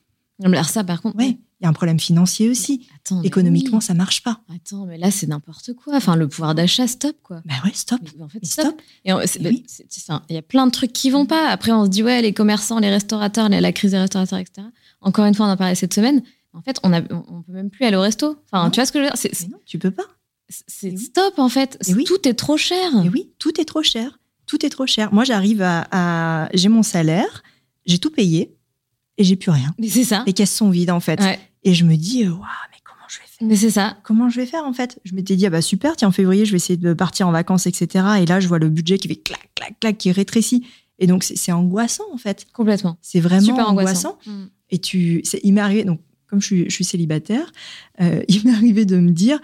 Alors 0.43 0.69
ça, 0.69 0.83
par 0.83 1.01
contre, 1.01 1.17
ouais. 1.17 1.37
Il 1.61 1.65
y 1.65 1.67
a 1.67 1.69
un 1.69 1.73
problème 1.73 1.99
financier 1.99 2.49
aussi. 2.49 2.87
Attends, 2.95 3.21
Économiquement, 3.21 3.79
ça 3.79 3.93
marche 3.93 4.23
pas. 4.23 4.41
Attends, 4.55 4.87
mais 4.87 4.97
là, 4.97 5.11
c'est 5.11 5.27
n'importe 5.27 5.73
quoi. 5.73 5.95
Enfin, 5.95 6.15
le 6.15 6.27
pouvoir 6.27 6.55
d'achat, 6.55 6.87
stop, 6.87 7.15
quoi. 7.21 7.43
Bah 7.45 7.53
ouais, 7.63 7.71
stop. 7.75 7.99
en 8.19 8.27
fait, 8.27 8.43
stop. 8.43 8.81
Et 9.05 9.11
il 9.11 10.33
y 10.33 10.37
a 10.37 10.41
plein 10.41 10.65
de 10.65 10.71
trucs 10.71 10.91
qui 10.91 11.11
vont 11.11 11.27
pas. 11.27 11.49
Après, 11.49 11.71
on 11.71 11.85
se 11.85 11.89
dit, 11.91 12.01
ouais, 12.01 12.23
les 12.23 12.33
commerçants, 12.33 12.79
les 12.79 12.89
restaurateurs, 12.89 13.47
la 13.47 13.71
crise 13.73 13.91
des 13.91 13.99
restaurateurs, 13.99 14.39
etc. 14.39 14.67
Encore 15.01 15.25
une 15.25 15.35
fois, 15.35 15.45
on 15.45 15.49
en 15.49 15.57
parlait 15.57 15.75
cette 15.75 15.93
semaine. 15.93 16.23
En 16.53 16.63
fait, 16.63 16.79
on 16.81 16.89
ne 16.89 16.99
on 17.11 17.43
peut 17.43 17.53
même 17.53 17.69
plus 17.69 17.85
aller 17.85 17.95
au 17.95 18.01
resto. 18.01 18.37
Enfin, 18.51 18.71
tu 18.71 18.79
vois 18.79 18.87
ce 18.87 18.91
que 18.91 18.97
je 18.97 19.03
veux 19.03 19.11
dire? 19.11 19.49
Non, 19.51 19.59
tu 19.63 19.77
peux 19.77 19.91
pas. 19.91 20.07
C'est 20.49 20.97
stop, 20.97 21.37
en 21.37 21.47
fait. 21.47 21.77
Tout 22.07 22.27
est 22.27 22.33
trop 22.33 22.57
cher. 22.57 22.91
Et 23.05 23.09
oui, 23.09 23.29
tout 23.37 23.61
est 23.61 23.65
trop 23.65 23.83
cher. 23.83 24.19
Tout 24.47 24.65
est 24.65 24.69
trop 24.69 24.87
cher. 24.87 25.13
Moi, 25.13 25.25
j'arrive 25.25 25.61
à, 25.61 25.87
à... 25.91 26.49
J'ai 26.55 26.69
mon 26.69 26.81
salaire, 26.81 27.43
j'ai 27.85 27.99
tout 27.99 28.09
payé 28.09 28.57
et 29.21 29.23
j'ai 29.23 29.35
plus 29.35 29.51
rien. 29.51 29.73
Mais 29.77 29.87
c'est 29.87 30.03
ça. 30.03 30.23
Les 30.25 30.33
caisses 30.33 30.53
sont 30.53 30.71
vides 30.71 30.89
en 30.89 30.99
fait. 30.99 31.21
Et 31.63 31.75
je 31.75 31.85
me 31.85 31.95
dis, 31.95 32.23
waouh, 32.27 32.39
mais 32.39 32.77
comment 32.83 33.07
je 33.07 33.19
vais 33.19 33.25
faire? 33.25 33.47
Mais 33.47 33.55
c'est 33.55 33.69
ça. 33.69 33.97
Comment 34.03 34.29
je 34.29 34.39
vais 34.39 34.47
faire 34.47 34.65
en 34.65 34.73
fait? 34.73 34.99
Je 35.03 35.13
m'étais 35.13 35.35
dit, 35.35 35.45
ah 35.45 35.51
bah 35.51 35.61
super, 35.61 35.95
tiens, 35.95 36.07
en 36.07 36.11
février, 36.11 36.43
je 36.45 36.51
vais 36.51 36.57
essayer 36.57 36.77
de 36.77 36.93
partir 36.93 37.27
en 37.27 37.31
vacances, 37.31 37.67
etc. 37.67 38.05
Et 38.19 38.25
là, 38.25 38.39
je 38.39 38.47
vois 38.47 38.57
le 38.57 38.69
budget 38.69 38.97
qui 38.97 39.07
fait 39.07 39.15
clac, 39.15 39.51
clac, 39.55 39.79
clac, 39.79 39.97
qui 39.97 40.11
rétrécit. 40.11 40.65
Et 40.97 41.05
donc, 41.05 41.23
c'est 41.23 41.51
angoissant 41.51 42.05
en 42.11 42.17
fait. 42.17 42.47
Complètement. 42.51 42.97
C'est 43.01 43.19
vraiment 43.19 43.45
Super 43.45 43.69
angoissant. 43.69 44.17
Mm. 44.25 44.45
Et 44.71 44.79
tu, 44.79 45.23
il 45.43 45.53
m'est 45.53 45.61
arrivé, 45.61 45.83
donc 45.83 45.99
comme 46.27 46.41
je 46.41 46.47
suis, 46.47 46.65
je 46.65 46.73
suis 46.73 46.85
célibataire, 46.85 47.51
euh, 47.99 48.23
il 48.27 48.43
m'est 48.45 48.53
arrivé 48.53 48.85
de 48.85 48.97
me 48.97 49.11
dire, 49.11 49.39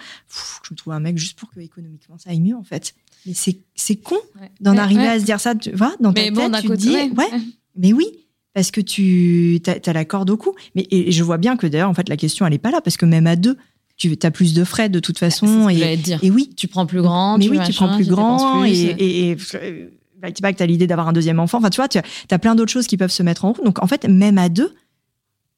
je 0.64 0.74
me 0.74 0.78
trouve 0.78 0.94
un 0.94 1.00
mec 1.00 1.18
juste 1.18 1.38
pour 1.38 1.52
que 1.52 1.60
économiquement 1.60 2.18
ça 2.18 2.30
aille 2.30 2.40
mieux 2.40 2.56
en 2.56 2.64
fait. 2.64 2.96
Mais 3.26 3.34
c'est 3.34 3.96
con 3.98 4.16
d'en 4.62 4.78
arriver 4.78 5.08
à 5.08 5.20
se 5.20 5.26
dire 5.26 5.40
ça, 5.40 5.54
tu 5.54 5.72
vois, 5.72 5.96
dans 6.00 6.14
ta 6.14 6.24
tête, 6.24 6.34
tu 6.62 6.68
te 6.68 6.74
dis, 6.74 6.96
ouais, 6.96 7.30
mais 7.76 7.94
oui, 7.94 8.06
parce 8.58 8.72
que 8.72 8.82
tu 8.82 9.62
as, 9.68 9.94
la 9.94 10.04
corde 10.04 10.32
au 10.32 10.36
cou. 10.36 10.56
Mais 10.74 10.88
et, 10.90 11.12
je 11.12 11.24
vois 11.24 11.38
bien 11.38 11.58
que 11.58 11.68
d'ailleurs, 11.68 11.92
en 11.92 11.94
fait, 11.94 12.10
la 12.10 12.18
question, 12.18 12.44
elle 12.44 12.54
n'est 12.54 12.58
pas 12.58 12.72
là, 12.72 12.82
parce 12.82 12.98
que 12.98 13.06
même 13.06 13.28
à 13.28 13.36
deux, 13.36 13.56
tu 13.98 14.18
as 14.24 14.32
plus 14.32 14.56
de 14.56 14.64
frais 14.64 14.90
de 14.90 15.00
toute 15.00 15.20
façon. 15.20 15.70
et, 15.70 15.96
dire. 15.96 16.18
et 16.24 16.32
oui, 16.32 16.50
tu 16.58 16.68
prends 16.68 16.88
plus 16.88 17.04
grand. 17.04 17.38
Mais 17.38 17.46
tu 17.46 17.52
oui, 17.52 17.60
tu 17.64 17.74
prends 17.74 17.96
plus 17.96 18.08
grand. 18.08 18.66
et, 18.66 19.30
et, 19.30 19.38
bah, 20.20 20.30
pas 20.42 20.54
que 20.54 20.58
tu 20.58 20.64
as 20.64 20.66
l'idée 20.66 20.88
d'avoir 20.88 21.08
un 21.08 21.14
deuxième 21.14 21.40
enfant. 21.40 21.60
Enfin, 21.60 21.70
tu 21.70 21.76
vois, 21.76 21.88
tu 21.88 22.00
as, 22.00 22.40
plein 22.40 22.56
d'autres 22.56 22.72
choses 22.72 22.88
qui 22.88 22.98
peuvent 22.98 23.12
se 23.12 23.22
mettre 23.22 23.46
en 23.46 23.52
route. 23.52 23.64
Donc, 23.64 23.84
en 23.84 23.86
fait, 23.86 24.08
même 24.08 24.40
à 24.40 24.50
deux, 24.50 24.74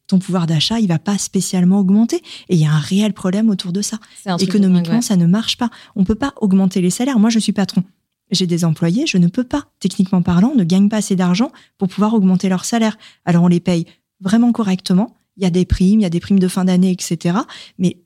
ton 0.08 0.20
pouvoir 0.20 0.46
d'achat, 0.46 0.82
il 0.82 0.90
va 0.90 1.00
pas 1.00 1.18
spécialement 1.18 1.80
augmenter. 1.80 2.18
Et 2.50 2.56
il 2.56 2.60
y 2.60 2.66
a 2.66 2.72
un 2.74 2.80
réel 2.80 3.14
problème 3.14 3.50
autour 3.50 3.72
de 3.72 3.82
ça. 3.82 3.98
Économiquement, 4.42 5.02
ça 5.02 5.16
ne 5.16 5.26
marche 5.26 5.56
pas. 5.56 5.70
On 5.96 6.04
peut 6.04 6.16
pas 6.16 6.34
augmenter 6.42 6.82
les 6.82 6.90
salaires. 6.90 7.18
Moi, 7.18 7.30
je 7.30 7.40
suis 7.40 7.54
patron 7.54 7.86
j'ai 8.32 8.48
des 8.48 8.66
employés, 8.66 9.06
je 9.08 9.18
ne 9.18 9.28
peux 9.28 9.44
pas, 9.44 9.68
techniquement 9.80 10.22
parlant, 10.22 10.54
ne 10.56 10.64
gagne 10.64 10.90
pas 10.90 10.98
assez 10.98 11.16
d'argent 11.16 11.52
pour 11.78 11.88
pouvoir 11.88 12.14
augmenter 12.14 12.50
leur 12.50 12.66
salaire. 12.66 12.98
Alors 13.26 13.44
on 13.44 13.48
les 13.48 13.60
paye 13.60 13.86
vraiment 14.22 14.52
correctement. 14.52 15.16
Il 15.38 15.44
y 15.44 15.46
a 15.46 15.50
des 15.50 15.66
primes, 15.66 16.02
il 16.02 16.04
y 16.04 16.06
a 16.06 16.10
des 16.10 16.20
primes 16.20 16.40
de 16.40 16.48
fin 16.48 16.66
d'année, 16.66 16.92
etc. 16.92 17.38
Mais 17.78 17.98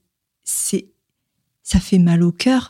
c'est, 0.44 0.86
ça 1.64 1.80
fait 1.80 1.98
mal 1.98 2.24
au 2.24 2.32
cœur 2.32 2.70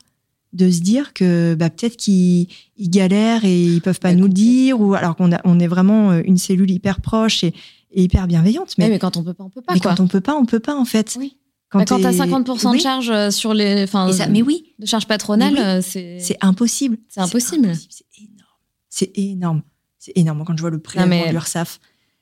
de 0.53 0.69
se 0.69 0.81
dire 0.81 1.13
que 1.13 1.55
bah, 1.55 1.69
peut-être 1.69 1.97
qu'ils 1.97 2.47
galèrent 2.79 3.43
et 3.43 3.63
ils 3.63 3.81
peuvent 3.81 3.99
pas 3.99 4.13
nous 4.13 4.27
le 4.27 4.33
dire, 4.33 4.79
ou 4.79 4.93
alors 4.93 5.15
qu'on 5.15 5.31
on 5.43 5.59
est 5.59 5.67
vraiment 5.67 6.11
euh, 6.11 6.21
une 6.25 6.37
cellule 6.37 6.69
hyper 6.69 7.01
proche 7.01 7.43
et, 7.43 7.53
hyper 7.95 8.27
bienveillante. 8.27 8.75
Mais, 8.77 8.89
mais, 8.89 8.99
quand 8.99 9.17
on 9.17 9.23
peut 9.23 9.33
pas, 9.33 9.43
on 9.43 9.49
peut 9.49 9.61
pas. 9.61 9.73
Mais 9.73 9.79
quand 9.79 9.99
on 9.99 10.07
peut 10.07 10.21
pas, 10.21 10.35
on 10.35 10.45
peut 10.45 10.59
pas 10.59 10.75
en 10.75 10.85
fait. 10.85 11.15
Oui. 11.19 11.37
Quand, 11.73 11.85
tu 11.85 12.05
as 12.05 12.11
50% 12.11 12.75
de 12.75 12.79
charge 12.79 13.09
euh, 13.09 13.31
sur 13.31 13.53
les. 13.53 13.87
Ça, 13.87 14.27
mais 14.29 14.41
oui. 14.41 14.73
De 14.79 14.85
charge 14.85 15.07
patronale, 15.07 15.57
euh, 15.57 15.81
c'est. 15.81 16.19
C'est 16.19 16.37
impossible. 16.41 16.97
C'est 17.09 17.21
impossible. 17.21 17.73
C'est 17.89 18.05
énorme. 18.17 18.53
C'est 18.89 19.17
énorme. 19.17 19.61
C'est 19.97 20.11
énorme. 20.15 20.43
Quand 20.45 20.55
je 20.55 20.61
vois 20.61 20.69
le 20.69 20.79
prix 20.79 20.99
de 20.99 21.31
l'URSSAF, 21.31 21.79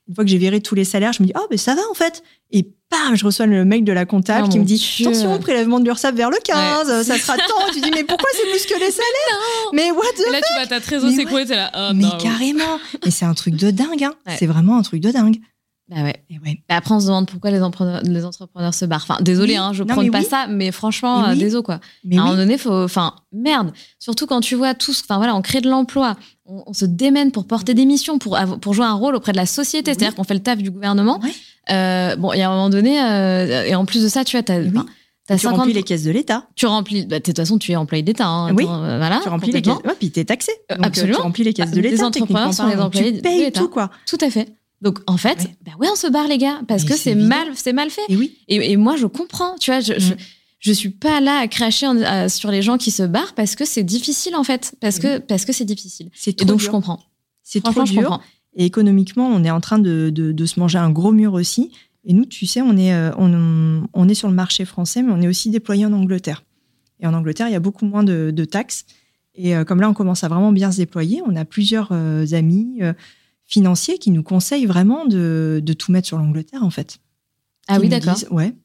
une 0.07 0.15
fois 0.15 0.23
que 0.23 0.29
j'ai 0.29 0.37
viré 0.37 0.61
tous 0.61 0.75
les 0.75 0.83
salaires, 0.83 1.13
je 1.13 1.21
me 1.21 1.27
dis, 1.27 1.33
oh, 1.37 1.47
mais 1.49 1.57
ça 1.57 1.75
va 1.75 1.81
en 1.89 1.93
fait. 1.93 2.23
Et 2.51 2.63
bam, 2.89 3.15
je 3.15 3.23
reçois 3.25 3.45
le 3.45 3.63
mec 3.65 3.83
de 3.83 3.93
la 3.93 4.05
comptable 4.05 4.47
oh 4.47 4.51
qui 4.51 4.59
me 4.59 4.65
dit, 4.65 4.83
attention, 5.01 5.37
prélèvement 5.39 5.79
de 5.79 5.85
l'URSSAF 5.85 6.15
vers 6.15 6.29
le 6.29 6.37
15, 6.43 7.03
ça 7.03 7.17
sera 7.17 7.37
tant. 7.37 7.71
tu 7.73 7.81
dis, 7.81 7.91
mais 7.91 8.03
pourquoi 8.03 8.29
c'est 8.33 8.49
plus 8.49 8.65
que 8.65 8.79
les 8.79 8.91
salaires 8.91 9.69
Mais 9.73 9.91
what 9.91 10.03
the 10.17 10.27
Et 10.27 10.31
là, 10.31 10.39
tu 10.41 10.53
vas 10.59 10.67
ta 10.67 10.79
trésor 10.79 11.09
c'est 11.11 11.55
là. 11.55 11.71
Oh, 11.75 11.93
mais 11.93 12.05
carrément. 12.21 12.79
Mais 13.05 13.11
c'est 13.11 13.25
un 13.25 13.33
truc 13.33 13.55
de 13.55 13.71
dingue. 13.71 14.03
Hein. 14.03 14.13
C'est 14.37 14.47
vraiment 14.47 14.77
un 14.77 14.81
truc 14.81 15.01
de 15.01 15.11
dingue. 15.11 15.37
Bah 15.91 16.03
ouais. 16.03 16.23
Et 16.29 16.39
ouais. 16.39 16.63
Bah, 16.69 16.77
après, 16.77 16.95
on 16.95 17.01
se 17.01 17.07
demande 17.07 17.27
pourquoi 17.27 17.51
les 17.51 17.61
entrepreneurs, 17.61 18.01
les 18.03 18.23
entrepreneurs 18.23 18.73
se 18.73 18.85
barrent. 18.85 19.03
Enfin, 19.03 19.21
désolé, 19.21 19.57
hein, 19.57 19.73
je 19.73 19.83
ne 19.83 19.89
prends 19.89 20.07
pas 20.09 20.23
ça, 20.23 20.47
mais 20.47 20.71
franchement, 20.71 21.25
euh, 21.25 21.35
désolé 21.35 21.63
quoi. 21.63 21.81
Mais 22.05 22.17
à 22.17 22.21
un 22.21 22.23
moment 22.25 22.37
donné, 22.37 22.57
faut, 22.57 22.71
enfin, 22.71 23.13
merde. 23.33 23.73
Surtout 23.99 24.25
quand 24.25 24.39
tu 24.39 24.55
vois 24.55 24.73
tous, 24.73 25.01
enfin 25.03 25.17
voilà, 25.17 25.35
on 25.35 25.41
crée 25.41 25.59
de 25.59 25.69
l'emploi, 25.69 26.15
on, 26.45 26.71
se 26.71 26.85
démène 26.85 27.31
pour 27.31 27.45
porter 27.45 27.73
des 27.73 27.85
missions, 27.85 28.19
pour, 28.19 28.39
pour 28.61 28.73
jouer 28.73 28.85
un 28.85 28.93
rôle 28.93 29.15
auprès 29.15 29.33
de 29.33 29.37
la 29.37 29.45
société, 29.45 29.91
c'est-à-dire 29.91 30.15
qu'on 30.15 30.23
fait 30.23 30.33
le 30.33 30.39
taf 30.39 30.59
du 30.59 30.71
gouvernement. 30.71 31.19
Euh, 31.69 32.15
bon, 32.15 32.31
il 32.31 32.39
y 32.39 32.41
a 32.41 32.49
un 32.49 32.53
moment 32.53 32.69
donné, 32.69 33.03
euh, 33.03 33.65
et 33.65 33.75
en 33.75 33.83
plus 33.83 34.01
de 34.01 34.07
ça, 34.07 34.23
tu 34.23 34.37
vois, 34.37 34.43
t'as, 34.43 34.63
tu 34.63 35.37
50... 35.37 35.59
remplis 35.59 35.73
les 35.73 35.83
caisses 35.83 36.03
de 36.03 36.11
l'État. 36.11 36.47
Tu 36.55 36.65
remplis. 36.67 37.05
Bah, 37.05 37.19
de 37.19 37.23
toute 37.23 37.37
façon, 37.37 37.57
tu 37.57 37.71
es 37.71 37.75
employé 37.75 38.01
d'État. 38.01 38.27
Hein, 38.27 38.53
oui. 38.53 38.63
voilà. 38.65 39.19
Tu 39.23 39.29
remplis 39.29 39.51
les 39.51 39.61
caisses. 39.61 39.75
Ouais, 39.85 39.95
puis 39.97 40.11
t'es 40.11 40.25
taxé. 40.25 40.51
Donc, 40.69 40.85
absolument. 40.85 41.17
Tu 41.17 41.23
remplis 41.23 41.43
les 41.43 41.53
caisses 41.53 41.71
de 41.71 41.79
l'État. 41.79 41.95
Les 41.95 42.03
entrepreneurs 42.03 42.53
sont 42.53 42.67
les 42.67 42.77
employés. 42.77 43.15
Tu 43.15 43.21
payes 43.21 43.51
tout 43.51 43.69
quoi. 43.69 43.91
Tout 44.05 44.17
à 44.21 44.29
fait. 44.29 44.47
Donc 44.81 44.99
en 45.07 45.17
fait, 45.17 45.39
ouais. 45.39 45.55
bah 45.65 45.71
ouais, 45.79 45.87
on 45.91 45.95
se 45.95 46.07
barre 46.07 46.27
les 46.27 46.37
gars 46.37 46.61
parce 46.67 46.83
que 46.83 46.95
c'est 46.95 47.15
mal, 47.15 47.49
c'est 47.55 47.73
mal 47.73 47.89
fait. 47.89 48.01
Et 48.09 48.17
oui. 48.17 48.37
Et, 48.47 48.77
moi 48.77 48.95
je 48.95 49.05
comprends, 49.05 49.55
tu 49.59 49.71
vois, 49.71 49.79
je, 49.79 49.93
je, 50.59 50.71
suis 50.71 50.89
pas 50.89 51.21
là 51.21 51.37
à 51.37 51.47
cracher 51.47 51.87
sur 52.29 52.49
les 52.49 52.61
gens 52.61 52.77
qui 52.77 52.89
se 52.89 53.03
barrent 53.03 53.35
parce 53.35 53.55
que 53.55 53.63
c'est 53.63 53.83
difficile 53.83 54.35
en 54.35 54.43
fait, 54.43 54.75
parce 54.81 54.97
que 54.97 55.19
parce 55.19 55.45
que 55.45 55.53
c'est 55.53 55.65
difficile. 55.65 56.09
C'est 56.13 56.41
et 56.41 56.45
donc 56.45 56.59
je 56.59 56.69
comprends. 56.69 56.99
C'est 57.43 57.61
trop 57.61 57.83
dur. 57.83 58.21
Et 58.53 58.65
économiquement, 58.65 59.27
on 59.27 59.43
est 59.43 59.51
en 59.51 59.61
train 59.61 59.79
de, 59.79 60.09
de, 60.09 60.45
se 60.45 60.59
manger 60.59 60.77
un 60.77 60.89
gros 60.89 61.11
mur 61.11 61.33
aussi. 61.33 61.71
Et 62.03 62.13
nous, 62.13 62.25
tu 62.25 62.45
sais, 62.45 62.61
on 62.61 62.75
est, 62.75 62.93
euh, 62.93 63.11
on, 63.17 63.87
on, 63.93 64.09
est 64.09 64.13
sur 64.13 64.27
le 64.27 64.33
marché 64.33 64.65
français, 64.65 65.03
mais 65.03 65.11
on 65.13 65.21
est 65.21 65.27
aussi 65.27 65.49
déployé 65.49 65.85
en 65.85 65.93
Angleterre. 65.93 66.43
Et 66.99 67.07
en 67.07 67.13
Angleterre, 67.13 67.47
il 67.47 67.53
y 67.53 67.55
a 67.55 67.61
beaucoup 67.61 67.85
moins 67.85 68.03
de, 68.03 68.31
de 68.31 68.45
taxes. 68.45 68.85
Et 69.35 69.55
euh, 69.55 69.63
comme 69.63 69.79
là, 69.79 69.89
on 69.89 69.93
commence 69.93 70.23
à 70.23 70.27
vraiment 70.27 70.51
bien 70.51 70.71
se 70.71 70.77
déployer, 70.77 71.21
on 71.25 71.35
a 71.35 71.45
plusieurs 71.45 71.89
euh, 71.91 72.25
amis 72.33 72.79
financiers 73.51 73.97
qui 73.97 74.11
nous 74.11 74.23
conseillent 74.23 74.65
vraiment 74.65 75.05
de, 75.05 75.61
de 75.63 75.73
tout 75.73 75.91
mettre 75.91 76.07
sur 76.07 76.17
l'Angleterre, 76.17 76.63
en 76.63 76.69
fait. 76.69 76.99
Ah 77.67 77.79
oui, 77.79 77.89
d'accord. 77.89 78.17
Ouais. 78.31 78.55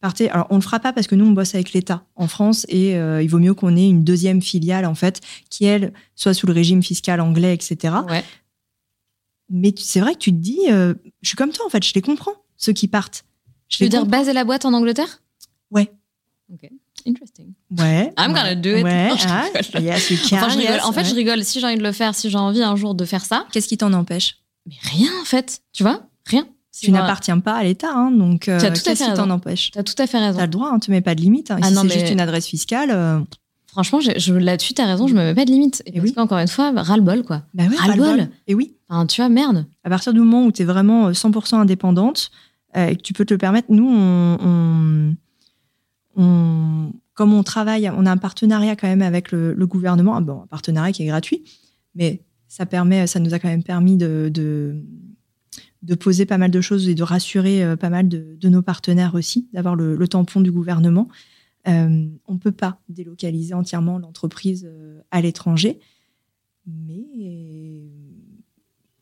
Partez. 0.00 0.30
Alors, 0.30 0.46
on 0.50 0.54
ne 0.54 0.60
le 0.60 0.64
fera 0.64 0.80
pas 0.80 0.92
parce 0.92 1.06
que 1.06 1.14
nous, 1.14 1.26
on 1.26 1.32
bosse 1.32 1.54
avec 1.54 1.72
l'État 1.72 2.04
en 2.16 2.28
France 2.28 2.64
et 2.68 2.96
euh, 2.96 3.22
il 3.22 3.28
vaut 3.28 3.38
mieux 3.38 3.54
qu'on 3.54 3.76
ait 3.76 3.88
une 3.88 4.04
deuxième 4.04 4.40
filiale, 4.40 4.86
en 4.86 4.94
fait, 4.94 5.20
qui, 5.50 5.64
elle, 5.64 5.92
soit 6.14 6.34
sous 6.34 6.46
le 6.46 6.52
régime 6.52 6.82
fiscal 6.82 7.20
anglais, 7.20 7.52
etc. 7.52 7.94
Ouais. 8.08 8.24
Mais 9.50 9.74
c'est 9.76 10.00
vrai 10.00 10.14
que 10.14 10.18
tu 10.18 10.30
te 10.30 10.38
dis, 10.38 10.60
euh, 10.70 10.94
je 11.20 11.28
suis 11.28 11.36
comme 11.36 11.50
toi, 11.50 11.66
en 11.66 11.68
fait, 11.68 11.84
je 11.84 11.92
les 11.94 12.02
comprends, 12.02 12.34
ceux 12.56 12.72
qui 12.72 12.88
partent. 12.88 13.24
Je 13.68 13.82
veux 13.82 13.90
dire 13.90 14.06
baser 14.06 14.32
la 14.32 14.44
boîte 14.44 14.64
en 14.64 14.72
Angleterre? 14.72 15.22
Ouais. 15.70 15.92
Interesting. 17.06 17.54
Ouais. 17.78 18.12
I'm 18.18 18.32
gonna 18.32 18.54
do 18.54 18.76
it. 18.76 18.84
Ouais. 18.84 19.10
Ah, 19.26 19.44
yes, 19.80 20.10
you 20.10 20.16
can, 20.28 20.36
enfin, 20.36 20.48
je 20.48 20.58
rigole. 20.58 20.80
en 20.84 20.92
fait, 20.92 21.04
je 21.04 21.14
rigole. 21.14 21.44
Si 21.44 21.60
j'ai 21.60 21.66
envie 21.66 21.76
de 21.76 21.82
le 21.82 21.92
faire, 21.92 22.14
si 22.14 22.30
j'ai 22.30 22.38
envie 22.38 22.62
un 22.62 22.76
jour 22.76 22.94
de 22.94 23.04
faire 23.04 23.24
ça. 23.24 23.46
Qu'est-ce 23.52 23.68
qui 23.68 23.78
t'en 23.78 23.92
empêche? 23.92 24.38
Mais 24.66 24.76
rien, 24.82 25.10
en 25.20 25.24
fait. 25.24 25.62
Tu 25.72 25.82
vois? 25.82 26.02
Rien. 26.26 26.46
tu 26.78 26.90
n'appartiens 26.90 27.40
pas 27.40 27.54
à 27.54 27.64
l'État, 27.64 27.92
hein, 27.92 28.10
donc 28.10 28.48
euh, 28.48 28.60
qu'est-ce 28.60 29.04
qui 29.04 29.14
t'en 29.14 29.30
empêche? 29.30 29.72
Tu 29.72 29.78
as 29.78 29.82
tout 29.82 29.94
à 29.98 30.06
fait 30.06 30.18
raison. 30.18 30.36
Tu 30.38 30.42
as 30.42 30.46
le 30.46 30.52
droit, 30.52 30.70
hein, 30.72 30.78
tu 30.78 30.90
ne 30.90 30.96
mets 30.96 31.00
pas 31.00 31.14
de 31.14 31.20
limite. 31.20 31.50
Hein. 31.50 31.58
Ah 31.62 31.68
si 31.68 31.74
c'est 31.74 31.98
juste 32.00 32.12
une 32.12 32.20
adresse 32.20 32.46
fiscale. 32.46 32.90
Euh, 32.92 33.20
Franchement, 33.66 34.00
je, 34.00 34.34
là-dessus, 34.34 34.74
tu 34.74 34.82
as 34.82 34.86
raison, 34.86 35.06
je 35.06 35.14
me 35.14 35.20
mets 35.20 35.34
pas 35.34 35.46
de 35.46 35.50
limite. 35.50 35.82
Et, 35.86 35.98
parce 35.98 36.12
qu'encore 36.12 36.38
une 36.38 36.48
fois, 36.48 36.72
ras-le-bol, 36.76 37.22
quoi. 37.22 37.42
Bah 37.54 37.64
oui, 37.70 37.76
ras-le-bol. 37.76 38.28
Et 38.46 38.54
oui. 38.54 38.76
Enfin, 38.90 39.06
tu 39.06 39.22
vois, 39.22 39.30
merde. 39.30 39.64
À 39.82 39.88
partir 39.88 40.12
du 40.12 40.20
moment 40.20 40.44
où 40.44 40.52
tu 40.52 40.60
es 40.60 40.64
vraiment 40.66 41.10
100% 41.10 41.54
euh, 41.54 41.58
indépendante 41.58 42.30
et 42.74 42.96
que 42.96 43.02
tu 43.02 43.14
peux 43.14 43.24
te 43.24 43.32
le 43.32 43.38
permettre, 43.38 43.68
nous, 43.70 43.88
on, 43.88 44.36
on 44.42 45.16
comme 46.14 47.32
on 47.32 47.42
travaille, 47.42 47.90
on 47.90 48.06
a 48.06 48.10
un 48.10 48.16
partenariat 48.16 48.76
quand 48.76 48.88
même 48.88 49.02
avec 49.02 49.32
le, 49.32 49.54
gouvernement, 49.66 50.20
bon, 50.20 50.42
un 50.42 50.46
partenariat 50.46 50.92
qui 50.92 51.02
est 51.02 51.06
gratuit, 51.06 51.44
mais 51.94 52.22
ça 52.48 52.66
permet, 52.66 53.06
ça 53.06 53.20
nous 53.20 53.34
a 53.34 53.38
quand 53.38 53.48
même 53.48 53.62
permis 53.62 53.96
de, 53.96 54.30
de, 54.32 55.94
poser 55.94 56.26
pas 56.26 56.38
mal 56.38 56.50
de 56.50 56.60
choses 56.60 56.88
et 56.88 56.94
de 56.94 57.02
rassurer 57.02 57.62
euh, 57.64 57.76
pas 57.76 57.90
mal 57.90 58.08
de, 58.08 58.48
nos 58.48 58.62
partenaires 58.62 59.14
aussi, 59.14 59.48
d'avoir 59.52 59.76
le, 59.76 60.08
tampon 60.08 60.40
du 60.40 60.52
gouvernement. 60.52 61.08
Euh, 61.68 62.08
on 62.26 62.34
ne 62.34 62.38
peut 62.38 62.52
pas 62.52 62.80
délocaliser 62.88 63.54
entièrement 63.54 63.98
l'entreprise 63.98 64.66
euh, 64.68 65.00
à 65.10 65.20
l'étranger, 65.20 65.78
mais 66.66 67.90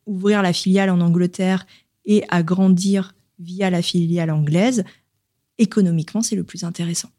ouvrir 0.05 0.41
la 0.41 0.53
filiale 0.53 0.89
en 0.89 0.99
Angleterre 1.01 1.65
et 2.05 2.23
agrandir 2.29 3.15
via 3.39 3.69
la 3.69 3.81
filiale 3.81 4.31
anglaise, 4.31 4.83
économiquement, 5.57 6.21
c'est 6.21 6.35
le 6.35 6.43
plus 6.43 6.63
intéressant. 6.63 7.09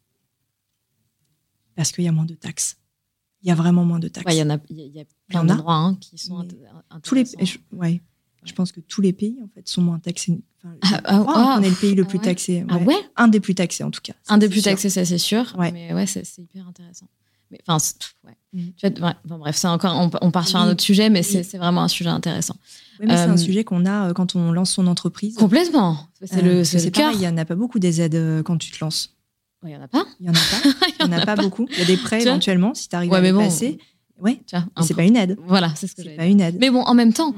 Parce 1.75 1.93
qu'il 1.93 2.05
y 2.05 2.09
a 2.09 2.13
moins 2.13 2.25
de 2.25 2.35
taxes. 2.35 2.77
Il 3.43 3.49
y 3.49 3.51
a 3.51 3.55
vraiment 3.55 3.85
moins 3.85 3.99
de 3.99 4.09
taxes. 4.09 4.35
Il 4.35 4.39
y, 4.39 4.43
en 4.43 4.51
a, 4.51 4.59
il 4.69 4.79
y 4.95 5.01
a 5.01 5.05
plein 5.29 5.45
d'endroits 5.45 5.75
hein, 5.75 5.97
qui 5.97 6.19
sont 6.19 6.39
intéressants. 6.39 7.01
Tous 7.03 7.15
les, 7.15 7.25
je, 7.25 7.59
ouais, 7.73 8.01
je 8.45 8.53
pense 8.53 8.73
que 8.73 8.81
tous 8.81 9.01
les 9.01 9.13
pays 9.13 9.39
en 9.43 9.49
fait 9.49 9.67
sont 9.69 9.83
moins 9.83 9.99
taxés. 9.99 10.41
Enfin, 10.65 10.77
ah, 10.83 11.01
ah, 11.05 11.25
ah, 11.27 11.57
on 11.59 11.63
est 11.63 11.71
le 11.71 11.75
pays 11.75 11.95
le 11.95 12.05
plus 12.05 12.21
taxé. 12.21 12.65
Ah 12.69 12.79
ouais 12.79 12.95
Un 13.17 13.29
des 13.29 13.41
plus 13.41 13.55
taxés 13.55 13.83
en 13.83 13.91
tout 13.91 14.01
cas. 14.01 14.15
Un 14.29 14.39
des 14.39 14.49
plus 14.49 14.63
taxés, 14.63 14.91
ça 14.91 15.05
c'est 15.05 15.19
sûr. 15.19 15.57
Mais 15.59 15.93
ouais, 15.93 16.07
c'est 16.07 16.39
hyper 16.39 16.69
intéressant. 16.69 17.09
Mais 17.51 17.59
enfin, 17.67 17.85
ouais. 18.25 18.37
Mm. 18.55 19.15
bon, 19.27 19.39
bref, 19.39 19.57
c'est 19.57 19.69
encore, 19.69 20.11
on, 20.23 20.31
part 20.31 20.49
sur 20.49 20.59
un 20.59 20.71
autre 20.71 20.83
sujet, 20.83 21.11
mais 21.11 21.23
c'est 21.23 21.59
vraiment 21.59 21.83
un 21.83 21.89
sujet 21.89 22.11
intéressant. 22.11 22.57
Oui, 23.03 23.09
mais 23.09 23.17
c'est 23.17 23.25
un 23.25 23.35
euh, 23.35 23.37
sujet 23.37 23.65
qu'on 23.65 23.85
a 23.85 24.09
euh, 24.09 24.13
quand 24.13 24.37
on 24.37 24.53
lance 24.53 24.71
son 24.71 24.87
entreprise. 24.87 25.37
Complètement. 25.37 26.07
C'est 26.23 26.39
euh, 26.39 26.59
le, 26.59 26.65
c'est 26.65 26.97
Il 26.97 27.19
n'y 27.19 27.29
en 27.29 27.37
a 27.37 27.45
pas 27.45 27.57
beaucoup 27.57 27.79
des 27.79 28.01
aides 28.01 28.43
quand 28.45 28.57
tu 28.57 28.71
te 28.71 28.83
lances. 28.83 29.17
Il 29.65 29.69
n'y 29.69 29.77
en 29.77 29.83
a 29.83 29.89
pas. 29.89 30.05
Il 30.21 30.25
n'y 30.25 30.31
en 30.31 30.33
a 30.33 30.35
pas. 30.35 30.87
Il 31.01 31.09
n'y 31.09 31.15
en, 31.15 31.19
a, 31.19 31.27
pas, 31.27 31.37
beaucoup. 31.37 31.67
Il 31.73 31.79
y 31.79 31.83
a 31.83 31.85
des 31.85 31.97
prêts 31.97 32.23
éventuellement 32.23 32.75
si 32.75 32.89
tu 32.89 32.97
arrives 32.97 33.13
à 33.13 33.21
les 33.21 33.33
passer. 33.33 33.79
Ouais, 34.21 34.41
c'est 34.83 34.95
pas 34.95 35.03
une 35.03 35.17
aide. 35.17 35.37
Voilà, 35.47 35.73
c'est 35.75 35.89
ce 35.89 35.95
que 35.95 36.03
C'est 36.03 36.17
pas 36.17 36.27
une 36.27 36.41
aide. 36.41 36.57
Mais 36.61 36.71
bon, 36.71 36.83
en 36.83 36.95
même 36.95 37.13
temps, 37.13 37.33
mm. 37.33 37.37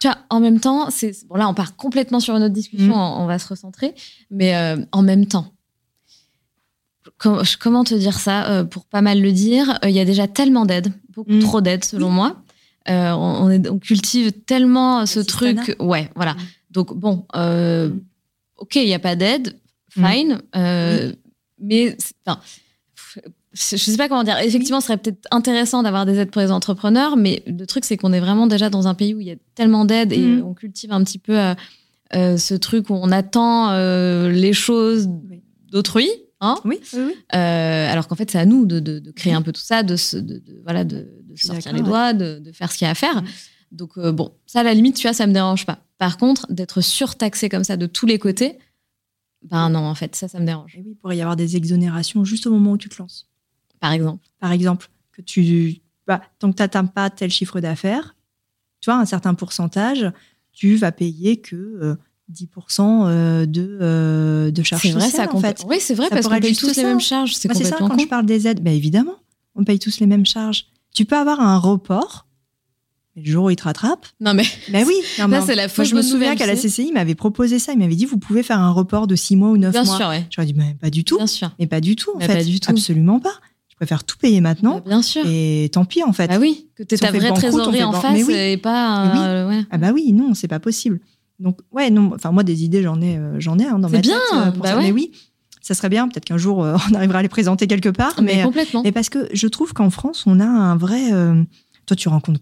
tu 0.00 0.08
vois, 0.08 0.16
en 0.30 0.40
même 0.40 0.58
temps, 0.58 0.88
c'est 0.90 1.12
bon 1.28 1.36
là, 1.36 1.48
on 1.48 1.54
part 1.54 1.76
complètement 1.76 2.18
sur 2.18 2.34
une 2.34 2.42
autre 2.42 2.54
discussion, 2.54 2.96
mm. 2.96 3.20
on, 3.20 3.26
va 3.26 3.38
se 3.38 3.46
recentrer, 3.46 3.94
mais 4.30 4.54
en 4.92 5.02
même 5.02 5.26
temps, 5.26 5.54
comment 7.18 7.84
te 7.84 7.94
dire 7.94 8.18
ça 8.18 8.48
euh, 8.50 8.64
pour 8.64 8.84
pas 8.84 9.02
mal 9.02 9.20
le 9.20 9.32
dire 9.32 9.78
euh, 9.84 9.88
Il 9.88 9.94
y 9.94 10.00
a 10.00 10.04
déjà 10.04 10.28
tellement 10.28 10.66
d'aides, 10.66 10.92
beaucoup 11.10 11.32
mm. 11.32 11.40
trop 11.40 11.60
d'aides 11.60 11.84
selon 11.84 12.10
moi. 12.10 12.42
Euh, 12.88 13.12
on, 13.12 13.78
cultive 13.78 14.32
tellement 14.32 15.06
ce 15.06 15.20
truc. 15.20 15.76
Ouais, 15.80 16.10
voilà. 16.14 16.34
Mm. 16.34 16.38
Donc 16.70 16.94
bon, 16.94 17.26
mm. 17.34 18.00
ok, 18.58 18.76
il 18.76 18.86
n'y 18.86 18.94
a 18.94 18.98
pas 18.98 19.16
d'aide, 19.16 19.56
fine, 19.90 20.40
mais 21.60 21.96
enfin, 22.26 22.40
je 23.52 23.76
sais 23.76 23.96
pas 23.96 24.08
comment 24.08 24.24
dire. 24.24 24.38
Effectivement, 24.38 24.80
ce 24.80 24.88
serait 24.88 24.98
peut-être 24.98 25.26
intéressant 25.30 25.82
d'avoir 25.82 26.04
des 26.04 26.18
aides 26.18 26.30
pour 26.30 26.42
les 26.42 26.50
entrepreneurs, 26.50 27.16
mais 27.16 27.42
le 27.46 27.64
truc 27.66 27.84
c'est 27.84 27.96
qu'on 27.96 28.12
est 28.12 28.20
vraiment 28.20 28.46
déjà 28.46 28.70
dans 28.70 28.88
un 28.88 28.94
pays 28.94 29.14
où 29.14 29.20
il 29.20 29.28
y 29.28 29.32
a 29.32 29.36
tellement 29.54 29.84
d'aides 29.84 30.12
et 30.12 30.42
on 30.42 30.54
cultive 30.54 30.92
un 30.92 31.02
petit 31.04 31.18
peu 31.18 31.38
ce 32.12 32.54
truc 32.54 32.90
où 32.90 32.94
on 32.94 33.10
attend 33.12 33.72
les 34.28 34.52
choses 34.52 35.08
d'autrui. 35.70 36.10
Hein 36.40 36.56
oui, 36.66 36.78
euh, 36.94 37.92
alors 37.92 38.06
qu'en 38.06 38.16
fait, 38.16 38.30
c'est 38.30 38.38
à 38.38 38.44
nous 38.44 38.66
de, 38.66 39.10
créer 39.12 39.32
un 39.32 39.40
peu 39.40 39.50
tout 39.50 39.62
ça, 39.62 39.82
de, 39.82 39.96
voilà, 40.62 40.84
de, 40.84 41.08
sortir 41.36 41.72
les 41.72 41.82
doigts, 41.82 42.12
de, 42.12 42.52
faire 42.52 42.70
ce 42.70 42.78
qu'il 42.78 42.84
y 42.84 42.88
a 42.88 42.90
à 42.90 42.94
faire. 42.94 43.22
Donc, 43.72 43.98
euh, 43.98 44.12
bon, 44.12 44.32
ça, 44.46 44.60
à 44.60 44.62
la 44.62 44.74
limite, 44.74 44.96
tu 44.96 45.06
vois, 45.06 45.14
ça 45.14 45.26
me 45.26 45.32
dérange 45.32 45.66
pas. 45.66 45.78
Par 45.98 46.18
contre, 46.18 46.46
d'être 46.52 46.80
surtaxé 46.80 47.48
comme 47.48 47.64
ça 47.64 47.76
de 47.76 47.86
tous 47.86 48.06
les 48.06 48.18
côtés, 48.18 48.58
ben 49.42 49.68
non, 49.68 49.80
en 49.80 49.94
fait, 49.94 50.16
ça, 50.16 50.28
ça 50.28 50.40
me 50.40 50.46
dérange. 50.46 50.76
Et 50.76 50.80
oui, 50.80 50.90
il 50.92 50.96
pourrait 50.96 51.16
y 51.16 51.20
avoir 51.20 51.36
des 51.36 51.56
exonérations 51.56 52.24
juste 52.24 52.46
au 52.46 52.50
moment 52.50 52.72
où 52.72 52.78
tu 52.78 52.88
te 52.88 53.00
lances. 53.00 53.28
Par 53.80 53.92
exemple. 53.92 54.26
Par 54.40 54.52
exemple, 54.52 54.88
que 55.12 55.22
tu, 55.22 55.80
bah, 56.06 56.22
tant 56.38 56.50
que 56.50 56.56
tu 56.56 56.62
n'atteins 56.62 56.86
pas 56.86 57.10
tel 57.10 57.30
chiffre 57.30 57.60
d'affaires, 57.60 58.16
tu 58.80 58.90
vois, 58.90 58.98
un 58.98 59.04
certain 59.04 59.34
pourcentage, 59.34 60.10
tu 60.52 60.76
vas 60.76 60.92
payer 60.92 61.40
que 61.40 61.56
euh, 61.56 61.96
10% 62.32 63.06
euh, 63.06 63.46
de, 63.46 63.78
euh, 63.80 64.50
de 64.50 64.62
charges 64.62 64.82
sociales, 64.92 65.28
ça, 65.28 65.34
en 65.34 65.40
fait. 65.40 65.64
Oui, 65.68 65.76
c'est 65.80 65.94
vrai, 65.94 66.08
parce 66.08 66.26
qu'on 66.26 66.40
paye 66.40 66.56
tous 66.56 66.74
les 66.74 66.84
mêmes 66.84 67.00
charges. 67.00 67.34
C'est 67.34 67.52
ça, 67.64 67.76
quand 67.78 67.98
je 67.98 68.06
parle 68.06 68.26
des 68.26 68.46
aides, 68.46 68.62
bah, 68.62 68.70
évidemment, 68.70 69.16
on 69.54 69.64
paye 69.64 69.78
tous 69.78 70.00
les 70.00 70.06
mêmes 70.06 70.26
charges. 70.26 70.66
Tu 70.94 71.04
peux 71.04 71.16
avoir 71.16 71.40
un 71.40 71.58
report, 71.58 72.26
le 73.16 73.24
jour 73.24 73.44
où 73.44 73.50
il 73.50 73.56
te 73.56 73.64
rattrape. 73.64 74.06
Non, 74.20 74.32
mais. 74.34 74.44
Bah 74.72 74.80
oui. 74.86 74.94
Non, 75.28 75.42
c'est 75.44 75.54
la 75.54 75.66
Moi, 75.66 75.84
je 75.84 75.94
me 75.94 76.02
souviens 76.02 76.34
qu'à 76.36 76.46
la 76.46 76.54
CCI, 76.56 76.86
il 76.88 76.92
m'avait 76.94 77.14
proposé 77.14 77.58
ça. 77.58 77.72
Il 77.72 77.78
m'avait 77.78 77.94
dit, 77.94 78.06
vous 78.06 78.18
pouvez 78.18 78.42
faire 78.42 78.58
un 78.58 78.70
report 78.70 79.06
de 79.06 79.14
6 79.14 79.36
mois 79.36 79.50
ou 79.50 79.56
9 79.56 79.72
Bien 79.72 79.84
mois. 79.84 79.96
Sûr, 79.96 80.08
ouais. 80.08 80.26
J'aurais 80.30 80.46
dit, 80.46 80.54
mais 80.54 80.76
pas 80.80 80.90
du 80.90 81.04
tout. 81.04 81.16
Bien 81.18 81.26
sûr. 81.26 81.50
Mais 81.58 81.66
pas 81.66 81.80
du 81.80 81.96
tout, 81.96 82.10
en 82.16 82.20
fait. 82.20 82.26
Pas 82.26 82.44
du 82.44 82.60
tout. 82.60 82.70
Absolument 82.70 83.20
pas. 83.20 83.34
Je 83.68 83.76
préfère 83.76 84.04
tout 84.04 84.16
payer 84.18 84.40
maintenant. 84.40 84.76
Bah, 84.76 84.82
bien 84.86 85.02
sûr. 85.02 85.24
Et 85.26 85.68
tant 85.72 85.84
pis, 85.84 86.04
en 86.04 86.12
fait. 86.12 86.30
Ah 86.30 86.38
oui, 86.38 86.68
que 86.76 86.84
tu 86.84 86.96
ta 86.96 87.10
vraie 87.10 87.32
trésorerie 87.32 87.82
en 87.82 87.92
face 87.92 88.28
et 88.28 88.56
pas. 88.56 89.46
oui. 89.48 89.66
Ah 89.70 89.78
bah 89.78 89.90
oui, 89.92 90.12
non, 90.12 90.34
c'est 90.34 90.48
pas 90.48 90.60
possible. 90.60 91.00
Donc, 91.40 91.58
ouais, 91.72 91.90
non, 91.90 92.12
enfin, 92.14 92.30
moi, 92.30 92.44
des 92.44 92.62
idées, 92.62 92.82
j'en 92.82 93.00
ai, 93.00 93.18
euh, 93.18 93.40
j'en 93.40 93.58
ai 93.58 93.64
hein, 93.64 93.80
dans 93.80 93.90
ma 93.90 93.98
bien, 93.98 94.16
tête. 94.30 94.38
Euh, 94.38 94.50
bah 94.60 94.76
Mais 94.78 94.92
oui, 94.92 95.10
ça 95.64 95.74
serait 95.74 95.88
bien. 95.88 96.08
Peut-être 96.08 96.24
qu'un 96.24 96.38
jour, 96.38 96.62
euh, 96.62 96.76
on 96.90 96.94
arrivera 96.94 97.18
à 97.18 97.22
les 97.22 97.28
présenter 97.28 97.66
quelque 97.66 97.88
part. 97.88 98.20
Mais, 98.22 98.42
complètement. 98.42 98.82
Mais 98.84 98.92
parce 98.92 99.08
que 99.08 99.28
je 99.32 99.46
trouve 99.48 99.72
qu'en 99.72 99.90
France, 99.90 100.24
on 100.26 100.38
a 100.40 100.46
un 100.46 100.76
vrai. 100.76 101.10
toi, 101.86 101.96
tu 101.96 102.08
rencontres 102.08 102.40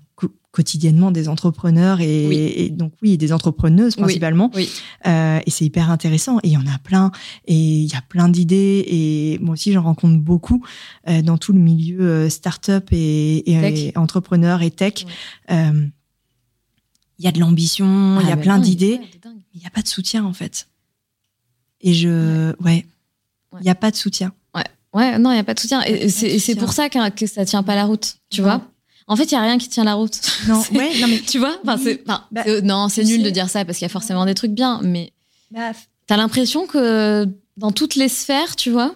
quotidiennement 0.51 1.11
des 1.13 1.31
entrepreneurs 1.31 2.03
et, 2.03 2.69
donc, 2.69 2.93
oui, 3.01 3.17
des 3.17 3.33
entrepreneuses 3.33 3.97
principalement. 3.97 4.51
Oui. 4.55 4.69
et 5.07 5.51
c'est 5.51 5.65
hyper 5.65 5.91
intéressant. 5.91 6.39
Et 6.41 6.49
il 6.49 6.53
y 6.53 6.57
en 6.59 6.67
a 6.67 6.79
plein. 6.79 7.11
Et 7.47 7.55
il 7.55 7.91
y 7.91 7.95
a 7.95 8.03
plein 8.03 8.29
d'idées. 8.29 8.85
Et 8.87 9.39
moi 9.41 9.55
aussi, 9.55 9.73
j'en 9.73 9.83
rencontre 9.83 10.19
beaucoup 10.19 10.63
dans 11.07 11.39
tout 11.39 11.55
le 11.55 11.61
milieu 11.61 12.29
start-up 12.29 12.89
et, 12.93 13.51
et, 13.51 13.97
entrepreneur 13.97 14.61
et 14.61 14.71
tech 14.71 15.07
il 17.19 17.25
y 17.25 17.29
a 17.29 17.33
de 17.33 17.39
l'ambition, 17.39 18.19
il 18.21 18.27
y 18.27 18.31
a 18.31 18.35
ah, 18.35 18.37
plein 18.37 18.59
d'idées, 18.59 19.01
il 19.55 19.61
n'y 19.61 19.67
a 19.67 19.71
pas 19.71 19.83
de 19.83 19.87
soutien 19.87 20.25
en 20.25 20.33
fait. 20.33 20.69
Et 21.81 21.95
je, 21.95 22.53
ouais, 22.61 22.85
il 23.61 23.65
n'y 23.65 23.71
a 23.71 23.75
pas 23.75 23.91
de 23.91 23.97
soutien. 23.97 24.33
Ouais, 24.55 24.65
ouais, 24.95 25.19
non, 25.19 25.31
il 25.31 25.35
n'y 25.35 25.41
a 25.41 25.45
pas 25.45 25.55
de 25.55 25.61
soutien. 25.61 25.83
Et 25.83 26.09
c'est 26.09 26.55
pour 26.57 26.73
ça 26.73 26.89
que, 26.89 27.11
que 27.11 27.27
ça 27.27 27.45
tient 27.45 27.63
pas 27.63 27.75
la 27.75 27.85
route, 27.85 28.17
tu 28.31 28.43
vois. 28.43 28.63
En 29.09 29.17
fait, 29.17 29.25
il 29.25 29.33
y 29.33 29.37
a 29.37 29.43
rien 29.43 29.59
qui 29.59 29.69
tient 29.69 29.85
la 29.85 29.95
route. 29.95 30.21
Non, 30.49 30.63
ouais, 30.73 31.01
non 31.01 31.09
mais 31.09 31.21
tu 31.27 31.39
vois, 31.39 31.59
enfin, 31.63 31.77
c'est, 31.77 32.05
bah, 32.07 32.29
non, 32.63 32.89
c'est 32.89 33.05
nul 33.05 33.23
de 33.23 33.31
dire 33.31 33.51
ça 33.51 33.65
parce 33.65 33.79
qu'il 33.79 33.85
y 33.85 33.91
a 33.91 33.93
forcément 33.93 34.25
des 34.25 34.35
trucs 34.35 34.53
bien, 34.53 34.81
mais 34.83 35.13
bah, 35.51 35.73
t'as 36.07 36.17
l'impression 36.17 36.67
que 36.67 37.29
dans 37.57 37.73
toutes 37.73 37.97
les 37.97 38.09
sphères, 38.09 38.57
tu 38.57 38.71
vois. 38.71 38.95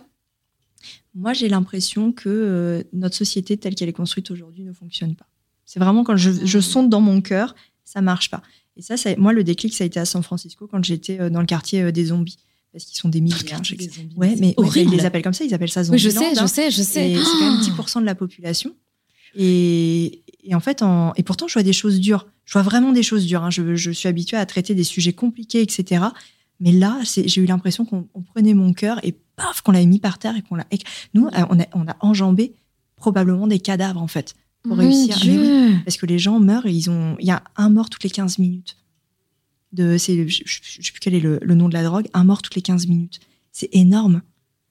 Moi, 1.14 1.32
j'ai 1.32 1.48
l'impression 1.48 2.12
que 2.12 2.28
euh, 2.28 2.82
notre 2.92 3.16
société 3.16 3.56
telle 3.56 3.74
qu'elle 3.74 3.88
est 3.88 3.94
construite 3.94 4.30
aujourd'hui 4.30 4.64
ne 4.64 4.72
fonctionne 4.72 5.14
pas. 5.14 5.26
C'est 5.64 5.80
vraiment 5.80 6.04
quand 6.04 6.16
je, 6.16 6.30
je 6.44 6.58
mmh. 6.58 6.62
sonde 6.62 6.90
dans 6.90 7.00
mon 7.00 7.20
cœur 7.20 7.54
ça 7.86 8.02
marche 8.02 8.28
pas. 8.28 8.42
Et 8.76 8.82
ça, 8.82 8.98
ça, 8.98 9.16
moi, 9.16 9.32
le 9.32 9.42
déclic, 9.42 9.74
ça 9.74 9.84
a 9.84 9.86
été 9.86 9.98
à 9.98 10.04
San 10.04 10.22
Francisco 10.22 10.66
quand 10.66 10.84
j'étais 10.84 11.18
euh, 11.18 11.30
dans 11.30 11.40
le 11.40 11.46
quartier 11.46 11.80
euh, 11.80 11.92
des 11.92 12.06
zombies. 12.06 12.36
Parce 12.76 12.84
qu'ils 12.84 12.98
sont 12.98 13.08
des 13.08 13.22
milliers. 13.22 13.54
Hein, 13.54 13.62
ouais, 14.18 14.36
mais 14.38 14.54
ils 14.76 14.90
les 14.90 15.06
appellent 15.06 15.22
comme 15.22 15.32
ça, 15.32 15.44
ils 15.44 15.54
appellent 15.54 15.70
ça 15.70 15.82
zombies. 15.82 15.96
Oui, 15.96 15.98
je 15.98 16.10
sais, 16.10 16.34
je 16.34 16.46
sais, 16.46 16.70
je 16.70 16.82
sais. 16.82 17.14
C'est 17.16 17.38
quand 17.38 17.50
même 17.50 17.60
10% 17.62 18.00
de 18.02 18.04
la 18.04 18.14
population. 18.14 18.74
Et, 19.34 20.20
et, 20.44 20.54
en 20.54 20.60
fait, 20.60 20.82
en, 20.82 21.14
et 21.14 21.22
pourtant, 21.22 21.48
je 21.48 21.54
vois 21.54 21.62
des 21.62 21.72
choses 21.72 22.00
dures. 22.00 22.26
Je 22.44 22.52
vois 22.52 22.60
vraiment 22.60 22.92
des 22.92 23.02
choses 23.02 23.24
dures. 23.24 23.42
Hein. 23.42 23.50
Je, 23.50 23.76
je, 23.76 23.90
suis 23.92 24.10
habituée 24.10 24.36
à 24.36 24.44
traiter 24.44 24.74
des 24.74 24.84
sujets 24.84 25.14
compliqués, 25.14 25.62
etc. 25.62 26.04
Mais 26.60 26.72
là, 26.72 27.00
j'ai 27.02 27.40
eu 27.40 27.46
l'impression 27.46 27.86
qu'on 27.86 28.06
prenait 28.34 28.52
mon 28.52 28.74
cœur 28.74 29.00
et 29.02 29.14
paf, 29.36 29.62
qu'on 29.62 29.72
l'avait 29.72 29.86
mis 29.86 29.98
par 29.98 30.18
terre 30.18 30.36
et 30.36 30.42
qu'on 30.42 30.56
l'a. 30.56 30.66
Nous, 31.14 31.26
on 31.26 31.58
a, 31.60 31.66
on 31.72 31.88
a 31.88 31.96
enjambé 32.00 32.52
probablement 32.96 33.46
des 33.46 33.58
cadavres, 33.58 34.02
en 34.02 34.06
fait 34.06 34.34
pour 34.66 34.76
réussir. 34.76 35.16
parce 35.84 35.96
que 35.96 36.06
les 36.06 36.18
gens 36.18 36.40
meurent 36.40 36.66
et 36.66 36.72
ils 36.72 36.90
ont. 36.90 37.16
Il 37.20 37.26
y 37.26 37.30
a 37.30 37.42
un 37.56 37.70
mort 37.70 37.90
toutes 37.90 38.04
les 38.04 38.10
15 38.10 38.38
minutes. 38.38 38.76
De, 39.76 39.96
je 39.98 40.12
ne 40.12 40.28
sais 40.28 40.92
plus 40.92 41.00
quel 41.00 41.14
est 41.14 41.20
le, 41.20 41.38
nom 41.54 41.68
de 41.68 41.74
la 41.74 41.82
drogue, 41.82 42.08
un 42.14 42.24
mort 42.24 42.42
toutes 42.42 42.54
les 42.54 42.62
15 42.62 42.86
minutes. 42.86 43.20
C'est 43.52 43.68
énorme 43.72 44.22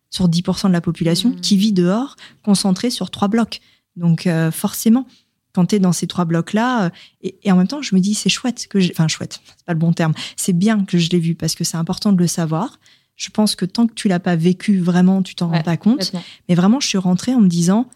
sur 0.09 0.27
10% 0.27 0.67
de 0.67 0.73
la 0.73 0.81
population 0.81 1.29
mmh. 1.29 1.41
qui 1.41 1.57
vit 1.57 1.73
dehors, 1.73 2.15
concentrée 2.43 2.89
sur 2.89 3.11
trois 3.11 3.27
blocs. 3.27 3.61
Donc 3.95 4.27
euh, 4.27 4.51
forcément, 4.51 5.07
quand 5.53 5.67
tu 5.67 5.75
es 5.75 5.79
dans 5.79 5.93
ces 5.93 6.07
trois 6.07 6.25
blocs-là, 6.25 6.85
euh, 6.85 6.89
et, 7.21 7.51
en 7.51 7.55
même 7.55 7.67
temps, 7.67 7.81
je 7.81 7.95
me 7.95 8.01
dis, 8.01 8.13
c'est 8.13 8.29
chouette 8.29 8.67
que 8.67 8.77
Enfin, 8.91 9.07
chouette, 9.07 9.41
c'est 9.45 9.65
pas 9.65 9.73
le 9.73 9.79
bon 9.79 9.93
terme. 9.93 10.13
C'est 10.35 10.53
bien 10.53 10.83
que 10.83 10.97
je 10.97 11.09
l'ai 11.09 11.19
vu 11.19 11.35
parce 11.35 11.55
que 11.55 11.63
c'est 11.63 11.77
important 11.77 12.11
de 12.11 12.17
le 12.17 12.27
savoir. 12.27 12.79
Je 13.15 13.29
pense 13.29 13.55
que 13.55 13.63
tant 13.63 13.87
que 13.87 13.93
tu 13.93 14.09
l'as 14.09 14.19
pas 14.19 14.35
vécu 14.35 14.79
vraiment, 14.79 15.23
tu 15.23 15.35
t'en 15.35 15.49
rends 15.49 15.63
pas 15.63 15.77
compte. 15.77 16.11
Mais 16.49 16.55
vraiment, 16.55 16.81
je 16.81 16.87
suis 16.87 16.97
rentrée 16.97 17.33
en 17.33 17.39
me 17.39 17.47
disant, 17.47 17.89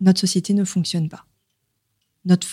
notre 0.00 0.20
société 0.20 0.54
ne 0.54 0.64
fonctionne 0.64 1.10
pas. 1.10 1.26
Notre, 2.24 2.46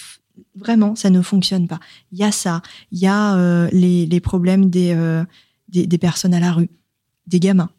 vraiment, 0.56 0.96
ça 0.96 1.10
ne 1.10 1.22
fonctionne 1.22 1.68
pas. 1.68 1.80
Il 2.12 2.20
y 2.20 2.24
a 2.24 2.32
ça, 2.32 2.62
il 2.92 3.00
y 3.00 3.08
a 3.08 3.36
euh, 3.36 3.70
les, 3.72 4.20
problèmes 4.20 4.70
euh, 4.76 5.24
des, 5.68 5.88
des, 5.88 5.98
personnes 5.98 6.34
à 6.34 6.40
la 6.40 6.52
rue, 6.52 6.70
des 7.28 7.40
gamins, 7.40 7.70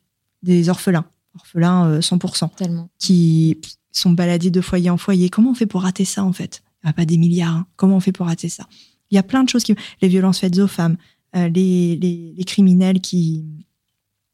des 0.43 0.69
orphelins, 0.69 1.05
orphelins 1.35 2.01
100%, 2.01 2.45
euh, 2.45 2.49
Tellement. 2.57 2.89
qui 2.99 3.59
sont 3.93 4.13
baladés 4.13 4.51
de 4.51 4.61
foyer 4.61 4.91
en 4.91 4.97
foyer. 4.97 5.29
Comment 5.29 5.51
on 5.51 5.55
fait 5.55 5.67
pour 5.67 5.83
rater 5.83 6.05
ça, 6.05 6.25
en 6.25 6.33
fait? 6.33 6.63
Il 6.83 6.87
n'y 6.87 6.91
a 6.91 6.95
pas 6.95 7.05
des 7.05 7.19
milliards. 7.19 7.57
Hein. 7.57 7.67
Comment 7.77 7.97
on 7.97 8.01
fait 8.01 8.13
pour 8.13 8.27
rater 8.27 8.49
ça? 8.49 8.67
Il 9.11 9.17
y 9.17 9.19
a 9.19 9.23
plein 9.23 9.43
de 9.43 9.49
choses 9.49 9.65
qui... 9.65 9.75
Les 10.01 10.09
violences 10.09 10.39
faites 10.39 10.59
aux 10.59 10.69
femmes, 10.69 10.97
les, 11.35 11.97
les 11.97 12.45
criminels 12.45 13.01
qui... 13.01 13.45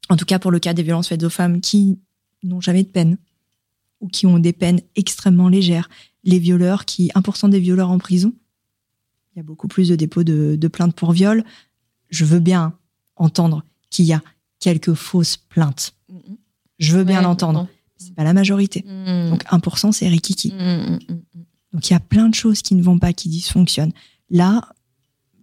En 0.09 0.15
tout 0.15 0.25
cas, 0.25 0.39
pour 0.39 0.51
le 0.51 0.59
cas 0.59 0.73
des 0.73 0.83
violences 0.83 1.09
faites 1.09 1.23
aux 1.23 1.29
femmes, 1.29 1.59
qui 1.59 1.99
n'ont 2.43 2.61
jamais 2.61 2.83
de 2.83 2.87
peine, 2.87 3.17
ou 3.99 4.07
qui 4.07 4.25
ont 4.25 4.39
des 4.39 4.53
peines 4.53 4.81
extrêmement 4.95 5.49
légères. 5.49 5.89
Les 6.27 6.37
violeurs, 6.37 6.85
qui 6.85 7.07
1% 7.15 7.49
des 7.49 7.59
violeurs 7.59 7.89
en 7.89 7.97
prison, 7.97 8.33
il 9.33 9.37
y 9.37 9.39
a 9.39 9.43
beaucoup 9.43 9.67
plus 9.67 9.89
de 9.89 9.95
dépôts 9.95 10.23
de, 10.23 10.67
plaintes 10.67 10.95
pour 10.95 11.11
viol. 11.11 11.43
Je 12.09 12.25
veux 12.25 12.39
bien 12.39 12.73
entendre 13.15 13.63
qu'il 13.89 14.05
y 14.05 14.13
a 14.13 14.21
quelques 14.59 14.93
fausses 14.93 15.37
plaintes. 15.37 15.95
Je 16.79 16.95
veux 16.95 17.03
bien 17.03 17.21
l'entendre. 17.21 17.67
C'est 17.97 18.13
pas 18.13 18.23
la 18.23 18.33
majorité. 18.33 18.83
Mm. 18.85 19.29
Donc 19.29 19.43
1%, 19.45 19.91
c'est 19.91 20.07
rikiki. 20.07 20.53
Mm, 20.53 20.57
mm, 20.57 20.99
Donc 21.73 21.89
il 21.89 21.93
y 21.93 21.95
a 21.95 21.99
plein 21.99 22.29
de 22.29 22.35
choses 22.35 22.61
qui 22.61 22.75
ne 22.75 22.83
vont 22.83 22.99
pas, 22.99 23.13
qui 23.13 23.29
dysfonctionnent. 23.29 23.93
Là, 24.29 24.69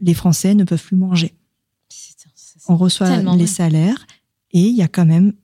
les 0.00 0.14
Français 0.14 0.54
ne 0.54 0.64
peuvent 0.64 0.82
plus 0.82 0.96
manger. 0.96 1.34
On 2.68 2.76
reçoit 2.76 3.16
les 3.36 3.46
salaires 3.46 4.06
Et 4.52 4.60
il 4.60 4.74
y 4.74 4.82
a 4.82 4.88
quand 4.88 5.06
même 5.06 5.34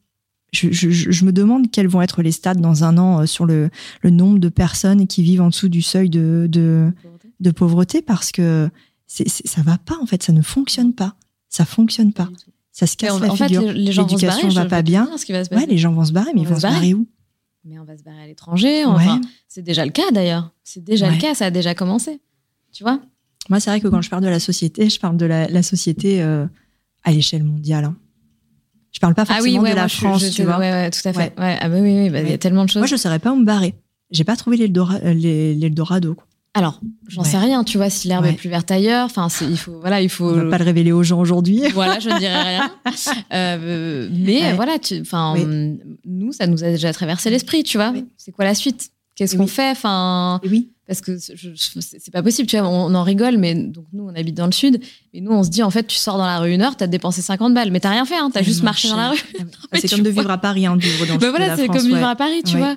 je, 0.53 1.25
me 1.25 1.33
demande 1.33 1.71
quels 1.71 1.89
vont 1.89 2.03
être 2.03 2.23
les 2.23 2.33
stats 2.33 2.55
dans 2.55 2.85
un 2.85 2.99
an 2.99 3.21
euh, 3.21 3.27
sur 3.27 3.47
le, 3.47 3.71
nombre 4.05 4.39
de 4.39 4.49
personnes 4.49 5.07
qui 5.07 5.23
vivent 5.23 5.43
en 5.43 5.49
dessous 5.49 5.69
du 5.69 5.83
seuil 5.83 6.11
de, 6.11 6.49
de, 6.51 7.51
pauvreté 7.51 8.03
parce 8.03 8.33
que 8.33 8.69
c'est, 9.07 9.29
ça 9.29 9.63
va 9.63 9.79
pas 9.79 9.97
en 10.01 10.07
fait, 10.07 10.23
ça 10.23 10.33
ne 10.33 10.43
fonctionne 10.43 10.93
pas, 10.93 11.15
ça 11.49 11.65
fonctionne 11.65 12.13
pas, 12.13 12.29
ça 12.73 12.87
se 12.87 12.97
casse 12.97 13.21
la 13.21 13.31
figure. 13.31 13.63
L'éducation 13.73 14.49
va, 14.49 14.67
pas 14.67 14.83
bien. 14.83 15.09
ouais, 15.29 15.67
les 15.67 15.79
gens 15.79 15.93
vont 15.93 16.05
se 16.05 16.13
barrer, 16.13 16.31
mais 16.35 16.43
ils 16.43 16.49
vont 16.49 16.57
se 16.57 16.63
barrer 16.63 16.95
où? 16.95 17.07
Mais 17.65 17.79
on 17.79 17.85
va 17.85 17.97
se 17.97 18.03
barrer 18.03 18.23
à 18.23 18.27
l'étranger. 18.27 18.85
c'est 19.49 19.63
déjà 19.63 19.85
le 19.85 19.93
cas 19.93 20.11
d'ailleurs. 20.13 20.53
C'est 20.65 20.83
déjà 20.83 21.11
le 21.11 21.19
cas, 21.19 21.35
ça 21.35 21.47
a 21.47 21.51
déjà 21.51 21.75
commencé. 21.75 22.21
Tu 22.73 22.85
vois? 22.85 23.01
Moi, 23.49 23.59
c'est 23.59 23.71
vrai 23.71 23.81
que 23.81 23.89
quand 23.89 24.01
je 24.01 24.11
parle 24.11 24.23
de 24.23 24.29
la 24.29 24.41
société, 24.41 24.89
je 24.89 25.01
parle 25.01 25.17
de 25.17 25.27
la, 25.27 25.63
société 25.63 26.23
euh, 26.23 26.47
à 27.03 27.11
l'échelle 27.11 27.43
mondiale. 27.43 27.85
Hein. 27.85 27.97
Je 28.93 28.99
parle 28.99 29.15
pas 29.15 29.25
forcément 29.25 29.61
ah 29.61 29.63
oui, 29.63 29.71
de 29.71 29.77
la 29.77 29.89
France, 29.89 30.31
tu 30.31 30.43
vois. 30.43 30.59
Ouais, 30.59 30.91
tout 30.91 31.07
à 31.09 31.13
fait. 31.13 31.33
Ouais. 31.39 31.59
Ah 31.61 31.69
bah 31.69 31.77
oui, 31.81 32.03
oui, 32.03 32.11
bah, 32.11 32.21
il 32.21 32.31
y 32.31 32.33
a 32.33 32.39
tellement 32.39 32.65
de 32.65 32.71
choses. 32.71 32.81
Moi, 32.81 32.87
je 32.87 32.95
ne 32.95 32.99
saurais 32.99 33.19
pas 33.19 33.33
où 33.33 33.37
me 33.37 33.45
barrer. 33.45 33.75
J'ai 34.11 34.25
pas 34.25 34.37
trouvé 34.37 34.59
euh, 34.61 35.13
l'Eldorado. 35.15 36.17
Alors, 36.55 36.81
j'en 37.07 37.23
sais 37.23 37.39
rien, 37.39 37.63
tu 37.63 37.77
vois, 37.77 37.91
si 37.91 38.09
l'herbe 38.09 38.27
est 38.27 38.33
plus 38.33 38.49
verte 38.49 38.73
ailleurs, 38.73 39.05
enfin, 39.05 39.29
il 39.43 39.57
faut, 39.57 39.79
voilà, 39.79 40.01
il 40.01 40.09
faut. 40.09 40.31
On 40.31 40.45
va 40.45 40.51
pas 40.51 40.59
le 40.59 40.65
révéler 40.65 40.91
aux 40.91 41.05
gens 41.05 41.21
aujourd'hui. 41.21 41.63
Voilà, 41.75 42.01
je 42.01 42.09
ne 42.09 42.19
dirais 42.19 42.43
rien. 42.43 42.71
Euh, 43.33 44.09
mais 44.13 44.53
voilà, 44.55 44.77
enfin, 45.01 45.37
nous, 46.05 46.33
ça 46.33 46.49
nous 46.49 46.65
a 46.65 46.71
déjà 46.71 46.93
traversé 46.93 47.31
l'esprit, 47.31 47.63
tu 47.63 47.79
vois. 47.79 47.93
C'est 48.17 48.33
quoi 48.33 48.45
la 48.45 48.57
suite? 48.57 48.91
Qu'est-ce 49.21 49.37
qu'on 49.37 49.47
fait? 49.47 49.71
Enfin, 49.71 50.41
oui 50.45 50.71
parce 50.91 51.03
que 51.03 51.19
c'est 51.19 52.11
pas 52.11 52.21
possible, 52.21 52.49
tu 52.49 52.59
vois, 52.59 52.69
on, 52.69 52.93
en 52.97 53.05
rigole, 53.05 53.39
mais 53.39 53.55
donc 53.55 53.85
nous, 53.93 54.09
on 54.09 54.15
habite 54.17 54.35
dans 54.35 54.47
le 54.47 54.51
sud, 54.51 54.81
et 55.15 55.21
nous, 55.21 55.31
on 55.31 55.45
se 55.45 55.49
dit, 55.49 55.63
en 55.63 55.71
fait, 55.71 55.87
tu 55.87 55.97
sors 55.97 56.19
dans 56.19 56.27
la 56.27 56.41
rue 56.41 56.53
une 56.53 56.63
heure, 56.63 56.75
t'as 56.75 56.89
dépensé 56.89 57.23
50 57.23 57.55
balles, 57.55 57.71
mais 57.71 57.79
t'as 57.79 57.91
rien 57.91 58.05
fait, 58.05 58.17
hein, 58.17 58.29
t'as 58.35 58.43
juste 58.43 58.65
marché 58.65 58.89
dans 58.89 58.97
la 58.97 59.11
rue. 59.11 59.23
Ah 59.71 59.79
c'est 59.81 59.89
comme 59.89 60.03
de 60.03 60.11
vivre 60.11 60.29
à 60.29 60.39
Paris, 60.39 60.67
hein, 60.67 60.77
vivre 60.77 61.07
dans 61.07 61.15
le 61.15 61.21
bah 61.21 61.31
voilà, 61.31 61.57
c'est 61.57 61.69
comme 61.69 61.87
vivre 61.87 62.05
à 62.05 62.17
Paris, 62.17 62.43
tu 62.45 62.57
vois. 62.57 62.75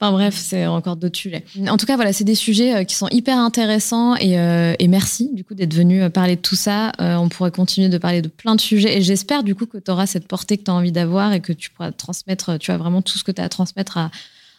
Enfin 0.00 0.10
bref, 0.10 0.34
c'est 0.36 0.66
encore 0.66 0.96
d'autres 0.96 1.16
sujets. 1.16 1.44
En 1.68 1.76
tout 1.76 1.86
cas, 1.86 1.94
voilà, 1.94 2.12
c'est 2.12 2.24
des 2.24 2.34
sujets 2.34 2.74
euh, 2.74 2.82
qui 2.82 2.96
sont 2.96 3.06
hyper 3.12 3.38
intéressants, 3.38 4.16
et, 4.16 4.40
euh, 4.40 4.74
et 4.80 4.88
merci, 4.88 5.30
du 5.32 5.44
coup, 5.44 5.54
d'être 5.54 5.74
venu 5.74 6.02
euh, 6.02 6.10
parler 6.10 6.34
de 6.34 6.40
tout 6.40 6.56
ça. 6.56 6.90
on 6.98 7.28
pourrait 7.28 7.52
continuer 7.52 7.88
de 7.88 7.98
parler 7.98 8.22
de 8.22 8.28
plein 8.28 8.56
de 8.56 8.60
sujets, 8.60 8.98
et 8.98 9.02
j'espère, 9.02 9.44
du 9.44 9.54
coup, 9.54 9.66
que 9.66 9.78
tu 9.78 9.88
auras 9.88 10.06
cette 10.06 10.26
portée 10.26 10.58
que 10.58 10.64
tu 10.64 10.70
as 10.72 10.74
envie 10.74 10.90
d'avoir, 10.90 11.32
et 11.32 11.38
que 11.38 11.52
tu 11.52 11.70
pourras 11.70 11.92
transmettre, 11.92 12.58
tu 12.58 12.72
vois, 12.72 12.78
vraiment 12.78 13.02
tout 13.02 13.18
ce 13.18 13.22
que 13.22 13.30
tu 13.30 13.40
as 13.40 13.44
à 13.44 13.48
transmettre 13.48 13.98
à, 13.98 14.10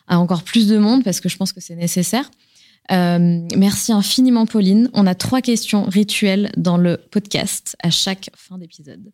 à 0.08 0.20
encore 0.20 0.44
plus 0.44 0.68
de 0.68 0.78
monde, 0.78 1.04
parce 1.04 1.20
que 1.20 1.30
je 1.30 1.38
pense 1.38 1.54
que 1.54 1.62
c'est 1.62 1.76
nécessaire. 1.76 2.30
Euh, 2.92 3.40
merci 3.56 3.94
infiniment, 3.94 4.46
Pauline. 4.46 4.90
On 4.94 5.08
a 5.08 5.16
trois 5.16 5.42
questions 5.42 5.86
rituelles 5.86 6.52
dans 6.58 6.78
le 6.78 6.98
podcast 6.98 7.76
à 7.82 7.90
chaque 7.90 8.30
fin 8.36 8.58
d'épisode. 8.58 9.12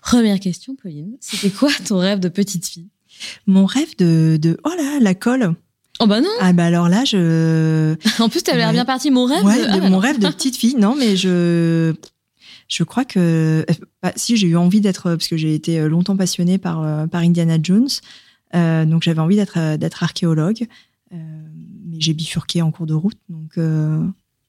Première 0.00 0.40
question, 0.40 0.74
Pauline. 0.74 1.16
C'était 1.20 1.50
quoi 1.50 1.70
ton 1.86 1.98
rêve 1.98 2.20
de 2.20 2.28
petite 2.28 2.66
fille? 2.66 2.88
Mon 3.46 3.66
rêve 3.66 3.96
de, 3.98 4.38
de, 4.40 4.56
Oh 4.64 4.72
là, 4.76 4.98
la 5.00 5.14
colle. 5.14 5.54
Oh 6.00 6.06
bah 6.06 6.20
non. 6.20 6.30
Ah 6.40 6.52
bah 6.52 6.64
alors 6.64 6.88
là, 6.88 7.04
je. 7.04 7.94
en 8.18 8.28
plus, 8.28 8.42
t'avais 8.42 8.58
l'air 8.58 8.72
bien 8.72 8.84
parti. 8.84 9.10
Mon 9.10 9.26
rêve. 9.26 9.44
de... 9.44 9.66
Ah 9.68 9.78
bah 9.78 9.90
mon 9.90 9.98
rêve 9.98 10.18
de 10.18 10.28
petite 10.28 10.56
fille. 10.56 10.74
Non, 10.74 10.96
mais 10.96 11.16
je. 11.16 11.94
Je 12.68 12.84
crois 12.84 13.04
que 13.04 13.66
bah, 14.02 14.12
si 14.16 14.38
j'ai 14.38 14.46
eu 14.46 14.56
envie 14.56 14.80
d'être 14.80 15.10
parce 15.10 15.28
que 15.28 15.36
j'ai 15.36 15.54
été 15.54 15.86
longtemps 15.88 16.16
passionnée 16.16 16.56
par 16.56 16.82
euh, 16.82 17.06
par 17.06 17.20
Indiana 17.20 17.58
Jones, 17.62 17.86
euh, 17.86 18.31
donc 18.52 19.02
j'avais 19.02 19.20
envie 19.20 19.36
d'être 19.36 19.76
d'être 19.76 20.02
archéologue. 20.02 20.66
Euh, 21.12 21.16
mais 21.86 22.00
j'ai 22.00 22.14
bifurqué 22.14 22.62
en 22.62 22.70
cours 22.70 22.86
de 22.86 22.94
route. 22.94 23.18
Donc, 23.28 23.58
euh, 23.58 23.98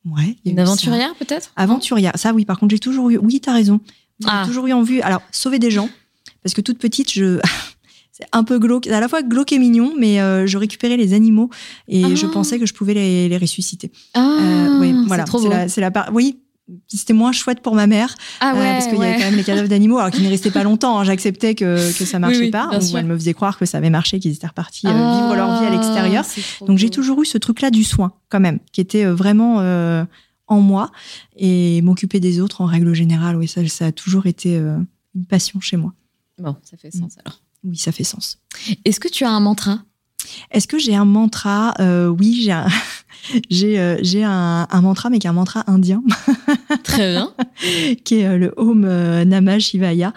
ouais. 0.06 0.38
Une 0.46 0.60
aventurière, 0.60 1.14
peut-être? 1.16 1.52
Aventurière. 1.56 2.14
Ça, 2.16 2.34
oui, 2.34 2.46
par 2.46 2.60
contre, 2.60 2.72
j'ai 2.72 2.80
toujours 2.80 3.10
eu. 3.10 3.18
Oui, 3.18 3.42
t'as 3.42 3.54
raison. 3.54 3.82
J'ai 4.20 4.28
ah. 4.30 4.44
toujours 4.46 4.68
eu 4.68 4.74
en 4.74 4.84
vue. 4.84 5.02
Alors, 5.02 5.22
sauver 5.32 5.60
des 5.60 5.72
gens. 5.72 5.90
Parce 6.42 6.54
que 6.54 6.62
toute 6.62 6.78
petite, 6.78 7.12
je. 7.12 7.40
c'est 8.12 8.26
un 8.32 8.44
peu 8.44 8.60
glauque, 8.60 8.88
à 8.88 9.00
la 9.00 9.08
fois 9.08 9.24
glauque 9.24 9.52
et 9.52 9.60
mignon, 9.60 9.94
mais 9.98 10.22
euh, 10.22 10.46
je 10.46 10.58
récupérais 10.58 10.98
les 10.98 11.14
animaux 11.14 11.50
et 11.88 12.16
je 12.16 12.26
ah. 12.28 12.30
pensais 12.32 12.60
que 12.60 12.66
je 12.66 12.74
pouvais 12.74 12.94
les, 12.94 13.28
les 13.28 13.38
ressusciter. 13.38 13.92
Ah, 14.14 14.38
euh, 14.40 14.80
oui, 14.80 14.96
voilà. 15.08 15.26
C'est 15.68 15.82
la, 15.82 15.90
la, 15.90 16.12
oui, 16.14 16.40
c'était 16.88 17.14
moins 17.14 17.31
chouette 17.31 17.61
pour 17.61 17.76
ma 17.76 17.88
mère 17.88 18.15
ah 18.40 18.53
ouais, 18.53 18.60
parce 18.60 18.88
qu'il 18.88 18.98
y 18.98 19.03
avait 19.03 19.18
quand 19.18 19.26
même 19.26 19.35
les 19.35 19.44
cadavres 19.44 19.68
d'animaux 19.68 19.98
alors 19.98 20.11
qu'ils 20.11 20.23
ne 20.23 20.30
restaient 20.30 20.52
pas 20.52 20.64
longtemps 20.64 20.99
hein. 20.99 21.03
j'acceptais 21.03 21.56
que, 21.56 21.98
que 21.98 22.06
ça 22.06 22.19
marchait 22.19 22.49
pas. 22.49 22.69
Ou 22.80 22.98
elle 22.98 23.06
me 23.06 23.15
faisait 23.15 23.34
croire 23.34 23.57
que 23.57 23.65
ça 23.65 23.80
avait 23.80 23.90
marché 23.90 24.19
qu'ils 24.19 24.31
étaient 24.34 24.48
repartis 24.48 24.88
euh, 24.88 24.91
vivre 24.91 25.35
leur 25.35 25.60
vie 25.60 25.65
à 25.65 25.69
l'extérieur. 25.69 26.26
donc 26.61 26.77
j'ai 26.77 26.90
toujours 26.90 27.22
eu 27.22 27.26
ce 27.26 27.38
truc 27.38 27.61
là 27.61 27.69
du 27.69 27.84
soin 27.84 28.14
quand 28.30 28.40
même 28.40 28.60
qui 28.72 28.81
était 28.81 29.06
euh, 29.06 29.14
vraiment 29.14 29.60
euh, 29.60 30.06
en 30.48 30.61
moi 30.61 30.91
et 31.35 31.81
m'occuper 31.81 32.19
des 32.19 32.40
autres 32.40 32.61
en 32.61 32.65
règle 32.65 32.94
générale. 32.94 33.35
Oui 33.35 33.48
ça, 33.48 33.65
ça 33.68 33.88
a 33.88 33.91
toujours 33.91 34.26
été 34.26 34.56
une 34.56 35.26
passion 35.27 35.60
chez 35.60 35.77
moi. 35.77 35.94
Bon 36.40 36.56
ça 36.64 36.77
fait 36.77 36.91
sens 36.91 37.18
alors. 37.23 37.41
Oui 37.64 37.77
ça 37.77 37.91
fait 37.91 38.03
sens. 38.06 38.40
Est-ce 38.85 38.99
que 38.99 39.10
tu 39.10 39.26
as 39.26 39.30
un 39.30 39.40
mantra? 39.41 39.80
Est-ce 40.52 40.68
que 40.68 40.80
j'ai 40.80 40.95
un 40.95 41.06
mantra? 41.06 41.73
Oui, 42.18 42.41
j'ai 42.44 42.53
un, 42.53 42.68
j'ai 43.50 43.80
euh, 43.80 43.98
j'ai 44.02 44.24
un, 44.24 44.68
un, 44.70 44.82
mantra, 44.82 45.10
mais 45.10 45.20
qui 45.20 45.28
est 45.28 45.30
un 45.30 45.34
mantra 45.34 45.64
indien. 45.68 46.04
Très 46.84 47.12
bien. 47.12 47.34
qui 48.04 48.16
est 48.16 48.26
euh, 48.26 48.38
le 48.38 48.54
Om 48.58 48.84
euh, 48.86 49.26
Namah 49.26 49.60
Shivaya, 49.60 50.14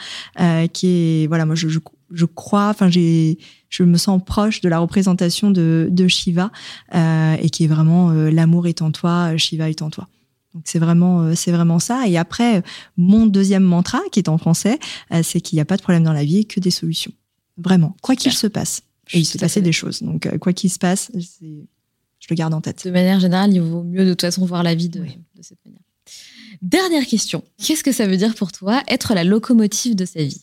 qui 0.72 0.86
est 0.86 1.26
voilà, 1.26 1.46
moi 1.46 1.54
je, 1.54 1.68
je, 1.68 1.78
je 2.10 2.24
crois, 2.24 2.68
enfin 2.68 2.88
j'ai, 2.88 3.38
je 3.68 3.82
me 3.82 3.96
sens 3.96 4.20
proche 4.24 4.60
de 4.60 4.68
la 4.68 4.78
représentation 4.78 5.50
de, 5.50 5.88
de 5.90 6.08
Shiva 6.08 6.50
et 6.92 7.50
qui 7.50 7.64
est 7.64 7.68
vraiment 7.68 8.10
l'amour 8.10 8.66
est 8.66 8.82
en 8.82 8.90
toi, 8.90 9.36
Shiva 9.36 9.68
est 9.68 9.82
en 9.82 9.90
toi. 9.90 10.08
Donc 10.54 10.64
c'est 10.66 10.78
vraiment 10.78 11.34
c'est 11.34 11.52
vraiment 11.52 11.78
ça. 11.78 12.06
Et 12.06 12.16
après 12.16 12.62
mon 12.96 13.26
deuxième 13.26 13.64
mantra 13.64 14.00
qui 14.12 14.20
est 14.20 14.28
en 14.28 14.38
français, 14.38 14.78
c'est 15.22 15.40
qu'il 15.40 15.56
n'y 15.56 15.60
a 15.60 15.64
pas 15.64 15.76
de 15.76 15.82
problème 15.82 16.04
dans 16.04 16.12
la 16.12 16.24
vie, 16.24 16.46
que 16.46 16.60
des 16.60 16.70
solutions. 16.70 17.12
Vraiment, 17.58 17.96
quoi 18.02 18.16
qu'il 18.16 18.32
se 18.32 18.46
passe. 18.46 18.82
Et 19.12 19.20
il 19.20 19.24
se 19.24 19.38
passait 19.38 19.62
des 19.62 19.72
choses. 19.72 20.02
Donc 20.02 20.28
quoi 20.38 20.52
qu'il 20.52 20.70
se 20.70 20.78
passe, 20.78 21.10
c'est 21.20 21.66
je 22.26 22.34
le 22.34 22.36
garde 22.36 22.54
en 22.54 22.60
tête. 22.60 22.84
De 22.84 22.90
manière 22.90 23.20
générale, 23.20 23.52
il 23.52 23.60
vaut 23.60 23.84
mieux 23.84 24.04
de 24.04 24.10
toute 24.10 24.22
façon 24.22 24.44
voir 24.44 24.64
la 24.64 24.74
vie 24.74 24.88
de, 24.88 25.04
cette 25.40 25.64
manière. 25.64 25.80
Dernière 26.60 27.06
question. 27.06 27.44
Qu'est-ce 27.62 27.84
que 27.84 27.92
ça 27.92 28.08
veut 28.08 28.16
dire 28.16 28.34
pour 28.34 28.50
toi 28.50 28.82
être 28.88 29.14
la 29.14 29.22
locomotive 29.22 29.94
de 29.94 30.04
sa 30.04 30.24
vie? 30.24 30.42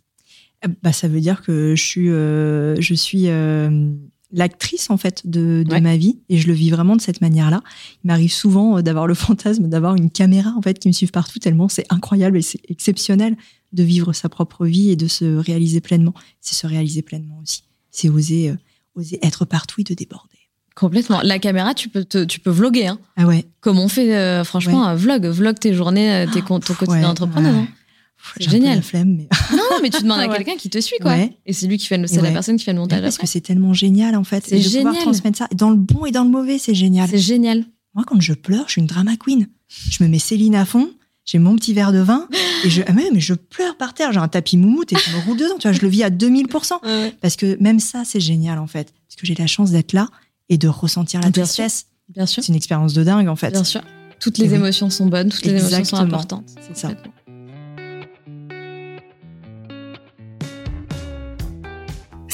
Euh, 0.65 0.69
bah, 0.81 0.93
Ça 0.93 1.09
veut 1.09 1.19
dire 1.19 1.41
que 1.41 1.75
je 1.75 1.83
suis, 1.83 2.09
euh, 2.09 2.79
je 2.79 2.93
suis 2.93 3.27
euh, 3.27 3.91
l'actrice 4.31 4.89
en 4.91 4.97
fait 4.97 5.27
de, 5.27 5.65
ma 5.81 5.97
vie 5.97 6.19
et 6.29 6.37
je 6.37 6.47
le 6.47 6.53
vis 6.53 6.69
vraiment 6.69 6.95
de 6.95 7.01
cette 7.01 7.19
manière-là. 7.19 7.61
Il 8.05 8.07
m'arrive 8.07 8.31
souvent 8.31 8.81
d'avoir 8.81 9.05
le 9.05 9.13
fantasme 9.13 9.67
d'avoir 9.67 9.95
une 9.95 10.09
caméra 10.09 10.53
en 10.55 10.61
fait 10.61 10.79
qui 10.79 10.87
me 10.87 10.93
suive 10.93 11.11
partout 11.11 11.39
tellement 11.39 11.67
c'est 11.67 11.85
incroyable 11.89 12.37
et 12.37 12.41
c'est 12.41 12.61
exceptionnel 12.69 13.35
de 13.73 13.83
vivre 13.83 14.13
sa 14.13 14.29
propre 14.29 14.65
vie 14.65 14.89
et 14.89 14.95
de 14.95 15.07
se 15.07 15.25
réaliser 15.25 15.81
pleinement. 15.81 16.13
C'est 16.39 16.55
se 16.55 16.65
réaliser 16.65 17.01
pleinement 17.01 17.39
aussi. 17.43 17.63
C'est 17.91 18.07
oser, 18.07 18.53
oser 18.95 19.19
être 19.21 19.43
partout 19.43 19.81
et 19.81 19.83
de 19.83 19.93
déborder. 19.93 20.32
Complètement. 20.75 21.21
La 21.21 21.39
caméra, 21.39 21.73
tu 21.73 21.89
peux, 21.89 22.03
tu 22.03 22.39
peux 22.39 22.49
vloguer. 22.49 22.87
Hein. 22.87 22.99
Ah 23.15 23.25
ouais. 23.25 23.45
Comme 23.61 23.79
on 23.79 23.87
fait, 23.87 24.15
euh, 24.15 24.43
franchement, 24.43 24.85
un 24.85 24.95
vlog. 24.95 25.25
Vlog 25.25 25.59
tes 25.59 25.73
journées, 25.73 26.11
euh, 26.11 26.25
tes, 26.25 26.41
ton 26.41 26.59
quotidien 26.59 27.01
d'entrepreneur. 27.01 27.53
Hein. 27.53 27.67
C'est 28.39 28.49
génial. 28.49 28.77
La 28.77 28.81
flemme, 28.81 29.17
mais... 29.17 29.27
non, 29.55 29.79
mais 29.81 29.89
tu 29.89 30.01
demandes 30.01 30.19
à 30.19 30.27
quelqu'un 30.27 30.55
qui 30.55 30.69
te 30.69 30.79
suit, 30.79 30.97
quoi. 31.01 31.15
Et 31.45 31.53
c'est 31.53 31.67
lui 31.67 31.77
qui 31.77 31.87
fait, 31.87 32.01
c'est 32.07 32.21
la 32.21 32.31
personne 32.31 32.57
qui 32.57 32.63
fait 32.63 32.73
le 32.73 32.79
montage. 32.79 33.01
Parce 33.01 33.17
que 33.17 33.27
c'est 33.27 33.41
tellement 33.41 33.73
génial, 33.73 34.15
en 34.15 34.23
fait. 34.23 34.43
C'est 34.47 34.59
génial. 34.59 34.93
Pouvoir 34.93 35.03
transmettre 35.03 35.37
ça. 35.37 35.47
Dans 35.53 35.69
le 35.69 35.75
bon 35.75 36.05
et 36.05 36.11
dans 36.11 36.23
le 36.23 36.29
mauvais, 36.29 36.57
c'est 36.57 36.75
génial. 36.75 37.09
C'est 37.09 37.19
génial. 37.19 37.65
Moi, 37.93 38.03
quand 38.07 38.19
je 38.19 38.33
pleure, 38.33 38.63
je 38.67 38.73
suis 38.73 38.81
une 38.81 38.87
drama 38.87 39.15
queen. 39.17 39.47
Je 39.89 40.03
me 40.03 40.09
mets 40.09 40.19
Céline 40.19 40.55
à 40.55 40.65
fond. 40.65 40.89
J'ai 41.25 41.39
mon 41.39 41.55
petit 41.55 41.73
verre 41.73 41.93
de 41.93 41.99
vin 41.99 42.27
et 42.65 42.69
je, 42.69 42.81
ah 42.85 42.91
mais 42.91 43.21
je 43.21 43.33
pleure 43.33 43.77
par 43.77 43.93
terre. 43.93 44.11
J'ai 44.11 44.19
un 44.19 44.27
tapis 44.27 44.57
moumoute 44.57 44.91
et 44.91 44.97
je 44.97 45.15
me 45.15 45.21
roule 45.25 45.37
dedans. 45.37 45.55
Tu 45.57 45.69
vois, 45.69 45.71
je 45.71 45.81
le 45.81 45.87
vis 45.87 46.03
à 46.03 46.09
2000%. 46.09 47.13
Parce 47.21 47.35
que 47.35 47.57
même 47.61 47.79
ça, 47.79 48.03
c'est 48.03 48.19
génial, 48.19 48.59
en 48.59 48.67
fait. 48.67 48.93
Parce 49.07 49.15
que 49.21 49.25
j'ai 49.25 49.35
la 49.35 49.47
chance 49.47 49.71
d'être 49.71 49.93
là 49.93 50.09
et 50.49 50.57
de 50.57 50.67
ressentir 50.67 51.21
la 51.21 51.29
Bien 51.29 51.43
tristesse. 51.43 51.87
Bien 52.09 52.25
sûr. 52.25 52.43
C'est 52.43 52.49
une 52.49 52.55
expérience 52.55 52.93
de 52.93 53.03
dingue 53.03 53.27
en 53.27 53.35
fait. 53.35 53.51
Bien 53.51 53.63
sûr. 53.63 53.81
Toutes 54.19 54.37
les 54.37 54.53
émotions 54.53 54.89
sont 54.89 55.07
bonnes, 55.07 55.29
toutes 55.29 55.45
les 55.45 55.59
émotions 55.59 55.83
sont 55.83 55.95
importantes. 55.97 56.49
C'est 56.61 56.77
ça. 56.77 56.91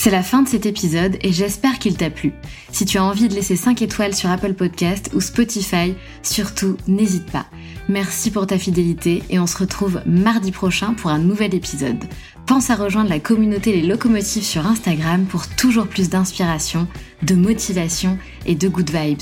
C'est 0.02 0.12
la 0.12 0.24
fin 0.24 0.44
de 0.44 0.48
cet 0.48 0.66
épisode 0.66 1.18
et 1.22 1.34
j'espère 1.34 1.78
qu'il 1.78 1.98
t'a 1.98 2.10
plu. 2.10 2.32
Si 2.72 2.86
tu 2.86 2.98
as 2.98 3.04
envie 3.04 3.28
de 3.28 3.34
laisser 3.34 3.58
5 3.58 3.82
étoiles 3.82 4.16
sur 4.16 4.30
Apple 4.30 4.54
Podcast 4.54 5.10
ou 5.14 5.20
Spotify, 5.20 5.94
surtout 6.24 6.78
n'hésite 6.88 7.30
pas. 7.30 7.48
Merci 7.90 8.32
pour 8.32 8.48
ta 8.48 8.58
fidélité 8.58 9.24
et 9.30 9.40
on 9.40 9.48
se 9.48 9.58
retrouve 9.58 10.02
mardi 10.06 10.54
prochain 10.54 10.94
pour 10.94 11.10
un 11.10 11.20
nouvel 11.20 11.54
épisode. 11.54 12.02
Pense 12.50 12.72
à 12.72 12.76
rejoindre 12.76 13.12
la 13.12 13.20
communauté 13.20 13.74
Les 13.74 13.84
Locomotives 13.84 14.44
sur 14.44 14.66
Instagram 14.66 15.26
pour 15.26 15.48
toujours 15.48 15.86
plus 15.86 16.10
d'inspiration, 16.10 16.88
de 17.22 17.36
motivation 17.36 18.18
et 18.48 18.56
de 18.56 18.68
good 18.68 18.90
vibes. 18.90 19.22